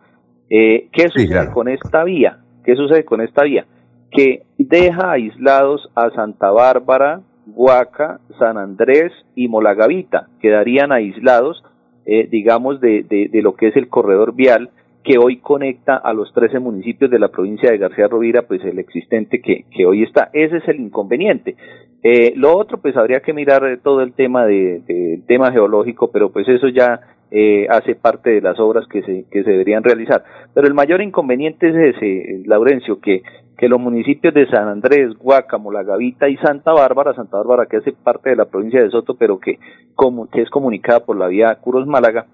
Eh, 0.49 0.89
¿Qué 0.91 1.09
sucede 1.09 1.51
con 1.51 1.67
esta 1.67 2.03
vía? 2.03 2.39
¿Qué 2.63 2.75
sucede 2.75 3.05
con 3.05 3.21
esta 3.21 3.43
vía? 3.43 3.65
Que 4.11 4.43
deja 4.57 5.11
aislados 5.11 5.89
a 5.95 6.09
Santa 6.11 6.51
Bárbara, 6.51 7.21
Huaca, 7.47 8.19
San 8.37 8.57
Andrés 8.57 9.11
y 9.35 9.47
Molagavita, 9.47 10.27
quedarían 10.41 10.91
aislados, 10.91 11.63
eh, 12.05 12.27
digamos, 12.29 12.79
de, 12.79 13.03
de, 13.03 13.27
de 13.31 13.41
lo 13.41 13.55
que 13.55 13.67
es 13.67 13.75
el 13.75 13.89
corredor 13.89 14.33
vial 14.33 14.69
que 15.09 15.17
hoy 15.17 15.37
conecta 15.37 15.95
a 15.95 16.13
los 16.13 16.31
13 16.33 16.59
municipios 16.59 17.09
de 17.09 17.17
la 17.17 17.29
provincia 17.29 17.71
de 17.71 17.79
García 17.79 18.07
Rovira, 18.07 18.43
pues 18.43 18.63
el 18.63 18.77
existente 18.77 19.41
que, 19.41 19.65
que 19.75 19.87
hoy 19.87 20.03
está. 20.03 20.29
Ese 20.33 20.57
es 20.57 20.67
el 20.67 20.79
inconveniente. 20.79 21.55
Eh, 22.03 22.33
lo 22.35 22.55
otro, 22.55 22.77
pues 22.77 22.95
habría 22.95 23.19
que 23.21 23.33
mirar 23.33 23.79
todo 23.81 24.01
el 24.01 24.13
tema 24.13 24.45
de, 24.45 25.23
tema 25.25 25.51
geológico, 25.51 26.11
pero 26.11 26.31
pues 26.31 26.47
eso 26.47 26.67
ya 26.67 26.99
eh, 27.31 27.65
hace 27.71 27.95
parte 27.95 28.29
de 28.29 28.41
las 28.41 28.59
obras 28.59 28.85
que 28.87 29.01
se, 29.01 29.25
que 29.31 29.43
se 29.43 29.49
deberían 29.49 29.83
realizar. 29.83 30.23
Pero 30.53 30.67
el 30.67 30.75
mayor 30.75 31.01
inconveniente 31.01 31.69
es 31.69 31.95
ese, 31.95 32.43
Laurencio, 32.45 32.99
que, 32.99 33.23
que 33.57 33.67
los 33.67 33.79
municipios 33.79 34.35
de 34.35 34.47
San 34.51 34.67
Andrés, 34.67 35.17
Guácamo, 35.17 35.71
La 35.71 35.81
Gavita 35.81 36.29
y 36.29 36.37
Santa 36.37 36.71
Bárbara, 36.71 37.15
Santa 37.15 37.37
Bárbara 37.37 37.65
que 37.65 37.77
hace 37.77 37.93
parte 37.93 38.29
de 38.29 38.35
la 38.35 38.45
provincia 38.45 38.83
de 38.83 38.91
Soto, 38.91 39.15
pero 39.15 39.39
que, 39.39 39.57
como, 39.95 40.29
que 40.29 40.43
es 40.43 40.51
comunicada 40.51 40.99
por 40.99 41.17
la 41.17 41.25
vía 41.29 41.55
Curos 41.55 41.87
Málaga, 41.87 42.27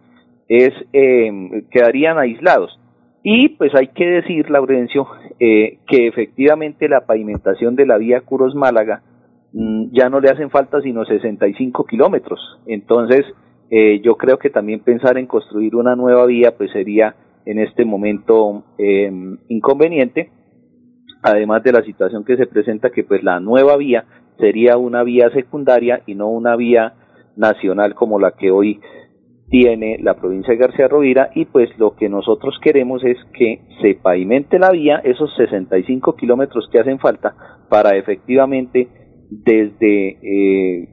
es 0.48 0.74
eh, 0.94 1.64
quedarían 1.72 2.18
aislados. 2.18 2.80
Y 3.24 3.50
pues 3.50 3.74
hay 3.74 3.88
que 3.88 4.06
decir, 4.06 4.50
Laurencio, 4.52 5.08
eh, 5.40 5.80
que 5.88 6.08
efectivamente 6.08 6.88
la 6.88 7.08
pavimentación 7.08 7.76
de 7.76 7.88
la 7.88 7.98
vía 7.98 8.22
Curos 8.22 8.54
Málaga 8.54 9.02
mm, 9.52 9.94
ya 9.94 10.10
no 10.10 10.20
le 10.20 10.30
hacen 10.30 10.52
falta 10.52 10.80
sino 10.82 11.06
65 11.06 11.86
kilómetros. 11.86 12.40
Entonces, 12.68 13.26
eh, 13.72 14.00
yo 14.04 14.16
creo 14.16 14.38
que 14.38 14.52
también 14.52 14.82
pensar 14.82 15.18
en 15.18 15.26
construir 15.26 15.76
una 15.76 15.96
nueva 15.96 16.26
vía 16.28 16.56
pues 16.56 16.72
sería 16.72 17.16
en 17.46 17.60
este 17.60 17.84
momento 17.84 18.64
eh, 18.78 19.12
inconveniente, 19.50 20.30
además 21.24 21.64
de 21.64 21.72
la 21.72 21.84
situación 21.84 22.24
que 22.26 22.38
se 22.38 22.46
presenta 22.46 22.92
que 22.92 23.04
pues 23.04 23.24
la 23.24 23.40
nueva 23.40 23.76
vía 23.78 24.06
sería 24.38 24.78
una 24.78 25.04
vía 25.04 25.30
secundaria 25.32 26.02
y 26.06 26.16
no 26.16 26.30
una 26.30 26.56
vía 26.56 26.94
nacional 27.36 27.96
como 27.96 28.20
la 28.20 28.32
que 28.32 28.52
hoy 28.52 28.80
tiene 29.50 29.98
la 30.02 30.16
provincia 30.16 30.54
de 30.54 30.60
García 30.60 30.88
Rovira 30.88 31.30
y 31.36 31.46
pues 31.46 31.70
lo 31.78 31.96
que 31.96 32.10
nosotros 32.10 32.58
queremos 32.62 33.04
es 33.04 33.18
que 33.34 33.62
se 33.82 33.96
pavimente 33.96 34.58
la 34.58 34.72
vía, 34.72 35.02
esos 35.04 35.34
65 35.36 36.16
kilómetros 36.16 36.68
que 36.72 36.80
hacen 36.80 37.00
falta 37.00 37.36
para 37.70 37.96
efectivamente 37.96 38.88
desde 39.30 40.18
eh, 40.22 40.90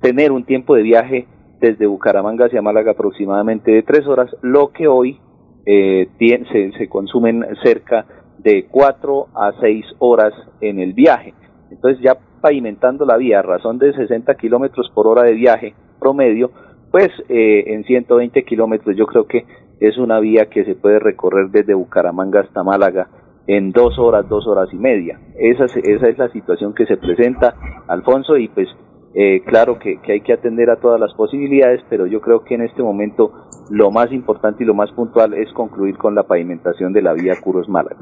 tener 0.00 0.32
un 0.32 0.44
tiempo 0.44 0.74
de 0.74 0.82
viaje 0.82 1.26
desde 1.60 1.86
Bucaramanga 1.86 2.46
hacia 2.46 2.62
Málaga 2.62 2.92
aproximadamente 2.92 3.70
de 3.70 3.82
tres 3.82 4.06
horas, 4.06 4.30
lo 4.42 4.70
que 4.70 4.86
hoy 4.86 5.18
eh, 5.66 6.08
se, 6.18 6.72
se 6.72 6.88
consumen 6.88 7.44
cerca 7.62 8.06
de 8.38 8.66
cuatro 8.70 9.26
a 9.34 9.52
seis 9.60 9.84
horas 9.98 10.32
en 10.60 10.78
el 10.78 10.92
viaje. 10.92 11.34
Entonces 11.70 12.02
ya 12.02 12.16
pavimentando 12.40 13.04
la 13.04 13.16
vía 13.16 13.40
a 13.40 13.42
razón 13.42 13.78
de 13.78 13.92
60 13.92 14.34
kilómetros 14.36 14.90
por 14.94 15.06
hora 15.06 15.24
de 15.24 15.32
viaje 15.32 15.74
promedio, 15.98 16.52
pues 16.90 17.08
eh, 17.28 17.64
en 17.66 17.84
120 17.84 18.44
kilómetros 18.44 18.96
yo 18.96 19.06
creo 19.06 19.26
que 19.26 19.44
es 19.80 19.96
una 19.98 20.20
vía 20.20 20.46
que 20.46 20.64
se 20.64 20.74
puede 20.74 20.98
recorrer 20.98 21.50
desde 21.50 21.74
Bucaramanga 21.74 22.40
hasta 22.40 22.62
Málaga 22.64 23.08
en 23.46 23.70
dos 23.72 23.98
horas, 23.98 24.28
dos 24.28 24.46
horas 24.46 24.68
y 24.72 24.76
media. 24.76 25.18
Esa 25.38 25.64
es, 25.64 25.76
esa 25.76 26.08
es 26.08 26.18
la 26.18 26.28
situación 26.30 26.74
que 26.74 26.86
se 26.86 26.96
presenta, 26.96 27.54
Alfonso, 27.88 28.36
y 28.36 28.48
pues 28.48 28.68
eh, 29.14 29.42
claro 29.46 29.78
que, 29.78 29.98
hay 30.12 30.20
que 30.20 30.34
atender 30.34 30.70
a 30.70 30.76
todas 30.76 31.00
las 31.00 31.14
posibilidades, 31.14 31.80
pero 31.88 32.06
yo 32.06 32.20
creo 32.20 32.44
que 32.44 32.54
en 32.54 32.62
este 32.62 32.82
momento 32.82 33.32
lo 33.70 33.90
más 33.90 34.12
importante 34.12 34.64
y 34.64 34.66
lo 34.66 34.74
más 34.74 34.90
puntual 34.92 35.34
es 35.34 35.50
concluir 35.54 35.96
con 35.96 36.14
la 36.14 36.24
pavimentación 36.24 36.92
de 36.92 37.02
la 37.02 37.14
vía 37.14 37.34
Curos 37.40 37.68
Málaga. 37.68 37.96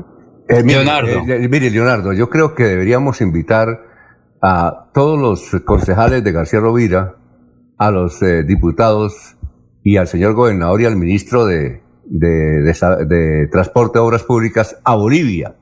Eh, 0.48 0.62
Leonardo. 0.64 1.20
Eh, 1.28 1.48
mire, 1.48 1.70
Leonardo, 1.70 2.12
yo 2.12 2.28
creo 2.28 2.54
que 2.54 2.64
deberíamos 2.64 3.20
invitar 3.20 3.68
a 4.42 4.90
todos 4.92 5.18
los 5.18 5.62
concejales 5.64 6.24
de 6.24 6.32
García 6.32 6.60
Rovira, 6.60 7.14
a 7.78 7.90
los 7.90 8.20
diputados 8.46 9.36
y 9.82 9.96
al 9.96 10.08
señor 10.08 10.34
gobernador 10.34 10.80
y 10.80 10.84
al 10.86 10.96
ministro 10.96 11.46
de, 11.46 11.80
de, 12.08 13.48
Transporte 13.50 13.98
de 13.98 14.04
Obras 14.04 14.22
Públicas 14.22 14.76
a 14.84 14.94
Bolivia. 14.94 15.56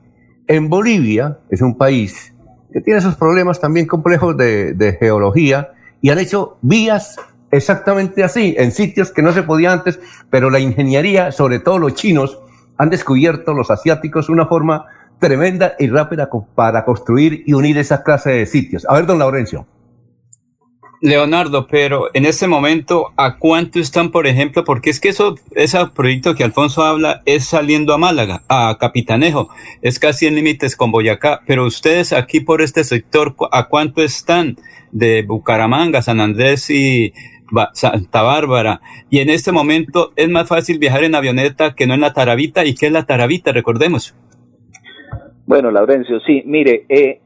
En 0.47 0.69
Bolivia 0.69 1.39
es 1.49 1.61
un 1.61 1.77
país 1.77 2.33
que 2.71 2.81
tiene 2.81 2.99
esos 2.99 3.15
problemas 3.15 3.59
también 3.59 3.87
complejos 3.87 4.35
de, 4.37 4.97
geología 4.99 5.71
y 6.01 6.09
han 6.09 6.19
hecho 6.19 6.57
vías 6.61 7.17
exactamente 7.51 8.23
así, 8.23 8.53
en 8.57 8.71
sitios 8.71 9.11
que 9.11 9.21
no 9.21 9.31
se 9.31 9.43
podía 9.43 9.71
antes, 9.71 9.99
pero 10.29 10.49
la 10.49 10.59
ingeniería, 10.59 11.31
sobre 11.31 11.59
todo 11.59 11.79
los 11.79 11.93
chinos, 11.93 12.39
han 12.77 12.89
descubierto, 12.89 13.53
los 13.53 13.71
asiáticos, 13.71 14.27
una 14.27 14.45
forma 14.45 14.85
tremenda 15.19 15.73
y 15.79 15.87
rápida 15.87 16.29
para 16.53 16.83
construir 16.83 17.43
y 17.45 17.53
unir 17.53 17.77
esa 17.77 18.03
clase 18.03 18.31
de 18.31 18.45
sitios. 18.45 18.85
A 18.89 18.95
ver, 18.95 19.05
don 19.05 19.19
Laurencio. 19.19 19.65
Leonardo, 21.05 21.67
pero 21.67 22.07
en 22.15 22.25
este 22.25 22.47
momento, 22.47 23.11
¿a 23.15 23.37
cuánto 23.37 23.79
están, 23.79 24.09
por 24.09 24.25
ejemplo? 24.25 24.63
Porque 24.63 24.89
es 24.89 24.99
que 24.99 25.09
eso, 25.09 25.35
ese 25.51 25.77
proyecto 25.95 26.33
que 26.33 26.43
Alfonso 26.43 26.83
habla 26.83 27.21
es 27.25 27.45
saliendo 27.45 27.93
a 27.93 27.99
Málaga, 27.99 28.41
a 28.49 28.75
Capitanejo, 28.79 29.49
es 29.83 29.99
casi 29.99 30.25
en 30.25 30.33
límites 30.33 30.75
con 30.75 30.91
Boyacá, 30.91 31.41
pero 31.45 31.65
ustedes 31.65 32.11
aquí 32.11 32.39
por 32.39 32.63
este 32.63 32.83
sector, 32.83 33.35
¿a 33.51 33.67
cuánto 33.67 34.01
están 34.01 34.55
de 34.91 35.21
Bucaramanga, 35.21 36.01
San 36.01 36.19
Andrés 36.19 36.71
y 36.71 37.13
Santa 37.73 38.23
Bárbara? 38.23 38.81
Y 39.11 39.19
en 39.19 39.29
este 39.29 39.51
momento 39.51 40.11
es 40.15 40.29
más 40.29 40.47
fácil 40.47 40.79
viajar 40.79 41.03
en 41.03 41.13
avioneta 41.13 41.75
que 41.75 41.85
no 41.85 41.93
en 41.93 42.01
la 42.01 42.13
Taravita. 42.13 42.65
¿Y 42.65 42.73
qué 42.73 42.87
es 42.87 42.91
la 42.91 43.05
Taravita? 43.05 43.51
Recordemos. 43.51 44.15
Bueno, 45.45 45.69
Laurencio, 45.69 46.19
sí, 46.21 46.41
mire, 46.47 46.85
eh, 46.89 47.21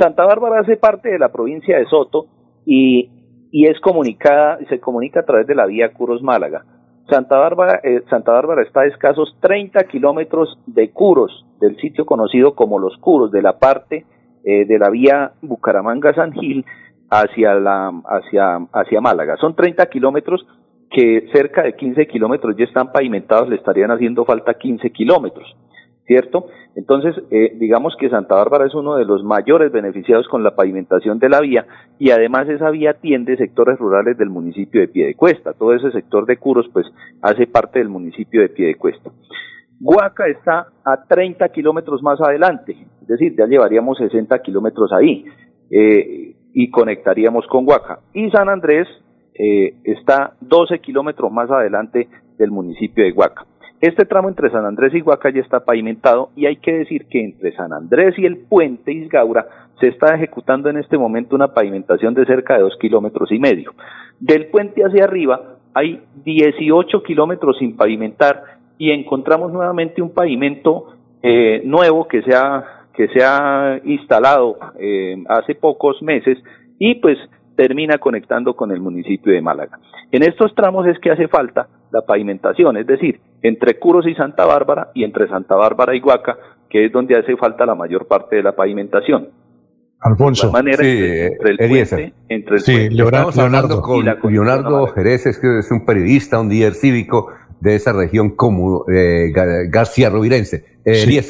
Santa 0.00 0.24
Bárbara 0.24 0.62
hace 0.62 0.76
parte 0.76 1.10
de 1.10 1.20
la 1.20 1.30
provincia 1.30 1.78
de 1.78 1.86
Soto, 1.86 2.26
y, 2.66 3.10
y 3.50 3.66
es 3.66 3.80
comunicada, 3.80 4.58
se 4.68 4.80
comunica 4.80 5.20
a 5.20 5.24
través 5.24 5.46
de 5.46 5.54
la 5.54 5.66
vía 5.66 5.92
Curos 5.92 6.22
Málaga. 6.22 6.64
Santa 7.08 7.36
Bárbara, 7.38 7.80
eh, 7.84 8.02
Santa 8.08 8.32
Bárbara 8.32 8.62
está 8.62 8.80
a 8.80 8.86
escasos 8.86 9.36
30 9.40 9.84
kilómetros 9.84 10.58
de 10.66 10.90
Curos, 10.90 11.44
del 11.60 11.76
sitio 11.76 12.06
conocido 12.06 12.54
como 12.54 12.78
Los 12.78 12.96
Curos, 12.98 13.30
de 13.30 13.42
la 13.42 13.58
parte 13.58 14.06
eh, 14.44 14.64
de 14.64 14.78
la 14.78 14.90
vía 14.90 15.32
Bucaramanga-San 15.42 16.32
Gil 16.32 16.64
hacia, 17.10 17.54
la, 17.54 17.92
hacia, 18.06 18.56
hacia 18.72 19.00
Málaga. 19.00 19.36
Son 19.36 19.54
30 19.54 19.86
kilómetros 19.86 20.46
que 20.90 21.28
cerca 21.32 21.62
de 21.62 21.74
15 21.74 22.06
kilómetros 22.06 22.56
ya 22.56 22.64
están 22.64 22.92
pavimentados, 22.92 23.48
le 23.48 23.56
estarían 23.56 23.90
haciendo 23.90 24.24
falta 24.24 24.54
15 24.54 24.90
kilómetros. 24.90 25.56
¿Cierto? 26.06 26.46
Entonces, 26.76 27.14
eh, 27.30 27.56
digamos 27.58 27.94
que 27.98 28.10
Santa 28.10 28.34
Bárbara 28.34 28.66
es 28.66 28.74
uno 28.74 28.96
de 28.96 29.04
los 29.04 29.22
mayores 29.22 29.72
beneficiados 29.72 30.28
con 30.28 30.42
la 30.42 30.54
pavimentación 30.54 31.18
de 31.18 31.28
la 31.28 31.40
vía 31.40 31.66
y 31.98 32.10
además 32.10 32.48
esa 32.48 32.70
vía 32.70 32.90
atiende 32.90 33.36
sectores 33.36 33.78
rurales 33.78 34.18
del 34.18 34.30
municipio 34.30 34.80
de 34.80 34.88
Piedecuesta. 34.88 35.52
Todo 35.52 35.72
ese 35.74 35.90
sector 35.92 36.26
de 36.26 36.36
Curos, 36.36 36.68
pues, 36.72 36.86
hace 37.22 37.46
parte 37.46 37.78
del 37.78 37.88
municipio 37.88 38.42
de 38.42 38.48
Piedecuesta. 38.48 39.10
Huaca 39.80 40.26
está 40.28 40.68
a 40.84 41.04
30 41.08 41.48
kilómetros 41.50 42.02
más 42.02 42.20
adelante, 42.20 42.76
es 43.02 43.08
decir, 43.08 43.34
ya 43.36 43.46
llevaríamos 43.46 43.98
60 43.98 44.38
kilómetros 44.40 44.92
ahí 44.92 45.26
eh, 45.70 46.36
y 46.52 46.70
conectaríamos 46.70 47.46
con 47.48 47.68
Huaca. 47.68 47.98
Y 48.12 48.30
San 48.30 48.48
Andrés 48.48 48.86
eh, 49.34 49.74
está 49.84 50.34
12 50.40 50.78
kilómetros 50.78 51.30
más 51.32 51.50
adelante 51.50 52.08
del 52.38 52.50
municipio 52.50 53.04
de 53.04 53.12
Huaca. 53.12 53.46
Este 53.84 54.06
tramo 54.06 54.30
entre 54.30 54.48
San 54.48 54.64
Andrés 54.64 54.94
y 54.94 55.02
Huaca 55.02 55.28
está 55.28 55.62
pavimentado 55.62 56.30
y 56.36 56.46
hay 56.46 56.56
que 56.56 56.72
decir 56.72 57.04
que 57.06 57.22
entre 57.22 57.54
San 57.54 57.70
Andrés 57.70 58.14
y 58.16 58.24
el 58.24 58.38
puente 58.38 58.90
Isgaura 58.90 59.46
se 59.78 59.88
está 59.88 60.14
ejecutando 60.14 60.70
en 60.70 60.78
este 60.78 60.96
momento 60.96 61.36
una 61.36 61.52
pavimentación 61.52 62.14
de 62.14 62.24
cerca 62.24 62.54
de 62.54 62.62
dos 62.62 62.78
kilómetros 62.80 63.30
y 63.30 63.38
medio. 63.38 63.74
Del 64.18 64.46
puente 64.46 64.80
hacia 64.84 65.04
arriba 65.04 65.58
hay 65.74 66.02
18 66.24 67.02
kilómetros 67.02 67.58
sin 67.58 67.76
pavimentar 67.76 68.42
y 68.78 68.90
encontramos 68.90 69.52
nuevamente 69.52 70.00
un 70.00 70.14
pavimento 70.14 70.94
eh, 71.22 71.60
nuevo 71.66 72.08
que 72.08 72.22
se 72.22 72.34
ha, 72.34 72.86
que 72.94 73.08
se 73.08 73.22
ha 73.22 73.82
instalado 73.84 74.56
eh, 74.78 75.22
hace 75.28 75.56
pocos 75.56 76.00
meses 76.00 76.38
y 76.78 76.94
pues 76.94 77.18
termina 77.56 77.98
conectando 77.98 78.54
con 78.54 78.72
el 78.72 78.80
municipio 78.80 79.32
de 79.32 79.40
Málaga. 79.40 79.78
En 80.10 80.22
estos 80.22 80.54
tramos 80.54 80.86
es 80.86 80.98
que 80.98 81.10
hace 81.10 81.28
falta 81.28 81.68
la 81.90 82.02
pavimentación, 82.02 82.76
es 82.76 82.86
decir, 82.86 83.20
entre 83.42 83.78
Curos 83.78 84.06
y 84.06 84.14
Santa 84.14 84.44
Bárbara 84.44 84.90
y 84.94 85.04
entre 85.04 85.28
Santa 85.28 85.54
Bárbara 85.54 85.94
y 85.94 86.00
Huaca, 86.00 86.36
que 86.68 86.86
es 86.86 86.92
donde 86.92 87.16
hace 87.16 87.36
falta 87.36 87.66
la 87.66 87.74
mayor 87.74 88.06
parte 88.06 88.36
de 88.36 88.42
la 88.42 88.52
pavimentación. 88.52 89.28
Alfonso. 90.00 90.48
De 90.48 90.52
manera, 90.52 90.84
entre, 90.84 91.50
el 91.50 91.56
puente, 91.56 92.14
entre 92.28 92.56
el 92.56 92.60
sí, 92.60 92.90
Leonardo, 92.90 93.80
con 93.80 94.04
Leonardo 94.32 94.86
Jerez, 94.88 95.26
es, 95.26 95.38
que 95.38 95.60
es 95.60 95.70
un 95.70 95.86
periodista, 95.86 96.40
un 96.40 96.48
líder 96.48 96.74
cívico 96.74 97.28
de 97.60 97.76
esa 97.76 97.92
región 97.92 98.36
como 98.36 98.84
eh, 98.92 99.32
García 99.70 100.10
Rovirense. 100.10 100.64
Eh, 100.84 100.94
Sí, 100.94 101.20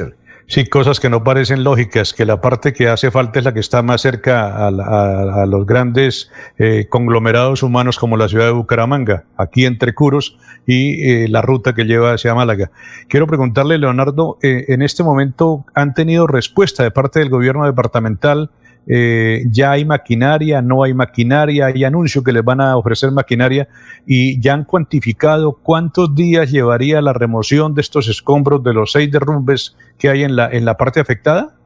cosas 0.71 1.01
que 1.01 1.09
no 1.09 1.25
parecen 1.25 1.65
lógicas, 1.65 2.13
que 2.13 2.25
la 2.25 2.41
parte 2.41 2.73
que 2.73 2.89
hace 2.89 3.11
falta 3.11 3.39
es 3.39 3.45
la 3.45 3.55
que 3.55 3.61
está 3.61 3.83
más 3.83 4.03
cerca 4.03 4.67
a, 4.67 5.47
los 5.47 5.67
grandes 5.67 6.31
eh, 6.59 6.87
conglomerados 6.89 7.63
humanos 7.63 7.99
como 7.99 8.17
la 8.17 8.29
ciudad 8.29 8.47
de 8.47 8.53
Bucaramanga, 8.53 9.25
aquí 9.37 9.65
entre 9.65 9.95
Curos 9.95 10.39
y 10.67 11.09
eh, 11.09 11.29
la 11.29 11.43
ruta 11.43 11.75
que 11.75 11.85
lleva 11.85 12.13
hacia 12.13 12.35
Málaga. 12.35 12.71
Quiero 13.09 13.27
preguntarle, 13.27 13.79
Leonardo, 13.79 14.39
eh, 14.43 14.67
en 14.69 14.83
este 14.83 15.03
momento 15.03 15.65
han 15.75 15.95
tenido 15.95 16.27
respuesta 16.27 16.83
de 16.83 16.91
parte 16.91 17.19
del 17.19 17.31
gobierno 17.31 17.67
departamental 17.67 18.51
eh, 18.87 19.45
ya 19.51 19.73
hay 19.73 19.85
maquinaria, 19.85 20.61
no 20.61 20.83
hay 20.83 20.93
maquinaria, 20.93 21.67
hay 21.67 21.85
anuncio 21.85 22.23
que 22.23 22.33
les 22.33 22.45
van 22.45 22.61
a 22.61 22.77
ofrecer 22.77 23.11
maquinaria 23.11 23.69
y 24.07 24.41
ya 24.41 24.55
han 24.55 24.65
cuantificado 24.65 25.59
cuántos 25.63 26.15
días 26.15 26.51
llevaría 26.51 27.01
la 27.01 27.13
remoción 27.13 27.75
de 27.75 27.81
estos 27.81 28.09
escombros 28.09 28.63
de 28.63 28.75
los 28.75 28.93
seis 28.93 29.11
derrumbes 29.11 29.77
que 29.99 30.09
hay 30.09 30.23
en 30.23 30.37
la, 30.37 30.51
en 30.51 30.65
la 30.65 30.77
parte 30.77 31.01
afectada? 31.01 31.57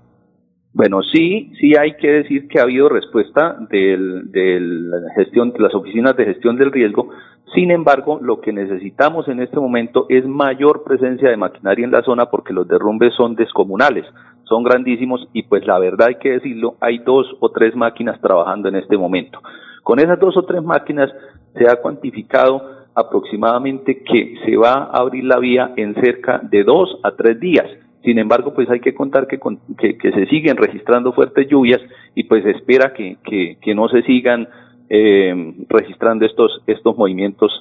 Bueno, 0.73 1.03
sí, 1.03 1.51
sí 1.59 1.75
hay 1.77 1.97
que 1.97 2.09
decir 2.09 2.47
que 2.47 2.61
ha 2.61 2.63
habido 2.63 2.89
respuesta 2.89 3.57
del, 3.71 4.31
de 4.31 4.61
la 4.61 5.15
gestión, 5.17 5.53
de 5.53 5.61
las 5.61 5.75
oficinas 5.75 6.17
de 6.17 6.27
gestión 6.27 6.57
del 6.57 6.71
riesgo. 6.71 7.11
Sin 7.55 7.71
embargo, 7.71 8.21
lo 8.23 8.41
que 8.41 8.53
necesitamos 8.53 9.27
en 9.27 9.41
este 9.41 9.59
momento 9.59 10.07
es 10.09 10.25
mayor 10.27 10.85
presencia 10.85 11.31
de 11.31 11.37
maquinaria 11.37 11.85
en 11.85 11.91
la 11.91 12.03
zona 12.03 12.27
porque 12.27 12.53
los 12.53 12.69
derrumbes 12.69 13.15
son 13.15 13.35
descomunales 13.35 14.05
son 14.49 14.63
grandísimos 14.63 15.29
y 15.33 15.43
pues 15.43 15.67
la 15.67 15.79
verdad 15.79 16.09
hay 16.09 16.17
que 16.17 16.31
decirlo, 16.31 16.77
hay 16.81 16.99
dos 16.99 17.27
o 17.41 17.51
tres 17.51 17.77
máquinas 17.77 18.21
trabajando 18.21 18.69
en 18.69 18.77
este 18.77 18.97
momento. 18.97 19.41
Con 19.83 19.99
esas 19.99 20.19
dos 20.19 20.37
o 20.37 20.43
tres 20.43 20.63
máquinas 20.63 21.11
se 21.55 21.69
ha 21.69 21.77
cuantificado 21.77 22.79
aproximadamente 22.95 24.03
que 24.03 24.35
se 24.45 24.57
va 24.57 24.73
a 24.73 24.99
abrir 24.99 25.25
la 25.25 25.39
vía 25.39 25.73
en 25.77 25.95
cerca 25.95 26.41
de 26.43 26.65
dos 26.65 26.99
a 27.03 27.13
tres 27.13 27.39
días. 27.39 27.67
Sin 28.03 28.19
embargo, 28.19 28.55
pues 28.55 28.69
hay 28.71 28.81
que 28.81 28.95
contar 28.95 29.27
que, 29.27 29.39
que, 29.39 30.13
se 30.13 30.27
siguen 30.27 30.57
registrando 30.57 31.13
fuertes 31.13 31.49
lluvias 31.49 31.81
y 32.15 32.25
pues 32.25 32.43
se 32.45 32.51
espera 32.51 32.93
que, 32.93 33.19
que, 33.25 33.75
no 33.75 33.89
se 33.89 34.03
sigan 34.03 34.49
eh, 34.89 35.55
registrando 35.69 36.25
estos, 36.25 36.63
estos 36.67 36.97
movimientos 36.97 37.53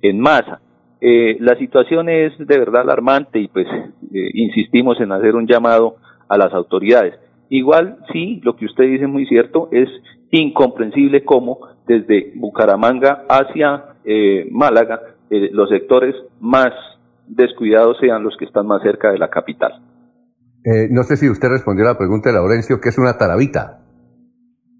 en 0.00 0.20
masa. 0.20 0.60
Eh, 1.00 1.36
la 1.40 1.56
situación 1.56 2.08
es 2.08 2.36
de 2.38 2.58
verdad 2.58 2.82
alarmante 2.82 3.38
y 3.40 3.48
pues 3.48 3.66
eh, 3.66 4.30
insistimos 4.34 5.00
en 5.00 5.12
hacer 5.12 5.34
un 5.34 5.46
llamado 5.46 5.96
a 6.30 6.38
las 6.38 6.54
autoridades. 6.54 7.14
Igual, 7.50 7.98
sí, 8.12 8.40
lo 8.44 8.56
que 8.56 8.64
usted 8.64 8.84
dice 8.84 9.04
es 9.04 9.10
muy 9.10 9.26
cierto, 9.26 9.68
es 9.72 9.88
incomprensible 10.30 11.24
cómo 11.24 11.58
desde 11.86 12.32
Bucaramanga 12.36 13.24
hacia 13.28 13.96
eh, 14.04 14.48
Málaga 14.52 15.00
eh, 15.28 15.50
los 15.52 15.68
sectores 15.68 16.14
más 16.40 16.70
descuidados 17.26 17.96
sean 18.00 18.22
los 18.22 18.36
que 18.38 18.44
están 18.44 18.66
más 18.66 18.80
cerca 18.82 19.10
de 19.10 19.18
la 19.18 19.28
capital. 19.28 19.72
Eh, 20.64 20.88
no 20.90 21.02
sé 21.02 21.16
si 21.16 21.28
usted 21.28 21.48
respondió 21.48 21.84
a 21.84 21.92
la 21.92 21.98
pregunta 21.98 22.30
de 22.30 22.36
Laurencio, 22.36 22.80
¿qué 22.80 22.90
es 22.90 22.98
una 22.98 23.18
tarabita? 23.18 23.80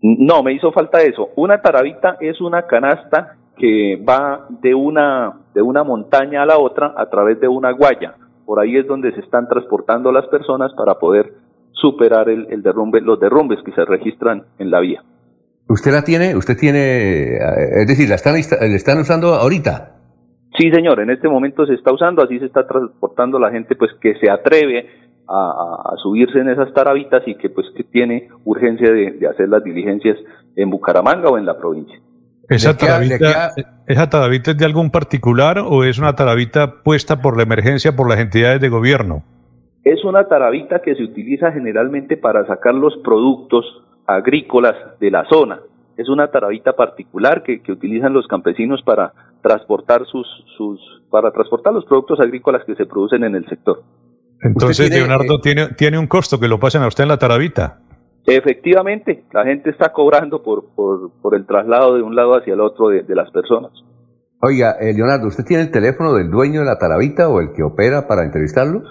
No, 0.02 0.42
me 0.44 0.52
hizo 0.52 0.70
falta 0.72 1.02
eso. 1.02 1.30
Una 1.36 1.60
tarabita 1.60 2.16
es 2.20 2.40
una 2.40 2.66
canasta 2.66 3.36
que 3.56 4.02
va 4.08 4.46
de 4.62 4.74
una, 4.74 5.40
de 5.54 5.60
una 5.60 5.82
montaña 5.82 6.42
a 6.42 6.46
la 6.46 6.58
otra 6.58 6.94
a 6.96 7.10
través 7.10 7.40
de 7.40 7.48
una 7.48 7.72
guaya 7.72 8.14
por 8.44 8.60
ahí 8.60 8.76
es 8.76 8.86
donde 8.86 9.12
se 9.12 9.20
están 9.20 9.48
transportando 9.48 10.12
las 10.12 10.26
personas 10.26 10.72
para 10.74 10.94
poder 10.96 11.32
superar 11.72 12.28
el, 12.28 12.62
derrumbe, 12.62 13.00
los 13.00 13.18
derrumbes 13.18 13.58
que 13.64 13.72
se 13.72 13.84
registran 13.84 14.44
en 14.58 14.70
la 14.70 14.80
vía. 14.80 15.02
¿Usted 15.68 15.92
la 15.92 16.02
tiene? 16.02 16.36
¿Usted 16.36 16.56
tiene, 16.58 17.36
es 17.36 17.86
decir, 17.86 18.08
la 18.08 18.16
están, 18.16 18.34
la 18.34 18.76
están 18.76 18.98
usando 18.98 19.34
ahorita? 19.34 19.96
Sí, 20.58 20.70
señor, 20.70 21.00
en 21.00 21.10
este 21.10 21.28
momento 21.28 21.64
se 21.64 21.74
está 21.74 21.92
usando, 21.92 22.22
así 22.22 22.38
se 22.38 22.46
está 22.46 22.66
transportando 22.66 23.38
la 23.38 23.50
gente 23.50 23.76
pues 23.76 23.92
que 24.00 24.14
se 24.16 24.28
atreve 24.28 24.88
a, 25.28 25.92
a 25.92 25.96
subirse 26.02 26.40
en 26.40 26.48
esas 26.48 26.72
tarabitas 26.74 27.22
y 27.26 27.36
que 27.36 27.50
pues 27.50 27.68
que 27.76 27.84
tiene 27.84 28.28
urgencia 28.44 28.90
de, 28.90 29.12
de 29.12 29.28
hacer 29.28 29.48
las 29.48 29.62
diligencias 29.62 30.18
en 30.56 30.70
Bucaramanga 30.70 31.30
o 31.30 31.38
en 31.38 31.46
la 31.46 31.56
provincia. 31.56 32.00
¿Esa 32.50 32.72
¿De 32.72 32.78
qué- 32.78 32.86
de 32.86 33.18
taravita, 33.18 33.52
¿Esa 33.86 34.10
taravita 34.10 34.50
es 34.50 34.58
de 34.58 34.64
algún 34.66 34.90
particular 34.90 35.58
o 35.58 35.84
es 35.84 35.98
una 35.98 36.14
taravita 36.14 36.82
puesta 36.82 37.22
por 37.22 37.36
la 37.36 37.44
emergencia 37.44 37.96
por 37.96 38.08
las 38.08 38.18
entidades 38.18 38.60
de 38.60 38.68
gobierno? 38.68 39.22
Es 39.84 40.04
una 40.04 40.28
tarabita 40.28 40.82
que 40.82 40.94
se 40.94 41.02
utiliza 41.02 41.52
generalmente 41.52 42.16
para 42.16 42.46
sacar 42.46 42.74
los 42.74 42.94
productos 43.02 43.64
agrícolas 44.06 44.74
de 45.00 45.10
la 45.10 45.24
zona. 45.30 45.60
Es 45.96 46.08
una 46.08 46.30
tarabita 46.30 46.72
particular 46.74 47.42
que, 47.42 47.62
que 47.62 47.72
utilizan 47.72 48.12
los 48.12 48.26
campesinos 48.26 48.82
para 48.84 49.12
transportar 49.42 50.04
sus, 50.06 50.26
sus, 50.56 50.80
para 51.10 51.30
transportar 51.30 51.72
los 51.72 51.84
productos 51.84 52.20
agrícolas 52.20 52.62
que 52.66 52.74
se 52.74 52.84
producen 52.84 53.24
en 53.24 53.34
el 53.36 53.46
sector. 53.48 53.82
Entonces, 54.42 54.88
tiene, 54.90 55.06
Leonardo, 55.06 55.36
eh, 55.36 55.40
tiene, 55.42 55.68
tiene 55.76 55.98
un 55.98 56.06
costo 56.06 56.40
que 56.40 56.48
lo 56.48 56.58
pasen 56.58 56.82
a 56.82 56.88
usted 56.88 57.04
en 57.04 57.08
la 57.08 57.18
taravita. 57.18 57.80
Efectivamente, 58.26 59.24
la 59.32 59.44
gente 59.44 59.70
está 59.70 59.92
cobrando 59.92 60.42
por, 60.42 60.66
por, 60.74 61.10
por 61.20 61.34
el 61.34 61.46
traslado 61.46 61.96
de 61.96 62.02
un 62.02 62.14
lado 62.14 62.34
hacia 62.36 62.54
el 62.54 62.60
otro 62.60 62.88
de, 62.88 63.02
de 63.02 63.14
las 63.14 63.30
personas. 63.30 63.72
Oiga, 64.42 64.76
eh, 64.80 64.92
Leonardo, 64.94 65.26
¿usted 65.28 65.44
tiene 65.44 65.64
el 65.64 65.70
teléfono 65.70 66.14
del 66.14 66.30
dueño 66.30 66.60
de 66.60 66.66
la 66.66 66.78
taravita 66.78 67.28
o 67.28 67.40
el 67.40 67.52
que 67.52 67.62
opera 67.62 68.06
para 68.06 68.24
entrevistarlo? 68.24 68.82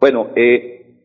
Bueno, 0.00 0.28
eh, 0.36 0.96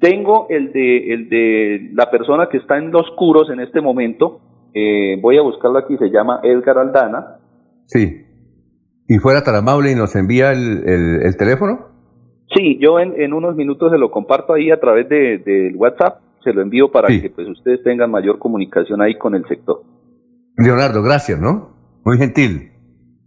tengo 0.00 0.46
el 0.50 0.72
de, 0.72 1.12
el 1.14 1.28
de 1.28 1.90
la 1.94 2.10
persona 2.10 2.48
que 2.50 2.58
está 2.58 2.76
en 2.78 2.90
los 2.90 3.06
curos 3.16 3.50
en 3.50 3.60
este 3.60 3.80
momento. 3.80 4.40
Eh, 4.74 5.18
voy 5.20 5.38
a 5.38 5.42
buscarlo 5.42 5.78
aquí, 5.78 5.96
se 5.96 6.10
llama 6.10 6.40
Edgar 6.42 6.78
Aldana. 6.78 7.38
Sí. 7.84 8.22
¿Y 9.08 9.18
fuera 9.18 9.42
tan 9.44 9.54
amable 9.54 9.92
y 9.92 9.94
nos 9.94 10.16
envía 10.16 10.52
el, 10.52 10.82
el- 10.88 11.22
el 11.22 11.36
teléfono? 11.36 11.86
Sí, 12.54 12.78
yo 12.80 12.98
en, 12.98 13.20
en 13.20 13.32
unos 13.32 13.54
minutos 13.56 13.90
se 13.92 13.98
lo 13.98 14.10
comparto 14.10 14.52
ahí 14.54 14.70
a 14.70 14.80
través 14.80 15.08
de- 15.08 15.38
del 15.38 15.76
WhatsApp, 15.76 16.20
se 16.46 16.52
lo 16.52 16.62
envío 16.62 16.92
para 16.92 17.08
que 17.08 17.28
pues 17.28 17.48
ustedes 17.48 17.82
tengan 17.82 18.08
mayor 18.08 18.38
comunicación 18.38 19.02
ahí 19.02 19.18
con 19.18 19.34
el 19.34 19.44
sector. 19.48 19.82
Leonardo, 20.56 21.02
gracias, 21.02 21.40
¿no? 21.40 21.70
Muy 22.04 22.18
gentil. 22.18 22.70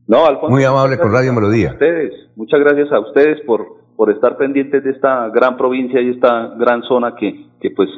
No, 0.07 0.25
Alfonso. 0.25 0.49
Muy 0.49 0.63
amable 0.63 0.97
con 0.97 1.11
Radio 1.11 1.33
Melodía. 1.33 1.71
a 1.71 1.73
ustedes, 1.73 2.13
muchas 2.37 2.61
gracias 2.61 2.89
a 2.93 2.99
ustedes 3.01 3.41
por, 3.45 3.65
por 3.97 4.09
estar 4.09 4.37
pendientes 4.37 4.85
de 4.85 4.91
esta 4.91 5.27
gran 5.29 5.57
provincia 5.57 5.99
y 6.01 6.11
esta 6.11 6.55
gran 6.57 6.81
zona 6.83 7.13
que, 7.19 7.45
que 7.59 7.71
pues 7.71 7.89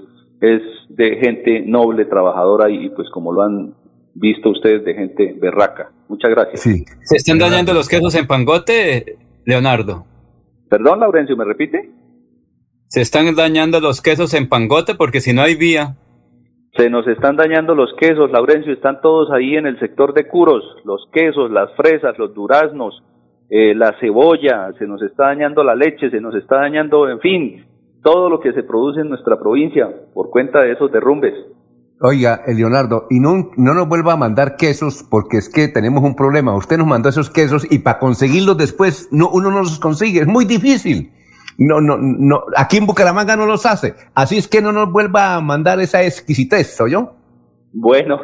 es 0.42 0.62
de 0.90 1.18
gente 1.18 1.62
noble, 1.68 2.06
trabajadora 2.06 2.68
y 2.72 2.90
pues 2.90 3.08
como 3.12 3.32
lo 3.32 3.44
han 3.44 3.76
visto 4.16 4.50
ustedes, 4.50 4.84
de 4.84 4.96
gente 4.96 5.38
berraca. 5.40 5.92
Muchas 6.10 6.32
gracias. 6.32 6.62
Sí. 6.62 6.84
¿Se 7.04 7.18
están 7.18 7.38
dañando 7.38 7.74
los 7.74 7.88
quesos 7.88 8.16
en 8.16 8.26
Pangote, 8.26 9.18
Leonardo? 9.46 10.06
Perdón, 10.68 11.00
Laurencio, 11.00 11.38
¿me 11.38 11.46
repite? 11.46 12.01
¿Se 12.92 13.00
están 13.00 13.34
dañando 13.36 13.80
los 13.80 14.02
quesos 14.02 14.34
en 14.34 14.50
Pangote? 14.50 14.96
Porque 14.96 15.22
si 15.22 15.32
no 15.32 15.44
hay 15.44 15.56
vía. 15.56 15.96
Se 16.76 16.90
nos 16.90 17.08
están 17.08 17.38
dañando 17.38 17.74
los 17.74 17.90
quesos, 17.98 18.30
Laurencio, 18.32 18.74
están 18.74 19.00
todos 19.00 19.32
ahí 19.32 19.56
en 19.56 19.66
el 19.66 19.80
sector 19.80 20.14
de 20.14 20.28
Curos, 20.28 20.62
los 20.84 21.08
quesos, 21.14 21.50
las 21.52 21.74
fresas, 21.78 22.18
los 22.18 22.34
duraznos, 22.34 23.02
eh, 23.50 23.74
la 23.76 23.96
cebolla, 24.02 24.74
se 24.78 24.88
nos 24.88 25.02
está 25.04 25.28
dañando 25.28 25.64
la 25.64 25.74
leche, 25.74 26.10
se 26.10 26.20
nos 26.20 26.36
está 26.36 26.58
dañando, 26.58 27.08
en 27.08 27.22
fin, 27.22 27.66
todo 28.04 28.30
lo 28.30 28.42
que 28.42 28.52
se 28.52 28.64
produce 28.64 29.00
en 29.00 29.08
nuestra 29.08 29.40
provincia 29.40 29.88
por 30.14 30.30
cuenta 30.30 30.60
de 30.60 30.74
esos 30.74 30.92
derrumbes. 30.92 31.34
Oiga, 32.02 32.42
eh, 32.46 32.54
Leonardo, 32.54 33.08
y 33.10 33.22
no, 33.22 33.52
no 33.56 33.74
nos 33.74 33.88
vuelva 33.88 34.14
a 34.14 34.18
mandar 34.18 34.58
quesos 34.58 35.08
porque 35.10 35.38
es 35.38 35.48
que 35.48 35.70
tenemos 35.70 36.04
un 36.04 36.18
problema. 36.18 36.58
Usted 36.58 36.78
nos 36.78 36.88
mandó 36.88 37.08
esos 37.08 37.30
quesos 37.30 37.66
y 37.72 37.80
para 37.80 38.00
conseguirlos 38.00 38.58
después 38.58 39.08
no, 39.14 39.30
uno 39.30 39.50
no 39.50 39.60
los 39.60 39.80
consigue. 39.80 40.20
Es 40.20 40.28
muy 40.28 40.44
difícil. 40.44 41.14
No, 41.58 41.82
no, 41.82 41.98
no. 41.98 42.44
Aquí 42.56 42.78
en 42.78 42.86
Bucaramanga 42.86 43.36
no 43.36 43.46
los 43.46 43.66
hace. 43.66 43.96
Así 44.16 44.38
es 44.38 44.48
que 44.48 44.62
no 44.62 44.72
nos 44.72 44.92
vuelva 44.92 45.36
a 45.36 45.42
mandar 45.42 45.80
esa 45.80 46.04
exquisitez, 46.04 46.78
yo? 46.90 47.14
Bueno, 47.74 48.20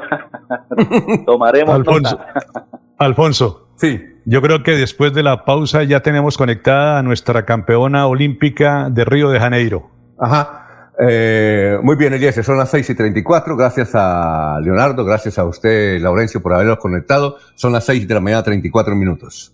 tomaremos 1.25 1.75
Alfonso. 1.75 2.19
Alfonso. 2.97 3.69
Sí. 3.75 4.01
Yo 4.25 4.41
creo 4.41 4.61
que 4.61 4.71
después 4.71 5.13
de 5.13 5.23
la 5.23 5.45
pausa 5.45 5.83
ya 5.83 6.01
tenemos 6.01 6.37
conectada 6.37 6.99
a 6.99 7.03
nuestra 7.03 7.45
campeona 7.45 8.07
olímpica 8.07 8.89
de 8.89 9.05
Río 9.05 9.29
de 9.29 9.39
Janeiro. 9.39 9.89
Ajá. 10.19 10.91
Eh, 10.99 11.77
muy 11.83 11.95
bien, 11.95 12.13
Eliezer, 12.13 12.43
son 12.43 12.57
las 12.57 12.71
6 12.71 12.89
y 12.89 12.95
34. 12.95 13.55
Gracias 13.55 13.91
a 13.93 14.59
Leonardo, 14.61 15.05
gracias 15.05 15.37
a 15.37 15.45
usted, 15.45 16.01
Laurencio, 16.01 16.41
por 16.41 16.53
habernos 16.53 16.77
conectado. 16.77 17.37
Son 17.55 17.71
las 17.71 17.85
6 17.85 18.07
de 18.07 18.13
la 18.15 18.19
mañana, 18.19 18.43
34 18.43 18.95
minutos. 18.95 19.53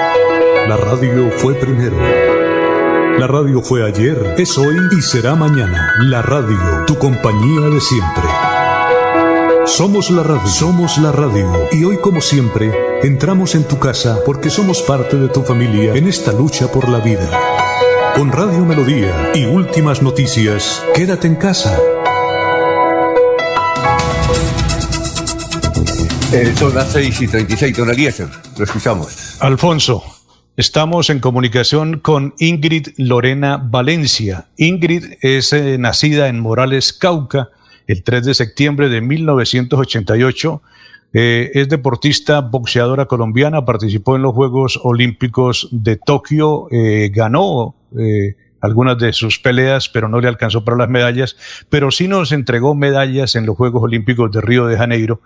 La 0.67 0.77
radio 0.77 1.31
fue 1.37 1.55
primero. 1.55 1.97
La 3.17 3.27
radio 3.27 3.61
fue 3.61 3.85
ayer, 3.85 4.35
es 4.37 4.57
hoy 4.57 4.75
y 4.97 5.01
será 5.01 5.35
mañana. 5.35 5.93
La 5.99 6.21
radio, 6.21 6.85
tu 6.85 6.97
compañía 6.97 7.67
de 7.69 7.81
siempre. 7.81 8.23
Somos 9.65 10.09
la 10.11 10.23
radio, 10.23 10.47
somos 10.47 10.97
la 10.99 11.11
radio. 11.11 11.67
Y 11.71 11.83
hoy 11.83 11.97
como 11.97 12.21
siempre, 12.21 12.71
entramos 13.03 13.55
en 13.55 13.63
tu 13.63 13.79
casa 13.79 14.19
porque 14.25 14.49
somos 14.49 14.81
parte 14.81 15.17
de 15.17 15.29
tu 15.29 15.41
familia 15.41 15.95
en 15.95 16.07
esta 16.07 16.31
lucha 16.31 16.71
por 16.71 16.89
la 16.89 16.99
vida. 16.99 17.29
Con 18.15 18.31
Radio 18.31 18.63
Melodía 18.65 19.31
y 19.33 19.45
últimas 19.45 20.01
noticias, 20.01 20.83
quédate 20.93 21.27
en 21.27 21.35
casa. 21.35 21.77
Eh, 26.33 26.53
son 26.57 26.73
las 26.73 26.91
6 26.93 27.21
y 27.21 27.27
36, 27.27 27.77
don 27.77 27.89
Eliezer. 27.89 28.29
Lo 28.57 28.63
escuchamos. 28.63 29.37
Alfonso, 29.41 30.03
Estamos 30.57 31.09
en 31.09 31.19
comunicación 31.19 31.99
con 31.99 32.33
Ingrid 32.37 32.89
Lorena 32.97 33.55
Valencia. 33.55 34.47
Ingrid 34.57 35.05
es 35.21 35.53
eh, 35.53 35.77
nacida 35.77 36.27
en 36.27 36.41
Morales, 36.41 36.91
Cauca, 36.91 37.47
el 37.87 38.03
3 38.03 38.25
de 38.25 38.33
septiembre 38.33 38.89
de 38.89 38.99
1988. 38.99 40.61
Eh, 41.13 41.51
es 41.53 41.69
deportista, 41.69 42.41
boxeadora 42.41 43.05
colombiana, 43.05 43.63
participó 43.63 44.17
en 44.17 44.23
los 44.23 44.33
Juegos 44.33 44.77
Olímpicos 44.83 45.69
de 45.71 45.95
Tokio, 45.95 46.67
eh, 46.69 47.09
ganó 47.13 47.75
algunas 48.59 48.97
de 48.97 49.13
sus 49.13 49.39
peleas, 49.39 49.87
pero 49.87 50.09
no 50.09 50.19
le 50.19 50.27
alcanzó 50.27 50.65
para 50.65 50.77
las 50.77 50.89
medallas, 50.89 51.37
pero 51.69 51.91
sí 51.91 52.09
nos 52.09 52.33
entregó 52.33 52.75
medallas 52.75 53.35
en 53.35 53.45
los 53.45 53.55
Juegos 53.55 53.83
Olímpicos 53.83 54.29
de 54.33 54.41
Río 54.41 54.67
de 54.67 54.77
Janeiro 54.77 55.21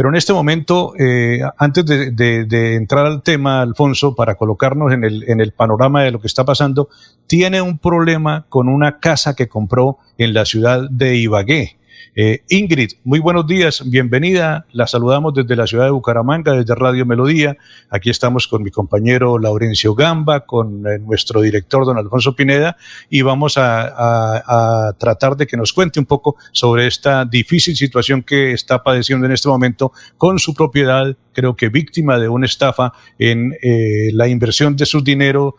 pero 0.00 0.08
en 0.08 0.14
este 0.16 0.32
momento, 0.32 0.94
eh, 0.98 1.42
antes 1.58 1.84
de, 1.84 2.74
entrar 2.74 3.04
al 3.04 3.22
tema, 3.22 3.60
Alfonso, 3.60 4.14
para 4.14 4.34
colocarnos 4.34 4.94
en 4.94 5.04
el, 5.04 5.28
en 5.28 5.40
el 5.40 5.52
panorama 5.52 6.02
de 6.02 6.10
lo 6.10 6.22
que 6.22 6.26
está 6.26 6.42
pasando, 6.42 6.88
tiene 7.26 7.60
un 7.60 7.76
problema 7.76 8.46
con 8.48 8.70
una 8.70 8.98
casa 8.98 9.36
que 9.36 9.46
compró 9.46 9.98
en 10.16 10.32
la 10.32 10.46
ciudad 10.46 10.88
de 10.88 11.16
Ibagué. 11.16 11.76
Eh, 12.16 12.42
Ingrid, 12.48 12.92
muy 13.04 13.20
buenos 13.20 13.46
días, 13.46 13.88
bienvenida. 13.88 14.66
La 14.72 14.88
saludamos 14.88 15.32
desde 15.32 15.54
la 15.54 15.66
ciudad 15.66 15.84
de 15.84 15.92
Bucaramanga, 15.92 16.52
desde 16.52 16.74
Radio 16.74 17.06
Melodía. 17.06 17.56
Aquí 17.88 18.10
estamos 18.10 18.48
con 18.48 18.64
mi 18.64 18.70
compañero 18.70 19.38
Laurencio 19.38 19.94
Gamba, 19.94 20.40
con 20.40 20.86
eh, 20.86 20.98
nuestro 20.98 21.40
director 21.40 21.86
don 21.86 21.98
Alfonso 21.98 22.34
Pineda, 22.34 22.76
y 23.08 23.22
vamos 23.22 23.54
a, 23.56 24.94
tratar 24.98 25.36
de 25.36 25.46
que 25.46 25.56
nos 25.56 25.72
cuente 25.72 26.00
un 26.00 26.06
poco 26.06 26.36
sobre 26.52 26.86
esta 26.86 27.24
difícil 27.24 27.76
situación 27.76 28.22
que 28.22 28.52
está 28.52 28.82
padeciendo 28.82 29.26
en 29.26 29.32
este 29.32 29.48
momento 29.48 29.92
con 30.16 30.38
su 30.38 30.54
propiedad, 30.54 31.16
creo 31.32 31.54
que 31.54 31.68
víctima 31.68 32.18
de 32.18 32.28
una 32.28 32.46
estafa 32.46 32.92
en 33.18 33.54
eh, 33.62 34.10
la 34.12 34.28
inversión 34.28 34.76
de 34.76 34.86
su 34.86 35.02
dinero, 35.02 35.56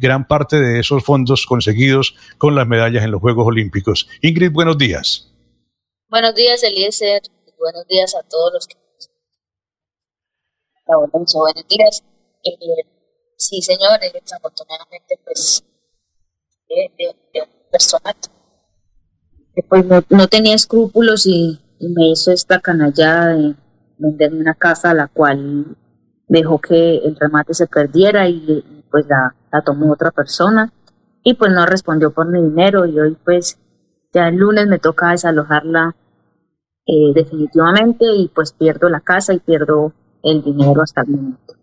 gran 0.00 0.26
parte 0.26 0.60
de 0.60 0.80
esos 0.80 1.04
fondos 1.04 1.44
conseguidos 1.44 2.16
con 2.38 2.54
las 2.54 2.66
medallas 2.66 3.04
en 3.04 3.10
los 3.10 3.20
Juegos 3.20 3.46
Olímpicos. 3.46 4.08
Ingrid, 4.22 4.50
buenos 4.50 4.78
días. 4.78 5.28
Buenos 6.10 6.34
días, 6.34 6.62
Eliezer. 6.62 7.20
Buenos 7.58 7.86
días 7.86 8.14
a 8.14 8.22
todos 8.22 8.50
los 8.54 8.66
que 8.66 8.76
Buenos 10.86 11.68
días. 11.68 12.02
Eh, 12.42 12.86
sí, 13.36 13.60
señor, 13.60 14.00
desafortunadamente, 14.00 15.20
pues, 15.22 15.62
de, 16.66 16.90
de, 16.96 17.42
un 17.42 18.14
que 19.54 19.62
pues 19.68 19.84
no, 20.08 20.28
tenía 20.28 20.54
escrúpulos 20.54 21.26
y, 21.26 21.60
me 21.78 22.08
hizo 22.08 22.32
esta 22.32 22.58
canallada 22.58 23.34
de 23.34 23.54
venderme 23.98 24.40
una 24.40 24.54
casa 24.54 24.90
a 24.90 24.94
la 24.94 25.08
cual 25.08 25.76
dejó 26.26 26.58
que 26.58 26.96
el 26.96 27.16
remate 27.16 27.52
se 27.52 27.66
perdiera 27.66 28.30
y, 28.30 28.86
pues 28.90 29.06
la, 29.08 29.36
la 29.52 29.62
tomó 29.62 29.92
otra 29.92 30.10
persona 30.10 30.72
y 31.22 31.34
pues 31.34 31.52
no 31.52 31.66
respondió 31.66 32.14
por 32.14 32.28
mi 32.28 32.40
dinero 32.40 32.86
y 32.86 32.98
hoy 32.98 33.16
pues 33.22 33.58
ya 34.12 34.28
el 34.28 34.36
lunes 34.36 34.66
me 34.66 34.78
toca 34.78 35.10
desalojarla 35.10 35.94
eh, 36.86 37.12
definitivamente 37.14 38.06
y 38.06 38.28
pues 38.28 38.52
pierdo 38.52 38.88
la 38.88 39.00
casa 39.00 39.34
y 39.34 39.38
pierdo 39.40 39.92
el 40.22 40.42
dinero 40.42 40.80
hasta 40.82 41.02
el 41.02 41.08
momento. 41.08 41.54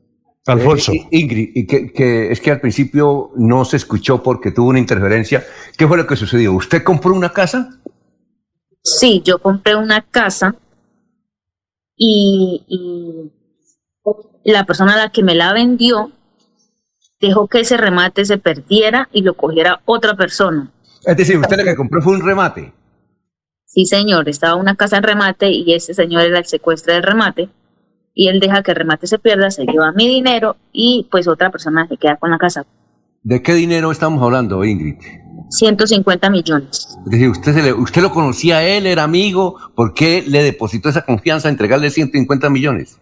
Alfonso. 0.46 0.92
Eh, 0.94 1.08
Ingrid, 1.12 1.50
y 1.56 1.66
que, 1.66 2.32
es 2.32 2.40
que 2.40 2.52
al 2.52 2.62
principio 2.62 3.32
no 3.36 3.66
se 3.66 3.78
escuchó 3.78 4.22
porque 4.22 4.52
tuvo 4.52 4.70
una 4.70 4.80
interferencia. 4.80 5.44
¿Qué 5.76 5.88
fue 5.88 5.98
lo 5.98 6.06
que 6.06 6.16
sucedió? 6.16 6.54
¿Usted 6.54 6.84
compró 6.84 7.16
una 7.16 7.34
casa? 7.34 7.80
Sí, 8.84 9.24
yo 9.26 9.40
compré 9.40 9.76
una 9.76 10.02
casa 10.02 10.56
y, 11.98 12.64
y 14.44 14.52
la 14.52 14.66
persona 14.66 14.94
a 14.94 14.98
la 14.98 15.10
que 15.10 15.24
me 15.24 15.34
la 15.34 15.54
vendió 15.54 16.12
dejó 17.20 17.48
que 17.48 17.62
ese 17.62 17.78
remate 17.78 18.26
se 18.26 18.38
perdiera 18.38 19.10
y 19.12 19.24
lo 19.24 19.34
cogiera 19.34 19.82
otra 19.86 20.16
persona. 20.16 20.72
Es 21.06 21.18
decir, 21.18 21.38
usted 21.38 21.58
lo 21.58 21.64
que 21.64 21.76
compró 21.76 22.02
fue 22.02 22.14
un 22.14 22.26
remate. 22.26 22.74
Sí, 23.66 23.86
señor, 23.86 24.28
estaba 24.30 24.56
una 24.56 24.76
casa 24.76 24.98
en 24.98 25.04
remate 25.04 25.52
y 25.52 25.74
ese 25.74 25.94
señor 25.94 26.24
era 26.24 26.40
el 26.40 26.46
secuestro 26.46 26.94
del 26.94 27.04
remate 27.04 27.50
y 28.14 28.30
él 28.30 28.40
deja 28.40 28.64
que 28.64 28.72
el 28.72 28.78
remate 28.78 29.06
se 29.06 29.20
pierda, 29.20 29.52
se 29.52 29.66
lleva 29.66 29.92
mi 29.92 30.08
dinero 30.08 30.56
y 30.72 31.08
pues 31.12 31.28
otra 31.28 31.52
persona 31.52 31.88
se 31.88 31.98
queda 31.98 32.16
con 32.16 32.32
la 32.32 32.38
casa. 32.38 32.66
¿De 33.22 33.42
qué 33.42 33.54
dinero 33.54 33.92
estamos 33.92 34.24
hablando, 34.24 34.64
Ingrid? 34.64 34.96
150 35.50 36.30
millones. 36.30 36.98
Es 37.06 37.12
decir, 37.12 37.30
usted, 37.30 37.74
usted 37.74 38.02
lo 38.02 38.12
conocía 38.12 38.58
a 38.58 38.64
él, 38.64 38.86
era 38.86 39.04
amigo, 39.04 39.58
¿por 39.76 39.94
qué 39.94 40.24
le 40.26 40.42
depositó 40.44 40.90
esa 40.90 41.04
confianza 41.04 41.50
entregarle 41.50 41.90
150 41.90 42.50
millones? 42.50 43.00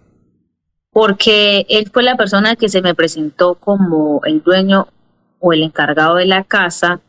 Porque 0.91 1.65
él 1.69 1.89
fue 1.91 2.03
la 2.03 2.17
persona 2.17 2.55
que 2.55 2.69
se 2.69 2.81
me 2.81 2.95
presentó 2.95 3.55
como 3.55 4.21
el 4.25 4.41
dueño 4.41 4.87
o 5.39 5.53
el 5.53 5.63
encargado 5.63 6.15
de 6.15 6.25
la 6.25 6.43
casa 6.43 7.01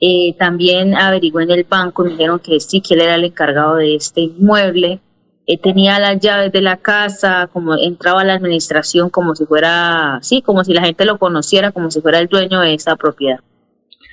eh, 0.00 0.34
también 0.38 0.94
averigué 0.94 1.42
en 1.42 1.50
el 1.50 1.64
banco, 1.64 2.04
me 2.04 2.10
dijeron 2.10 2.38
que 2.38 2.58
sí, 2.58 2.80
que 2.80 2.94
él 2.94 3.02
era 3.02 3.16
el 3.16 3.24
encargado 3.24 3.76
de 3.76 3.96
este 3.96 4.22
inmueble. 4.22 4.98
Eh, 5.46 5.58
tenía 5.58 5.98
las 5.98 6.18
llaves 6.20 6.52
de 6.52 6.62
la 6.62 6.78
casa, 6.78 7.50
como 7.52 7.76
entraba 7.76 8.22
a 8.22 8.24
la 8.24 8.34
administración 8.34 9.10
como 9.10 9.34
si 9.36 9.44
fuera, 9.44 10.18
sí, 10.22 10.40
como 10.40 10.64
si 10.64 10.72
la 10.72 10.82
gente 10.82 11.04
lo 11.04 11.18
conociera, 11.18 11.70
como 11.72 11.90
si 11.90 12.00
fuera 12.00 12.18
el 12.18 12.28
dueño 12.28 12.60
de 12.60 12.72
esa 12.72 12.96
propiedad. 12.96 13.40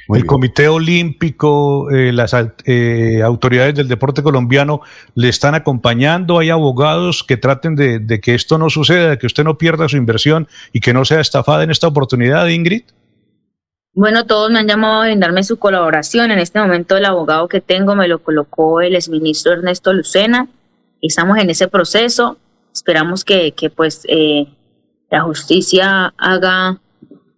el 0.10 0.26
Comité 0.26 0.68
Olímpico, 0.68 1.90
eh, 1.90 2.12
las 2.12 2.34
autoridades 2.34 3.76
del 3.76 3.88
deporte 3.88 4.22
colombiano 4.22 4.82
le 5.16 5.30
están 5.30 5.56
acompañando. 5.56 6.40
Hay 6.40 6.50
abogados 6.50 7.24
que 7.24 7.38
traten 7.38 7.76
de, 7.76 8.00
de, 8.00 8.20
que 8.20 8.36
esto 8.36 8.58
no 8.58 8.70
suceda, 8.70 9.12
de 9.12 9.18
que 9.18 9.28
usted 9.28 9.46
no 9.46 9.58
pierda 9.58 9.88
su 9.88 9.96
inversión 9.96 10.50
y 10.74 10.82
que 10.82 10.92
no 10.92 11.06
sea 11.06 11.22
estafada 11.22 11.64
en 11.64 11.72
esta 11.72 11.88
oportunidad, 11.88 12.46
Ingrid. 12.48 12.84
Bueno, 13.98 14.28
todos 14.28 14.52
me 14.52 14.60
han 14.60 14.68
llamado 14.68 15.02
a 15.02 15.06
brindarme 15.06 15.42
su 15.42 15.58
colaboración. 15.58 16.30
En 16.30 16.38
este 16.38 16.60
momento 16.60 16.96
el 16.96 17.06
abogado 17.06 17.48
que 17.48 17.62
tengo 17.62 17.96
me 17.96 18.08
lo 18.08 18.20
colocó 18.20 18.80
el 18.80 18.96
exministro 18.96 19.54
Ernesto 19.54 19.92
Lucena. 19.92 20.48
Estamos 21.02 21.40
en 21.40 21.50
ese 21.50 21.68
proceso. 21.68 22.38
Esperamos 22.72 23.26
que, 23.26 23.54
que 23.54 23.72
pues 23.72 24.04
eh, 24.08 24.46
la 25.10 25.24
justicia 25.24 26.14
haga, 26.16 26.80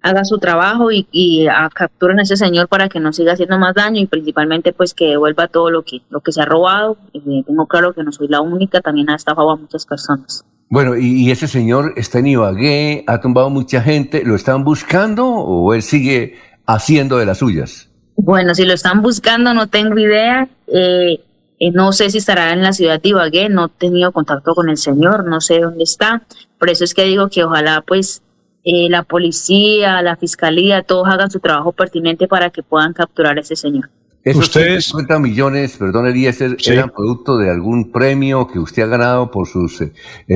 haga 0.01 0.25
su 0.25 0.37
trabajo 0.37 0.91
y, 0.91 1.07
y 1.13 1.47
capturen 1.73 2.19
a 2.19 2.23
ese 2.23 2.35
señor 2.35 2.67
para 2.67 2.89
que 2.89 2.99
no 2.99 3.13
siga 3.13 3.31
haciendo 3.31 3.57
más 3.57 3.73
daño 3.73 4.01
y 4.01 4.07
principalmente 4.07 4.73
pues 4.73 4.93
que 4.93 5.05
devuelva 5.05 5.47
todo 5.47 5.71
lo 5.71 5.83
que, 5.83 6.01
lo 6.09 6.19
que 6.19 6.33
se 6.33 6.41
ha 6.41 6.45
robado. 6.45 6.97
Y 7.13 7.41
tengo 7.43 7.67
claro 7.67 7.93
que 7.93 8.03
no 8.03 8.11
soy 8.11 8.27
la 8.27 8.41
única, 8.41 8.81
también 8.81 9.09
ha 9.09 9.15
estafado 9.15 9.51
a 9.51 9.55
muchas 9.55 9.85
personas. 9.85 10.43
Bueno, 10.71 10.97
y, 10.97 11.05
y, 11.05 11.31
ese 11.31 11.47
señor 11.47 11.93
está 11.95 12.19
en 12.19 12.27
Ibagué, 12.27 13.03
ha 13.07 13.21
tumbado 13.21 13.49
mucha 13.49 13.81
gente, 13.81 14.23
¿lo 14.23 14.35
están 14.35 14.63
buscando 14.63 15.25
o 15.25 15.73
él 15.73 15.81
sigue 15.81 16.35
haciendo 16.73 17.17
de 17.17 17.25
las 17.25 17.39
suyas? 17.39 17.89
Bueno, 18.15 18.53
si 18.53 18.65
lo 18.65 18.73
están 18.73 19.01
buscando, 19.01 19.53
no 19.53 19.67
tengo 19.67 19.97
idea. 19.97 20.47
Eh, 20.67 21.19
eh, 21.59 21.71
no 21.71 21.91
sé 21.91 22.09
si 22.09 22.19
estará 22.19 22.53
en 22.53 22.61
la 22.61 22.73
ciudad 22.73 23.01
de 23.01 23.09
Ibagué, 23.09 23.49
no 23.49 23.65
he 23.65 23.69
tenido 23.69 24.11
contacto 24.11 24.53
con 24.53 24.69
el 24.69 24.77
señor, 24.77 25.25
no 25.25 25.41
sé 25.41 25.59
dónde 25.59 25.83
está. 25.83 26.23
Por 26.57 26.69
eso 26.69 26.83
es 26.83 26.93
que 26.93 27.05
digo 27.05 27.29
que 27.29 27.43
ojalá 27.43 27.83
pues 27.85 28.21
eh, 28.63 28.89
la 28.89 29.03
policía, 29.03 30.01
la 30.01 30.15
fiscalía, 30.15 30.83
todos 30.83 31.07
hagan 31.07 31.31
su 31.31 31.39
trabajo 31.39 31.71
pertinente 31.71 32.27
para 32.27 32.49
que 32.49 32.61
puedan 32.61 32.93
capturar 32.93 33.37
a 33.37 33.41
ese 33.41 33.55
señor. 33.55 33.89
¿Esos 34.21 34.43
¿Ustedes? 34.43 34.85
50 34.85 35.17
millones, 35.19 35.77
perdón 35.77 36.07
Eliezer, 36.07 36.57
eran 36.65 36.89
producto 36.89 37.37
de 37.37 37.49
algún 37.49 37.89
premio 37.89 38.47
que 38.47 38.59
usted 38.59 38.83
ha 38.83 38.87
ganado 38.87 39.31
por 39.31 39.47
sus 39.47 39.81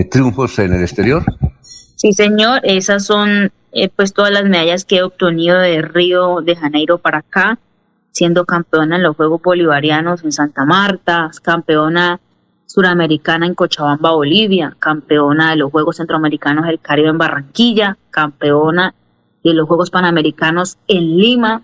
triunfos 0.10 0.58
en 0.60 0.74
el 0.74 0.82
exterior? 0.82 1.24
Sí, 2.04 2.12
señor, 2.12 2.60
esas 2.64 3.06
son 3.06 3.54
eh, 3.72 3.88
pues 3.88 4.12
todas 4.12 4.30
las 4.30 4.44
medallas 4.44 4.84
que 4.84 4.98
he 4.98 5.04
obtenido 5.04 5.58
de 5.58 5.82
Río 5.82 6.42
de 6.42 6.54
Janeiro 6.54 6.98
para 6.98 7.20
acá, 7.20 7.60
siendo 8.12 8.44
campeona 8.44 8.98
en 8.98 9.04
los 9.04 9.16
Juegos 9.16 9.42
Bolivarianos 9.42 10.22
en 10.26 10.34
Santa 10.34 10.66
Marta, 10.66 11.32
campeona 11.42 12.20
suramericana 12.66 13.46
en 13.46 13.56
Cochabamba, 13.56 14.12
Bolivia, 14.12 14.76
campeona 14.80 15.52
de 15.52 15.56
los 15.56 15.72
Juegos 15.72 15.96
Centroamericanos 15.96 16.66
del 16.66 16.82
Caribe 16.82 17.08
en 17.08 17.18
Barranquilla, 17.18 17.98
campeona 18.10 18.94
de 19.42 19.54
los 19.54 19.66
Juegos 19.66 19.90
Panamericanos 19.90 20.80
en 20.90 21.16
Lima. 21.16 21.62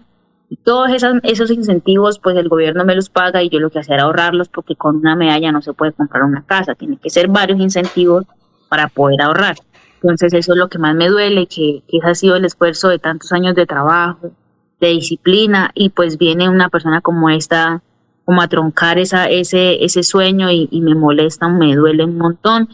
Todos 0.63 0.89
esos, 0.91 1.15
esos 1.23 1.51
incentivos, 1.51 2.17
pues 2.17 2.37
el 2.37 2.47
gobierno 2.47 2.85
me 2.85 2.95
los 2.95 3.09
paga 3.09 3.43
y 3.43 3.49
yo 3.49 3.59
lo 3.59 3.71
que 3.71 3.79
hacía 3.79 3.95
era 3.95 4.05
ahorrarlos 4.05 4.47
porque 4.47 4.77
con 4.77 4.95
una 4.95 5.17
medalla 5.17 5.51
no 5.51 5.61
se 5.61 5.73
puede 5.73 5.91
comprar 5.91 6.23
una 6.23 6.45
casa, 6.45 6.75
tiene 6.75 6.95
que 6.95 7.09
ser 7.09 7.27
varios 7.27 7.59
incentivos 7.59 8.23
para 8.69 8.87
poder 8.87 9.21
ahorrar. 9.21 9.57
Entonces 10.01 10.33
eso 10.33 10.53
es 10.53 10.57
lo 10.57 10.69
que 10.69 10.77
más 10.77 10.95
me 10.95 11.07
duele, 11.07 11.47
que, 11.47 11.83
que 11.87 11.99
ha 12.03 12.15
sido 12.15 12.35
el 12.35 12.45
esfuerzo 12.45 12.89
de 12.89 12.99
tantos 12.99 13.31
años 13.31 13.55
de 13.55 13.65
trabajo, 13.65 14.31
de 14.79 14.87
disciplina, 14.89 15.71
y 15.73 15.89
pues 15.89 16.17
viene 16.17 16.49
una 16.49 16.69
persona 16.69 17.01
como 17.01 17.29
esta 17.29 17.81
como 18.29 18.43
a 18.43 18.47
troncar 18.47 18.99
esa, 18.99 19.27
ese, 19.27 19.83
ese 19.83 20.03
sueño 20.03 20.51
y, 20.51 20.69
me 20.81 20.93
molesta, 20.93 21.47
me 21.47 21.75
duele 21.75 22.05
un 22.05 22.19
montón. 22.19 22.69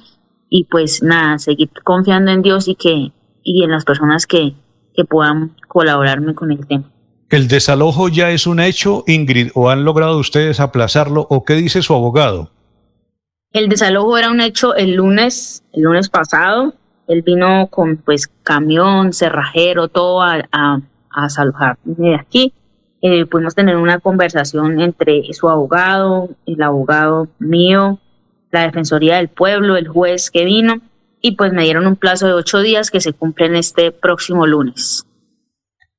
Y 0.50 0.66
pues 0.66 1.02
nada, 1.02 1.40
seguir 1.40 1.70
confiando 1.82 2.30
en 2.32 2.42
Dios 2.42 2.68
y 2.68 2.76
que 2.76 3.14
y 3.42 3.64
en 3.64 3.72
las 3.72 3.86
personas 3.86 4.28
que, 4.28 4.54
que 4.94 5.06
puedan 5.06 5.56
colaborarme 5.70 6.36
con 6.36 6.52
el 6.52 6.68
tema. 6.68 6.92
¿El 7.30 7.48
desalojo 7.48 8.10
ya 8.10 8.32
es 8.32 8.48
un 8.48 8.60
hecho, 8.60 9.06
Ingrid, 9.08 9.52
o 9.54 9.70
han 9.70 9.86
logrado 9.86 10.20
ustedes 10.20 10.60
aplazarlo, 10.60 11.26
o 11.30 11.46
qué 11.46 11.54
dice 11.54 11.82
su 11.82 11.94
abogado? 11.94 12.52
El 13.54 13.70
desalojo 13.70 14.18
era 14.18 14.30
un 14.30 14.42
hecho 14.42 14.76
el 14.76 14.96
lunes, 14.96 15.64
el 15.72 15.84
lunes 15.84 16.10
pasado, 16.10 16.74
Él 17.08 17.22
vino 17.22 17.68
con 17.68 17.98
pues 17.98 18.28
camión, 18.44 19.14
cerrajero, 19.14 19.88
todo 19.88 20.22
a, 20.22 20.44
a, 20.52 20.82
a 21.10 21.30
salvarme 21.30 21.96
de 21.98 22.16
aquí. 22.16 22.54
Eh, 23.02 23.26
pudimos 23.28 23.54
tener 23.54 23.78
una 23.78 24.00
conversación 24.00 24.82
entre 24.82 25.32
su 25.34 25.48
abogado, 25.48 26.30
el 26.48 26.62
abogado 26.64 27.28
mío, 27.38 28.00
la 28.52 28.62
Defensoría 28.62 29.18
del 29.18 29.28
Pueblo, 29.28 29.78
el 29.78 29.88
juez 29.88 30.32
que 30.32 30.46
vino, 30.46 30.82
y 31.22 31.34
pues 31.34 31.54
me 31.54 31.64
dieron 31.64 31.86
un 31.86 31.98
plazo 31.98 32.26
de 32.26 32.34
ocho 32.34 32.60
días 32.62 32.90
que 32.90 33.02
se 33.02 33.14
cumplen 33.14 33.56
este 33.56 33.92
próximo 33.92 34.48
lunes. 34.48 35.06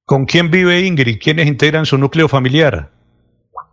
¿Con 0.05 0.25
quién 0.25 0.51
vive 0.51 0.87
Ingrid? 0.87 1.19
¿Quiénes 1.21 1.47
integran 1.47 1.87
su 1.87 1.99
núcleo 1.99 2.29
familiar? 2.29 2.91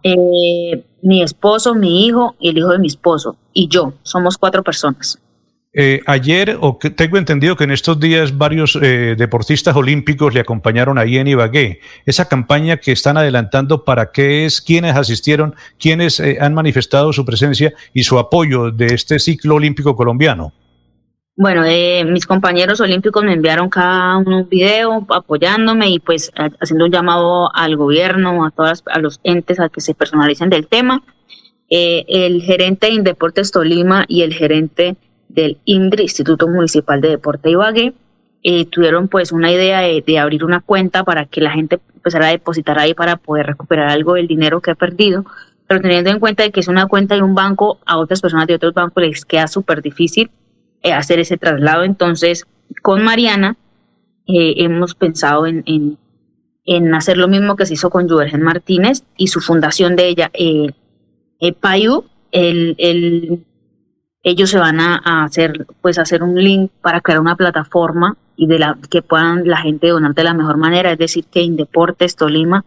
Eh, 0.03 0.83
mi 1.01 1.23
esposo, 1.23 1.73
mi 1.73 2.05
hijo 2.05 2.35
y 2.39 2.49
el 2.49 2.57
hijo 2.57 2.69
de 2.69 2.79
mi 2.79 2.87
esposo, 2.87 3.37
y 3.53 3.67
yo, 3.67 3.93
somos 4.03 4.37
cuatro 4.37 4.61
personas. 4.61 5.19
Eh, 5.75 6.01
ayer, 6.05 6.55
o 6.61 6.77
tengo 6.77 7.17
entendido 7.17 7.55
que 7.55 7.63
en 7.63 7.71
estos 7.71 7.99
días 7.99 8.37
varios 8.37 8.77
eh, 8.79 9.15
deportistas 9.17 9.75
olímpicos 9.75 10.31
le 10.31 10.39
acompañaron 10.39 10.99
ahí 10.99 11.17
en 11.17 11.27
Ibagué. 11.27 11.79
Esa 12.05 12.29
campaña 12.29 12.77
que 12.77 12.91
están 12.91 13.17
adelantando, 13.17 13.83
¿para 13.83 14.11
qué 14.11 14.45
es? 14.45 14.61
¿Quiénes 14.61 14.95
asistieron? 14.95 15.55
¿Quiénes 15.79 16.19
eh, 16.19 16.37
han 16.39 16.53
manifestado 16.53 17.11
su 17.11 17.25
presencia 17.25 17.73
y 17.91 18.03
su 18.03 18.19
apoyo 18.19 18.69
de 18.69 18.87
este 18.87 19.17
ciclo 19.17 19.55
olímpico 19.55 19.95
colombiano? 19.95 20.53
Bueno, 21.35 21.63
mis 22.05 22.27
compañeros 22.27 22.79
olímpicos 22.79 23.23
me 23.23 23.33
enviaron 23.33 23.67
cada 23.67 24.17
uno 24.17 24.37
un 24.41 24.49
video 24.49 25.03
apoyándome 25.09 25.89
y 25.89 25.97
pues 25.97 26.31
haciendo 26.61 26.85
un 26.85 26.91
llamado 26.91 27.49
al 27.55 27.75
gobierno, 27.75 28.45
a 28.45 28.51
todas 28.51 28.83
a 28.85 28.99
los 28.99 29.19
entes 29.23 29.59
a 29.59 29.69
que 29.69 29.81
se 29.81 29.95
personalicen 29.95 30.51
del 30.51 30.67
tema. 30.67 31.01
El 31.69 32.43
gerente 32.43 32.85
de 32.85 32.93
Indeportes 32.93 33.51
Tolima 33.51 34.05
y 34.07 34.21
el 34.21 34.35
gerente 34.35 34.95
del 35.33 35.57
INDRI, 35.65 36.03
Instituto 36.03 36.47
Municipal 36.47 37.01
de 37.01 37.09
Deporte 37.09 37.49
Ibagué, 37.49 37.93
eh, 38.43 38.65
tuvieron 38.65 39.07
pues 39.07 39.31
una 39.31 39.51
idea 39.51 39.79
de, 39.79 40.03
de, 40.05 40.19
abrir 40.19 40.43
una 40.43 40.59
cuenta 40.59 41.03
para 41.03 41.25
que 41.25 41.41
la 41.41 41.51
gente 41.51 41.79
empezara 41.95 42.27
a 42.27 42.31
depositar 42.31 42.77
ahí 42.77 42.93
para 42.93 43.15
poder 43.15 43.45
recuperar 43.45 43.89
algo 43.89 44.15
del 44.15 44.27
dinero 44.27 44.61
que 44.61 44.71
ha 44.71 44.75
perdido, 44.75 45.25
pero 45.67 45.81
teniendo 45.81 46.09
en 46.09 46.19
cuenta 46.19 46.49
que 46.49 46.59
es 46.59 46.67
una 46.67 46.87
cuenta 46.87 47.15
de 47.15 47.21
un 47.21 47.35
banco, 47.35 47.79
a 47.85 47.97
otras 47.97 48.21
personas 48.21 48.47
de 48.47 48.55
otros 48.55 48.73
bancos 48.73 49.01
les 49.01 49.25
queda 49.25 49.47
súper 49.47 49.81
difícil 49.81 50.29
eh, 50.81 50.91
hacer 50.91 51.19
ese 51.19 51.37
traslado. 51.37 51.83
Entonces, 51.83 52.45
con 52.81 53.03
Mariana 53.03 53.55
eh, 54.27 54.55
hemos 54.57 54.95
pensado 54.95 55.47
en, 55.47 55.63
en, 56.65 56.93
hacer 56.93 57.17
lo 57.17 57.29
mismo 57.29 57.55
que 57.55 57.65
se 57.65 57.75
hizo 57.75 57.89
con 57.89 58.09
Juergen 58.09 58.41
Martínez 58.41 59.03
y 59.15 59.27
su 59.27 59.39
fundación 59.39 59.95
de 59.95 60.07
ella, 60.09 60.31
eh, 60.33 60.73
Payu, 61.59 62.05
el, 62.31 62.75
el, 62.77 63.45
ellos 64.23 64.49
se 64.49 64.57
van 64.57 64.79
a, 64.79 65.23
hacer, 65.23 65.67
pues 65.81 65.99
hacer 65.99 66.23
un 66.23 66.35
link 66.35 66.71
para 66.81 67.01
crear 67.01 67.19
una 67.19 67.35
plataforma 67.35 68.17
y 68.35 68.47
de 68.47 68.59
la 68.59 68.77
que 68.89 69.01
puedan 69.01 69.47
la 69.47 69.57
gente 69.57 69.89
donar 69.89 70.15
de 70.15 70.23
la 70.23 70.33
mejor 70.33 70.57
manera, 70.57 70.91
es 70.91 70.97
decir, 70.97 71.25
que 71.25 71.41
Indeportes 71.41 72.15
Tolima 72.15 72.65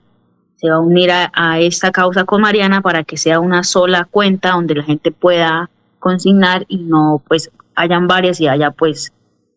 se 0.57 0.71
va 0.71 0.77
a 0.77 0.81
unir 0.81 1.11
a, 1.11 1.33
a 1.35 1.61
esta 1.61 1.91
causa 1.91 2.25
con 2.25 2.43
Mariana 2.43 2.83
para 2.83 3.05
que 3.05 3.17
sea 3.17 3.41
una 3.41 3.63
sola 3.63 4.07
cuenta 4.11 4.53
donde 4.53 4.75
la 4.75 4.85
gente 4.85 5.13
pueda 5.13 5.71
consignar 5.99 6.65
y 6.69 6.79
no 6.79 7.23
pues 7.27 7.51
hayan 7.75 8.07
varias 8.07 8.41
y 8.41 8.49
haya 8.49 8.71
pues 8.71 9.13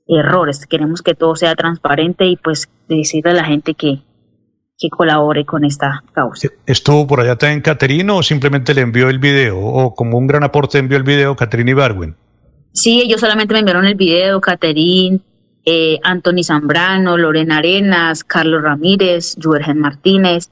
errores. 0.07 0.65
Queremos 0.65 1.01
que 1.01 1.15
todo 1.15 1.35
sea 1.35 1.55
transparente 1.55 2.25
y 2.25 2.35
pues 2.37 2.69
decirle 2.87 3.31
a 3.31 3.35
la 3.35 3.45
gente 3.45 3.73
que, 3.73 4.01
que 4.79 4.89
colabore 4.89 5.45
con 5.45 5.65
esta 5.65 6.03
causa. 6.13 6.47
¿Estuvo 6.65 7.05
por 7.05 7.19
allá 7.19 7.35
también 7.35 7.61
Caterino 7.61 8.17
o 8.17 8.23
simplemente 8.23 8.73
le 8.73 8.81
envió 8.81 9.09
el 9.09 9.19
video? 9.19 9.59
¿O 9.59 9.93
como 9.93 10.17
un 10.17 10.25
gran 10.25 10.43
aporte 10.43 10.77
envió 10.77 10.97
el 10.97 11.03
video 11.03 11.35
Caterina 11.35 11.71
Ibarwen? 11.71 12.15
Sí, 12.71 13.01
ellos 13.01 13.19
solamente 13.19 13.53
me 13.53 13.59
enviaron 13.59 13.85
el 13.85 13.95
video, 13.95 14.39
Caterín, 14.39 15.21
eh, 15.65 15.99
Anthony 16.03 16.43
Zambrano, 16.43 17.17
Lorena 17.17 17.57
Arenas, 17.57 18.23
Carlos 18.23 18.63
Ramírez, 18.63 19.35
Juergen 19.41 19.79
Martínez, 19.79 20.49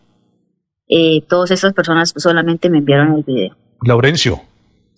eh, 0.89 1.21
todas 1.27 1.51
esas 1.51 1.73
personas 1.73 2.13
solamente 2.15 2.69
me 2.69 2.79
enviaron 2.79 3.13
el 3.15 3.23
video. 3.23 3.55
Laurencio. 3.81 4.41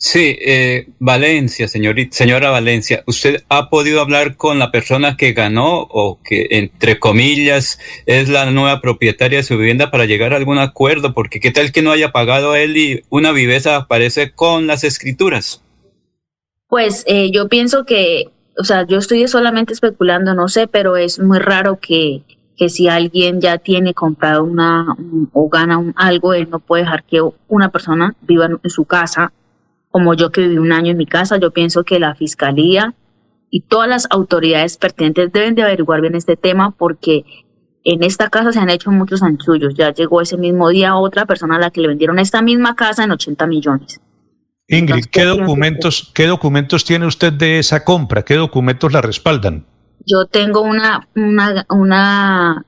Sí, 0.02 0.38
eh, 0.40 0.88
Valencia, 1.00 1.68
señorita, 1.68 2.16
señora 2.16 2.50
Valencia, 2.52 3.04
¿usted 3.06 3.44
ha 3.50 3.70
podido 3.70 4.00
hablar 4.00 4.38
con 4.38 4.58
la 4.58 4.72
persona 4.72 5.18
que 5.18 5.34
ganó 5.34 5.82
o 5.82 6.20
que, 6.24 6.48
entre 6.52 7.00
comillas, 7.00 7.80
es 8.06 8.30
la 8.30 8.50
nueva 8.50 8.80
propietaria 8.80 9.40
de 9.40 9.44
su 9.44 9.58
vivienda 9.58 9.92
para 9.92 10.06
llegar 10.06 10.32
a 10.32 10.38
algún 10.38 10.58
acuerdo? 10.58 11.14
Porque 11.14 11.42
qué 11.42 11.52
tal 11.52 11.74
que 11.74 11.82
no 11.82 11.92
haya 11.92 12.14
pagado 12.14 12.56
él 12.56 12.78
y 12.78 13.04
una 13.10 13.34
viveza 13.34 13.76
aparece 13.76 14.32
con 14.32 14.68
las 14.68 14.86
escrituras. 14.86 15.62
Pues 16.70 17.04
eh, 17.06 17.30
yo 17.32 17.50
pienso 17.50 17.84
que, 17.84 18.30
o 18.58 18.64
sea, 18.64 18.88
yo 18.88 19.00
estoy 19.00 19.28
solamente 19.28 19.74
especulando, 19.74 20.34
no 20.34 20.48
sé, 20.48 20.68
pero 20.68 20.96
es 20.96 21.20
muy 21.20 21.40
raro 21.40 21.78
que, 21.82 22.22
que 22.56 22.70
si 22.70 22.88
alguien 22.88 23.42
ya 23.42 23.58
tiene 23.58 23.94
comprado 23.94 24.46
una 24.46 24.96
un, 24.98 25.30
o 25.34 25.50
gana 25.50 25.78
un, 25.78 25.94
algo, 25.98 26.34
él 26.34 26.48
no 26.50 26.60
puede 26.60 26.84
dejar 26.84 27.04
que 27.04 27.22
una 27.50 27.70
persona 27.70 28.16
viva 28.22 28.46
en 28.46 28.70
su 28.70 28.86
casa 28.86 29.34
como 29.90 30.14
yo 30.14 30.32
que 30.32 30.42
viví 30.42 30.58
un 30.58 30.72
año 30.72 30.92
en 30.92 30.98
mi 30.98 31.06
casa, 31.06 31.38
yo 31.38 31.52
pienso 31.52 31.84
que 31.84 32.00
la 32.00 32.16
fiscalía 32.16 32.94
y 33.50 33.62
todas 33.62 33.90
las 33.90 34.08
autoridades 34.12 34.78
pertinentes 34.78 35.32
deben 35.32 35.56
de 35.56 35.64
averiguar 35.64 36.02
bien 36.02 36.16
este 36.16 36.38
tema 36.38 36.72
porque 36.72 37.24
en 37.84 38.04
esta 38.04 38.30
casa 38.30 38.52
se 38.52 38.60
han 38.60 38.70
hecho 38.70 38.92
muchos 38.92 39.24
anchullos. 39.24 39.74
Ya 39.76 39.92
llegó 39.92 40.22
ese 40.22 40.38
mismo 40.38 40.70
día 40.70 40.96
otra 40.96 41.26
persona 41.26 41.56
a 41.56 41.60
la 41.60 41.72
que 41.72 41.82
le 41.82 41.88
vendieron 41.88 42.20
esta 42.20 42.42
misma 42.42 42.76
casa 42.76 43.04
en 43.04 43.12
80 43.12 43.48
millones. 43.48 44.00
Ingrid, 44.68 45.06
Entonces, 45.06 45.08
¿qué 45.12 45.26
documentos, 45.26 46.12
¿qué 46.14 46.28
documentos 46.28 46.86
tiene 46.86 47.08
usted 47.08 47.34
de 47.34 47.58
esa 47.58 47.84
compra? 47.84 48.22
¿Qué 48.24 48.36
documentos 48.36 48.94
la 48.94 49.02
respaldan? 49.02 49.66
Yo 50.06 50.28
tengo 50.30 50.62
una, 50.62 51.08
una, 51.16 51.66
una, 51.70 52.66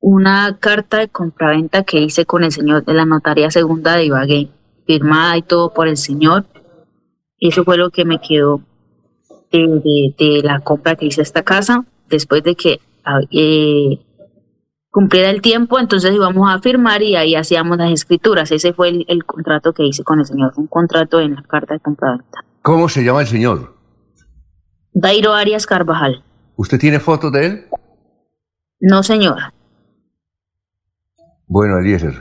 una 0.00 0.58
carta 0.60 0.98
de 0.98 1.08
compraventa 1.08 1.84
que 1.84 2.00
hice 2.00 2.26
con 2.26 2.44
el 2.44 2.52
señor 2.52 2.84
de 2.84 2.92
la 2.92 3.06
notaría 3.06 3.50
segunda 3.50 3.96
de 3.96 4.04
Ibagué 4.04 4.50
firmada 4.86 5.36
y 5.36 5.42
todo 5.42 5.72
por 5.72 5.88
el 5.88 5.96
Señor. 5.96 6.46
Eso 7.38 7.64
fue 7.64 7.76
lo 7.76 7.90
que 7.90 8.04
me 8.04 8.20
quedó 8.20 8.60
de, 9.52 9.58
de, 9.58 10.14
de 10.18 10.42
la 10.42 10.60
compra 10.60 10.96
que 10.96 11.06
hice 11.06 11.20
a 11.20 11.22
esta 11.22 11.42
casa. 11.42 11.84
Después 12.08 12.42
de 12.44 12.54
que 12.54 12.80
eh, 13.32 13.98
cumpliera 14.90 15.30
el 15.30 15.42
tiempo, 15.42 15.78
entonces 15.78 16.14
íbamos 16.14 16.48
a 16.50 16.60
firmar 16.60 17.02
y 17.02 17.16
ahí 17.16 17.34
hacíamos 17.34 17.76
las 17.76 17.90
escrituras. 17.90 18.50
Ese 18.52 18.72
fue 18.72 18.88
el, 18.90 19.04
el 19.08 19.24
contrato 19.24 19.72
que 19.72 19.84
hice 19.84 20.04
con 20.04 20.20
el 20.20 20.26
Señor, 20.26 20.52
un 20.56 20.68
contrato 20.68 21.20
en 21.20 21.34
la 21.34 21.42
carta 21.42 21.74
de 21.74 21.80
compra-venta. 21.80 22.44
¿Cómo 22.62 22.88
se 22.88 23.04
llama 23.04 23.20
el 23.20 23.26
Señor? 23.26 23.76
Dairo 24.92 25.34
Arias 25.34 25.66
Carvajal. 25.66 26.24
¿Usted 26.56 26.78
tiene 26.78 27.00
fotos 27.00 27.30
de 27.32 27.46
él? 27.46 27.66
No, 28.80 29.02
señora. 29.02 29.52
Bueno, 31.46 31.78
Eliezer. 31.78 32.14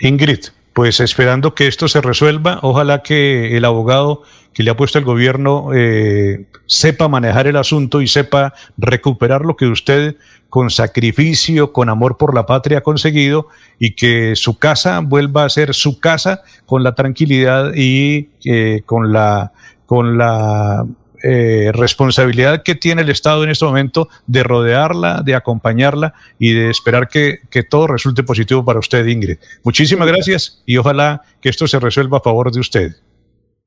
Ingrid 0.00 0.46
pues 0.76 1.00
esperando 1.00 1.54
que 1.54 1.68
esto 1.68 1.88
se 1.88 2.02
resuelva, 2.02 2.58
ojalá 2.60 3.02
que 3.02 3.56
el 3.56 3.64
abogado 3.64 4.24
que 4.52 4.62
le 4.62 4.70
ha 4.70 4.76
puesto 4.76 4.98
el 4.98 5.06
gobierno 5.06 5.70
eh, 5.74 6.48
sepa 6.66 7.08
manejar 7.08 7.46
el 7.46 7.56
asunto 7.56 8.02
y 8.02 8.06
sepa 8.06 8.52
recuperar 8.76 9.40
lo 9.40 9.56
que 9.56 9.68
usted 9.68 10.16
con 10.50 10.68
sacrificio, 10.68 11.72
con 11.72 11.88
amor 11.88 12.18
por 12.18 12.34
la 12.34 12.44
patria 12.44 12.78
ha 12.78 12.82
conseguido 12.82 13.48
y 13.78 13.92
que 13.94 14.36
su 14.36 14.58
casa 14.58 15.00
vuelva 15.00 15.46
a 15.46 15.48
ser 15.48 15.72
su 15.72 15.98
casa 15.98 16.42
con 16.66 16.82
la 16.82 16.94
tranquilidad 16.94 17.72
y 17.74 18.28
eh, 18.44 18.82
con 18.84 19.14
la 19.14 19.52
con 19.86 20.18
la 20.18 20.84
eh, 21.28 21.72
responsabilidad 21.72 22.62
que 22.62 22.76
tiene 22.76 23.02
el 23.02 23.08
Estado 23.08 23.42
en 23.42 23.50
este 23.50 23.64
momento 23.64 24.08
de 24.28 24.44
rodearla, 24.44 25.22
de 25.24 25.34
acompañarla 25.34 26.14
y 26.38 26.52
de 26.52 26.70
esperar 26.70 27.08
que, 27.08 27.40
que, 27.50 27.64
todo 27.64 27.88
resulte 27.88 28.22
positivo 28.22 28.64
para 28.64 28.78
usted, 28.78 29.04
Ingrid. 29.04 29.38
Muchísimas 29.64 30.06
gracias 30.06 30.62
y 30.66 30.76
ojalá 30.76 31.22
que 31.40 31.48
esto 31.48 31.66
se 31.66 31.80
resuelva 31.80 32.18
a 32.18 32.20
favor 32.20 32.52
de 32.52 32.60
usted. 32.60 32.92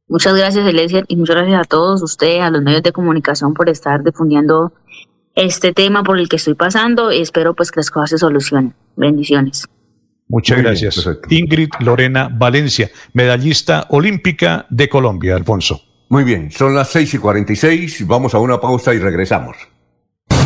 Muchas 0.07 0.38
gracias, 0.38 0.65
Eliezer, 0.65 1.03
y 1.10 1.18
muchas 1.18 1.36
gracias 1.36 1.60
a 1.60 1.65
todos 1.65 2.02
ustedes, 2.02 2.41
a 2.41 2.49
los 2.49 2.61
medios 2.61 2.81
de 2.81 2.94
comunicación 2.94 3.53
por 3.53 3.68
estar 3.68 4.06
difundiendo 4.06 4.72
este 5.36 5.73
tema 5.73 6.02
por 6.02 6.18
el 6.18 6.30
que 6.30 6.38
estoy 6.38 6.53
pasando. 6.53 7.11
Espero 7.11 7.56
pues 7.56 7.72
que 7.72 7.81
las 7.81 7.91
cosas 7.91 8.11
se 8.11 8.18
solucionen. 8.19 8.73
Bendiciones. 8.95 9.68
Muchas 10.30 10.60
Muy 10.60 10.64
gracias. 10.64 11.06
Bien, 11.27 11.44
Ingrid 11.44 11.72
Lorena 11.81 12.30
Valencia, 12.31 12.90
medallista 13.11 13.86
olímpica 13.90 14.65
de 14.69 14.88
Colombia, 14.88 15.36
Alfonso. 15.36 15.89
Muy 16.11 16.23
bien, 16.23 16.49
son 16.49 16.73
las 16.73 16.90
6 16.90 17.14
y 17.14 17.18
46, 17.19 18.07
vamos 18.07 18.34
a 18.34 18.40
una 18.40 18.60
pausa 18.60 18.95
y 18.95 18.98
regresamos. 18.98 19.56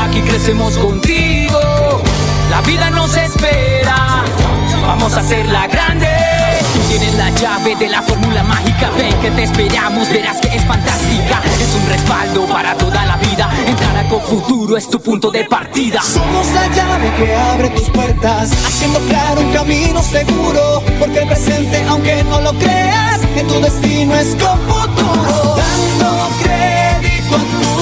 aquí 0.00 0.20
crecemos 0.22 0.78
contigo. 0.78 2.02
La 2.50 2.60
vida 2.62 2.90
nos 2.90 3.16
espera, 3.16 4.24
vamos 4.86 5.14
a 5.14 5.20
hacerla 5.20 5.66
grande. 5.68 6.08
Tú 6.72 6.80
tienes 6.88 7.14
la 7.14 7.30
llave 7.30 7.76
de 7.76 7.88
la 7.88 8.02
fórmula 8.02 8.42
mágica, 8.42 8.90
ven 8.96 9.14
que 9.20 9.30
te 9.30 9.42
esperamos, 9.44 10.08
verás 10.10 10.38
que 10.40 10.48
es 10.56 10.64
fantástica. 10.64 11.40
Es 11.60 11.74
un 11.74 11.86
respaldo 11.88 12.46
para 12.46 12.74
toda 12.76 13.04
la 13.04 13.16
vida. 13.16 13.50
Entrar 13.66 13.96
a 13.96 14.08
Confuturo 14.08 14.76
es 14.76 14.88
tu 14.88 15.00
punto 15.00 15.30
de 15.30 15.44
partida. 15.44 16.00
Somos 16.02 16.46
la 16.48 16.66
llave 16.68 17.12
que 17.16 17.34
abre 17.34 17.70
tus 17.70 17.88
puertas, 17.90 18.52
haciendo 18.66 19.00
claro 19.00 19.40
un 19.40 19.52
camino 19.52 20.02
seguro. 20.02 20.82
Porque 20.98 21.20
el 21.20 21.28
presente, 21.28 21.84
aunque 21.88 22.24
no 22.24 22.40
lo 22.40 22.52
creas, 22.54 23.20
en 23.36 23.46
tu 23.46 23.60
destino 23.60 24.14
es 24.14 24.36
con 24.36 24.58
futuro. 24.60 25.56
Dando 25.56 26.28
crédito 26.42 27.36
a 27.36 27.81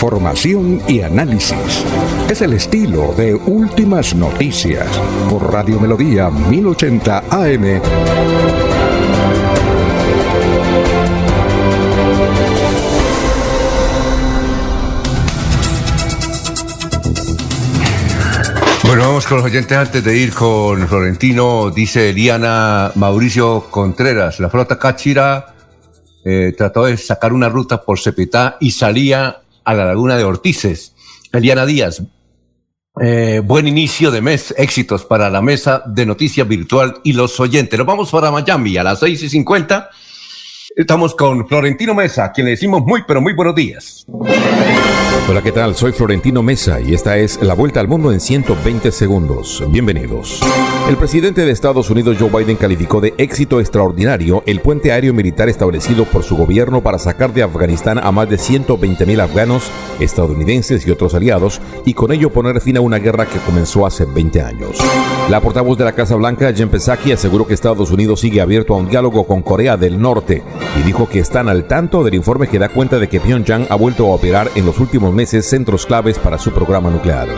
Información 0.00 0.80
y 0.88 1.02
análisis. 1.02 1.84
Es 2.30 2.40
el 2.40 2.54
estilo 2.54 3.12
de 3.18 3.34
Últimas 3.34 4.14
Noticias 4.14 4.88
por 5.28 5.52
Radio 5.52 5.78
Melodía 5.78 6.30
1080 6.30 7.24
AM. 7.28 7.82
Bueno, 18.84 19.02
vamos 19.02 19.26
con 19.26 19.36
los 19.36 19.44
oyentes 19.44 19.76
antes 19.76 20.02
de 20.02 20.16
ir 20.16 20.32
con 20.32 20.88
Florentino. 20.88 21.70
Dice 21.70 22.08
Eliana 22.08 22.90
Mauricio 22.94 23.66
Contreras, 23.70 24.40
la 24.40 24.48
flota 24.48 24.78
Cáchira 24.78 25.54
eh, 26.24 26.54
trató 26.56 26.86
de 26.86 26.96
sacar 26.96 27.34
una 27.34 27.50
ruta 27.50 27.82
por 27.82 28.00
Cepetá 28.00 28.56
y 28.60 28.70
salía 28.70 29.40
a 29.70 29.74
la 29.74 29.84
laguna 29.86 30.16
de 30.16 30.24
Ortices. 30.24 30.94
Eliana 31.32 31.64
Díaz, 31.64 32.02
eh, 33.00 33.40
buen 33.44 33.68
inicio 33.68 34.10
de 34.10 34.20
mes, 34.20 34.52
éxitos 34.58 35.04
para 35.04 35.30
la 35.30 35.40
mesa 35.40 35.82
de 35.86 36.04
noticias 36.06 36.46
virtual 36.46 37.00
y 37.04 37.12
los 37.12 37.38
oyentes. 37.38 37.78
Nos 37.78 37.86
vamos 37.86 38.10
para 38.10 38.30
Miami 38.30 38.76
a 38.76 38.82
las 38.82 38.98
seis 39.00 39.22
y 39.22 39.28
cincuenta. 39.28 39.90
Estamos 40.76 41.16
con 41.16 41.48
Florentino 41.48 41.94
Mesa, 41.94 42.30
quien 42.30 42.44
le 42.44 42.52
decimos 42.52 42.82
muy, 42.82 43.02
pero 43.02 43.20
muy 43.20 43.32
buenos 43.32 43.56
días. 43.56 44.06
Hola, 45.28 45.42
¿qué 45.42 45.50
tal? 45.50 45.74
Soy 45.74 45.90
Florentino 45.90 46.44
Mesa 46.44 46.80
y 46.80 46.94
esta 46.94 47.16
es 47.16 47.42
la 47.42 47.54
vuelta 47.54 47.80
al 47.80 47.88
mundo 47.88 48.12
en 48.12 48.20
120 48.20 48.92
segundos. 48.92 49.64
Bienvenidos. 49.68 50.40
El 50.88 50.96
presidente 50.96 51.44
de 51.44 51.50
Estados 51.50 51.90
Unidos, 51.90 52.16
Joe 52.20 52.30
Biden, 52.30 52.56
calificó 52.56 53.00
de 53.00 53.14
éxito 53.18 53.58
extraordinario 53.58 54.44
el 54.46 54.60
puente 54.60 54.92
aéreo 54.92 55.12
militar 55.12 55.48
establecido 55.48 56.04
por 56.04 56.22
su 56.22 56.36
gobierno 56.36 56.82
para 56.82 56.98
sacar 56.98 57.32
de 57.32 57.42
Afganistán 57.42 57.98
a 57.98 58.12
más 58.12 58.30
de 58.30 58.38
120 58.38 59.06
mil 59.06 59.20
afganos, 59.20 59.70
estadounidenses 59.98 60.86
y 60.86 60.90
otros 60.92 61.14
aliados, 61.14 61.60
y 61.84 61.94
con 61.94 62.12
ello 62.12 62.30
poner 62.30 62.60
fin 62.60 62.76
a 62.76 62.80
una 62.80 62.98
guerra 62.98 63.26
que 63.26 63.40
comenzó 63.40 63.86
hace 63.86 64.04
20 64.04 64.40
años. 64.40 64.78
La 65.30 65.40
portavoz 65.40 65.78
de 65.78 65.84
la 65.84 65.92
Casa 65.92 66.16
Blanca, 66.16 66.52
Jen 66.52 66.68
Psaki, 66.68 67.12
aseguró 67.12 67.46
que 67.46 67.54
Estados 67.54 67.92
Unidos 67.92 68.18
sigue 68.18 68.40
abierto 68.40 68.74
a 68.74 68.78
un 68.78 68.88
diálogo 68.88 69.28
con 69.28 69.42
Corea 69.42 69.76
del 69.76 70.00
Norte 70.00 70.42
y 70.76 70.82
dijo 70.82 71.08
que 71.08 71.20
están 71.20 71.48
al 71.48 71.68
tanto 71.68 72.02
del 72.02 72.16
informe 72.16 72.48
que 72.48 72.58
da 72.58 72.68
cuenta 72.68 72.98
de 72.98 73.08
que 73.08 73.20
Pyongyang 73.20 73.68
ha 73.70 73.76
vuelto 73.76 74.06
a 74.06 74.16
operar 74.16 74.50
en 74.56 74.66
los 74.66 74.80
últimos 74.80 75.14
meses 75.14 75.48
centros 75.48 75.86
claves 75.86 76.18
para 76.18 76.36
su 76.36 76.50
programa 76.50 76.90
nuclear. 76.90 77.28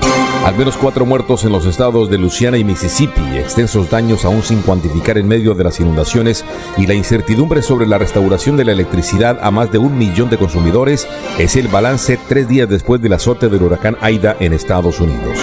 Al 0.43 0.57
menos 0.57 0.79
cuatro 0.79 1.05
muertos 1.05 1.45
en 1.45 1.53
los 1.53 1.67
estados 1.67 2.09
de 2.09 2.17
Luisiana 2.17 2.57
y 2.57 2.65
Mississippi, 2.65 3.37
extensos 3.37 3.91
daños 3.91 4.25
aún 4.25 4.43
sin 4.43 4.63
cuantificar 4.63 5.19
en 5.19 5.29
medio 5.29 5.53
de 5.53 5.65
las 5.65 5.79
inundaciones 5.79 6.47
y 6.79 6.87
la 6.87 6.95
incertidumbre 6.95 7.61
sobre 7.61 7.87
la 7.87 7.99
restauración 7.99 8.57
de 8.57 8.65
la 8.65 8.73
electricidad 8.73 9.39
a 9.43 9.51
más 9.51 9.71
de 9.71 9.77
un 9.77 9.99
millón 9.99 10.31
de 10.31 10.39
consumidores 10.39 11.07
es 11.39 11.57
el 11.57 11.69
balance 11.69 12.19
tres 12.27 12.49
días 12.49 12.71
después 12.71 13.03
del 13.03 13.13
azote 13.13 13.51
del 13.51 13.63
huracán 13.63 13.99
Aida 14.01 14.35
en 14.41 14.55
Estados 14.55 14.99
Unidos. 14.99 15.37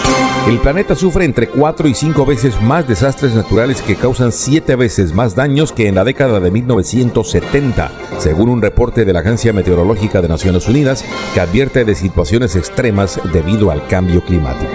El 0.47 0.57
planeta 0.59 0.95
sufre 0.95 1.25
entre 1.25 1.47
cuatro 1.47 1.87
y 1.87 1.93
cinco 1.93 2.25
veces 2.25 2.59
más 2.61 2.87
desastres 2.87 3.35
naturales 3.35 3.81
que 3.81 3.95
causan 3.95 4.31
siete 4.31 4.75
veces 4.75 5.13
más 5.13 5.35
daños 5.35 5.71
que 5.71 5.87
en 5.87 5.95
la 5.95 6.03
década 6.03 6.39
de 6.39 6.49
1970, 6.49 7.91
según 8.17 8.49
un 8.49 8.61
reporte 8.61 9.05
de 9.05 9.13
la 9.13 9.19
Agencia 9.19 9.53
Meteorológica 9.53 10.21
de 10.21 10.27
Naciones 10.27 10.67
Unidas 10.67 11.05
que 11.33 11.39
advierte 11.39 11.85
de 11.85 11.93
situaciones 11.93 12.55
extremas 12.55 13.19
debido 13.31 13.69
al 13.69 13.85
cambio 13.87 14.23
climático. 14.23 14.71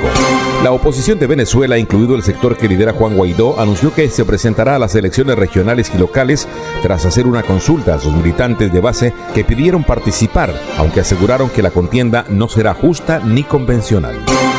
La 0.63 0.71
oposición 0.71 1.19
de 1.19 1.27
Venezuela, 1.27 1.77
incluido 1.77 2.15
el 2.15 2.23
sector 2.23 2.57
que 2.57 2.69
lidera 2.69 2.93
Juan 2.93 3.17
Guaidó, 3.17 3.61
anunció 3.61 3.93
que 3.93 4.09
se 4.09 4.25
presentará 4.25 4.77
a 4.77 4.79
las 4.79 4.95
elecciones 4.95 5.37
regionales 5.37 5.91
y 5.95 5.99
locales 5.99 6.49
tras 6.83 7.05
hacer 7.05 7.27
una 7.27 7.43
consulta 7.43 7.97
a 7.97 8.01
sus 8.01 8.15
militantes 8.15 8.73
de 8.73 8.81
base 8.81 9.13
que 9.35 9.45
pidieron 9.45 9.83
participar, 9.83 10.55
aunque 10.79 11.01
aseguraron 11.01 11.51
que 11.51 11.63
la 11.63 11.71
contienda 11.71 12.25
no 12.31 12.49
será 12.49 12.75
justa 12.75 13.19
ni 13.19 13.43
convencional. 13.43 14.15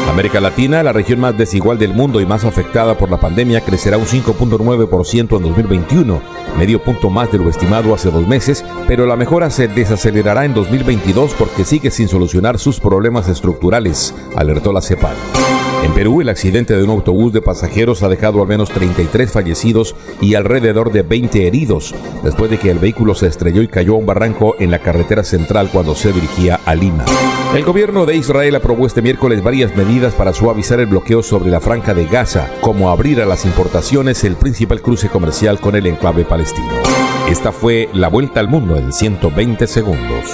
América 0.10 0.40
Latina, 0.40 0.84
la 0.84 0.94
región 0.94 1.20
más 1.20 1.38
desigual 1.38 1.78
del 1.78 1.94
mundo 1.94 2.22
y 2.22 2.26
más 2.26 2.46
afectada 2.46 2.98
por 2.98 3.10
la 3.10 3.20
pandemia, 3.20 3.62
crecerá 3.62 3.98
un 3.98 4.06
5.9% 4.06 5.18
en 5.38 5.44
2021, 5.44 6.22
medio 6.58 6.84
punto 6.84 7.10
más 7.10 7.32
de 7.32 7.40
lo 7.40 7.50
estimado 7.50 7.94
hace 7.94 8.12
dos 8.12 8.28
meses, 8.28 8.64
pero 8.88 9.06
la 9.06 9.16
mejora 9.16 9.50
se 9.50 9.68
desacelerará 9.68 10.46
en 10.46 10.54
2022 10.54 11.34
porque 11.34 11.66
sigue 11.66 11.92
sin 11.92 12.08
solucionar 12.08 12.60
sus 12.60 12.80
problemas 12.80 13.28
estructurales, 13.28 14.14
alertó 14.36 14.72
la 14.72 14.82
CEPAL. 14.82 15.16
En 15.86 15.94
Perú, 15.94 16.20
el 16.20 16.30
accidente 16.30 16.76
de 16.76 16.84
un 16.84 16.90
autobús 16.90 17.32
de 17.32 17.44
pasajeros 17.44 18.02
ha 18.02 18.10
dejado 18.10 18.42
al 18.42 18.48
menos 18.48 18.72
33 18.72 19.32
fallecidos 19.32 19.96
y 20.20 20.34
alrededor 20.34 20.92
de 20.92 21.04
20 21.04 21.46
heridos, 21.46 21.94
después 22.24 22.50
de 22.50 22.58
que 22.58 22.72
el 22.72 22.80
vehículo 22.80 23.14
se 23.14 23.28
estrelló 23.28 23.62
y 23.62 23.68
cayó 23.68 23.94
a 23.94 23.98
un 23.98 24.08
barranco 24.08 24.56
en 24.58 24.72
la 24.72 24.80
carretera 24.80 25.24
central 25.24 25.70
cuando 25.72 25.94
se 25.94 26.12
dirigía 26.12 26.60
a 26.66 26.74
Lima. 26.74 27.06
El 27.56 27.64
gobierno 27.64 28.08
de 28.08 28.16
Israel 28.16 28.56
aprobó 28.56 28.88
este 28.88 29.04
miércoles 29.04 29.44
varias 29.44 29.78
medidas 29.78 30.16
para 30.16 30.34
suavizar 30.34 30.80
el 30.80 30.88
bloqueo 30.88 31.22
sobre 31.22 31.52
la 31.52 31.62
franja 31.62 31.94
de 31.94 32.08
Gaza, 32.08 32.50
como 32.62 32.90
abrir 32.90 33.22
a 33.22 33.28
las 33.28 33.46
importaciones 33.46 34.24
el 34.24 34.38
principal 34.38 34.82
cruce 34.82 35.10
comercial 35.10 35.60
con 35.60 35.76
el 35.76 35.86
enclave 35.86 36.26
palestino. 36.26 36.82
Esta 37.30 37.52
fue 37.52 37.90
la 37.94 38.08
vuelta 38.08 38.40
al 38.40 38.48
mundo 38.48 38.76
en 38.76 38.92
120 38.92 39.68
segundos. 39.68 40.32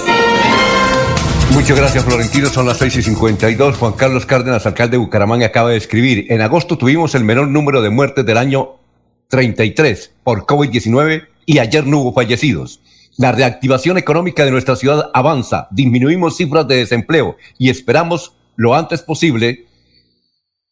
Muchas 1.52 1.78
gracias, 1.78 2.04
Florentino. 2.04 2.48
Son 2.48 2.66
las 2.66 2.78
6 2.78 2.96
y 2.96 3.02
52. 3.02 3.76
Juan 3.76 3.92
Carlos 3.92 4.24
Cárdenas, 4.24 4.64
alcalde 4.64 4.92
de 4.92 5.04
Bucaramanga, 5.04 5.46
acaba 5.46 5.70
de 5.70 5.76
escribir. 5.76 6.26
En 6.32 6.40
agosto 6.40 6.78
tuvimos 6.78 7.14
el 7.14 7.24
menor 7.24 7.48
número 7.48 7.82
de 7.82 7.90
muertes 7.90 8.24
del 8.24 8.38
año 8.38 8.78
33 9.28 10.14
por 10.24 10.46
COVID-19 10.46 11.28
y 11.44 11.58
ayer 11.58 11.86
no 11.86 11.98
hubo 11.98 12.12
fallecidos. 12.14 12.80
La 13.18 13.32
reactivación 13.32 13.98
económica 13.98 14.44
de 14.44 14.50
nuestra 14.50 14.76
ciudad 14.76 15.10
avanza. 15.12 15.68
Disminuimos 15.70 16.38
cifras 16.38 16.66
de 16.66 16.76
desempleo 16.76 17.36
y 17.58 17.68
esperamos 17.68 18.34
lo 18.56 18.74
antes 18.74 19.02
posible. 19.02 19.66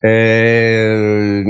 Eh, 0.03 1.45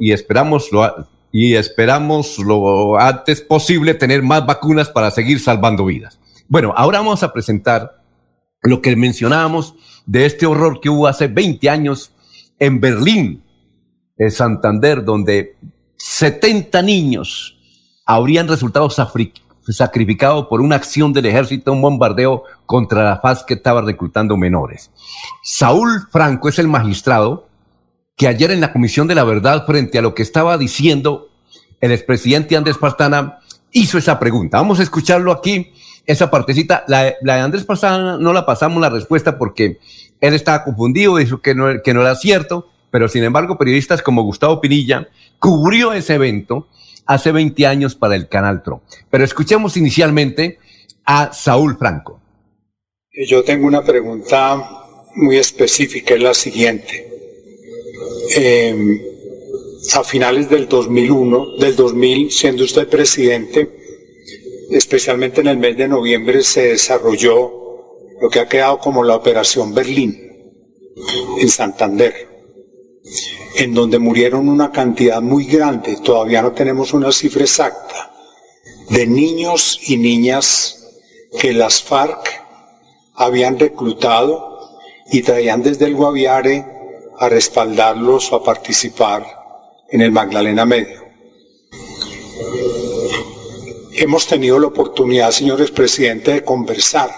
y 0.00 0.12
esperamos 0.12 0.72
lo, 0.72 1.06
y 1.30 1.54
esperamos 1.54 2.38
lo 2.38 2.98
antes 2.98 3.42
posible 3.42 3.92
tener 3.92 4.22
más 4.22 4.46
vacunas 4.46 4.88
para 4.88 5.10
seguir 5.10 5.38
salvando 5.38 5.84
vidas. 5.84 6.18
Bueno, 6.50 6.74
ahora 6.76 6.98
vamos 6.98 7.22
a 7.22 7.32
presentar 7.32 8.02
lo 8.62 8.82
que 8.82 8.96
mencionábamos 8.96 9.76
de 10.04 10.26
este 10.26 10.46
horror 10.46 10.80
que 10.80 10.90
hubo 10.90 11.06
hace 11.06 11.28
20 11.28 11.70
años 11.70 12.10
en 12.58 12.80
Berlín, 12.80 13.44
en 14.18 14.30
Santander, 14.32 15.04
donde 15.04 15.56
70 15.96 16.82
niños 16.82 17.56
habrían 18.04 18.48
resultado 18.48 18.90
sacrificados 18.90 20.48
por 20.48 20.60
una 20.60 20.74
acción 20.74 21.12
del 21.12 21.26
ejército, 21.26 21.72
un 21.72 21.82
bombardeo 21.82 22.42
contra 22.66 23.04
la 23.04 23.20
FAS 23.20 23.44
que 23.44 23.54
estaba 23.54 23.82
reclutando 23.82 24.36
menores. 24.36 24.90
Saúl 25.44 26.08
Franco 26.10 26.48
es 26.48 26.58
el 26.58 26.66
magistrado 26.66 27.46
que 28.16 28.26
ayer 28.26 28.50
en 28.50 28.60
la 28.60 28.72
Comisión 28.72 29.06
de 29.06 29.14
la 29.14 29.22
Verdad, 29.22 29.66
frente 29.66 30.00
a 30.00 30.02
lo 30.02 30.16
que 30.16 30.24
estaba 30.24 30.58
diciendo 30.58 31.28
el 31.80 31.92
expresidente 31.92 32.56
Andrés 32.56 32.76
Pastana, 32.76 33.38
hizo 33.70 33.98
esa 33.98 34.18
pregunta. 34.18 34.56
Vamos 34.58 34.80
a 34.80 34.82
escucharlo 34.82 35.30
aquí 35.30 35.72
esa 36.06 36.30
partecita. 36.30 36.84
La, 36.88 37.14
de 37.20 37.32
Andrés 37.32 37.64
Pasana 37.64 38.18
no 38.18 38.32
la 38.32 38.46
pasamos 38.46 38.80
la 38.80 38.90
respuesta 38.90 39.38
porque 39.38 39.78
él 40.20 40.34
estaba 40.34 40.64
confundido, 40.64 41.16
dijo 41.16 41.40
que 41.40 41.54
no, 41.54 41.82
que 41.82 41.94
no 41.94 42.02
era 42.02 42.14
cierto, 42.14 42.68
pero 42.90 43.08
sin 43.08 43.24
embargo 43.24 43.58
periodistas 43.58 44.02
como 44.02 44.22
Gustavo 44.22 44.60
Pinilla 44.60 45.08
cubrió 45.38 45.92
ese 45.92 46.14
evento 46.14 46.68
hace 47.06 47.32
20 47.32 47.66
años 47.66 47.94
para 47.94 48.16
el 48.16 48.28
Canal 48.28 48.62
Tro. 48.62 48.82
Pero 49.10 49.24
escuchemos 49.24 49.76
inicialmente 49.76 50.58
a 51.04 51.32
Saúl 51.32 51.76
Franco. 51.76 52.20
Yo 53.28 53.42
tengo 53.42 53.66
una 53.66 53.82
pregunta 53.82 54.56
muy 55.16 55.36
específica, 55.36 56.14
es 56.14 56.22
la 56.22 56.34
siguiente. 56.34 57.08
Eh, 58.36 59.06
a 59.94 60.04
finales 60.04 60.48
del 60.48 60.68
2001, 60.68 61.56
del 61.58 61.74
2000, 61.74 62.30
siendo 62.30 62.64
usted 62.64 62.88
presidente, 62.88 63.79
especialmente 64.70 65.40
en 65.40 65.48
el 65.48 65.58
mes 65.58 65.76
de 65.76 65.88
noviembre, 65.88 66.42
se 66.42 66.68
desarrolló 66.68 67.60
lo 68.20 68.28
que 68.30 68.40
ha 68.40 68.48
quedado 68.48 68.78
como 68.78 69.02
la 69.02 69.16
Operación 69.16 69.74
Berlín 69.74 70.30
en 71.38 71.48
Santander, 71.48 72.28
en 73.56 73.74
donde 73.74 73.98
murieron 73.98 74.48
una 74.48 74.70
cantidad 74.70 75.20
muy 75.20 75.44
grande, 75.44 75.96
todavía 76.02 76.42
no 76.42 76.52
tenemos 76.52 76.92
una 76.92 77.12
cifra 77.12 77.42
exacta, 77.42 78.12
de 78.90 79.06
niños 79.06 79.80
y 79.86 79.96
niñas 79.96 80.76
que 81.38 81.52
las 81.52 81.82
FARC 81.82 82.42
habían 83.14 83.58
reclutado 83.58 84.78
y 85.10 85.22
traían 85.22 85.62
desde 85.62 85.86
el 85.86 85.94
Guaviare 85.94 86.64
a 87.18 87.28
respaldarlos 87.28 88.32
o 88.32 88.36
a 88.36 88.44
participar 88.44 89.24
en 89.90 90.00
el 90.00 90.12
Magdalena 90.12 90.64
Medio. 90.64 91.00
Hemos 94.00 94.26
tenido 94.26 94.58
la 94.58 94.68
oportunidad, 94.68 95.30
señores 95.30 95.70
presidentes, 95.70 96.34
de 96.34 96.42
conversar 96.42 97.10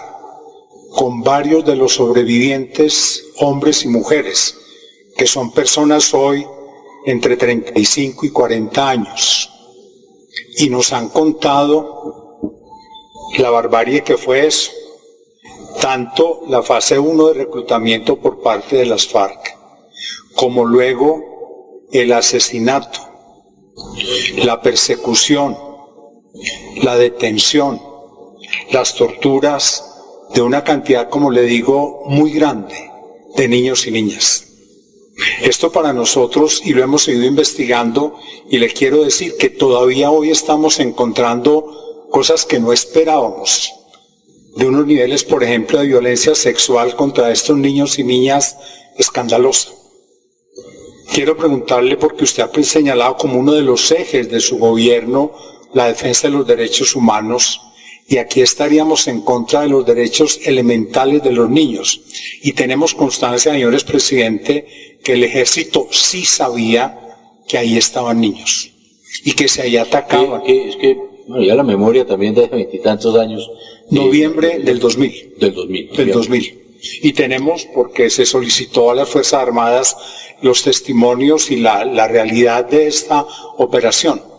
con 0.93 1.21
varios 1.21 1.63
de 1.63 1.77
los 1.77 1.93
sobrevivientes, 1.93 3.23
hombres 3.37 3.85
y 3.85 3.87
mujeres, 3.87 4.57
que 5.15 5.25
son 5.25 5.53
personas 5.53 6.13
hoy 6.13 6.45
entre 7.05 7.37
35 7.37 8.25
y 8.25 8.31
40 8.31 8.89
años, 8.89 9.49
y 10.57 10.69
nos 10.69 10.91
han 10.91 11.07
contado 11.07 12.51
la 13.37 13.49
barbarie 13.49 14.03
que 14.03 14.17
fue 14.17 14.45
eso, 14.45 14.73
tanto 15.79 16.41
la 16.49 16.63
fase 16.63 16.99
1 16.99 17.27
de 17.27 17.33
reclutamiento 17.45 18.17
por 18.17 18.41
parte 18.41 18.75
de 18.75 18.87
las 18.87 19.07
FARC, 19.07 19.57
como 20.35 20.65
luego 20.65 21.87
el 21.93 22.11
asesinato, 22.11 22.99
la 24.43 24.61
persecución, 24.61 25.72
la 26.81 26.97
detención, 26.97 27.81
las 28.71 28.95
torturas 28.95 29.83
de 30.33 30.41
una 30.41 30.63
cantidad, 30.63 31.09
como 31.09 31.31
le 31.31 31.43
digo, 31.43 32.03
muy 32.07 32.31
grande 32.31 32.89
de 33.35 33.47
niños 33.47 33.85
y 33.87 33.91
niñas. 33.91 34.47
Esto 35.41 35.71
para 35.71 35.93
nosotros, 35.93 36.61
y 36.65 36.73
lo 36.73 36.83
hemos 36.83 37.03
seguido 37.03 37.25
investigando, 37.25 38.19
y 38.49 38.57
le 38.57 38.71
quiero 38.73 39.03
decir 39.03 39.35
que 39.37 39.49
todavía 39.49 40.09
hoy 40.09 40.31
estamos 40.31 40.79
encontrando 40.79 42.07
cosas 42.09 42.45
que 42.45 42.59
no 42.59 42.73
esperábamos, 42.73 43.71
de 44.55 44.65
unos 44.65 44.85
niveles, 44.85 45.23
por 45.23 45.43
ejemplo, 45.43 45.79
de 45.79 45.87
violencia 45.87 46.35
sexual 46.35 46.95
contra 46.95 47.31
estos 47.31 47.57
niños 47.57 47.97
y 47.99 48.03
niñas 48.03 48.57
escandalosa. 48.97 49.71
Quiero 51.13 51.37
preguntarle, 51.37 51.97
porque 51.97 52.23
usted 52.23 52.43
ha 52.43 52.63
señalado 52.63 53.17
como 53.17 53.39
uno 53.39 53.53
de 53.53 53.61
los 53.61 53.91
ejes 53.91 54.29
de 54.29 54.39
su 54.39 54.57
gobierno 54.57 55.31
la 55.73 55.87
defensa 55.87 56.27
de 56.27 56.33
los 56.33 56.47
derechos 56.47 56.95
humanos 56.95 57.59
y 58.07 58.17
aquí 58.17 58.41
estaríamos 58.41 59.07
en 59.07 59.21
contra 59.21 59.61
de 59.61 59.69
los 59.69 59.85
derechos 59.85 60.39
elementales 60.43 61.23
de 61.23 61.31
los 61.31 61.49
niños. 61.49 62.01
Y 62.41 62.53
tenemos 62.53 62.93
constancia, 62.93 63.53
señores 63.53 63.83
presidente, 63.83 64.97
que 65.03 65.13
el 65.13 65.23
ejército 65.23 65.87
sí 65.91 66.25
sabía 66.25 66.99
que 67.47 67.57
ahí 67.57 67.77
estaban 67.77 68.19
niños 68.19 68.71
y 69.23 69.33
que 69.33 69.47
se 69.47 69.61
ahí 69.61 69.77
atacaban. 69.77 70.43
Es 70.45 70.75
que, 70.75 70.97
bueno, 71.27 71.43
ya 71.43 71.55
la 71.55 71.63
memoria 71.63 72.05
también 72.05 72.35
de 72.35 72.47
veintitantos 72.47 73.15
años. 73.17 73.49
Noviembre 73.89 74.59
del 74.59 74.79
2000. 74.79 75.35
Del 75.39 75.53
2000. 75.53 75.91
Del 75.91 76.11
2000. 76.11 76.59
Y 77.01 77.13
tenemos, 77.13 77.65
porque 77.73 78.09
se 78.09 78.25
solicitó 78.25 78.91
a 78.91 78.95
las 78.95 79.09
Fuerzas 79.09 79.41
Armadas 79.41 79.95
los 80.41 80.63
testimonios 80.63 81.49
y 81.51 81.55
la, 81.55 81.85
la 81.85 82.09
realidad 82.09 82.65
de 82.65 82.87
esta 82.87 83.25
operación 83.57 84.32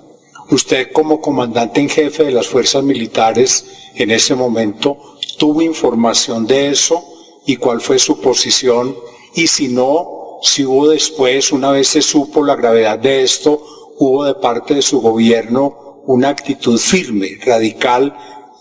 Usted 0.51 0.93
como 0.93 1.21
comandante 1.21 1.81
en 1.81 1.89
jefe 1.89 2.25
de 2.25 2.33
las 2.33 2.47
fuerzas 2.47 2.83
militares 2.83 3.65
en 3.95 4.11
ese 4.11 4.35
momento 4.35 4.99
tuvo 5.39 5.63
información 5.63 6.47
de 6.47 6.69
eso 6.69 7.03
y 7.47 7.57
cuál 7.57 7.81
fue 7.81 7.99
su 7.99 8.21
posición 8.21 8.97
y 9.35 9.47
si 9.47 9.69
no, 9.69 10.39
si 10.43 10.65
hubo 10.65 10.89
después, 10.89 11.51
una 11.51 11.71
vez 11.71 11.89
se 11.89 12.03
supo 12.03 12.45
la 12.45 12.57
gravedad 12.57 12.99
de 12.99 13.23
esto, 13.23 13.61
hubo 13.99 14.25
de 14.25 14.35
parte 14.35 14.75
de 14.75 14.83
su 14.83 15.01
gobierno 15.01 16.03
una 16.07 16.29
actitud 16.29 16.79
firme, 16.79 17.39
radical, 17.45 18.15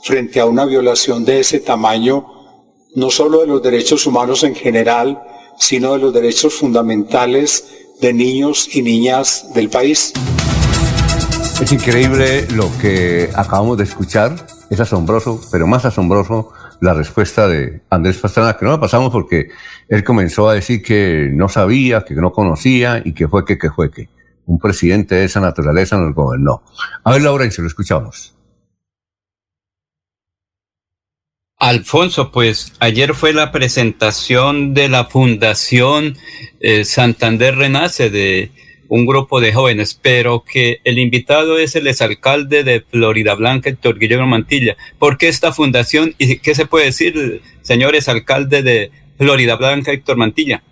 frente 0.03 0.39
a 0.39 0.45
una 0.45 0.65
violación 0.65 1.25
de 1.25 1.41
ese 1.41 1.59
tamaño, 1.59 2.25
no 2.95 3.09
solo 3.09 3.41
de 3.41 3.47
los 3.47 3.61
derechos 3.61 4.05
humanos 4.07 4.43
en 4.43 4.55
general, 4.55 5.21
sino 5.59 5.93
de 5.93 5.99
los 5.99 6.13
derechos 6.13 6.53
fundamentales 6.53 7.65
de 7.99 8.13
niños 8.13 8.73
y 8.75 8.81
niñas 8.81 9.53
del 9.53 9.69
país. 9.69 10.13
Es 11.61 11.71
increíble 11.71 12.47
lo 12.55 12.69
que 12.79 13.29
acabamos 13.35 13.77
de 13.77 13.85
escuchar, 13.85 14.35
es 14.69 14.79
asombroso, 14.79 15.39
pero 15.51 15.65
más 15.67 15.85
asombroso 15.85 16.51
la 16.81 16.93
respuesta 16.93 17.47
de 17.47 17.81
Andrés 17.89 18.17
Pastrana, 18.17 18.57
que 18.57 18.65
no 18.65 18.71
la 18.71 18.79
pasamos 18.79 19.11
porque 19.11 19.49
él 19.87 20.03
comenzó 20.03 20.49
a 20.49 20.55
decir 20.55 20.81
que 20.81 21.29
no 21.31 21.47
sabía, 21.47 22.03
que 22.03 22.15
no 22.15 22.31
conocía 22.31 23.01
y 23.05 23.13
que 23.13 23.27
fue 23.27 23.45
que, 23.45 23.57
que 23.57 23.69
fue 23.69 23.91
que. 23.91 24.09
Un 24.45 24.59
presidente 24.59 25.15
de 25.15 25.23
esa 25.23 25.39
naturaleza 25.39 25.97
nos 25.97 26.13
gobernó. 26.13 26.63
A 27.05 27.11
ver, 27.11 27.21
Laurencio, 27.21 27.61
lo 27.61 27.69
escuchamos. 27.69 28.33
Alfonso, 31.57 32.29
pues 32.29 32.73
ayer 32.79 33.13
fue 33.13 33.31
la 33.31 33.53
presentación 33.53 34.73
de 34.73 34.89
la 34.89 35.05
Fundación 35.05 36.17
eh, 36.59 36.83
Santander 36.83 37.55
Renace 37.55 38.09
de 38.09 38.51
un 38.87 39.05
grupo 39.05 39.41
de 39.41 39.53
jóvenes, 39.53 39.99
pero 40.01 40.43
que 40.43 40.79
el 40.83 40.99
invitado 40.99 41.57
es 41.57 41.75
el 41.75 41.87
exalcalde 41.87 42.63
de 42.63 42.81
Florida 42.81 43.35
Blanca, 43.35 43.69
Héctor 43.69 43.99
Guillermo 43.99 44.27
Mantilla. 44.27 44.77
¿Por 44.99 45.17
qué 45.17 45.27
esta 45.27 45.51
fundación 45.51 46.15
y 46.17 46.37
qué 46.37 46.55
se 46.55 46.65
puede 46.65 46.85
decir, 46.85 47.41
señores 47.61 48.07
alcalde 48.07 48.63
de 48.63 48.91
Florida 49.17 49.55
Blanca, 49.55 49.91
Héctor 49.91 50.17
Mantilla? 50.17 50.63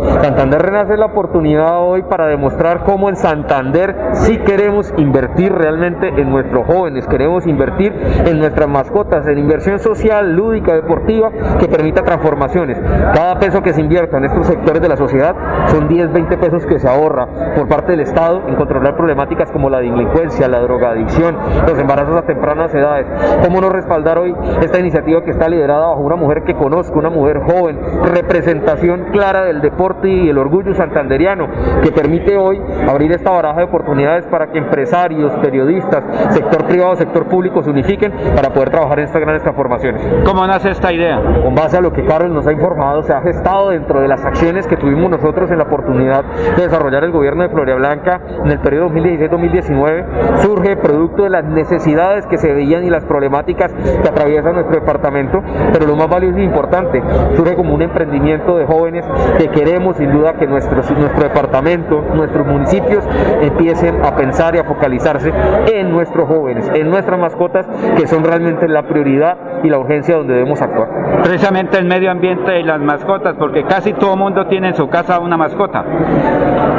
Santander 0.00 0.62
Renace 0.62 0.92
es 0.92 0.98
la 1.00 1.06
oportunidad 1.06 1.82
hoy 1.82 2.04
para 2.04 2.28
demostrar 2.28 2.84
cómo 2.84 3.08
en 3.08 3.16
Santander 3.16 3.96
sí 4.12 4.38
queremos 4.38 4.94
invertir 4.96 5.52
realmente 5.52 6.06
en 6.06 6.30
nuestros 6.30 6.66
jóvenes, 6.66 7.04
queremos 7.08 7.48
invertir 7.48 7.92
en 8.24 8.38
nuestras 8.38 8.68
mascotas, 8.68 9.26
en 9.26 9.38
inversión 9.38 9.80
social, 9.80 10.36
lúdica, 10.36 10.72
deportiva, 10.74 11.32
que 11.58 11.66
permita 11.66 12.04
transformaciones. 12.04 12.78
Cada 13.12 13.40
peso 13.40 13.60
que 13.60 13.72
se 13.72 13.80
invierta 13.80 14.18
en 14.18 14.26
estos 14.26 14.46
sectores 14.46 14.80
de 14.80 14.88
la 14.88 14.96
sociedad 14.96 15.34
son 15.66 15.88
10, 15.88 16.12
20 16.12 16.38
pesos 16.38 16.64
que 16.64 16.78
se 16.78 16.88
ahorra 16.88 17.26
por 17.56 17.66
parte 17.66 17.90
del 17.90 18.00
Estado 18.02 18.46
en 18.46 18.54
controlar 18.54 18.94
problemáticas 18.96 19.50
como 19.50 19.68
la 19.68 19.80
delincuencia, 19.80 20.46
la 20.46 20.60
drogadicción, 20.60 21.36
los 21.66 21.76
embarazos 21.76 22.14
a 22.14 22.22
tempranas 22.22 22.72
edades. 22.72 23.06
¿Cómo 23.44 23.60
no 23.60 23.68
respaldar 23.68 24.18
hoy 24.18 24.32
esta 24.62 24.78
iniciativa 24.78 25.24
que 25.24 25.32
está 25.32 25.48
liderada 25.48 25.88
bajo 25.88 26.02
una 26.02 26.14
mujer 26.14 26.44
que 26.44 26.54
conozco, 26.54 27.00
una 27.00 27.10
mujer 27.10 27.40
joven, 27.40 27.80
representación 28.14 29.06
clara 29.10 29.44
del 29.44 29.60
deporte? 29.60 29.87
Y 30.02 30.28
el 30.28 30.38
orgullo 30.38 30.74
santanderiano 30.74 31.48
que 31.82 31.90
permite 31.90 32.36
hoy 32.36 32.60
abrir 32.86 33.10
esta 33.12 33.30
baraja 33.30 33.58
de 33.58 33.64
oportunidades 33.64 34.26
para 34.26 34.48
que 34.48 34.58
empresarios, 34.58 35.32
periodistas, 35.40 36.04
sector 36.34 36.66
privado, 36.66 36.94
sector 36.96 37.26
público 37.26 37.62
se 37.62 37.70
unifiquen 37.70 38.12
para 38.36 38.50
poder 38.50 38.70
trabajar 38.70 38.98
en 38.98 39.06
estas 39.06 39.20
grandes 39.20 39.42
transformaciones. 39.42 40.02
¿Cómo 40.24 40.46
nace 40.46 40.70
esta 40.70 40.92
idea? 40.92 41.20
Con 41.42 41.54
base 41.54 41.78
a 41.78 41.80
lo 41.80 41.92
que 41.92 42.04
Carlos 42.04 42.30
nos 42.30 42.46
ha 42.46 42.52
informado, 42.52 43.02
se 43.02 43.12
ha 43.12 43.22
gestado 43.22 43.70
dentro 43.70 44.00
de 44.00 44.08
las 44.08 44.24
acciones 44.24 44.66
que 44.66 44.76
tuvimos 44.76 45.10
nosotros 45.10 45.50
en 45.50 45.58
la 45.58 45.64
oportunidad 45.64 46.24
de 46.56 46.62
desarrollar 46.62 47.04
el 47.04 47.10
gobierno 47.10 47.42
de 47.42 47.48
Floria 47.48 47.76
Blanca 47.76 48.20
en 48.44 48.50
el 48.50 48.58
periodo 48.60 48.90
2016-2019, 48.90 50.38
surge 50.42 50.76
producto 50.76 51.24
de 51.24 51.30
las 51.30 51.44
necesidades 51.44 52.26
que 52.26 52.36
se 52.36 52.52
veían 52.52 52.84
y 52.84 52.90
las 52.90 53.04
problemáticas 53.04 53.72
que 53.72 54.08
atraviesa 54.08 54.52
nuestro 54.52 54.74
departamento, 54.74 55.42
pero 55.72 55.86
lo 55.86 55.96
más 55.96 56.08
valioso 56.08 56.38
y 56.38 56.44
importante, 56.44 57.02
surge 57.34 57.54
como 57.54 57.74
un 57.74 57.82
emprendimiento 57.82 58.58
de 58.58 58.66
jóvenes 58.66 59.04
que 59.38 59.48
queremos 59.48 59.77
sin 59.96 60.12
duda 60.12 60.34
que 60.34 60.46
nuestro, 60.46 60.76
nuestro 60.76 61.22
departamento, 61.22 62.04
nuestros 62.14 62.46
municipios 62.46 63.04
empiecen 63.40 64.04
a 64.04 64.16
pensar 64.16 64.54
y 64.56 64.58
a 64.58 64.64
focalizarse 64.64 65.32
en 65.72 65.90
nuestros 65.92 66.28
jóvenes, 66.28 66.70
en 66.74 66.90
nuestras 66.90 67.18
mascotas, 67.18 67.66
que 67.96 68.06
son 68.06 68.24
realmente 68.24 68.66
la 68.68 68.82
prioridad 68.82 69.36
y 69.62 69.68
la 69.68 69.78
urgencia 69.78 70.16
donde 70.16 70.34
debemos 70.34 70.60
actuar. 70.60 70.88
Precisamente 71.22 71.78
el 71.78 71.86
medio 71.86 72.10
ambiente 72.10 72.60
y 72.60 72.64
las 72.64 72.80
mascotas, 72.80 73.36
porque 73.38 73.64
casi 73.64 73.92
todo 73.92 74.16
mundo 74.16 74.46
tiene 74.46 74.68
en 74.68 74.74
su 74.74 74.88
casa 74.88 75.20
una 75.20 75.36
mascota. 75.36 75.84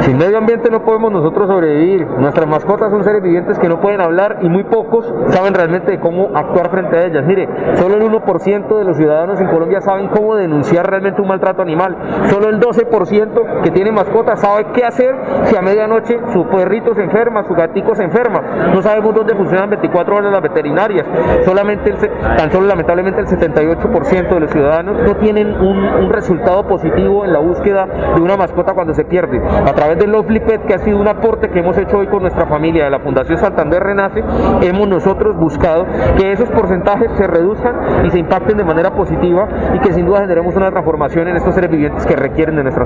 Sin 0.00 0.16
medio 0.16 0.38
ambiente 0.38 0.70
no 0.70 0.82
podemos 0.82 1.12
nosotros 1.12 1.48
sobrevivir. 1.48 2.06
Nuestras 2.06 2.46
mascotas 2.46 2.90
son 2.90 3.04
seres 3.04 3.22
vivientes 3.22 3.58
que 3.58 3.68
no 3.68 3.80
pueden 3.80 4.00
hablar 4.00 4.38
y 4.42 4.48
muy 4.48 4.64
pocos 4.64 5.12
saben 5.28 5.54
realmente 5.54 5.98
cómo 6.00 6.30
actuar 6.34 6.70
frente 6.70 6.96
a 6.96 7.04
ellas. 7.04 7.24
Mire, 7.24 7.48
solo 7.74 7.96
el 7.96 8.02
1% 8.02 8.78
de 8.78 8.84
los 8.84 8.96
ciudadanos 8.96 9.40
en 9.40 9.48
Colombia 9.48 9.80
saben 9.80 10.08
cómo 10.08 10.36
denunciar 10.36 10.88
realmente 10.88 11.20
un 11.20 11.28
maltrato 11.28 11.62
animal. 11.62 11.96
Solo 12.30 12.48
el 12.48 12.60
12% 12.60 12.89
que 13.62 13.70
tiene 13.70 13.92
mascota 13.92 14.36
sabe 14.36 14.66
qué 14.74 14.84
hacer 14.84 15.14
si 15.44 15.56
a 15.56 15.62
medianoche 15.62 16.18
su 16.32 16.46
perrito 16.46 16.94
se 16.94 17.02
enferma, 17.02 17.44
su 17.44 17.54
gatico 17.54 17.94
se 17.94 18.02
enferma. 18.02 18.40
No 18.74 18.82
sabemos 18.82 19.14
dónde 19.14 19.34
funcionan 19.34 19.70
24 19.70 20.16
horas 20.16 20.32
las 20.32 20.42
veterinarias. 20.42 21.06
Solamente, 21.44 21.90
el, 21.90 21.96
tan 22.36 22.50
solo 22.50 22.66
lamentablemente 22.66 23.20
el 23.20 23.26
78% 23.26 24.28
de 24.28 24.40
los 24.40 24.50
ciudadanos 24.50 25.00
no 25.02 25.16
tienen 25.16 25.54
un, 25.60 26.10
resultado 26.10 26.66
positivo 26.66 27.24
en 27.24 27.32
la 27.32 27.38
búsqueda 27.38 27.86
de 27.86 28.20
una 28.20 28.36
mascota 28.36 28.74
cuando 28.74 28.92
se 28.94 29.04
pierde. 29.04 29.40
A 29.40 29.72
través 29.72 29.98
del 29.98 30.10
Lovely 30.10 30.40
Pet, 30.40 30.66
que 30.66 30.74
ha 30.74 30.78
sido 30.78 30.98
un 30.98 31.06
aporte 31.06 31.48
que 31.50 31.60
hemos 31.60 31.78
hecho 31.78 31.98
hoy 31.98 32.08
con 32.08 32.22
nuestra 32.22 32.46
familia 32.46 32.84
de 32.84 32.90
la 32.90 32.98
Fundación 32.98 33.38
Santander 33.38 33.80
Renace, 33.80 34.24
hemos 34.62 34.88
nosotros 34.88 35.36
buscado 35.36 35.86
que 36.18 36.32
esos 36.32 36.50
porcentajes 36.50 37.12
se 37.16 37.26
reduzcan 37.28 38.06
y 38.06 38.10
se 38.10 38.18
impacten 38.18 38.56
de 38.56 38.64
manera 38.64 38.90
positiva 38.90 39.48
y 39.74 39.78
que 39.78 39.92
sin 39.92 40.06
duda 40.06 40.20
generemos 40.20 40.54
una 40.56 40.70
transformación 40.70 41.28
en 41.28 41.36
estos 41.36 41.54
seres 41.54 41.70
vivientes 41.70 42.04
que 42.04 42.16
requieren 42.16 42.56
de 42.56 42.64
nuestra 42.64 42.79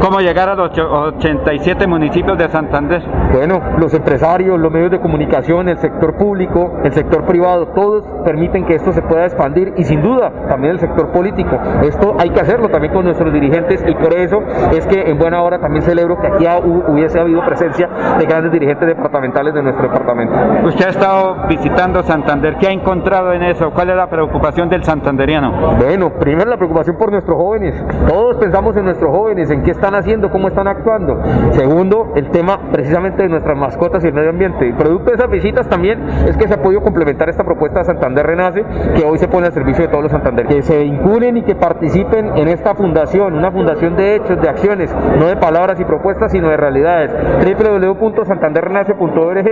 ¿Cómo 0.00 0.20
llegar 0.20 0.48
a 0.48 0.54
los 0.54 0.76
87 0.78 1.86
municipios 1.86 2.36
de 2.36 2.48
Santander? 2.48 3.02
Bueno, 3.32 3.60
los 3.78 3.94
empresarios, 3.94 4.58
los 4.58 4.70
medios 4.70 4.90
de 4.90 5.00
comunicación, 5.00 5.68
el 5.68 5.78
sector 5.78 6.14
público, 6.14 6.80
el 6.84 6.92
sector 6.92 7.24
privado, 7.24 7.68
todos 7.68 8.04
permiten 8.24 8.66
que 8.66 8.74
esto 8.74 8.92
se 8.92 9.02
pueda 9.02 9.24
expandir 9.24 9.72
y 9.76 9.84
sin 9.84 10.02
duda 10.02 10.30
también 10.48 10.74
el 10.74 10.80
sector 10.80 11.08
político. 11.08 11.58
Esto 11.82 12.14
hay 12.18 12.30
que 12.30 12.40
hacerlo 12.40 12.68
también 12.68 12.92
con 12.92 13.04
nuestros 13.04 13.32
dirigentes 13.32 13.84
y 13.86 13.94
por 13.94 14.12
eso 14.12 14.42
es 14.72 14.86
que 14.86 15.10
en 15.10 15.18
buena 15.18 15.42
hora 15.42 15.58
también 15.58 15.82
celebro 15.82 16.18
que 16.20 16.26
aquí 16.26 16.46
hubiese 16.88 17.18
habido 17.18 17.44
presencia 17.44 17.88
de 18.18 18.26
grandes 18.26 18.52
dirigentes 18.52 18.86
departamentales 18.86 19.54
de 19.54 19.62
nuestro 19.62 19.88
departamento. 19.88 20.34
Usted 20.66 20.86
ha 20.86 20.90
estado 20.90 21.36
visitando 21.48 22.02
Santander, 22.02 22.56
¿qué 22.56 22.68
ha 22.68 22.72
encontrado 22.72 23.32
en 23.32 23.42
eso? 23.42 23.70
¿Cuál 23.70 23.90
es 23.90 23.96
la 23.96 24.08
preocupación 24.08 24.68
del 24.68 24.84
santanderiano? 24.84 25.76
Bueno, 25.78 26.10
primero 26.10 26.50
la 26.50 26.56
preocupación 26.56 26.96
por 26.96 27.10
nuestros 27.10 27.36
jóvenes. 27.36 27.74
Todos 28.08 28.36
pensamos 28.36 28.76
en 28.76 28.84
nuestros 28.84 29.10
jóvenes 29.12 29.48
en 29.50 29.62
qué 29.62 29.70
están 29.70 29.94
haciendo, 29.94 30.30
cómo 30.30 30.48
están 30.48 30.66
actuando. 30.66 31.20
Segundo, 31.52 32.12
el 32.16 32.30
tema 32.30 32.58
precisamente 32.72 33.22
de 33.22 33.28
nuestras 33.28 33.56
mascotas 33.56 34.02
y 34.04 34.08
el 34.08 34.14
medio 34.14 34.30
ambiente. 34.30 34.66
Y 34.66 34.72
producto 34.72 35.10
de 35.10 35.16
esas 35.16 35.30
visitas 35.30 35.68
también 35.68 36.02
es 36.26 36.36
que 36.36 36.48
se 36.48 36.54
ha 36.54 36.62
podido 36.62 36.80
complementar 36.80 37.28
esta 37.28 37.44
propuesta 37.44 37.78
de 37.80 37.84
Santander 37.84 38.26
Renace, 38.26 38.64
que 38.96 39.04
hoy 39.04 39.18
se 39.18 39.28
pone 39.28 39.46
al 39.46 39.52
servicio 39.52 39.84
de 39.84 39.90
todos 39.90 40.02
los 40.02 40.10
Santander. 40.12 40.46
Que 40.46 40.62
se 40.62 40.78
vinculen 40.78 41.36
y 41.36 41.42
que 41.42 41.54
participen 41.54 42.34
en 42.36 42.48
esta 42.48 42.74
fundación, 42.74 43.34
una 43.34 43.52
fundación 43.52 43.96
de 43.96 44.16
hechos, 44.16 44.40
de 44.40 44.48
acciones, 44.48 44.94
no 45.18 45.26
de 45.26 45.36
palabras 45.36 45.78
y 45.78 45.84
propuestas, 45.84 46.32
sino 46.32 46.48
de 46.48 46.56
realidades. 46.56 47.12
www.santanderrenace.org. 47.12 49.46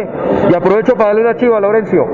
Y 0.50 0.54
aprovecho 0.54 0.94
para 0.94 1.08
darle 1.08 1.20
una 1.22 1.34
chiva 1.36 1.58
a 1.58 1.60
Lorenzo. 1.60 2.06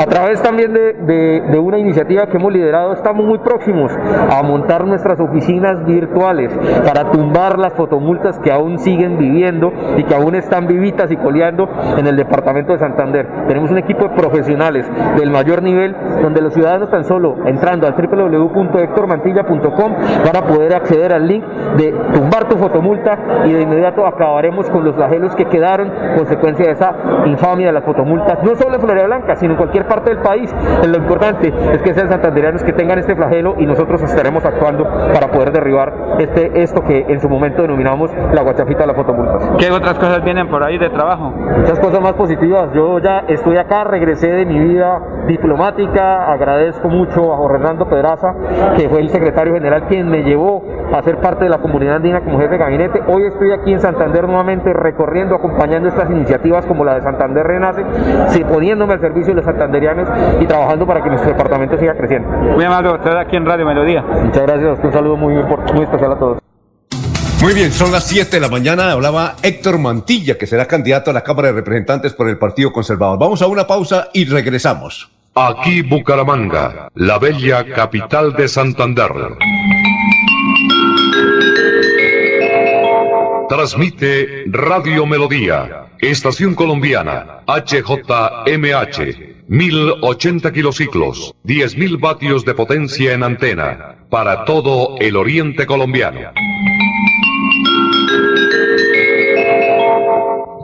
A 0.00 0.06
través 0.06 0.40
también 0.42 0.72
de 0.72 1.58
una 1.58 1.78
iniciativa 1.78 2.26
que 2.26 2.36
hemos 2.36 2.52
liderado, 2.52 2.92
estamos 2.92 3.26
muy 3.26 3.38
próximos 3.38 3.92
a 4.30 4.40
montar 4.42 4.86
nuestras 4.86 5.18
oficinas 5.20 5.84
virtuales 5.84 6.50
para 6.84 6.98
para 6.98 7.12
tumbar 7.12 7.58
las 7.60 7.74
fotomultas 7.74 8.40
que 8.40 8.50
aún 8.50 8.80
siguen 8.80 9.18
viviendo 9.18 9.72
y 9.96 10.02
que 10.02 10.16
aún 10.16 10.34
están 10.34 10.66
vivitas 10.66 11.12
y 11.12 11.16
coleando 11.16 11.68
en 11.96 12.08
el 12.08 12.16
departamento 12.16 12.72
de 12.72 12.80
Santander. 12.80 13.46
Tenemos 13.46 13.70
un 13.70 13.78
equipo 13.78 14.08
de 14.08 14.16
profesionales 14.16 14.84
del 15.16 15.30
mayor 15.30 15.62
nivel 15.62 15.94
donde 16.20 16.40
los 16.40 16.54
ciudadanos 16.54 16.90
tan 16.90 17.04
solo 17.04 17.36
entrando 17.46 17.86
al 17.86 17.94
www.hectormantilla.com 17.94 19.92
van 20.24 20.36
a 20.36 20.42
poder 20.42 20.74
acceder 20.74 21.12
al 21.12 21.28
link 21.28 21.44
de 21.76 21.92
tumbar 22.12 22.48
tu 22.48 22.56
fotomulta 22.56 23.16
y 23.44 23.52
de 23.52 23.62
inmediato 23.62 24.04
acabaremos 24.04 24.68
con 24.68 24.84
los 24.84 24.96
flagelos 24.96 25.36
que 25.36 25.44
quedaron 25.44 25.92
consecuencia 26.16 26.66
de 26.66 26.72
esa 26.72 26.96
infamia 27.26 27.68
de 27.68 27.74
las 27.74 27.84
fotomultas, 27.84 28.42
no 28.42 28.56
solo 28.56 28.74
en 28.74 28.80
Florida 28.80 29.06
Blanca, 29.06 29.36
sino 29.36 29.52
en 29.52 29.58
cualquier 29.58 29.86
parte 29.86 30.10
del 30.10 30.18
país. 30.18 30.52
Lo 30.84 30.96
importante 30.96 31.54
es 31.72 31.80
que 31.80 31.94
sean 31.94 32.08
santanderianos 32.08 32.64
que 32.64 32.72
tengan 32.72 32.98
este 32.98 33.14
flagelo 33.14 33.54
y 33.56 33.66
nosotros 33.66 34.02
estaremos 34.02 34.44
actuando 34.44 34.82
para 34.84 35.30
poder 35.30 35.52
derribar 35.52 35.92
este 36.18 36.60
esto 36.68 36.82
que 36.84 37.06
en 37.08 37.20
su 37.20 37.28
momento 37.28 37.62
denominamos 37.62 38.10
la 38.32 38.42
guachafita 38.42 38.80
de 38.80 38.86
las 38.88 38.96
fotomultas. 38.96 39.50
¿Qué 39.58 39.70
otras 39.70 39.94
cosas 39.94 40.22
vienen 40.22 40.48
por 40.48 40.62
ahí 40.62 40.78
de 40.78 40.90
trabajo? 40.90 41.30
Muchas 41.30 41.78
cosas 41.80 42.00
más 42.00 42.12
positivas. 42.12 42.70
Yo 42.74 42.98
ya 42.98 43.24
estoy 43.26 43.56
acá, 43.56 43.84
regresé 43.84 44.30
de 44.30 44.44
mi 44.44 44.58
vida 44.58 45.00
diplomática, 45.26 46.30
agradezco 46.30 46.88
mucho 46.88 47.32
a 47.32 47.36
Jorge 47.36 47.56
Hernando 47.56 47.88
Pedraza, 47.88 48.34
que 48.76 48.88
fue 48.88 49.00
el 49.00 49.08
secretario 49.08 49.54
general 49.54 49.84
quien 49.88 50.08
me 50.08 50.22
llevó 50.22 50.62
a 50.92 51.02
ser 51.02 51.18
parte 51.18 51.44
de 51.44 51.50
la 51.50 51.58
comunidad 51.58 51.96
andina 51.96 52.20
como 52.20 52.38
jefe 52.38 52.52
de 52.52 52.58
gabinete. 52.58 53.02
Hoy 53.06 53.24
estoy 53.24 53.52
aquí 53.52 53.72
en 53.72 53.80
Santander 53.80 54.26
nuevamente 54.26 54.72
recorriendo, 54.72 55.34
acompañando 55.34 55.88
estas 55.88 56.10
iniciativas 56.10 56.66
como 56.66 56.84
la 56.84 56.94
de 56.94 57.02
Santander 57.02 57.46
Renace, 57.46 57.84
poniéndome 58.48 58.94
al 58.94 59.00
servicio 59.00 59.28
de 59.28 59.36
los 59.36 59.44
santanderianos 59.44 60.08
y 60.40 60.46
trabajando 60.46 60.86
para 60.86 61.02
que 61.02 61.08
nuestro 61.08 61.30
departamento 61.30 61.76
siga 61.78 61.94
creciendo. 61.94 62.28
Muy 62.28 62.64
amable 62.64 62.92
usted 62.92 63.16
aquí 63.16 63.36
en 63.36 63.46
Radio 63.46 63.66
Melodía. 63.66 64.02
Muchas 64.02 64.46
gracias, 64.46 64.78
un 64.82 64.92
saludo 64.92 65.16
muy, 65.16 65.34
muy 65.34 65.82
especial 65.84 66.12
a 66.12 66.16
todos. 66.16 66.38
Muy 67.40 67.54
bien, 67.54 67.72
son 67.72 67.92
las 67.92 68.04
7 68.08 68.36
de 68.36 68.40
la 68.40 68.48
mañana. 68.48 68.90
Hablaba 68.90 69.36
Héctor 69.42 69.78
Mantilla, 69.78 70.36
que 70.36 70.46
será 70.46 70.66
candidato 70.66 71.10
a 71.10 71.14
la 71.14 71.22
Cámara 71.22 71.48
de 71.48 71.54
Representantes 71.54 72.12
por 72.12 72.28
el 72.28 72.36
Partido 72.36 72.72
Conservador. 72.72 73.16
Vamos 73.16 73.40
a 73.42 73.46
una 73.46 73.64
pausa 73.64 74.08
y 74.12 74.24
regresamos. 74.24 75.08
Aquí 75.36 75.82
Bucaramanga, 75.82 76.88
la 76.94 77.18
bella 77.20 77.64
capital 77.64 78.34
de 78.34 78.48
Santander. 78.48 79.12
Transmite 83.48 84.44
Radio 84.48 85.06
Melodía, 85.06 85.86
Estación 86.00 86.56
Colombiana, 86.56 87.44
HJMH. 87.46 89.28
1080 89.48 90.52
kilociclos, 90.52 91.34
10.000 91.44 91.98
vatios 91.98 92.44
de 92.44 92.52
potencia 92.52 93.14
en 93.14 93.22
antena, 93.22 93.96
para 94.10 94.44
todo 94.44 94.96
el 94.98 95.16
oriente 95.16 95.64
colombiano. 95.64 96.32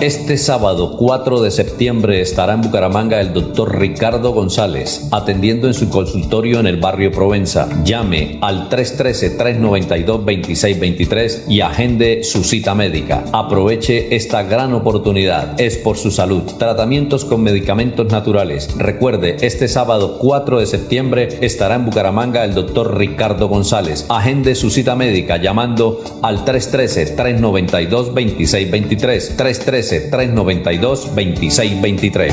Este 0.00 0.36
sábado 0.36 0.96
4 0.98 1.40
de 1.40 1.50
septiembre 1.50 2.20
estará 2.20 2.52
en 2.52 2.60
Bucaramanga 2.60 3.22
el 3.22 3.32
doctor 3.32 3.78
Ricardo 3.78 4.34
González, 4.34 5.08
atendiendo 5.10 5.66
en 5.66 5.74
su 5.74 5.88
consultorio 5.88 6.60
en 6.60 6.66
el 6.66 6.76
barrio 6.76 7.10
Provenza. 7.10 7.66
Llame 7.82 8.36
al 8.42 8.68
313-392-2623 8.68 11.44
y 11.48 11.62
agende 11.62 12.22
su 12.24 12.44
cita 12.44 12.74
médica. 12.74 13.24
Aproveche 13.32 14.14
esta 14.14 14.42
gran 14.42 14.74
oportunidad. 14.74 15.58
Es 15.58 15.78
por 15.78 15.96
su 15.96 16.10
salud. 16.10 16.42
Tratamientos 16.58 17.24
con 17.24 17.42
medicamentos 17.42 18.12
naturales. 18.12 18.76
Recuerde, 18.76 19.38
este 19.40 19.66
sábado 19.66 20.18
4 20.18 20.60
de 20.60 20.66
septiembre 20.66 21.38
estará 21.40 21.76
en 21.76 21.86
Bucaramanga 21.86 22.44
el 22.44 22.52
doctor 22.52 22.98
Ricardo 22.98 23.48
González. 23.48 24.04
Agende 24.10 24.54
su 24.54 24.68
cita 24.68 24.94
médica 24.94 25.38
llamando 25.38 26.02
al 26.20 26.44
313-392-2623. 26.44 28.65
23 28.66 29.36
313 29.36 30.10
392 30.10 31.14
2623. 31.14 32.32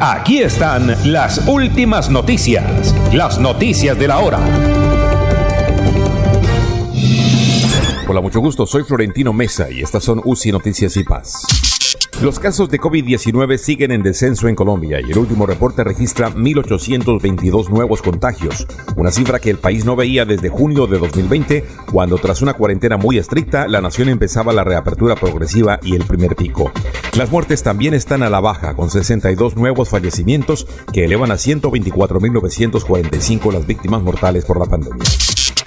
Aquí 0.02 0.40
están 0.40 0.96
las 1.12 1.48
últimas 1.48 2.10
noticias, 2.10 2.96
las 3.14 3.40
noticias 3.40 3.98
de 3.98 4.08
la 4.08 4.18
hora. 4.18 4.40
Hola, 8.08 8.22
mucho 8.22 8.40
gusto. 8.40 8.66
Soy 8.66 8.84
Florentino 8.84 9.34
Mesa 9.34 9.70
y 9.70 9.82
estas 9.82 10.04
son 10.04 10.20
UCI 10.26 10.52
Noticias 10.52 10.98
y 10.98 11.04
Paz. 11.04 11.69
Los 12.22 12.38
casos 12.38 12.70
de 12.70 12.82
COVID-19 12.82 13.58
siguen 13.58 13.92
en 13.92 14.04
descenso 14.04 14.50
en 14.50 14.56
Colombia 14.56 15.00
y 15.00 15.10
el 15.10 15.18
último 15.18 15.46
reporte 15.46 15.86
registra 15.86 16.30
1.822 16.30 17.70
nuevos 17.70 18.02
contagios, 18.02 18.68
una 18.98 19.10
cifra 19.10 19.40
que 19.40 19.50
el 19.50 19.58
país 19.58 19.86
no 19.86 19.96
veía 19.96 20.26
desde 20.26 20.50
junio 20.50 20.86
de 20.86 21.00
2020, 21.00 21.64
cuando 21.90 22.18
tras 22.18 22.42
una 22.42 22.56
cuarentena 22.56 22.98
muy 22.98 23.18
estricta, 23.18 23.70
la 23.70 23.80
nación 23.80 24.10
empezaba 24.10 24.52
la 24.52 24.66
reapertura 24.66 25.16
progresiva 25.16 25.80
y 25.82 25.96
el 25.96 26.04
primer 26.04 26.36
pico. 26.36 26.74
Las 27.16 27.32
muertes 27.32 27.64
también 27.64 27.94
están 27.94 28.22
a 28.22 28.30
la 28.30 28.42
baja, 28.42 28.74
con 28.74 28.90
62 28.90 29.56
nuevos 29.56 29.88
fallecimientos 29.88 30.68
que 30.92 31.06
elevan 31.06 31.32
a 31.32 31.36
124.945 31.36 33.54
las 33.54 33.66
víctimas 33.66 34.04
mortales 34.04 34.44
por 34.44 34.60
la 34.60 34.66
pandemia. 34.66 35.06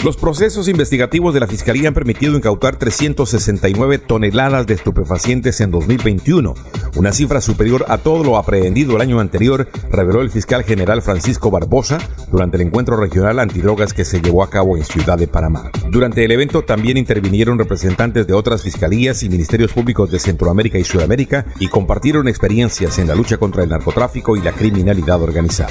Los 0.02 0.16
procesos 0.16 0.66
investigativos 0.66 1.32
de 1.32 1.38
la 1.38 1.46
Fiscalía 1.46 1.86
han 1.86 1.94
permitido 1.94 2.34
incautar 2.36 2.74
369 2.74 3.98
toneladas 3.98 4.66
de 4.66 4.74
estupefacientes 4.74 5.60
en 5.60 5.70
2021, 5.70 6.54
una 6.96 7.12
cifra 7.12 7.40
superior 7.40 7.84
a 7.86 7.98
todo 7.98 8.24
lo 8.24 8.36
aprehendido 8.36 8.96
el 8.96 9.02
año 9.02 9.20
anterior, 9.20 9.68
reveló 9.92 10.22
el 10.22 10.30
fiscal 10.30 10.64
general 10.64 11.02
Francisco 11.02 11.52
Barbosa 11.52 11.98
durante 12.32 12.56
el 12.56 12.64
encuentro 12.64 12.96
regional 12.96 13.38
antidrogas 13.38 13.92
que 13.92 14.04
se 14.04 14.20
llevó 14.20 14.42
a 14.42 14.50
cabo 14.50 14.76
en 14.76 14.84
Ciudad 14.84 15.16
de 15.16 15.28
Panamá. 15.28 15.70
Durante 15.88 16.24
el 16.24 16.32
evento 16.32 16.62
también 16.62 16.96
intervinieron 16.96 17.56
representantes 17.56 18.26
de 18.26 18.32
otras 18.34 18.64
fiscalías 18.64 19.22
y 19.22 19.28
ministerios 19.28 19.72
públicos 19.72 20.10
de 20.10 20.18
Centroamérica 20.18 20.78
y 20.78 20.84
Sudamérica 20.84 21.46
y 21.60 21.68
compartieron 21.68 22.26
experiencias 22.26 22.98
en 22.98 23.06
la 23.06 23.14
lucha 23.14 23.36
contra 23.36 23.62
el 23.62 23.68
narcotráfico 23.68 24.36
y 24.36 24.42
la 24.42 24.50
criminalidad 24.50 25.22
organizada. 25.22 25.70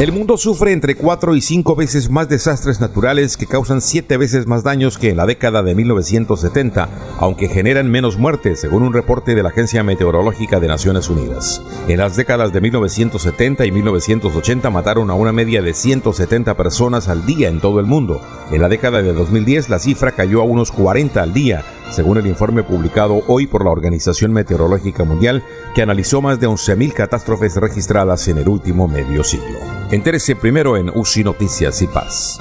El 0.00 0.10
mundo 0.10 0.36
sufre 0.36 0.72
entre 0.72 0.96
4 0.96 1.36
y 1.36 1.40
5 1.40 1.76
veces 1.76 2.10
más 2.10 2.28
desastres 2.28 2.80
naturales 2.80 3.36
que 3.36 3.46
causan 3.46 3.80
7 3.80 4.16
veces 4.16 4.48
más 4.48 4.64
daños 4.64 4.98
que 4.98 5.10
en 5.10 5.16
la 5.16 5.24
década 5.24 5.62
de 5.62 5.76
1970, 5.76 6.88
aunque 7.20 7.46
generan 7.46 7.88
menos 7.88 8.18
muertes, 8.18 8.58
según 8.58 8.82
un 8.82 8.92
reporte 8.92 9.36
de 9.36 9.44
la 9.44 9.50
Agencia 9.50 9.84
Meteorológica 9.84 10.58
de 10.58 10.66
Naciones 10.66 11.08
Unidas. 11.08 11.62
En 11.86 11.98
las 11.98 12.16
décadas 12.16 12.52
de 12.52 12.60
1970 12.60 13.66
y 13.66 13.70
1980 13.70 14.68
mataron 14.68 15.10
a 15.10 15.14
una 15.14 15.30
media 15.30 15.62
de 15.62 15.72
170 15.72 16.56
personas 16.56 17.08
al 17.08 17.24
día 17.24 17.48
en 17.48 17.60
todo 17.60 17.78
el 17.78 17.86
mundo. 17.86 18.20
En 18.50 18.62
la 18.62 18.68
década 18.68 19.00
de 19.00 19.12
2010 19.12 19.68
la 19.68 19.78
cifra 19.78 20.10
cayó 20.10 20.40
a 20.40 20.44
unos 20.44 20.72
40 20.72 21.22
al 21.22 21.32
día, 21.32 21.62
según 21.92 22.18
el 22.18 22.26
informe 22.26 22.64
publicado 22.64 23.22
hoy 23.28 23.46
por 23.46 23.64
la 23.64 23.70
Organización 23.70 24.32
Meteorológica 24.32 25.04
Mundial, 25.04 25.44
que 25.72 25.82
analizó 25.82 26.20
más 26.20 26.40
de 26.40 26.48
11.000 26.48 26.92
catástrofes 26.92 27.54
registradas 27.54 28.26
en 28.26 28.38
el 28.38 28.48
último 28.48 28.88
medio 28.88 29.22
siglo. 29.22 29.73
Entérese 29.90 30.36
primero 30.36 30.76
en 30.76 30.90
UCI 30.92 31.24
Noticias 31.24 31.82
y 31.82 31.86
Paz. 31.86 32.38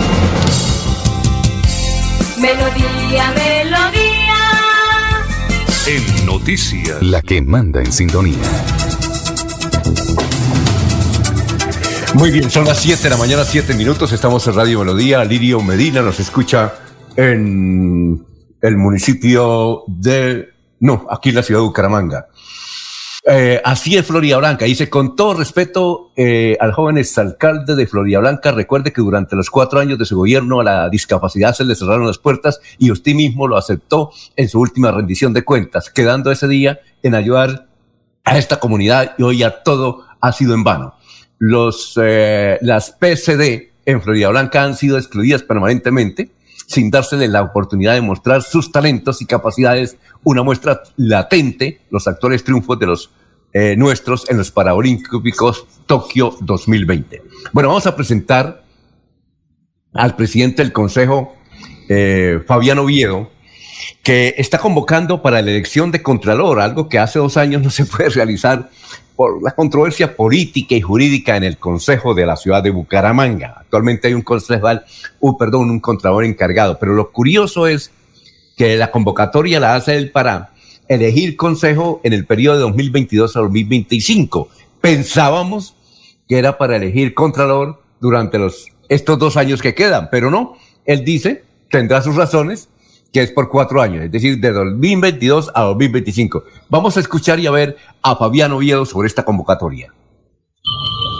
Melodía, 2.39 3.33
melodía. 3.35 4.35
En 5.87 6.25
Noticias. 6.25 7.01
La 7.01 7.21
que 7.21 7.41
manda 7.41 7.81
en 7.81 7.91
sintonía. 7.91 8.37
Muy 12.15 12.31
bien, 12.31 12.49
son 12.49 12.65
las 12.65 12.79
7 12.79 13.01
de 13.03 13.09
la 13.09 13.17
mañana, 13.17 13.43
7 13.43 13.73
minutos. 13.73 14.11
Estamos 14.11 14.45
en 14.47 14.55
Radio 14.55 14.79
Melodía. 14.79 15.23
Lirio 15.25 15.61
Medina 15.61 16.01
nos 16.01 16.19
escucha 16.19 16.75
en 17.15 18.25
el 18.61 18.77
municipio 18.77 19.83
de. 19.87 20.49
No, 20.79 21.05
aquí 21.09 21.29
en 21.29 21.35
la 21.35 21.43
ciudad 21.43 21.61
de 21.61 21.67
Bucaramanga. 21.67 22.27
Eh, 23.25 23.61
así 23.63 23.95
es 23.95 24.05
Florida 24.05 24.37
Blanca. 24.37 24.65
Dice, 24.65 24.89
con 24.89 25.15
todo 25.15 25.35
respeto 25.35 26.11
eh, 26.15 26.57
al 26.59 26.73
joven 26.73 26.97
exalcalde 26.97 27.75
de 27.75 27.87
Florida 27.87 28.19
Blanca, 28.19 28.51
recuerde 28.51 28.91
que 28.91 29.01
durante 29.01 29.35
los 29.35 29.49
cuatro 29.49 29.79
años 29.79 29.97
de 29.97 30.05
su 30.05 30.17
gobierno 30.17 30.59
a 30.59 30.63
la 30.63 30.89
discapacidad 30.89 31.53
se 31.53 31.63
le 31.63 31.75
cerraron 31.75 32.05
las 32.05 32.17
puertas 32.17 32.59
y 32.77 32.91
usted 32.91 33.13
mismo 33.13 33.47
lo 33.47 33.55
aceptó 33.55 34.11
en 34.35 34.49
su 34.49 34.59
última 34.59 34.91
rendición 34.91 35.31
de 35.31 35.43
cuentas, 35.43 35.89
quedando 35.89 36.31
ese 36.31 36.49
día 36.49 36.79
en 37.01 37.15
ayudar 37.15 37.67
a 38.25 38.37
esta 38.37 38.59
comunidad 38.59 39.15
y 39.17 39.23
hoy 39.23 39.37
ya 39.39 39.63
todo 39.63 40.03
ha 40.19 40.31
sido 40.33 40.53
en 40.53 40.65
vano. 40.65 40.95
Los, 41.39 41.97
eh, 42.01 42.57
las 42.61 42.91
PCD 42.91 43.71
en 43.85 44.01
Florida 44.01 44.29
Blanca 44.29 44.63
han 44.63 44.75
sido 44.75 44.97
excluidas 44.97 45.43
permanentemente 45.43 46.31
sin 46.73 46.89
dársele 46.89 47.27
la 47.27 47.43
oportunidad 47.43 47.93
de 47.93 48.01
mostrar 48.01 48.41
sus 48.41 48.71
talentos 48.71 49.21
y 49.21 49.25
capacidades, 49.25 49.97
una 50.23 50.43
muestra 50.43 50.81
latente, 50.97 51.81
los 51.89 52.07
actuales 52.07 52.43
triunfos 52.43 52.79
de 52.79 52.85
los 52.87 53.11
eh, 53.53 53.75
nuestros 53.77 54.27
en 54.31 54.37
los 54.37 54.49
Paralímpicos 54.49 55.67
Tokio 55.85 56.35
2020. 56.41 57.21
Bueno, 57.51 57.69
vamos 57.69 57.85
a 57.85 57.95
presentar 57.95 58.63
al 59.93 60.15
presidente 60.15 60.63
del 60.63 60.73
Consejo, 60.73 61.35
eh, 61.87 62.41
Fabián 62.47 62.79
Oviedo, 62.79 63.29
que 64.01 64.33
está 64.37 64.57
convocando 64.57 65.21
para 65.21 65.41
la 65.43 65.51
elección 65.51 65.91
de 65.91 66.01
Contralor, 66.01 66.59
algo 66.59 66.89
que 66.89 66.97
hace 66.97 67.19
dos 67.19 67.37
años 67.37 67.61
no 67.61 67.69
se 67.69 67.85
puede 67.85 68.09
realizar 68.09 68.71
la 69.41 69.51
controversia 69.51 70.15
política 70.15 70.75
y 70.75 70.81
jurídica 70.81 71.35
en 71.37 71.43
el 71.43 71.57
Consejo 71.57 72.13
de 72.13 72.25
la 72.25 72.35
ciudad 72.35 72.63
de 72.63 72.71
Bucaramanga. 72.71 73.55
Actualmente 73.59 74.07
hay 74.07 74.13
un 74.13 74.21
concejal, 74.21 74.85
uh, 75.19 75.37
perdón, 75.37 75.69
un 75.69 75.79
contralor 75.79 76.25
encargado, 76.25 76.77
pero 76.79 76.93
lo 76.93 77.11
curioso 77.11 77.67
es 77.67 77.91
que 78.55 78.77
la 78.77 78.91
convocatoria 78.91 79.59
la 79.59 79.75
hace 79.75 79.95
él 79.97 80.11
para 80.11 80.51
elegir 80.87 81.35
consejo 81.35 82.01
en 82.03 82.13
el 82.13 82.25
periodo 82.25 82.55
de 82.57 82.61
2022 82.63 83.35
a 83.35 83.39
2025. 83.39 84.49
Pensábamos 84.81 85.75
que 86.27 86.37
era 86.37 86.57
para 86.57 86.75
elegir 86.75 87.13
contralor 87.13 87.81
durante 87.99 88.37
los, 88.37 88.67
estos 88.89 89.17
dos 89.17 89.37
años 89.37 89.61
que 89.61 89.73
quedan, 89.73 90.09
pero 90.11 90.29
no. 90.29 90.55
Él 90.85 91.03
dice, 91.05 91.43
tendrá 91.69 92.01
sus 92.01 92.15
razones, 92.15 92.69
que 93.13 93.21
es 93.21 93.31
por 93.31 93.47
cuatro 93.47 93.81
años, 93.81 94.03
es 94.03 94.11
decir, 94.11 94.39
de 94.39 94.51
2022 94.51 95.51
a 95.53 95.61
2025. 95.61 96.43
Vamos 96.67 96.97
a 96.97 96.99
escuchar 96.99 97.39
y 97.39 97.45
a 97.45 97.51
ver 97.51 97.77
a 98.01 98.15
Fabián 98.15 98.51
Oviedo 98.51 98.85
sobre 98.85 99.07
esta 99.07 99.23
convocatoria. 99.23 99.93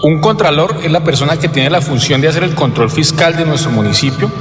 Un 0.03 0.19
contralor 0.19 0.75
es 0.83 0.91
la 0.91 1.03
persona 1.03 1.37
que 1.37 1.47
tiene 1.47 1.69
la 1.69 1.81
función 1.81 2.19
de 2.19 2.27
hacer 2.27 2.43
el 2.43 2.55
control 2.55 2.89
fiscal 2.89 3.37
de 3.37 3.45
nuestro 3.45 3.71
municipio, 3.71 4.31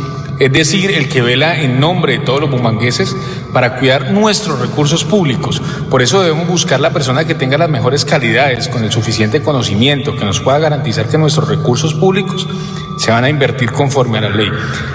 es 0.40 0.50
decir, 0.50 0.90
el 0.90 1.10
que 1.10 1.20
vela 1.20 1.60
en 1.60 1.78
nombre 1.78 2.18
de 2.18 2.24
todos 2.24 2.40
los 2.40 2.50
bumangueses 2.50 3.14
para 3.52 3.78
cuidar 3.78 4.12
nuestros 4.12 4.58
recursos 4.58 5.04
públicos. 5.04 5.60
Por 5.90 6.00
eso 6.00 6.22
debemos 6.22 6.48
buscar 6.48 6.80
la 6.80 6.92
persona 6.92 7.26
que 7.26 7.34
tenga 7.34 7.58
las 7.58 7.68
mejores 7.68 8.06
calidades, 8.06 8.66
con 8.68 8.82
el 8.82 8.90
suficiente 8.90 9.42
conocimiento, 9.42 10.16
que 10.16 10.24
nos 10.24 10.40
pueda 10.40 10.58
garantizar 10.58 11.08
que 11.08 11.18
nuestros 11.18 11.48
recursos 11.48 11.92
públicos 11.94 12.48
se 13.02 13.10
van 13.10 13.24
a 13.24 13.28
invertir 13.28 13.72
conforme 13.72 14.18
a 14.18 14.20
la 14.20 14.28
ley. 14.30 14.48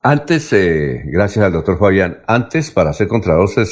Antes, 0.00 0.52
eh, 0.52 1.02
gracias 1.06 1.44
al 1.44 1.52
doctor 1.52 1.80
Fabián, 1.80 2.18
antes 2.28 2.70
para 2.70 2.92
ser 2.92 3.08
contralor 3.08 3.48
se, 3.48 3.66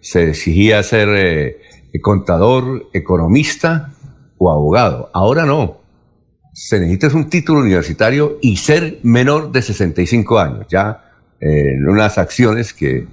se, 0.00 0.28
exigía 0.28 0.82
ser 0.82 1.08
eh, 1.10 1.60
contador, 2.02 2.88
economista 2.92 3.92
o 4.36 4.50
abogado. 4.50 5.12
Ahora 5.14 5.46
no. 5.46 5.80
Se 6.52 6.80
necesita 6.80 7.16
un 7.16 7.30
título 7.30 7.60
universitario 7.60 8.38
y 8.42 8.56
ser 8.56 8.98
menor 9.04 9.52
de 9.52 9.62
65 9.62 10.40
años. 10.40 10.66
Ya 10.68 11.04
eh, 11.40 11.74
en 11.74 11.88
unas 11.88 12.18
acciones 12.18 12.72
que 12.72 13.06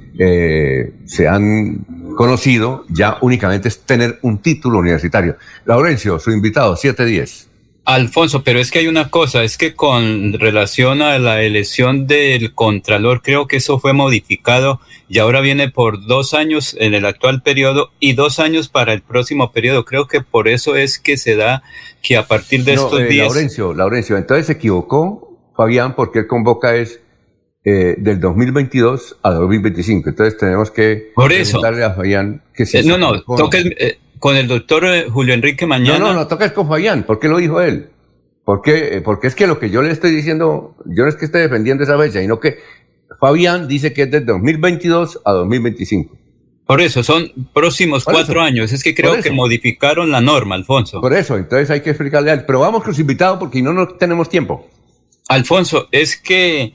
se 1.06 1.28
han 1.28 1.86
conocido, 2.18 2.86
ya 2.90 3.18
únicamente 3.22 3.68
es 3.68 3.82
tener 3.82 4.18
un 4.24 4.40
título 4.40 4.80
universitario. 4.80 5.38
Laurencio, 5.64 6.18
su 6.18 6.32
invitado, 6.32 6.76
710. 6.76 7.53
Alfonso, 7.86 8.44
pero 8.44 8.60
es 8.60 8.72
que 8.72 8.80
hay 8.80 8.88
una 8.88 9.10
cosa, 9.10 9.44
es 9.44 9.58
que 9.58 9.76
con 9.76 10.34
relación 10.34 11.02
a 11.02 11.20
la 11.20 11.42
elección 11.42 12.08
del 12.08 12.54
Contralor, 12.54 13.22
creo 13.22 13.46
que 13.46 13.58
eso 13.58 13.78
fue 13.78 13.92
modificado 13.92 14.80
y 15.10 15.20
ahora 15.20 15.42
viene 15.42 15.70
por 15.70 16.06
dos 16.06 16.34
años 16.34 16.78
en 16.80 16.94
el 16.94 17.06
actual 17.06 17.42
periodo 17.42 17.92
y 18.00 18.14
dos 18.14 18.40
años 18.40 18.70
para 18.70 18.94
el 18.94 19.02
próximo 19.02 19.52
periodo. 19.52 19.84
Creo 19.84 20.08
que 20.08 20.22
por 20.22 20.48
eso 20.48 20.78
es 20.78 20.98
que 20.98 21.18
se 21.18 21.36
da 21.36 21.62
que 22.02 22.16
a 22.16 22.26
partir 22.26 22.64
de 22.64 22.76
No, 22.76 22.86
estos 22.86 23.00
eh, 23.02 23.06
días... 23.06 23.28
Laurencio, 23.28 23.74
Laurencio, 23.74 24.16
entonces 24.18 24.46
se 24.48 24.54
equivocó 24.54 25.38
Fabián 25.58 25.94
porque 25.96 26.20
él 26.20 26.28
convoca 26.28 26.78
es 26.78 27.02
eh, 27.66 27.96
del 27.98 28.20
2022 28.22 29.18
a 29.24 29.32
2025. 29.32 30.10
Entonces 30.10 30.38
tenemos 30.38 30.72
que 30.72 31.12
Por 31.16 31.32
eso. 31.34 31.62
a 31.66 31.94
Fabián 31.94 32.44
que 32.54 32.66
si 32.66 32.78
Eh, 32.78 32.84
se 32.84 32.90
no, 32.90 32.98
no, 32.98 33.22
toca 33.24 33.58
el- 33.58 33.76
eh, 33.78 34.00
con 34.24 34.38
el 34.38 34.48
doctor 34.48 34.86
eh, 34.86 35.10
Julio 35.10 35.34
Enrique 35.34 35.66
No, 35.66 35.70
mañana. 35.72 36.00
no, 36.00 36.14
no, 36.14 36.28
toca 36.28 36.46
es 36.46 36.54
con 36.54 36.66
Fabián, 36.66 37.04
¿por 37.04 37.20
qué 37.20 37.28
lo 37.28 37.40
dijo 37.40 37.60
él? 37.60 37.90
¿Por 38.46 38.62
qué? 38.62 38.96
Eh, 38.96 39.02
Porque 39.02 39.28
es 39.28 39.36
que 39.36 39.48
lo 39.48 39.60
que 39.60 39.70
yo 39.70 39.82
le 39.82 39.92
estoy 39.92 40.12
diciendo, 40.12 40.78
yo 40.86 41.04
no 41.04 41.10
es 41.10 41.18
que 41.18 41.26
esté 41.26 41.40
defendiendo 41.40 41.84
esa 41.84 41.98
fecha, 41.98 42.22
sino 42.22 42.40
que 42.40 42.60
Fabián 43.20 43.68
dice 43.68 43.92
que 43.92 44.04
es 44.04 44.12
de 44.12 44.22
2022 44.22 45.20
a 45.26 45.34
2025. 45.34 46.16
Por 46.66 46.80
eso, 46.80 47.04
son 47.04 47.34
próximos 47.54 48.06
Por 48.06 48.14
cuatro 48.14 48.36
eso. 48.36 48.42
años. 48.44 48.72
Es 48.72 48.82
que 48.82 48.96
creo 48.96 49.22
que 49.22 49.30
modificaron 49.32 50.10
la 50.10 50.22
norma, 50.22 50.56
Alfonso. 50.56 51.02
Por 51.02 51.14
eso, 51.14 51.36
entonces 51.36 51.70
hay 51.70 51.82
que 51.82 51.90
explicarle 51.90 52.32
a 52.32 52.36
él. 52.36 52.46
Pero 52.48 52.62
vamos 52.62 52.82
con 52.82 52.92
los 52.92 53.00
invitados 53.00 53.40
porque 53.40 53.62
no, 53.62 53.74
no 53.74 53.90
tenemos 53.90 54.30
tiempo. 54.30 54.70
Alfonso, 55.28 55.90
es 55.92 56.16
que 56.16 56.72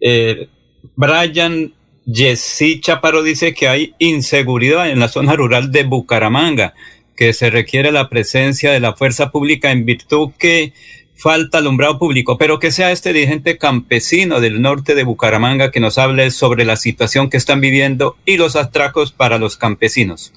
eh, 0.00 0.48
Brian 0.94 1.74
Jessy 2.10 2.80
Chaparro 2.80 3.22
dice 3.22 3.54
que 3.54 3.68
hay 3.68 3.94
inseguridad 3.98 4.90
en 4.90 4.98
la 4.98 5.08
zona 5.08 5.34
rural 5.34 5.70
de 5.70 5.84
Bucaramanga, 5.84 6.74
que 7.16 7.32
se 7.32 7.50
requiere 7.50 7.92
la 7.92 8.08
presencia 8.08 8.72
de 8.72 8.80
la 8.80 8.94
fuerza 8.94 9.30
pública 9.30 9.70
en 9.70 9.84
virtud 9.84 10.30
que 10.38 10.72
falta 11.14 11.58
alumbrado 11.58 11.98
público, 11.98 12.36
pero 12.38 12.58
que 12.58 12.72
sea 12.72 12.90
este 12.90 13.12
dirigente 13.12 13.56
campesino 13.56 14.40
del 14.40 14.60
norte 14.60 14.96
de 14.96 15.04
Bucaramanga 15.04 15.70
que 15.70 15.78
nos 15.78 15.98
hable 15.98 16.30
sobre 16.32 16.64
la 16.64 16.76
situación 16.76 17.30
que 17.30 17.36
están 17.36 17.60
viviendo 17.60 18.16
y 18.24 18.36
los 18.36 18.56
atracos 18.56 19.12
para 19.12 19.38
los 19.38 19.56
campesinos. 19.56 20.32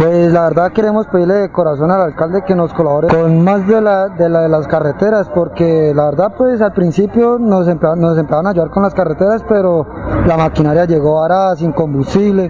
Pues 0.00 0.32
la 0.32 0.42
verdad 0.42 0.70
queremos 0.72 1.08
pedirle 1.08 1.34
de 1.34 1.50
corazón 1.50 1.90
al 1.90 2.00
alcalde 2.00 2.44
que 2.44 2.54
nos 2.54 2.72
colabore 2.72 3.08
con 3.08 3.42
más 3.42 3.66
de 3.66 3.80
la 3.80 4.08
de, 4.08 4.28
la 4.28 4.42
de 4.42 4.48
las 4.48 4.68
carreteras, 4.68 5.28
porque 5.28 5.92
la 5.92 6.04
verdad 6.04 6.34
pues 6.38 6.60
al 6.60 6.72
principio 6.72 7.36
nos, 7.40 7.66
empea- 7.66 7.96
nos 7.96 8.16
empezaron 8.16 8.46
a 8.46 8.50
ayudar 8.50 8.70
con 8.70 8.84
las 8.84 8.94
carreteras, 8.94 9.44
pero 9.48 9.86
la 10.24 10.36
maquinaria 10.36 10.84
llegó 10.84 11.18
ahora 11.18 11.56
sin 11.56 11.72
combustible 11.72 12.48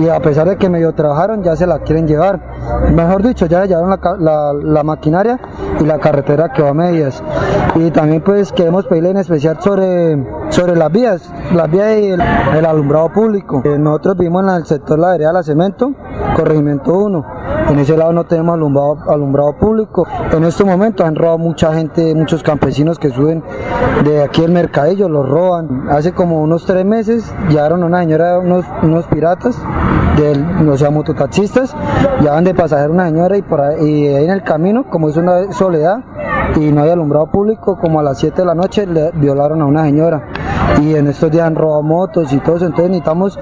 y 0.00 0.08
a 0.08 0.18
pesar 0.18 0.48
de 0.48 0.56
que 0.56 0.68
medio 0.68 0.92
trabajaron 0.92 1.42
ya 1.44 1.54
se 1.54 1.66
la 1.66 1.78
quieren 1.78 2.08
llevar. 2.08 2.40
Mejor 2.92 3.22
dicho, 3.22 3.46
ya 3.46 3.64
llevaron 3.64 3.98
la, 4.18 4.82
maquinaria 4.82 5.38
y 5.80 5.84
la 5.84 5.98
carretera 5.98 6.52
quedó 6.52 6.68
a 6.68 6.74
medias. 6.74 7.22
Y 7.74 7.90
también 7.90 8.22
pues 8.22 8.52
queremos 8.52 8.86
pedirle 8.86 9.10
en 9.10 9.18
especial 9.18 9.58
sobre, 9.60 10.26
sobre 10.50 10.76
las 10.76 10.90
vías, 10.90 11.32
las 11.54 11.70
vías 11.70 11.98
y 11.98 12.10
el, 12.10 12.66
alumbrado 12.66 13.12
público. 13.12 13.62
Eh, 13.64 13.78
nosotros 13.78 14.16
vivimos 14.16 14.44
en 14.44 14.50
el 14.50 14.66
sector 14.66 14.98
La 14.98 15.10
Vereda 15.10 15.32
La 15.32 15.42
Cemento, 15.42 15.92
corregimiento 16.36 16.92
1. 16.92 17.24
En 17.70 17.78
ese 17.78 17.96
lado 17.96 18.12
no 18.12 18.24
tenemos 18.24 18.54
alumbrado, 18.54 18.98
alumbrado 19.08 19.52
público. 19.56 20.06
En 20.32 20.44
estos 20.44 20.66
momentos 20.66 21.06
han 21.06 21.14
robado 21.14 21.38
mucha 21.38 21.72
gente, 21.72 22.14
muchos 22.14 22.42
campesinos 22.42 22.98
que 22.98 23.10
suben 23.10 23.44
de 24.04 24.22
aquí 24.22 24.42
el 24.42 24.50
mercadillo, 24.50 25.08
los 25.08 25.28
roban. 25.28 25.88
Hace 25.88 26.12
como 26.12 26.42
unos 26.42 26.66
tres 26.66 26.84
meses 26.84 27.32
llevaron 27.48 27.82
a 27.82 27.86
una 27.86 28.00
señora, 28.00 28.38
unos, 28.38 28.64
unos 28.82 29.06
piratas, 29.06 29.56
del, 30.16 30.68
o 30.68 30.76
sea, 30.76 30.90
mototaxistas, 30.90 31.74
llevaban 32.20 32.44
de 32.44 32.49
pasajero 32.54 32.92
una 32.92 33.06
señora 33.06 33.36
y, 33.36 33.42
por 33.42 33.60
ahí, 33.60 33.84
y 33.84 34.08
ahí 34.08 34.24
en 34.24 34.30
el 34.30 34.42
camino, 34.42 34.84
como 34.84 35.08
es 35.08 35.16
una 35.16 35.52
soledad 35.52 36.00
y 36.56 36.72
no 36.72 36.82
hay 36.82 36.90
alumbrado 36.90 37.26
público, 37.26 37.78
como 37.78 38.00
a 38.00 38.02
las 38.02 38.18
7 38.18 38.42
de 38.42 38.46
la 38.46 38.54
noche 38.54 38.86
le 38.86 39.10
violaron 39.14 39.60
a 39.62 39.66
una 39.66 39.84
señora. 39.84 40.22
Y 40.80 40.94
en 40.94 41.08
estos 41.08 41.30
días 41.30 41.46
han 41.46 41.56
robado 41.56 41.82
motos 41.82 42.32
y 42.32 42.38
todo 42.38 42.56
eso, 42.56 42.64
entonces 42.66 42.90
necesitamos 42.90 43.38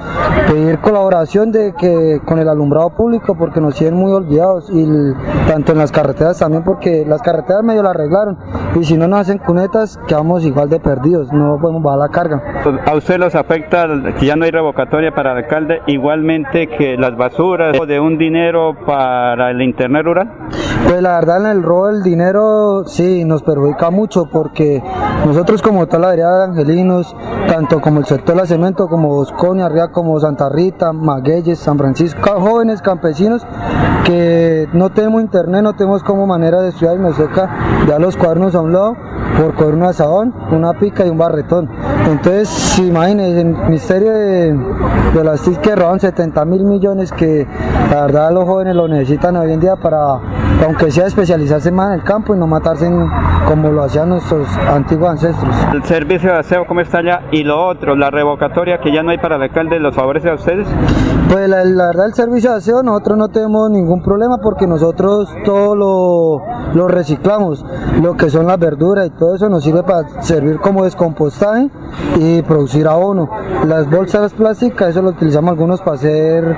pedir 0.51 0.79
colaboración 0.81 1.53
de 1.53 1.75
que 1.75 2.21
con 2.25 2.39
el 2.39 2.49
alumbrado 2.49 2.91
público 2.91 3.35
porque 3.37 3.61
nos 3.61 3.75
tienen 3.75 3.99
muy 3.99 4.13
olvidados 4.13 4.71
y 4.71 4.83
el- 4.83 5.15
tanto 5.47 5.73
en 5.73 5.79
las 5.79 5.93
carreteras 5.93 6.39
también 6.39 6.65
porque 6.65 7.05
las 7.07 7.21
carreteras 7.23 7.63
medio 7.63 7.83
las 7.83 7.95
arreglaron 7.95 8.39
y 8.75 8.85
si 8.85 8.97
no 8.97 9.07
nos 9.09 9.21
hacen 9.21 9.39
cunetas 9.39 9.99
quedamos 10.09 10.45
igual 10.45 10.69
de 10.69 10.81
perdidos, 10.81 11.33
no 11.33 11.59
podemos 11.61 11.83
bajar 11.83 11.99
la 11.99 12.09
carga. 12.09 12.43
¿A 12.87 12.95
usted 12.97 13.19
los 13.19 13.35
afecta 13.35 13.87
que 14.19 14.27
ya 14.27 14.35
no 14.37 14.45
hay 14.45 14.51
revocatoria 14.51 15.15
para 15.15 15.33
el 15.33 15.39
alcalde, 15.45 15.81
igualmente 15.87 16.67
que 16.69 16.97
las 16.97 17.17
basuras 17.17 17.79
o 17.79 17.87
de 17.87 18.01
un 18.01 18.19
dinero 18.19 18.75
para 18.87 19.51
el 19.51 19.61
internet 19.63 20.05
rural? 20.05 20.33
Pues 20.89 21.03
la 21.03 21.17
verdad 21.19 21.41
en 21.41 21.59
el 21.59 21.63
robo 21.63 21.89
del 21.89 22.03
dinero 22.03 22.85
sí 22.99 23.25
nos 23.25 23.45
perjudica 23.45 23.91
mucho 23.91 24.27
porque 24.27 24.83
nosotros 25.25 25.63
como 25.63 25.87
toda 25.87 26.01
la 26.01 26.09
área 26.11 26.31
de 26.31 26.45
Angelinos, 26.47 27.15
tanto 27.47 27.81
como 27.81 28.01
el 28.01 28.07
sector 28.07 28.35
de 28.35 28.41
la 28.41 28.47
cemento, 28.47 28.89
como 28.89 29.11
Bosconia, 29.11 29.67
arriba 29.67 29.93
como 29.93 30.19
Santa 30.19 30.49
Rita, 30.49 30.93
Magueyes, 30.93 31.61
San 31.61 31.79
Francisco, 31.79 32.41
jóvenes 32.41 32.83
campesinos 32.83 33.47
que 34.05 34.69
no 34.73 34.91
tenemos 34.91 35.23
internet, 35.23 35.63
no 35.63 35.77
tenemos 35.77 36.03
como 36.03 36.27
manera 36.27 36.61
de 36.61 36.71
estudiar 36.71 36.97
y 36.97 37.01
nos 37.01 37.17
toca 37.17 37.85
ya 37.87 38.01
los 38.01 38.17
cuadernos 38.17 38.57
a 38.57 38.63
un 38.63 38.73
lado 38.73 38.97
por 39.39 39.55
coger 39.55 39.75
un 39.75 39.85
asadón, 39.85 40.35
una 40.51 40.73
pica 40.73 41.07
y 41.07 41.11
un 41.11 41.19
barretón. 41.19 41.69
Entonces, 42.07 42.49
si 42.49 42.87
imagínense, 42.89 43.41
el 43.41 43.47
Ministerio 43.47 44.13
de, 44.13 44.59
de 45.15 45.25
las 45.25 45.43
TIC 45.43 45.61
que 45.61 45.77
roban 45.77 46.01
70 46.01 46.45
mil 46.47 46.65
millones 46.65 47.13
que 47.13 47.47
la 47.91 48.03
verdad 48.03 48.33
los 48.33 48.45
jóvenes 48.45 48.75
lo 48.75 48.89
necesitan 48.89 49.37
hoy 49.37 49.53
en 49.53 49.61
día 49.61 49.77
para, 49.77 50.21
aunque 50.65 50.91
sea 50.91 51.07
especializarse 51.07 51.71
más 51.71 51.89
en 51.89 52.01
el 52.01 52.03
campo 52.03 52.35
y 52.35 52.39
no 52.39 52.47
matarse 52.47 52.78
en- 52.83 53.09
como 53.47 53.71
lo 53.71 53.83
hacían 53.85 54.09
nuestros 54.11 54.47
antiguos 54.69 55.11
ancestros. 55.11 55.55
El 55.73 55.83
servicio 55.85 56.33
de 56.33 56.39
aseo, 56.39 56.67
¿cómo 56.67 56.81
está 56.81 56.99
allá? 56.99 57.21
Y 57.33 57.43
lo 57.45 57.67
otro, 57.67 57.97
la 57.97 58.11
revocatoria 58.11 58.79
que 58.81 58.93
ya 58.93 59.03
no 59.03 59.11
hay 59.11 59.19
para 59.19 59.37
el 59.37 59.43
alcalde, 59.43 59.79
¿los 59.79 59.95
favorece 59.95 60.31
a 60.31 60.35
ustedes? 60.35 60.67
Pues 61.31 61.49
la, 61.49 61.65
la 61.65 61.87
verdad 61.89 62.07
el 62.07 62.15
servicio 62.15 62.51
de 62.53 62.57
aseo 62.59 62.83
nosotros 62.83 63.19
no 63.19 63.29
tenemos 63.29 63.71
ningún 63.71 64.03
problema 64.03 64.39
porque 64.39 64.67
nosotros 64.67 65.29
todo 65.45 65.75
lo, 65.77 66.43
lo 66.75 66.89
reciclamos, 66.89 67.65
lo 68.03 68.17
que 68.17 68.31
son 68.31 68.47
las 68.47 68.59
verduras 68.59 69.07
y 69.07 69.11
todo 69.11 69.35
eso 69.35 69.49
nos 69.49 69.63
sirve 69.65 69.83
para 69.83 70.23
servir 70.23 70.59
como 70.59 70.85
descompostaje 70.85 71.69
y 72.17 72.43
producir 72.43 72.87
abono. 72.89 73.29
Las 73.67 73.91
bolsas 73.91 74.33
plásticas, 74.33 74.89
eso 74.91 75.03
lo 75.03 75.11
utilizamos 75.11 75.51
algunos 75.51 75.81
para 75.83 75.97
hacer 75.97 76.57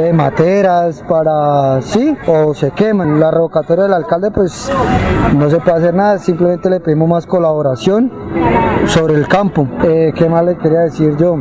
eh, 0.00 0.12
materas, 0.12 1.02
para 1.08 1.80
sí, 1.82 2.16
o 2.26 2.52
se 2.54 2.70
queman. 2.72 3.18
La 3.20 3.30
revocatoria 3.30 3.84
del 3.84 3.94
alcalde 3.94 4.30
pues 4.30 4.70
no 5.36 5.48
se 5.52 5.60
puede 5.60 5.76
hacer 5.76 5.94
nada, 5.94 6.18
simplemente 6.18 6.70
le 6.70 6.80
pedimos 6.80 7.08
más 7.08 7.26
colaboración 7.26 8.10
sobre 8.86 9.14
el 9.16 9.28
campo. 9.28 9.68
Eh, 9.84 10.10
¿Qué 10.16 10.26
más 10.28 10.44
le 10.46 10.56
quería 10.56 10.80
decir 10.80 11.14
yo? 11.18 11.36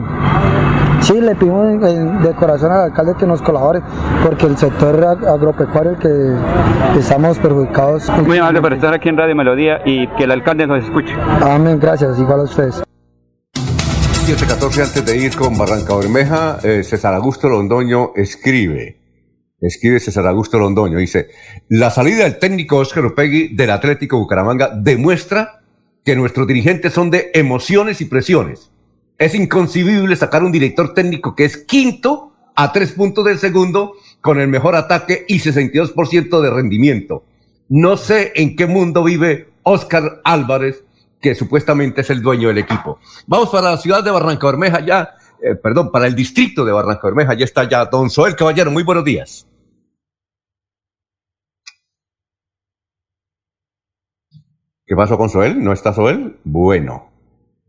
Sí, 1.00 1.20
le 1.22 1.34
pedimos 1.36 1.82
de 1.82 2.34
corazón 2.38 2.72
al 2.74 2.82
alcalde 2.82 3.16
que 3.18 3.26
nos 3.26 3.42
colabore, 3.42 3.82
porque 4.24 4.46
el 4.48 4.58
sector 4.58 5.00
ag- 5.02 5.26
agropecuario 5.28 5.92
el 5.94 5.98
que 5.98 7.00
estamos 7.00 7.40
perjudicados. 7.40 8.10
Muy 8.28 8.38
amable 8.38 8.62
por 8.62 8.74
estar 8.74 8.94
aquí 8.94 9.08
en 9.10 9.18
Radio 9.18 9.34
Melodía 9.36 9.80
y 9.86 10.08
que 10.16 10.26
el 10.26 10.32
alcalde 10.32 10.68
nos 10.68 10.84
escuche. 10.84 11.14
Amén, 11.42 11.80
gracias, 11.80 12.20
igual 12.20 12.42
a 12.42 12.44
ustedes. 12.44 12.84
714 13.56 14.82
antes 14.84 15.06
de 15.06 15.18
ir 15.18 15.36
con 15.36 15.58
Barranca 15.58 15.96
Bermeja, 15.96 16.58
eh, 16.64 16.84
César 16.84 17.14
Augusto 17.16 17.50
Londoño 17.50 18.12
escribe, 18.16 19.01
escribe 19.62 20.00
César 20.00 20.26
Augusto 20.28 20.58
Londoño, 20.58 20.98
dice, 20.98 21.30
la 21.70 21.92
salida 21.92 22.24
del 22.24 22.40
técnico 22.40 22.78
Óscar 22.78 23.06
Upegui 23.06 23.56
del 23.56 23.72
Atlético 23.72 24.18
Bucaramanga 24.18 24.70
demuestra 24.76 25.62
que 26.04 26.16
nuestros 26.16 26.48
dirigentes 26.48 26.94
son 26.94 27.12
de 27.12 27.32
emociones 27.34 28.02
y 28.02 28.06
presiones. 28.06 28.72
Es 29.18 29.36
inconcebible 29.36 30.16
sacar 30.16 30.44
un 30.44 30.52
director 30.52 30.94
técnico 30.94 31.36
que 31.36 31.46
es 31.46 31.58
quinto 31.58 32.34
a 32.56 32.72
tres 32.72 32.94
puntos 32.94 33.24
del 33.26 33.38
segundo 33.38 33.94
con 34.20 34.40
el 34.40 34.48
mejor 34.48 34.76
ataque 34.76 35.26
y 35.28 35.40
62% 35.40 36.42
de 36.42 36.50
rendimiento. 36.50 37.24
No 37.70 37.98
sé 37.98 38.34
en 38.36 38.56
qué 38.56 38.66
mundo 38.66 39.04
vive 39.04 39.50
Óscar 39.64 40.22
Álvarez, 40.24 40.84
que 41.22 41.36
supuestamente 41.36 42.02
es 42.02 42.10
el 42.10 42.22
dueño 42.22 42.48
del 42.48 42.58
equipo. 42.58 43.00
Vamos 43.28 43.50
para 43.50 43.72
la 43.72 43.78
ciudad 43.78 44.04
de 44.04 44.12
Barranca 44.12 44.48
Bermeja 44.48 44.84
ya, 44.84 45.12
eh, 45.42 45.56
perdón, 45.56 45.92
para 45.92 46.08
el 46.08 46.16
distrito 46.16 46.66
de 46.66 46.72
Barranca 46.72 47.02
Bermeja, 47.04 47.36
ya 47.36 47.46
está 47.46 47.70
ya 47.70 47.86
don 47.86 48.10
Soel 48.10 48.36
Caballero, 48.36 48.72
muy 48.72 48.84
buenos 48.84 49.06
días. 49.06 49.48
¿Qué 54.92 54.96
pasó 54.98 55.18
con 55.18 55.30
Soel? 55.30 55.64
¿No 55.64 55.72
está 55.72 55.94
Soel? 55.94 56.36
Bueno. 56.44 57.08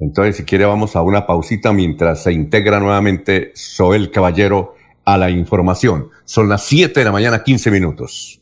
Entonces, 0.00 0.38
si 0.38 0.42
quiere, 0.42 0.64
vamos 0.64 0.96
a 0.96 1.02
una 1.02 1.24
pausita 1.24 1.72
mientras 1.72 2.24
se 2.24 2.32
integra 2.32 2.80
nuevamente 2.80 3.52
Soel 3.54 4.10
Caballero 4.10 4.74
a 5.04 5.16
la 5.16 5.30
información. 5.30 6.08
Son 6.24 6.48
las 6.48 6.64
7 6.64 6.98
de 6.98 7.04
la 7.04 7.12
mañana, 7.12 7.44
15 7.44 7.70
minutos. 7.70 8.41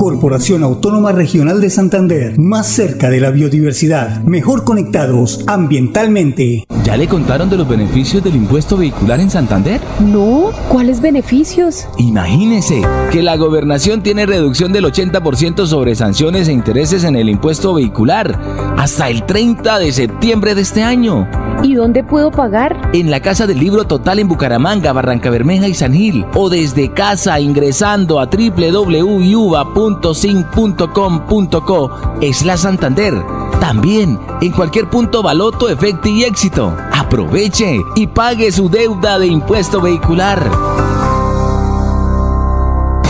Corporación 0.00 0.62
Autónoma 0.62 1.12
Regional 1.12 1.60
de 1.60 1.68
Santander, 1.68 2.38
más 2.38 2.68
cerca 2.68 3.10
de 3.10 3.20
la 3.20 3.30
biodiversidad, 3.30 4.22
mejor 4.22 4.64
conectados 4.64 5.44
ambientalmente. 5.46 6.64
¿Ya 6.84 6.96
le 6.96 7.06
contaron 7.06 7.50
de 7.50 7.58
los 7.58 7.68
beneficios 7.68 8.24
del 8.24 8.36
impuesto 8.36 8.78
vehicular 8.78 9.20
en 9.20 9.28
Santander? 9.28 9.78
No, 10.00 10.52
¿cuáles 10.70 11.02
beneficios? 11.02 11.86
Imagínese 11.98 12.80
que 13.12 13.22
la 13.22 13.36
gobernación 13.36 14.02
tiene 14.02 14.24
reducción 14.24 14.72
del 14.72 14.86
80% 14.86 15.66
sobre 15.66 15.94
sanciones 15.94 16.48
e 16.48 16.52
intereses 16.52 17.04
en 17.04 17.14
el 17.14 17.28
impuesto 17.28 17.74
vehicular 17.74 18.40
hasta 18.78 19.10
el 19.10 19.26
30 19.26 19.80
de 19.80 19.92
septiembre 19.92 20.54
de 20.54 20.62
este 20.62 20.82
año. 20.82 21.28
¿Y 21.62 21.74
dónde 21.74 22.02
puedo 22.02 22.30
pagar? 22.30 22.90
En 22.92 23.10
la 23.10 23.20
Casa 23.20 23.46
del 23.46 23.58
Libro 23.58 23.84
Total 23.84 24.18
en 24.18 24.28
Bucaramanga, 24.28 24.92
Barranca 24.92 25.30
Bermeja 25.30 25.68
y 25.68 25.74
San 25.74 25.92
Gil. 25.92 26.24
O 26.34 26.48
desde 26.48 26.92
casa 26.92 27.38
ingresando 27.40 28.18
a 28.20 28.26
www.sin.com.co 28.26 29.00
es 32.20 32.44
la 32.44 32.56
Santander. 32.56 33.14
También 33.60 34.18
en 34.40 34.52
cualquier 34.52 34.88
punto 34.88 35.22
Baloto, 35.22 35.68
Efecto 35.68 36.08
y 36.08 36.24
Éxito. 36.24 36.74
Aproveche 36.92 37.80
y 37.94 38.06
pague 38.06 38.50
su 38.52 38.70
deuda 38.70 39.18
de 39.18 39.26
impuesto 39.26 39.80
vehicular. 39.80 40.89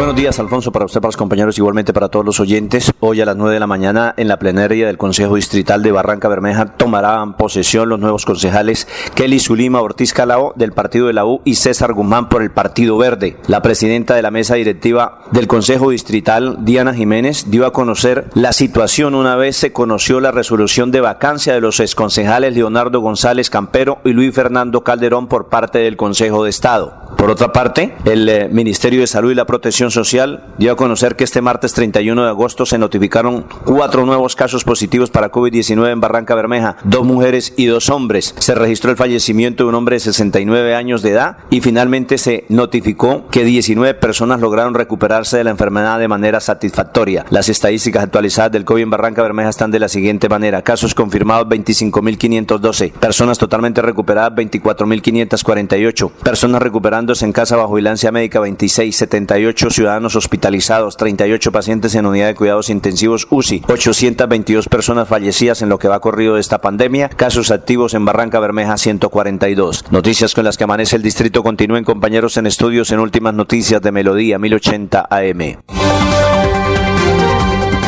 Buenos 0.00 0.16
días, 0.16 0.38
Alfonso, 0.38 0.72
para 0.72 0.86
usted, 0.86 0.98
para 0.98 1.08
los 1.08 1.18
compañeros, 1.18 1.58
igualmente 1.58 1.92
para 1.92 2.08
todos 2.08 2.24
los 2.24 2.40
oyentes. 2.40 2.90
Hoy 3.00 3.20
a 3.20 3.26
las 3.26 3.36
9 3.36 3.52
de 3.52 3.60
la 3.60 3.66
mañana, 3.66 4.14
en 4.16 4.28
la 4.28 4.38
plenaria 4.38 4.86
del 4.86 4.96
Consejo 4.96 5.34
Distrital 5.34 5.82
de 5.82 5.92
Barranca 5.92 6.26
Bermeja, 6.26 6.74
tomarán 6.78 7.36
posesión 7.36 7.90
los 7.90 8.00
nuevos 8.00 8.24
concejales 8.24 8.88
Kelly 9.14 9.38
Zulima 9.40 9.82
Ortiz 9.82 10.14
Calao 10.14 10.54
del 10.56 10.72
Partido 10.72 11.08
de 11.08 11.12
la 11.12 11.26
U 11.26 11.42
y 11.44 11.56
César 11.56 11.92
Guzmán 11.92 12.30
por 12.30 12.40
el 12.40 12.50
Partido 12.50 12.96
Verde. 12.96 13.36
La 13.46 13.60
presidenta 13.60 14.14
de 14.14 14.22
la 14.22 14.30
mesa 14.30 14.54
directiva 14.54 15.18
del 15.32 15.46
Consejo 15.46 15.90
Distrital, 15.90 16.64
Diana 16.64 16.94
Jiménez, 16.94 17.50
dio 17.50 17.66
a 17.66 17.74
conocer 17.74 18.30
la 18.32 18.54
situación 18.54 19.14
una 19.14 19.36
vez 19.36 19.56
se 19.56 19.74
conoció 19.74 20.18
la 20.20 20.32
resolución 20.32 20.92
de 20.92 21.02
vacancia 21.02 21.52
de 21.52 21.60
los 21.60 21.78
exconcejales 21.78 22.54
Leonardo 22.54 23.00
González 23.00 23.50
Campero 23.50 23.98
y 24.06 24.14
Luis 24.14 24.34
Fernando 24.34 24.82
Calderón 24.82 25.28
por 25.28 25.50
parte 25.50 25.80
del 25.80 25.98
Consejo 25.98 26.44
de 26.44 26.48
Estado. 26.48 27.10
Por 27.18 27.28
otra 27.28 27.52
parte, 27.52 27.94
el 28.06 28.26
eh, 28.30 28.48
Ministerio 28.50 29.00
de 29.00 29.06
Salud 29.06 29.32
y 29.32 29.34
la 29.34 29.44
Protección 29.44 29.89
Social 29.90 30.44
dio 30.58 30.72
a 30.72 30.76
conocer 30.76 31.16
que 31.16 31.24
este 31.24 31.42
martes 31.42 31.72
31 31.74 32.22
de 32.22 32.28
agosto 32.28 32.64
se 32.64 32.78
notificaron 32.78 33.44
cuatro 33.64 34.06
nuevos 34.06 34.36
casos 34.36 34.64
positivos 34.64 35.10
para 35.10 35.30
COVID-19 35.30 35.92
en 35.92 36.00
Barranca 36.00 36.34
Bermeja, 36.34 36.76
dos 36.84 37.04
mujeres 37.04 37.52
y 37.56 37.66
dos 37.66 37.90
hombres. 37.90 38.34
Se 38.38 38.54
registró 38.54 38.90
el 38.90 38.96
fallecimiento 38.96 39.64
de 39.64 39.68
un 39.68 39.74
hombre 39.74 39.96
de 39.96 40.00
69 40.00 40.74
años 40.74 41.02
de 41.02 41.10
edad 41.10 41.36
y 41.50 41.60
finalmente 41.60 42.16
se 42.16 42.44
notificó 42.48 43.28
que 43.30 43.44
19 43.44 43.94
personas 43.94 44.40
lograron 44.40 44.74
recuperarse 44.74 45.36
de 45.36 45.44
la 45.44 45.50
enfermedad 45.50 45.98
de 45.98 46.08
manera 46.08 46.40
satisfactoria. 46.40 47.26
Las 47.30 47.48
estadísticas 47.48 48.04
actualizadas 48.04 48.52
del 48.52 48.64
COVID 48.64 48.82
en 48.82 48.90
Barranca 48.90 49.22
Bermeja 49.22 49.50
están 49.50 49.70
de 49.70 49.78
la 49.78 49.88
siguiente 49.88 50.28
manera. 50.28 50.62
Casos 50.62 50.94
confirmados 50.94 51.46
25.512, 51.48 52.92
personas 52.92 53.36
totalmente 53.36 53.82
recuperadas 53.82 54.32
24.548, 54.32 56.10
personas 56.10 56.62
recuperando 56.62 57.10
en 57.20 57.32
casa 57.32 57.56
bajo 57.56 57.74
vigilancia 57.74 58.12
médica 58.12 58.40
26, 58.40 58.94
78 58.94 59.70
ciudadanos 59.80 60.14
hospitalizados, 60.14 60.98
38 60.98 61.52
pacientes 61.52 61.94
en 61.94 62.04
unidad 62.04 62.26
de 62.26 62.34
cuidados 62.34 62.68
intensivos 62.68 63.26
UCI, 63.30 63.62
822 63.66 64.68
personas 64.68 65.08
fallecidas 65.08 65.62
en 65.62 65.70
lo 65.70 65.78
que 65.78 65.88
va 65.88 66.00
corrido 66.00 66.34
de 66.34 66.42
esta 66.42 66.58
pandemia, 66.58 67.08
casos 67.08 67.50
activos 67.50 67.94
en 67.94 68.04
Barranca 68.04 68.40
Bermeja 68.40 68.76
142. 68.76 69.86
Noticias 69.90 70.34
con 70.34 70.44
las 70.44 70.58
que 70.58 70.64
amanece 70.64 70.96
el 70.96 71.02
distrito 71.02 71.42
continúen 71.42 71.84
compañeros 71.84 72.36
en 72.36 72.46
estudios 72.46 72.90
en 72.90 72.98
últimas 72.98 73.32
noticias 73.32 73.80
de 73.80 73.90
Melodía 73.90 74.38
1080 74.38 75.08
AM. 75.08 75.56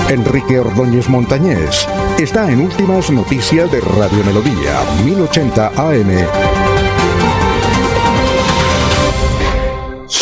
Enrique 0.08 0.60
Ordóñez 0.60 1.10
Montañés 1.10 1.86
está 2.18 2.50
en 2.50 2.62
últimas 2.62 3.10
noticias 3.10 3.70
de 3.70 3.82
Radio 3.82 4.24
Melodía 4.24 4.80
1080 5.04 5.72
AM. 5.76 6.71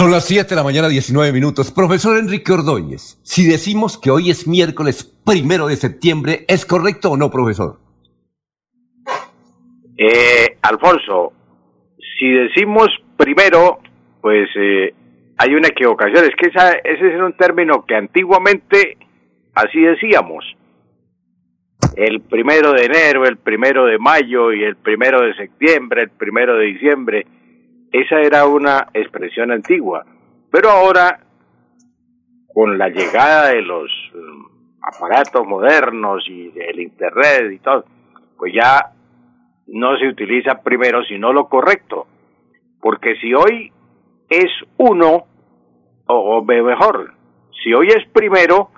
Son 0.00 0.10
las 0.10 0.26
7 0.26 0.48
de 0.48 0.56
la 0.56 0.62
mañana, 0.62 0.88
19 0.88 1.30
minutos. 1.30 1.70
Profesor 1.70 2.16
Enrique 2.16 2.50
Ordóñez, 2.52 3.20
si 3.22 3.46
decimos 3.46 4.00
que 4.00 4.10
hoy 4.10 4.30
es 4.30 4.48
miércoles 4.48 5.04
primero 5.26 5.66
de 5.66 5.76
septiembre, 5.76 6.46
¿es 6.48 6.64
correcto 6.64 7.10
o 7.10 7.18
no, 7.18 7.30
profesor? 7.30 7.76
Eh, 9.98 10.56
Alfonso, 10.62 11.34
si 12.18 12.30
decimos 12.30 12.88
primero, 13.18 13.80
pues 14.22 14.48
eh, 14.56 14.94
hay 15.36 15.54
una 15.54 15.68
equivocación. 15.68 16.24
Es 16.24 16.34
que 16.34 16.48
esa, 16.48 16.70
ese 16.70 17.14
es 17.14 17.20
un 17.20 17.34
término 17.34 17.84
que 17.84 17.94
antiguamente 17.94 18.96
así 19.54 19.82
decíamos. 19.82 20.46
El 21.94 22.22
primero 22.22 22.72
de 22.72 22.86
enero, 22.86 23.26
el 23.26 23.36
primero 23.36 23.84
de 23.84 23.98
mayo 23.98 24.50
y 24.54 24.64
el 24.64 24.76
primero 24.76 25.20
de 25.20 25.34
septiembre, 25.34 26.04
el 26.04 26.10
primero 26.10 26.56
de 26.56 26.64
diciembre 26.64 27.26
esa 27.92 28.20
era 28.20 28.46
una 28.46 28.88
expresión 28.94 29.50
antigua, 29.50 30.04
pero 30.50 30.70
ahora, 30.70 31.20
con 32.52 32.78
la 32.78 32.88
llegada 32.88 33.48
de 33.48 33.62
los 33.62 33.90
mm, 34.14 34.44
aparatos 34.82 35.46
modernos 35.46 36.24
y 36.28 36.48
del 36.50 36.80
Internet 36.80 37.52
y 37.52 37.58
todo, 37.58 37.84
pues 38.36 38.52
ya 38.54 38.92
no 39.66 39.96
se 39.98 40.08
utiliza 40.08 40.62
primero, 40.62 41.02
sino 41.04 41.32
lo 41.32 41.48
correcto. 41.48 42.06
Porque 42.80 43.16
si 43.16 43.34
hoy 43.34 43.72
es 44.28 44.50
uno, 44.78 45.26
o 46.06 46.42
mejor, 46.42 47.14
si 47.62 47.72
hoy 47.74 47.88
es 47.88 48.08
primero, 48.12 48.70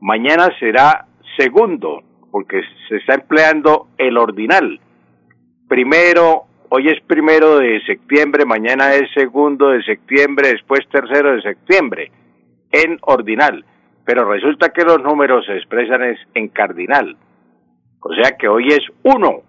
mañana 0.00 0.48
será 0.58 1.06
segundo, 1.36 2.02
porque 2.30 2.62
se 2.88 2.96
está 2.96 3.14
empleando 3.14 3.88
el 3.98 4.16
ordinal. 4.16 4.80
Primero, 5.68 6.46
hoy 6.70 6.88
es 6.88 7.00
primero 7.02 7.58
de 7.58 7.80
septiembre, 7.84 8.44
mañana 8.44 8.94
es 8.94 9.10
segundo 9.12 9.70
de 9.70 9.82
septiembre, 9.82 10.48
después 10.52 10.80
tercero 10.88 11.34
de 11.34 11.42
septiembre, 11.42 12.10
en 12.72 12.98
ordinal. 13.02 13.64
Pero 14.04 14.24
resulta 14.24 14.70
que 14.70 14.84
los 14.84 15.02
números 15.02 15.44
se 15.46 15.56
expresan 15.56 16.16
en 16.34 16.48
cardinal. 16.48 17.16
O 18.00 18.14
sea 18.14 18.36
que 18.38 18.48
hoy 18.48 18.68
es 18.68 18.80
uno, 19.02 19.42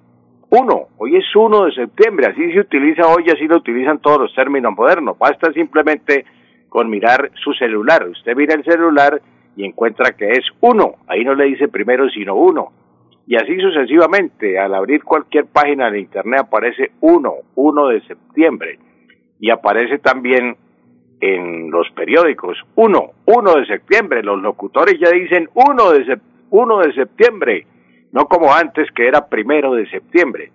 uno, 0.50 0.88
hoy 0.98 1.16
es 1.16 1.35
uno 1.35 1.66
de 1.66 1.72
septiembre, 1.72 2.27
así 2.27 2.51
se 2.51 2.59
utiliza 2.59 3.08
hoy, 3.08 3.24
así 3.30 3.48
lo 3.48 3.58
utilizan 3.58 4.00
todos 4.00 4.19
los 4.19 4.35
términos 4.35 4.74
modernos. 4.75 5.17
Basta 5.17 5.53
simplemente 5.53 6.25
con 6.69 6.90
mirar 6.90 7.32
su 7.35 7.53
celular. 7.53 8.08
Usted 8.08 8.35
mira 8.35 8.56
el 8.56 8.64
celular 8.64 9.22
y 9.56 9.66
encuentra 9.66 10.11
que 10.11 10.32
es 10.32 10.45
uno, 10.59 10.95
ahí 11.08 11.24
no 11.24 11.35
le 11.35 11.45
dice 11.45 11.67
primero 11.67 12.09
sino 12.09 12.35
uno 12.35 12.72
y 13.32 13.38
así 13.38 13.58
sucesivamente. 13.61 14.60
Al 14.60 14.74
abrir 14.76 15.06
cualquier 15.06 15.45
página 15.45 15.90
de 15.90 16.01
Internet 16.01 16.42
aparece 16.42 16.92
1, 17.00 17.34
1 17.56 17.88
de 17.88 18.01
septiembre, 18.01 18.77
y 19.40 19.50
aparece 19.50 20.00
también 20.00 20.58
en 21.22 21.72
los 21.72 21.90
periódicos 21.92 22.58
1, 22.76 23.11
1 23.26 23.53
de 23.53 23.66
septiembre. 23.68 24.22
Los 24.22 24.42
locutores 24.42 25.00
ya 25.00 25.10
dicen 25.11 25.48
1 25.53 25.92
de, 25.93 26.19
1 26.50 26.80
de 26.80 26.93
septiembre, 26.93 27.68
no 28.11 28.26
como 28.26 28.53
antes 28.53 28.92
que 28.92 29.08
era 29.08 29.26
primero 29.30 29.76
de 29.76 29.90
septiembre. 29.90 30.51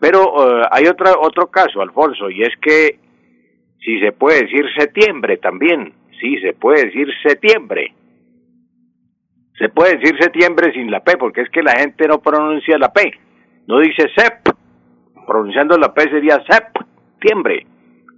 Pero 0.00 0.22
eh, 0.22 0.66
hay 0.72 0.86
otra, 0.86 1.12
otro 1.20 1.46
caso, 1.52 1.80
Alfonso, 1.82 2.30
y 2.30 2.42
es 2.42 2.56
que 2.60 2.98
si 3.78 4.00
se 4.00 4.10
puede 4.10 4.42
decir 4.42 4.64
septiembre 4.76 5.36
también, 5.36 5.92
sí 6.20 6.36
se 6.38 6.52
puede 6.52 6.86
decir 6.86 7.06
septiembre. 7.22 7.94
Se 9.58 9.68
puede 9.70 9.96
decir 9.96 10.16
septiembre 10.20 10.72
sin 10.72 10.90
la 10.90 11.00
P, 11.00 11.16
porque 11.16 11.40
es 11.40 11.50
que 11.50 11.62
la 11.62 11.72
gente 11.72 12.06
no 12.06 12.20
pronuncia 12.20 12.78
la 12.78 12.92
P. 12.92 13.12
No 13.66 13.80
dice 13.80 14.08
sep. 14.16 14.54
Pronunciando 15.26 15.76
la 15.76 15.92
P 15.92 16.02
sería 16.02 16.40
septiembre. 16.48 17.66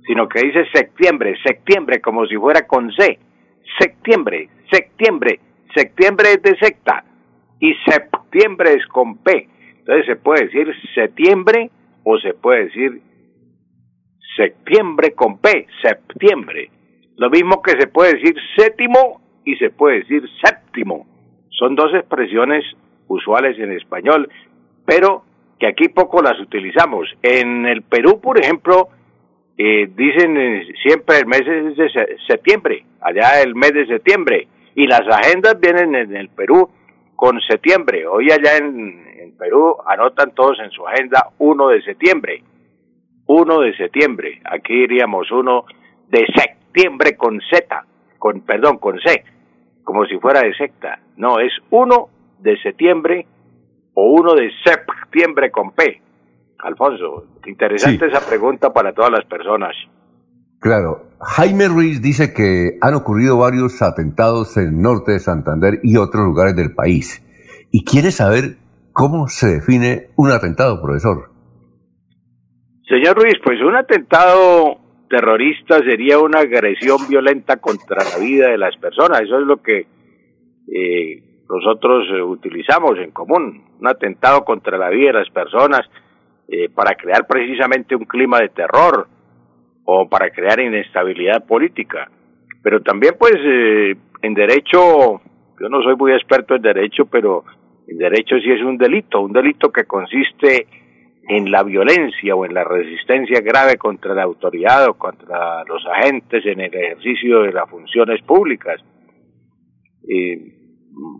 Sino 0.07 0.28
que 0.28 0.41
dice 0.47 0.67
septiembre, 0.73 1.35
septiembre, 1.43 2.01
como 2.01 2.27
si 2.27 2.36
fuera 2.36 2.67
con 2.67 2.93
C. 2.93 3.19
Septiembre, 3.78 4.51
septiembre. 4.70 5.41
Septiembre 5.75 6.33
es 6.33 6.43
de 6.43 6.59
secta. 6.59 7.05
Y 7.59 7.75
septiembre 7.86 8.75
es 8.75 8.86
con 8.86 9.19
P. 9.19 9.49
Entonces 9.78 10.07
se 10.07 10.17
puede 10.17 10.44
decir 10.44 10.75
septiembre 10.94 11.70
o 12.05 12.19
se 12.19 12.35
puede 12.35 12.65
decir 12.65 13.01
septiembre 14.36 15.12
con 15.12 15.39
P, 15.39 15.67
septiembre. 15.83 16.70
Lo 17.17 17.31
mismo 17.31 17.62
que 17.62 17.73
se 17.73 17.86
puede 17.86 18.15
decir 18.15 18.36
séptimo 18.57 19.20
y 19.44 19.57
se 19.57 19.70
puede 19.70 20.01
decir 20.01 20.23
séptimo. 20.43 21.10
Son 21.61 21.75
dos 21.75 21.93
expresiones 21.93 22.65
usuales 23.07 23.59
en 23.59 23.73
español, 23.73 24.31
pero 24.87 25.25
que 25.59 25.67
aquí 25.67 25.89
poco 25.89 26.23
las 26.23 26.41
utilizamos. 26.41 27.07
En 27.23 27.67
el 27.67 27.83
Perú, 27.83 28.19
por 28.19 28.41
ejemplo, 28.41 28.89
eh, 29.59 29.91
dicen 29.95 30.39
eh, 30.39 30.67
siempre 30.83 31.19
el 31.19 31.27
mes 31.27 31.45
de 31.45 32.17
septiembre, 32.27 32.87
allá 33.03 33.43
el 33.43 33.55
mes 33.55 33.75
de 33.75 33.87
septiembre, 33.87 34.49
y 34.75 34.87
las 34.87 35.03
agendas 35.07 35.61
vienen 35.61 35.95
en 35.95 36.17
el 36.17 36.31
Perú 36.31 36.71
con 37.15 37.39
septiembre. 37.43 38.07
Hoy 38.07 38.31
allá 38.31 38.57
en, 38.57 39.11
Perú 39.39 39.77
anotan 39.87 40.35
todos 40.35 40.59
en 40.61 40.71
su 40.71 40.87
agenda 40.87 41.29
1 41.39 41.69
de 41.69 41.83
septiembre. 41.83 42.43
1 43.27 43.61
de 43.61 43.77
septiembre. 43.77 44.41
Aquí 44.45 44.75
iríamos 44.75 45.31
1 45.31 45.65
de 46.09 46.27
septiembre 46.35 47.17
con 47.17 47.41
Z, 47.51 47.85
con 48.19 48.43
perdón, 48.43 48.77
con 48.79 48.99
C, 49.01 49.25
como 49.84 50.05
si 50.07 50.18
fuera 50.18 50.41
de 50.41 50.55
secta. 50.55 51.00
No, 51.17 51.39
es 51.39 51.52
1 51.70 52.09
de 52.41 52.57
septiembre 52.62 53.26
o 53.94 54.12
1 54.12 54.34
de 54.34 54.50
septiembre 54.65 55.50
con 55.50 55.73
P. 55.73 56.00
Alfonso, 56.62 57.25
interesante 57.47 58.07
esa 58.07 58.20
pregunta 58.26 58.73
para 58.73 58.92
todas 58.92 59.10
las 59.10 59.25
personas. 59.25 59.75
Claro, 60.60 61.07
Jaime 61.20 61.68
Ruiz 61.68 62.02
dice 62.02 62.34
que 62.34 62.76
han 62.83 62.94
ocurrido 62.94 63.39
varios 63.39 63.81
atentados 63.81 64.57
en 64.59 64.65
el 64.65 64.83
norte 64.83 65.12
de 65.12 65.18
Santander 65.18 65.81
y 65.83 65.97
otros 65.97 66.25
lugares 66.25 66.55
del 66.55 66.75
país. 66.75 67.25
Y 67.70 67.84
quiere 67.84 68.10
saber 68.10 68.57
cómo 68.92 69.28
se 69.28 69.47
define 69.47 70.09
un 70.17 70.31
atentado, 70.31 70.83
profesor. 70.83 71.31
Señor 72.86 73.17
Ruiz, 73.17 73.34
pues 73.42 73.59
un 73.62 73.75
atentado 73.75 74.76
terrorista 75.11 75.79
sería 75.81 76.21
una 76.21 76.39
agresión 76.39 76.99
violenta 77.09 77.57
contra 77.57 77.99
la 78.05 78.25
vida 78.25 78.49
de 78.49 78.57
las 78.57 78.77
personas. 78.77 79.21
Eso 79.23 79.41
es 79.41 79.47
lo 79.47 79.61
que 79.61 79.87
eh, 80.73 81.23
nosotros 81.49 82.07
eh, 82.15 82.23
utilizamos 82.23 82.97
en 82.99 83.11
común. 83.11 83.65
Un 83.81 83.89
atentado 83.89 84.45
contra 84.45 84.79
la 84.79 84.89
vida 84.89 85.09
de 85.09 85.19
las 85.19 85.31
personas 85.31 85.81
eh, 86.49 86.69
para 86.71 86.95
crear 86.95 87.27
precisamente 87.27 87.97
un 87.97 88.05
clima 88.05 88.39
de 88.39 88.51
terror 88.51 89.09
o 89.85 90.09
para 90.09 90.31
crear 90.31 90.61
inestabilidad 90.61 91.45
política. 91.45 92.09
Pero 92.63 92.81
también 92.81 93.15
pues 93.19 93.35
en 94.23 94.35
derecho, 94.35 95.21
yo 95.61 95.69
no 95.69 95.83
soy 95.83 95.97
muy 95.97 96.13
experto 96.13 96.55
en 96.55 96.63
derecho, 96.63 97.07
pero 97.07 97.45
en 97.89 97.99
derecho 97.99 98.37
sí 98.39 98.51
es 98.51 98.63
un 98.63 98.79
delito, 98.79 99.21
un 99.23 99.33
delito 99.33 99.73
que 99.73 99.85
consiste 99.85 100.67
en 101.31 101.49
la 101.49 101.62
violencia 101.62 102.34
o 102.34 102.44
en 102.44 102.55
la 102.55 102.65
resistencia 102.65 103.41
grave 103.41 103.76
contra 103.76 104.15
la 104.15 104.25
autoridad 104.25 104.89
o 104.89 104.94
contra 104.94 105.62
los 105.65 105.81
agentes 105.86 106.44
en 106.44 106.60
el 106.60 106.75
ejercicio 106.75 107.42
de 107.42 107.52
las 107.52 107.70
funciones 107.70 108.20
públicas, 108.23 108.83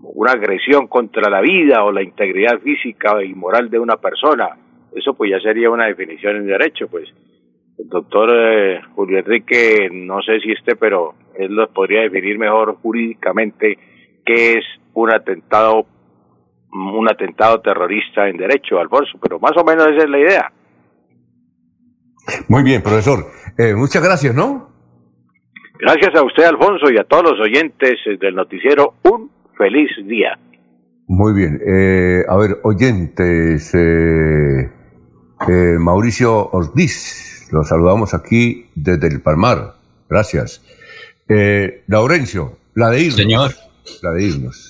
una 0.03 0.33
agresión 0.33 0.89
contra 0.89 1.31
la 1.31 1.41
vida 1.41 1.85
o 1.85 1.93
la 1.93 2.03
integridad 2.03 2.59
física 2.59 3.23
y 3.23 3.35
moral 3.35 3.71
de 3.71 3.79
una 3.79 3.99
persona, 3.99 4.57
eso 4.97 5.15
pues 5.15 5.31
ya 5.31 5.39
sería 5.39 5.71
una 5.71 5.87
definición 5.87 6.37
en 6.37 6.47
derecho, 6.47 6.89
pues. 6.89 7.09
El 7.79 7.89
doctor 7.89 8.31
eh, 8.35 8.81
Julio 8.97 9.21
Enrique, 9.21 9.89
no 9.93 10.21
sé 10.23 10.41
si 10.41 10.51
este, 10.51 10.75
pero 10.75 11.15
él 11.39 11.55
lo 11.55 11.69
podría 11.69 12.03
definir 12.03 12.37
mejor 12.37 12.75
jurídicamente 12.83 13.79
qué 14.27 14.55
es 14.55 14.65
un 14.93 15.13
atentado 15.13 15.87
un 16.73 17.09
atentado 17.09 17.61
terrorista 17.61 18.29
en 18.29 18.37
derecho, 18.37 18.79
Alfonso, 18.79 19.19
pero 19.21 19.39
más 19.39 19.57
o 19.57 19.65
menos 19.65 19.87
esa 19.89 20.05
es 20.05 20.11
la 20.11 20.19
idea. 20.19 20.53
Muy 22.49 22.63
bien, 22.63 22.83
profesor. 22.83 23.27
Eh, 23.59 23.75
muchas 23.75 24.03
gracias, 24.03 24.35
¿no? 24.35 24.71
Gracias 25.79 26.15
a 26.15 26.23
usted, 26.23 26.45
Alfonso, 26.45 26.91
y 26.91 26.99
a 26.99 27.05
todos 27.05 27.33
los 27.33 27.41
oyentes 27.41 27.99
del 28.21 28.35
noticiero. 28.35 28.95
Un 29.03 29.31
feliz 29.57 29.91
día. 30.07 30.39
Muy 31.07 31.33
bien. 31.33 31.61
Eh, 31.67 32.23
a 32.29 32.37
ver, 32.37 32.59
oyentes, 32.63 33.75
eh, 33.75 34.71
Mauricio 35.79 36.51
Ortiz, 36.51 37.49
los 37.51 37.69
saludamos 37.69 38.15
aquí 38.15 38.67
desde 38.75 39.09
el 39.09 39.23
Palmar. 39.23 39.75
Gracias. 40.09 40.63
Laurencio, 41.87 42.59
la 42.75 42.91
de 42.91 43.01
irnos. 43.01 43.17
Señor. 43.17 43.51
La 44.03 44.11
de 44.13 44.25
irnos. 44.25 44.70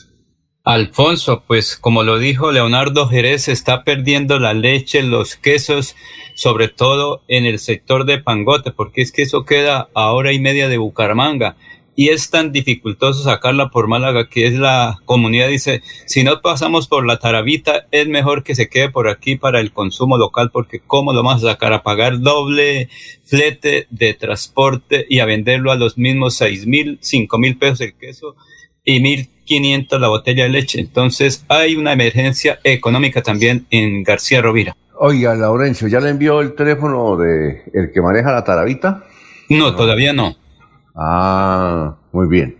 Alfonso, 0.64 1.42
pues 1.46 1.76
como 1.76 2.02
lo 2.02 2.18
dijo 2.18 2.52
Leonardo 2.52 3.08
Jerez, 3.08 3.48
está 3.48 3.82
perdiendo 3.82 4.38
la 4.38 4.52
leche, 4.52 5.02
los 5.02 5.36
quesos, 5.36 5.96
sobre 6.34 6.68
todo 6.68 7.22
en 7.28 7.46
el 7.46 7.58
sector 7.58 8.04
de 8.04 8.18
Pangote, 8.18 8.70
porque 8.70 9.00
es 9.00 9.10
que 9.10 9.22
eso 9.22 9.46
queda 9.46 9.88
a 9.94 10.12
hora 10.12 10.32
y 10.32 10.38
media 10.38 10.68
de 10.68 10.76
Bucaramanga. 10.76 11.56
Y 11.96 12.10
es 12.10 12.30
tan 12.30 12.52
dificultoso 12.52 13.22
sacarla 13.22 13.70
por 13.70 13.88
Málaga 13.88 14.28
que 14.28 14.46
es 14.46 14.54
la 14.54 14.98
comunidad 15.06 15.48
dice, 15.48 15.82
si 16.06 16.24
no 16.24 16.40
pasamos 16.42 16.88
por 16.88 17.06
la 17.06 17.18
Taravita, 17.18 17.86
es 17.90 18.06
mejor 18.06 18.42
que 18.44 18.54
se 18.54 18.68
quede 18.68 18.90
por 18.90 19.08
aquí 19.08 19.36
para 19.36 19.60
el 19.60 19.72
consumo 19.72 20.18
local 20.18 20.50
porque 20.52 20.80
cómo 20.80 21.12
lo 21.12 21.22
vamos 21.22 21.42
a 21.42 21.52
sacar 21.52 21.72
a 21.72 21.82
pagar 21.82 22.20
doble 22.20 22.90
flete 23.24 23.86
de 23.90 24.14
transporte 24.14 25.06
y 25.08 25.20
a 25.20 25.24
venderlo 25.24 25.72
a 25.72 25.76
los 25.76 25.98
mismos 25.98 26.36
seis 26.36 26.66
mil, 26.66 26.98
cinco 27.00 27.38
mil 27.38 27.58
pesos 27.58 27.80
el 27.80 27.94
queso 27.94 28.36
y 28.84 29.00
mil 29.00 29.28
500 29.50 30.00
la 30.00 30.06
botella 30.06 30.44
de 30.44 30.50
leche. 30.50 30.78
Entonces 30.78 31.44
hay 31.48 31.74
una 31.74 31.92
emergencia 31.92 32.60
económica 32.62 33.20
también 33.20 33.66
en 33.70 34.04
García 34.04 34.40
Rovira. 34.40 34.76
Oiga, 34.94 35.34
Laurencio, 35.34 35.88
¿ya 35.88 35.98
le 35.98 36.10
envió 36.10 36.40
el 36.40 36.54
teléfono 36.54 37.16
de 37.16 37.64
el 37.74 37.90
que 37.90 38.00
maneja 38.00 38.30
la 38.30 38.44
taravita? 38.44 39.02
No, 39.48 39.74
todavía 39.74 40.12
no. 40.12 40.36
Ah, 40.94 41.96
muy 42.12 42.28
bien. 42.28 42.58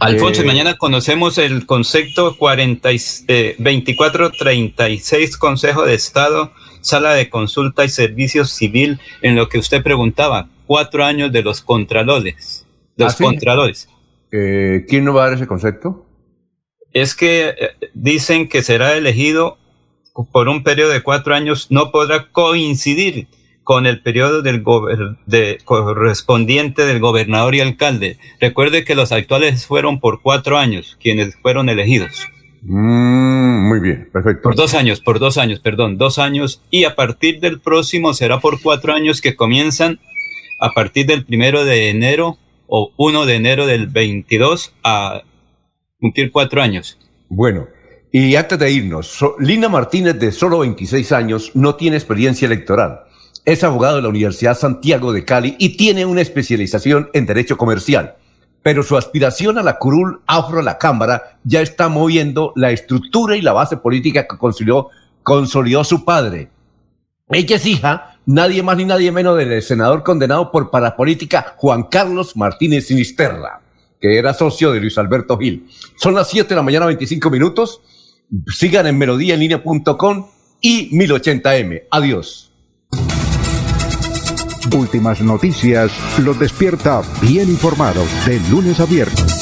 Alfonso, 0.00 0.42
eh, 0.42 0.44
mañana 0.44 0.76
conocemos 0.76 1.38
el 1.38 1.64
concepto 1.64 2.36
40, 2.36 2.88
2436 2.88 5.36
Consejo 5.36 5.84
de 5.84 5.94
Estado, 5.94 6.50
Sala 6.80 7.14
de 7.14 7.30
Consulta 7.30 7.84
y 7.84 7.88
Servicio 7.88 8.46
Civil, 8.46 8.98
en 9.20 9.36
lo 9.36 9.48
que 9.48 9.58
usted 9.58 9.80
preguntaba, 9.80 10.48
cuatro 10.66 11.04
años 11.04 11.30
de 11.30 11.42
los 11.42 11.62
contralores. 11.62 12.66
Los 12.96 13.14
¿Ah, 13.14 13.18
contralores. 13.22 13.88
Eh, 14.32 14.86
¿Quién 14.88 15.04
nos 15.04 15.14
va 15.14 15.22
a 15.22 15.26
dar 15.26 15.34
ese 15.34 15.46
concepto? 15.46 16.04
Es 16.92 17.14
que 17.14 17.48
eh, 17.48 17.70
dicen 17.94 18.48
que 18.48 18.62
será 18.62 18.96
elegido 18.96 19.58
por 20.30 20.48
un 20.48 20.62
periodo 20.62 20.90
de 20.90 21.02
cuatro 21.02 21.34
años, 21.34 21.68
no 21.70 21.90
podrá 21.90 22.28
coincidir 22.30 23.26
con 23.64 23.86
el 23.86 24.02
periodo 24.02 24.42
del 24.42 24.62
de, 25.26 25.58
correspondiente 25.64 26.84
del 26.84 27.00
gobernador 27.00 27.54
y 27.54 27.60
alcalde. 27.60 28.18
Recuerde 28.40 28.84
que 28.84 28.94
los 28.94 29.12
actuales 29.12 29.66
fueron 29.66 30.00
por 30.00 30.20
cuatro 30.20 30.58
años 30.58 30.98
quienes 31.00 31.36
fueron 31.36 31.68
elegidos. 31.68 32.26
Mm, 32.62 33.68
muy 33.68 33.80
bien, 33.80 34.08
perfecto. 34.12 34.42
Por 34.42 34.56
dos 34.56 34.74
años, 34.74 35.00
por 35.00 35.18
dos 35.18 35.38
años, 35.38 35.60
perdón, 35.60 35.96
dos 35.96 36.18
años. 36.18 36.60
Y 36.70 36.84
a 36.84 36.94
partir 36.94 37.40
del 37.40 37.60
próximo 37.60 38.14
será 38.14 38.40
por 38.40 38.60
cuatro 38.60 38.94
años 38.94 39.20
que 39.20 39.36
comienzan 39.36 40.00
a 40.58 40.70
partir 40.72 41.06
del 41.06 41.24
primero 41.24 41.64
de 41.64 41.90
enero 41.90 42.38
o 42.68 42.92
1 42.96 43.26
de 43.26 43.34
enero 43.34 43.66
del 43.66 43.88
22 43.88 44.74
a 44.84 45.22
cumplir 46.02 46.32
cuatro 46.32 46.60
años. 46.60 46.98
Bueno, 47.28 47.68
y 48.10 48.34
antes 48.34 48.58
de 48.58 48.70
irnos, 48.70 49.24
Lina 49.38 49.68
Martínez, 49.68 50.18
de 50.18 50.32
solo 50.32 50.58
26 50.58 51.12
años, 51.12 51.52
no 51.54 51.76
tiene 51.76 51.96
experiencia 51.96 52.46
electoral. 52.46 53.02
Es 53.44 53.62
abogado 53.62 53.96
de 53.96 54.02
la 54.02 54.08
Universidad 54.08 54.58
Santiago 54.58 55.12
de 55.12 55.24
Cali 55.24 55.54
y 55.58 55.76
tiene 55.76 56.04
una 56.04 56.20
especialización 56.20 57.08
en 57.12 57.24
Derecho 57.24 57.56
Comercial. 57.56 58.16
Pero 58.64 58.82
su 58.82 58.96
aspiración 58.96 59.58
a 59.58 59.62
la 59.62 59.78
curul 59.78 60.20
afro 60.26 60.58
a 60.58 60.62
la 60.62 60.76
Cámara 60.76 61.38
ya 61.44 61.60
está 61.60 61.88
moviendo 61.88 62.52
la 62.56 62.72
estructura 62.72 63.36
y 63.36 63.40
la 63.40 63.52
base 63.52 63.76
política 63.76 64.26
que 64.26 64.36
consolidó, 64.36 64.90
consolidó 65.22 65.84
su 65.84 66.04
padre. 66.04 66.50
Ella 67.28 67.56
es 67.56 67.66
hija, 67.66 68.18
nadie 68.26 68.62
más 68.62 68.76
ni 68.76 68.84
nadie 68.84 69.12
menos 69.12 69.38
del 69.38 69.62
senador 69.62 70.02
condenado 70.02 70.50
por 70.50 70.70
parapolítica 70.70 71.54
Juan 71.56 71.84
Carlos 71.84 72.36
Martínez 72.36 72.88
Sinisterra 72.88 73.61
que 74.02 74.18
era 74.18 74.34
socio 74.34 74.72
de 74.72 74.80
Luis 74.80 74.98
Alberto 74.98 75.38
Gil. 75.38 75.68
Son 75.96 76.14
las 76.14 76.28
7 76.28 76.48
de 76.48 76.56
la 76.56 76.62
mañana, 76.62 76.86
25 76.86 77.30
minutos. 77.30 77.80
Sigan 78.48 78.88
en 78.88 78.98
melodíaenlínea.com 78.98 80.26
y 80.60 80.90
1080m. 80.90 81.84
Adiós. 81.90 82.52
Últimas 84.74 85.20
noticias 85.20 85.92
los 86.18 86.38
despierta 86.38 87.02
bien 87.20 87.48
informados 87.48 88.08
de 88.26 88.40
lunes 88.50 88.80
a 88.80 88.86
viernes. 88.86 89.41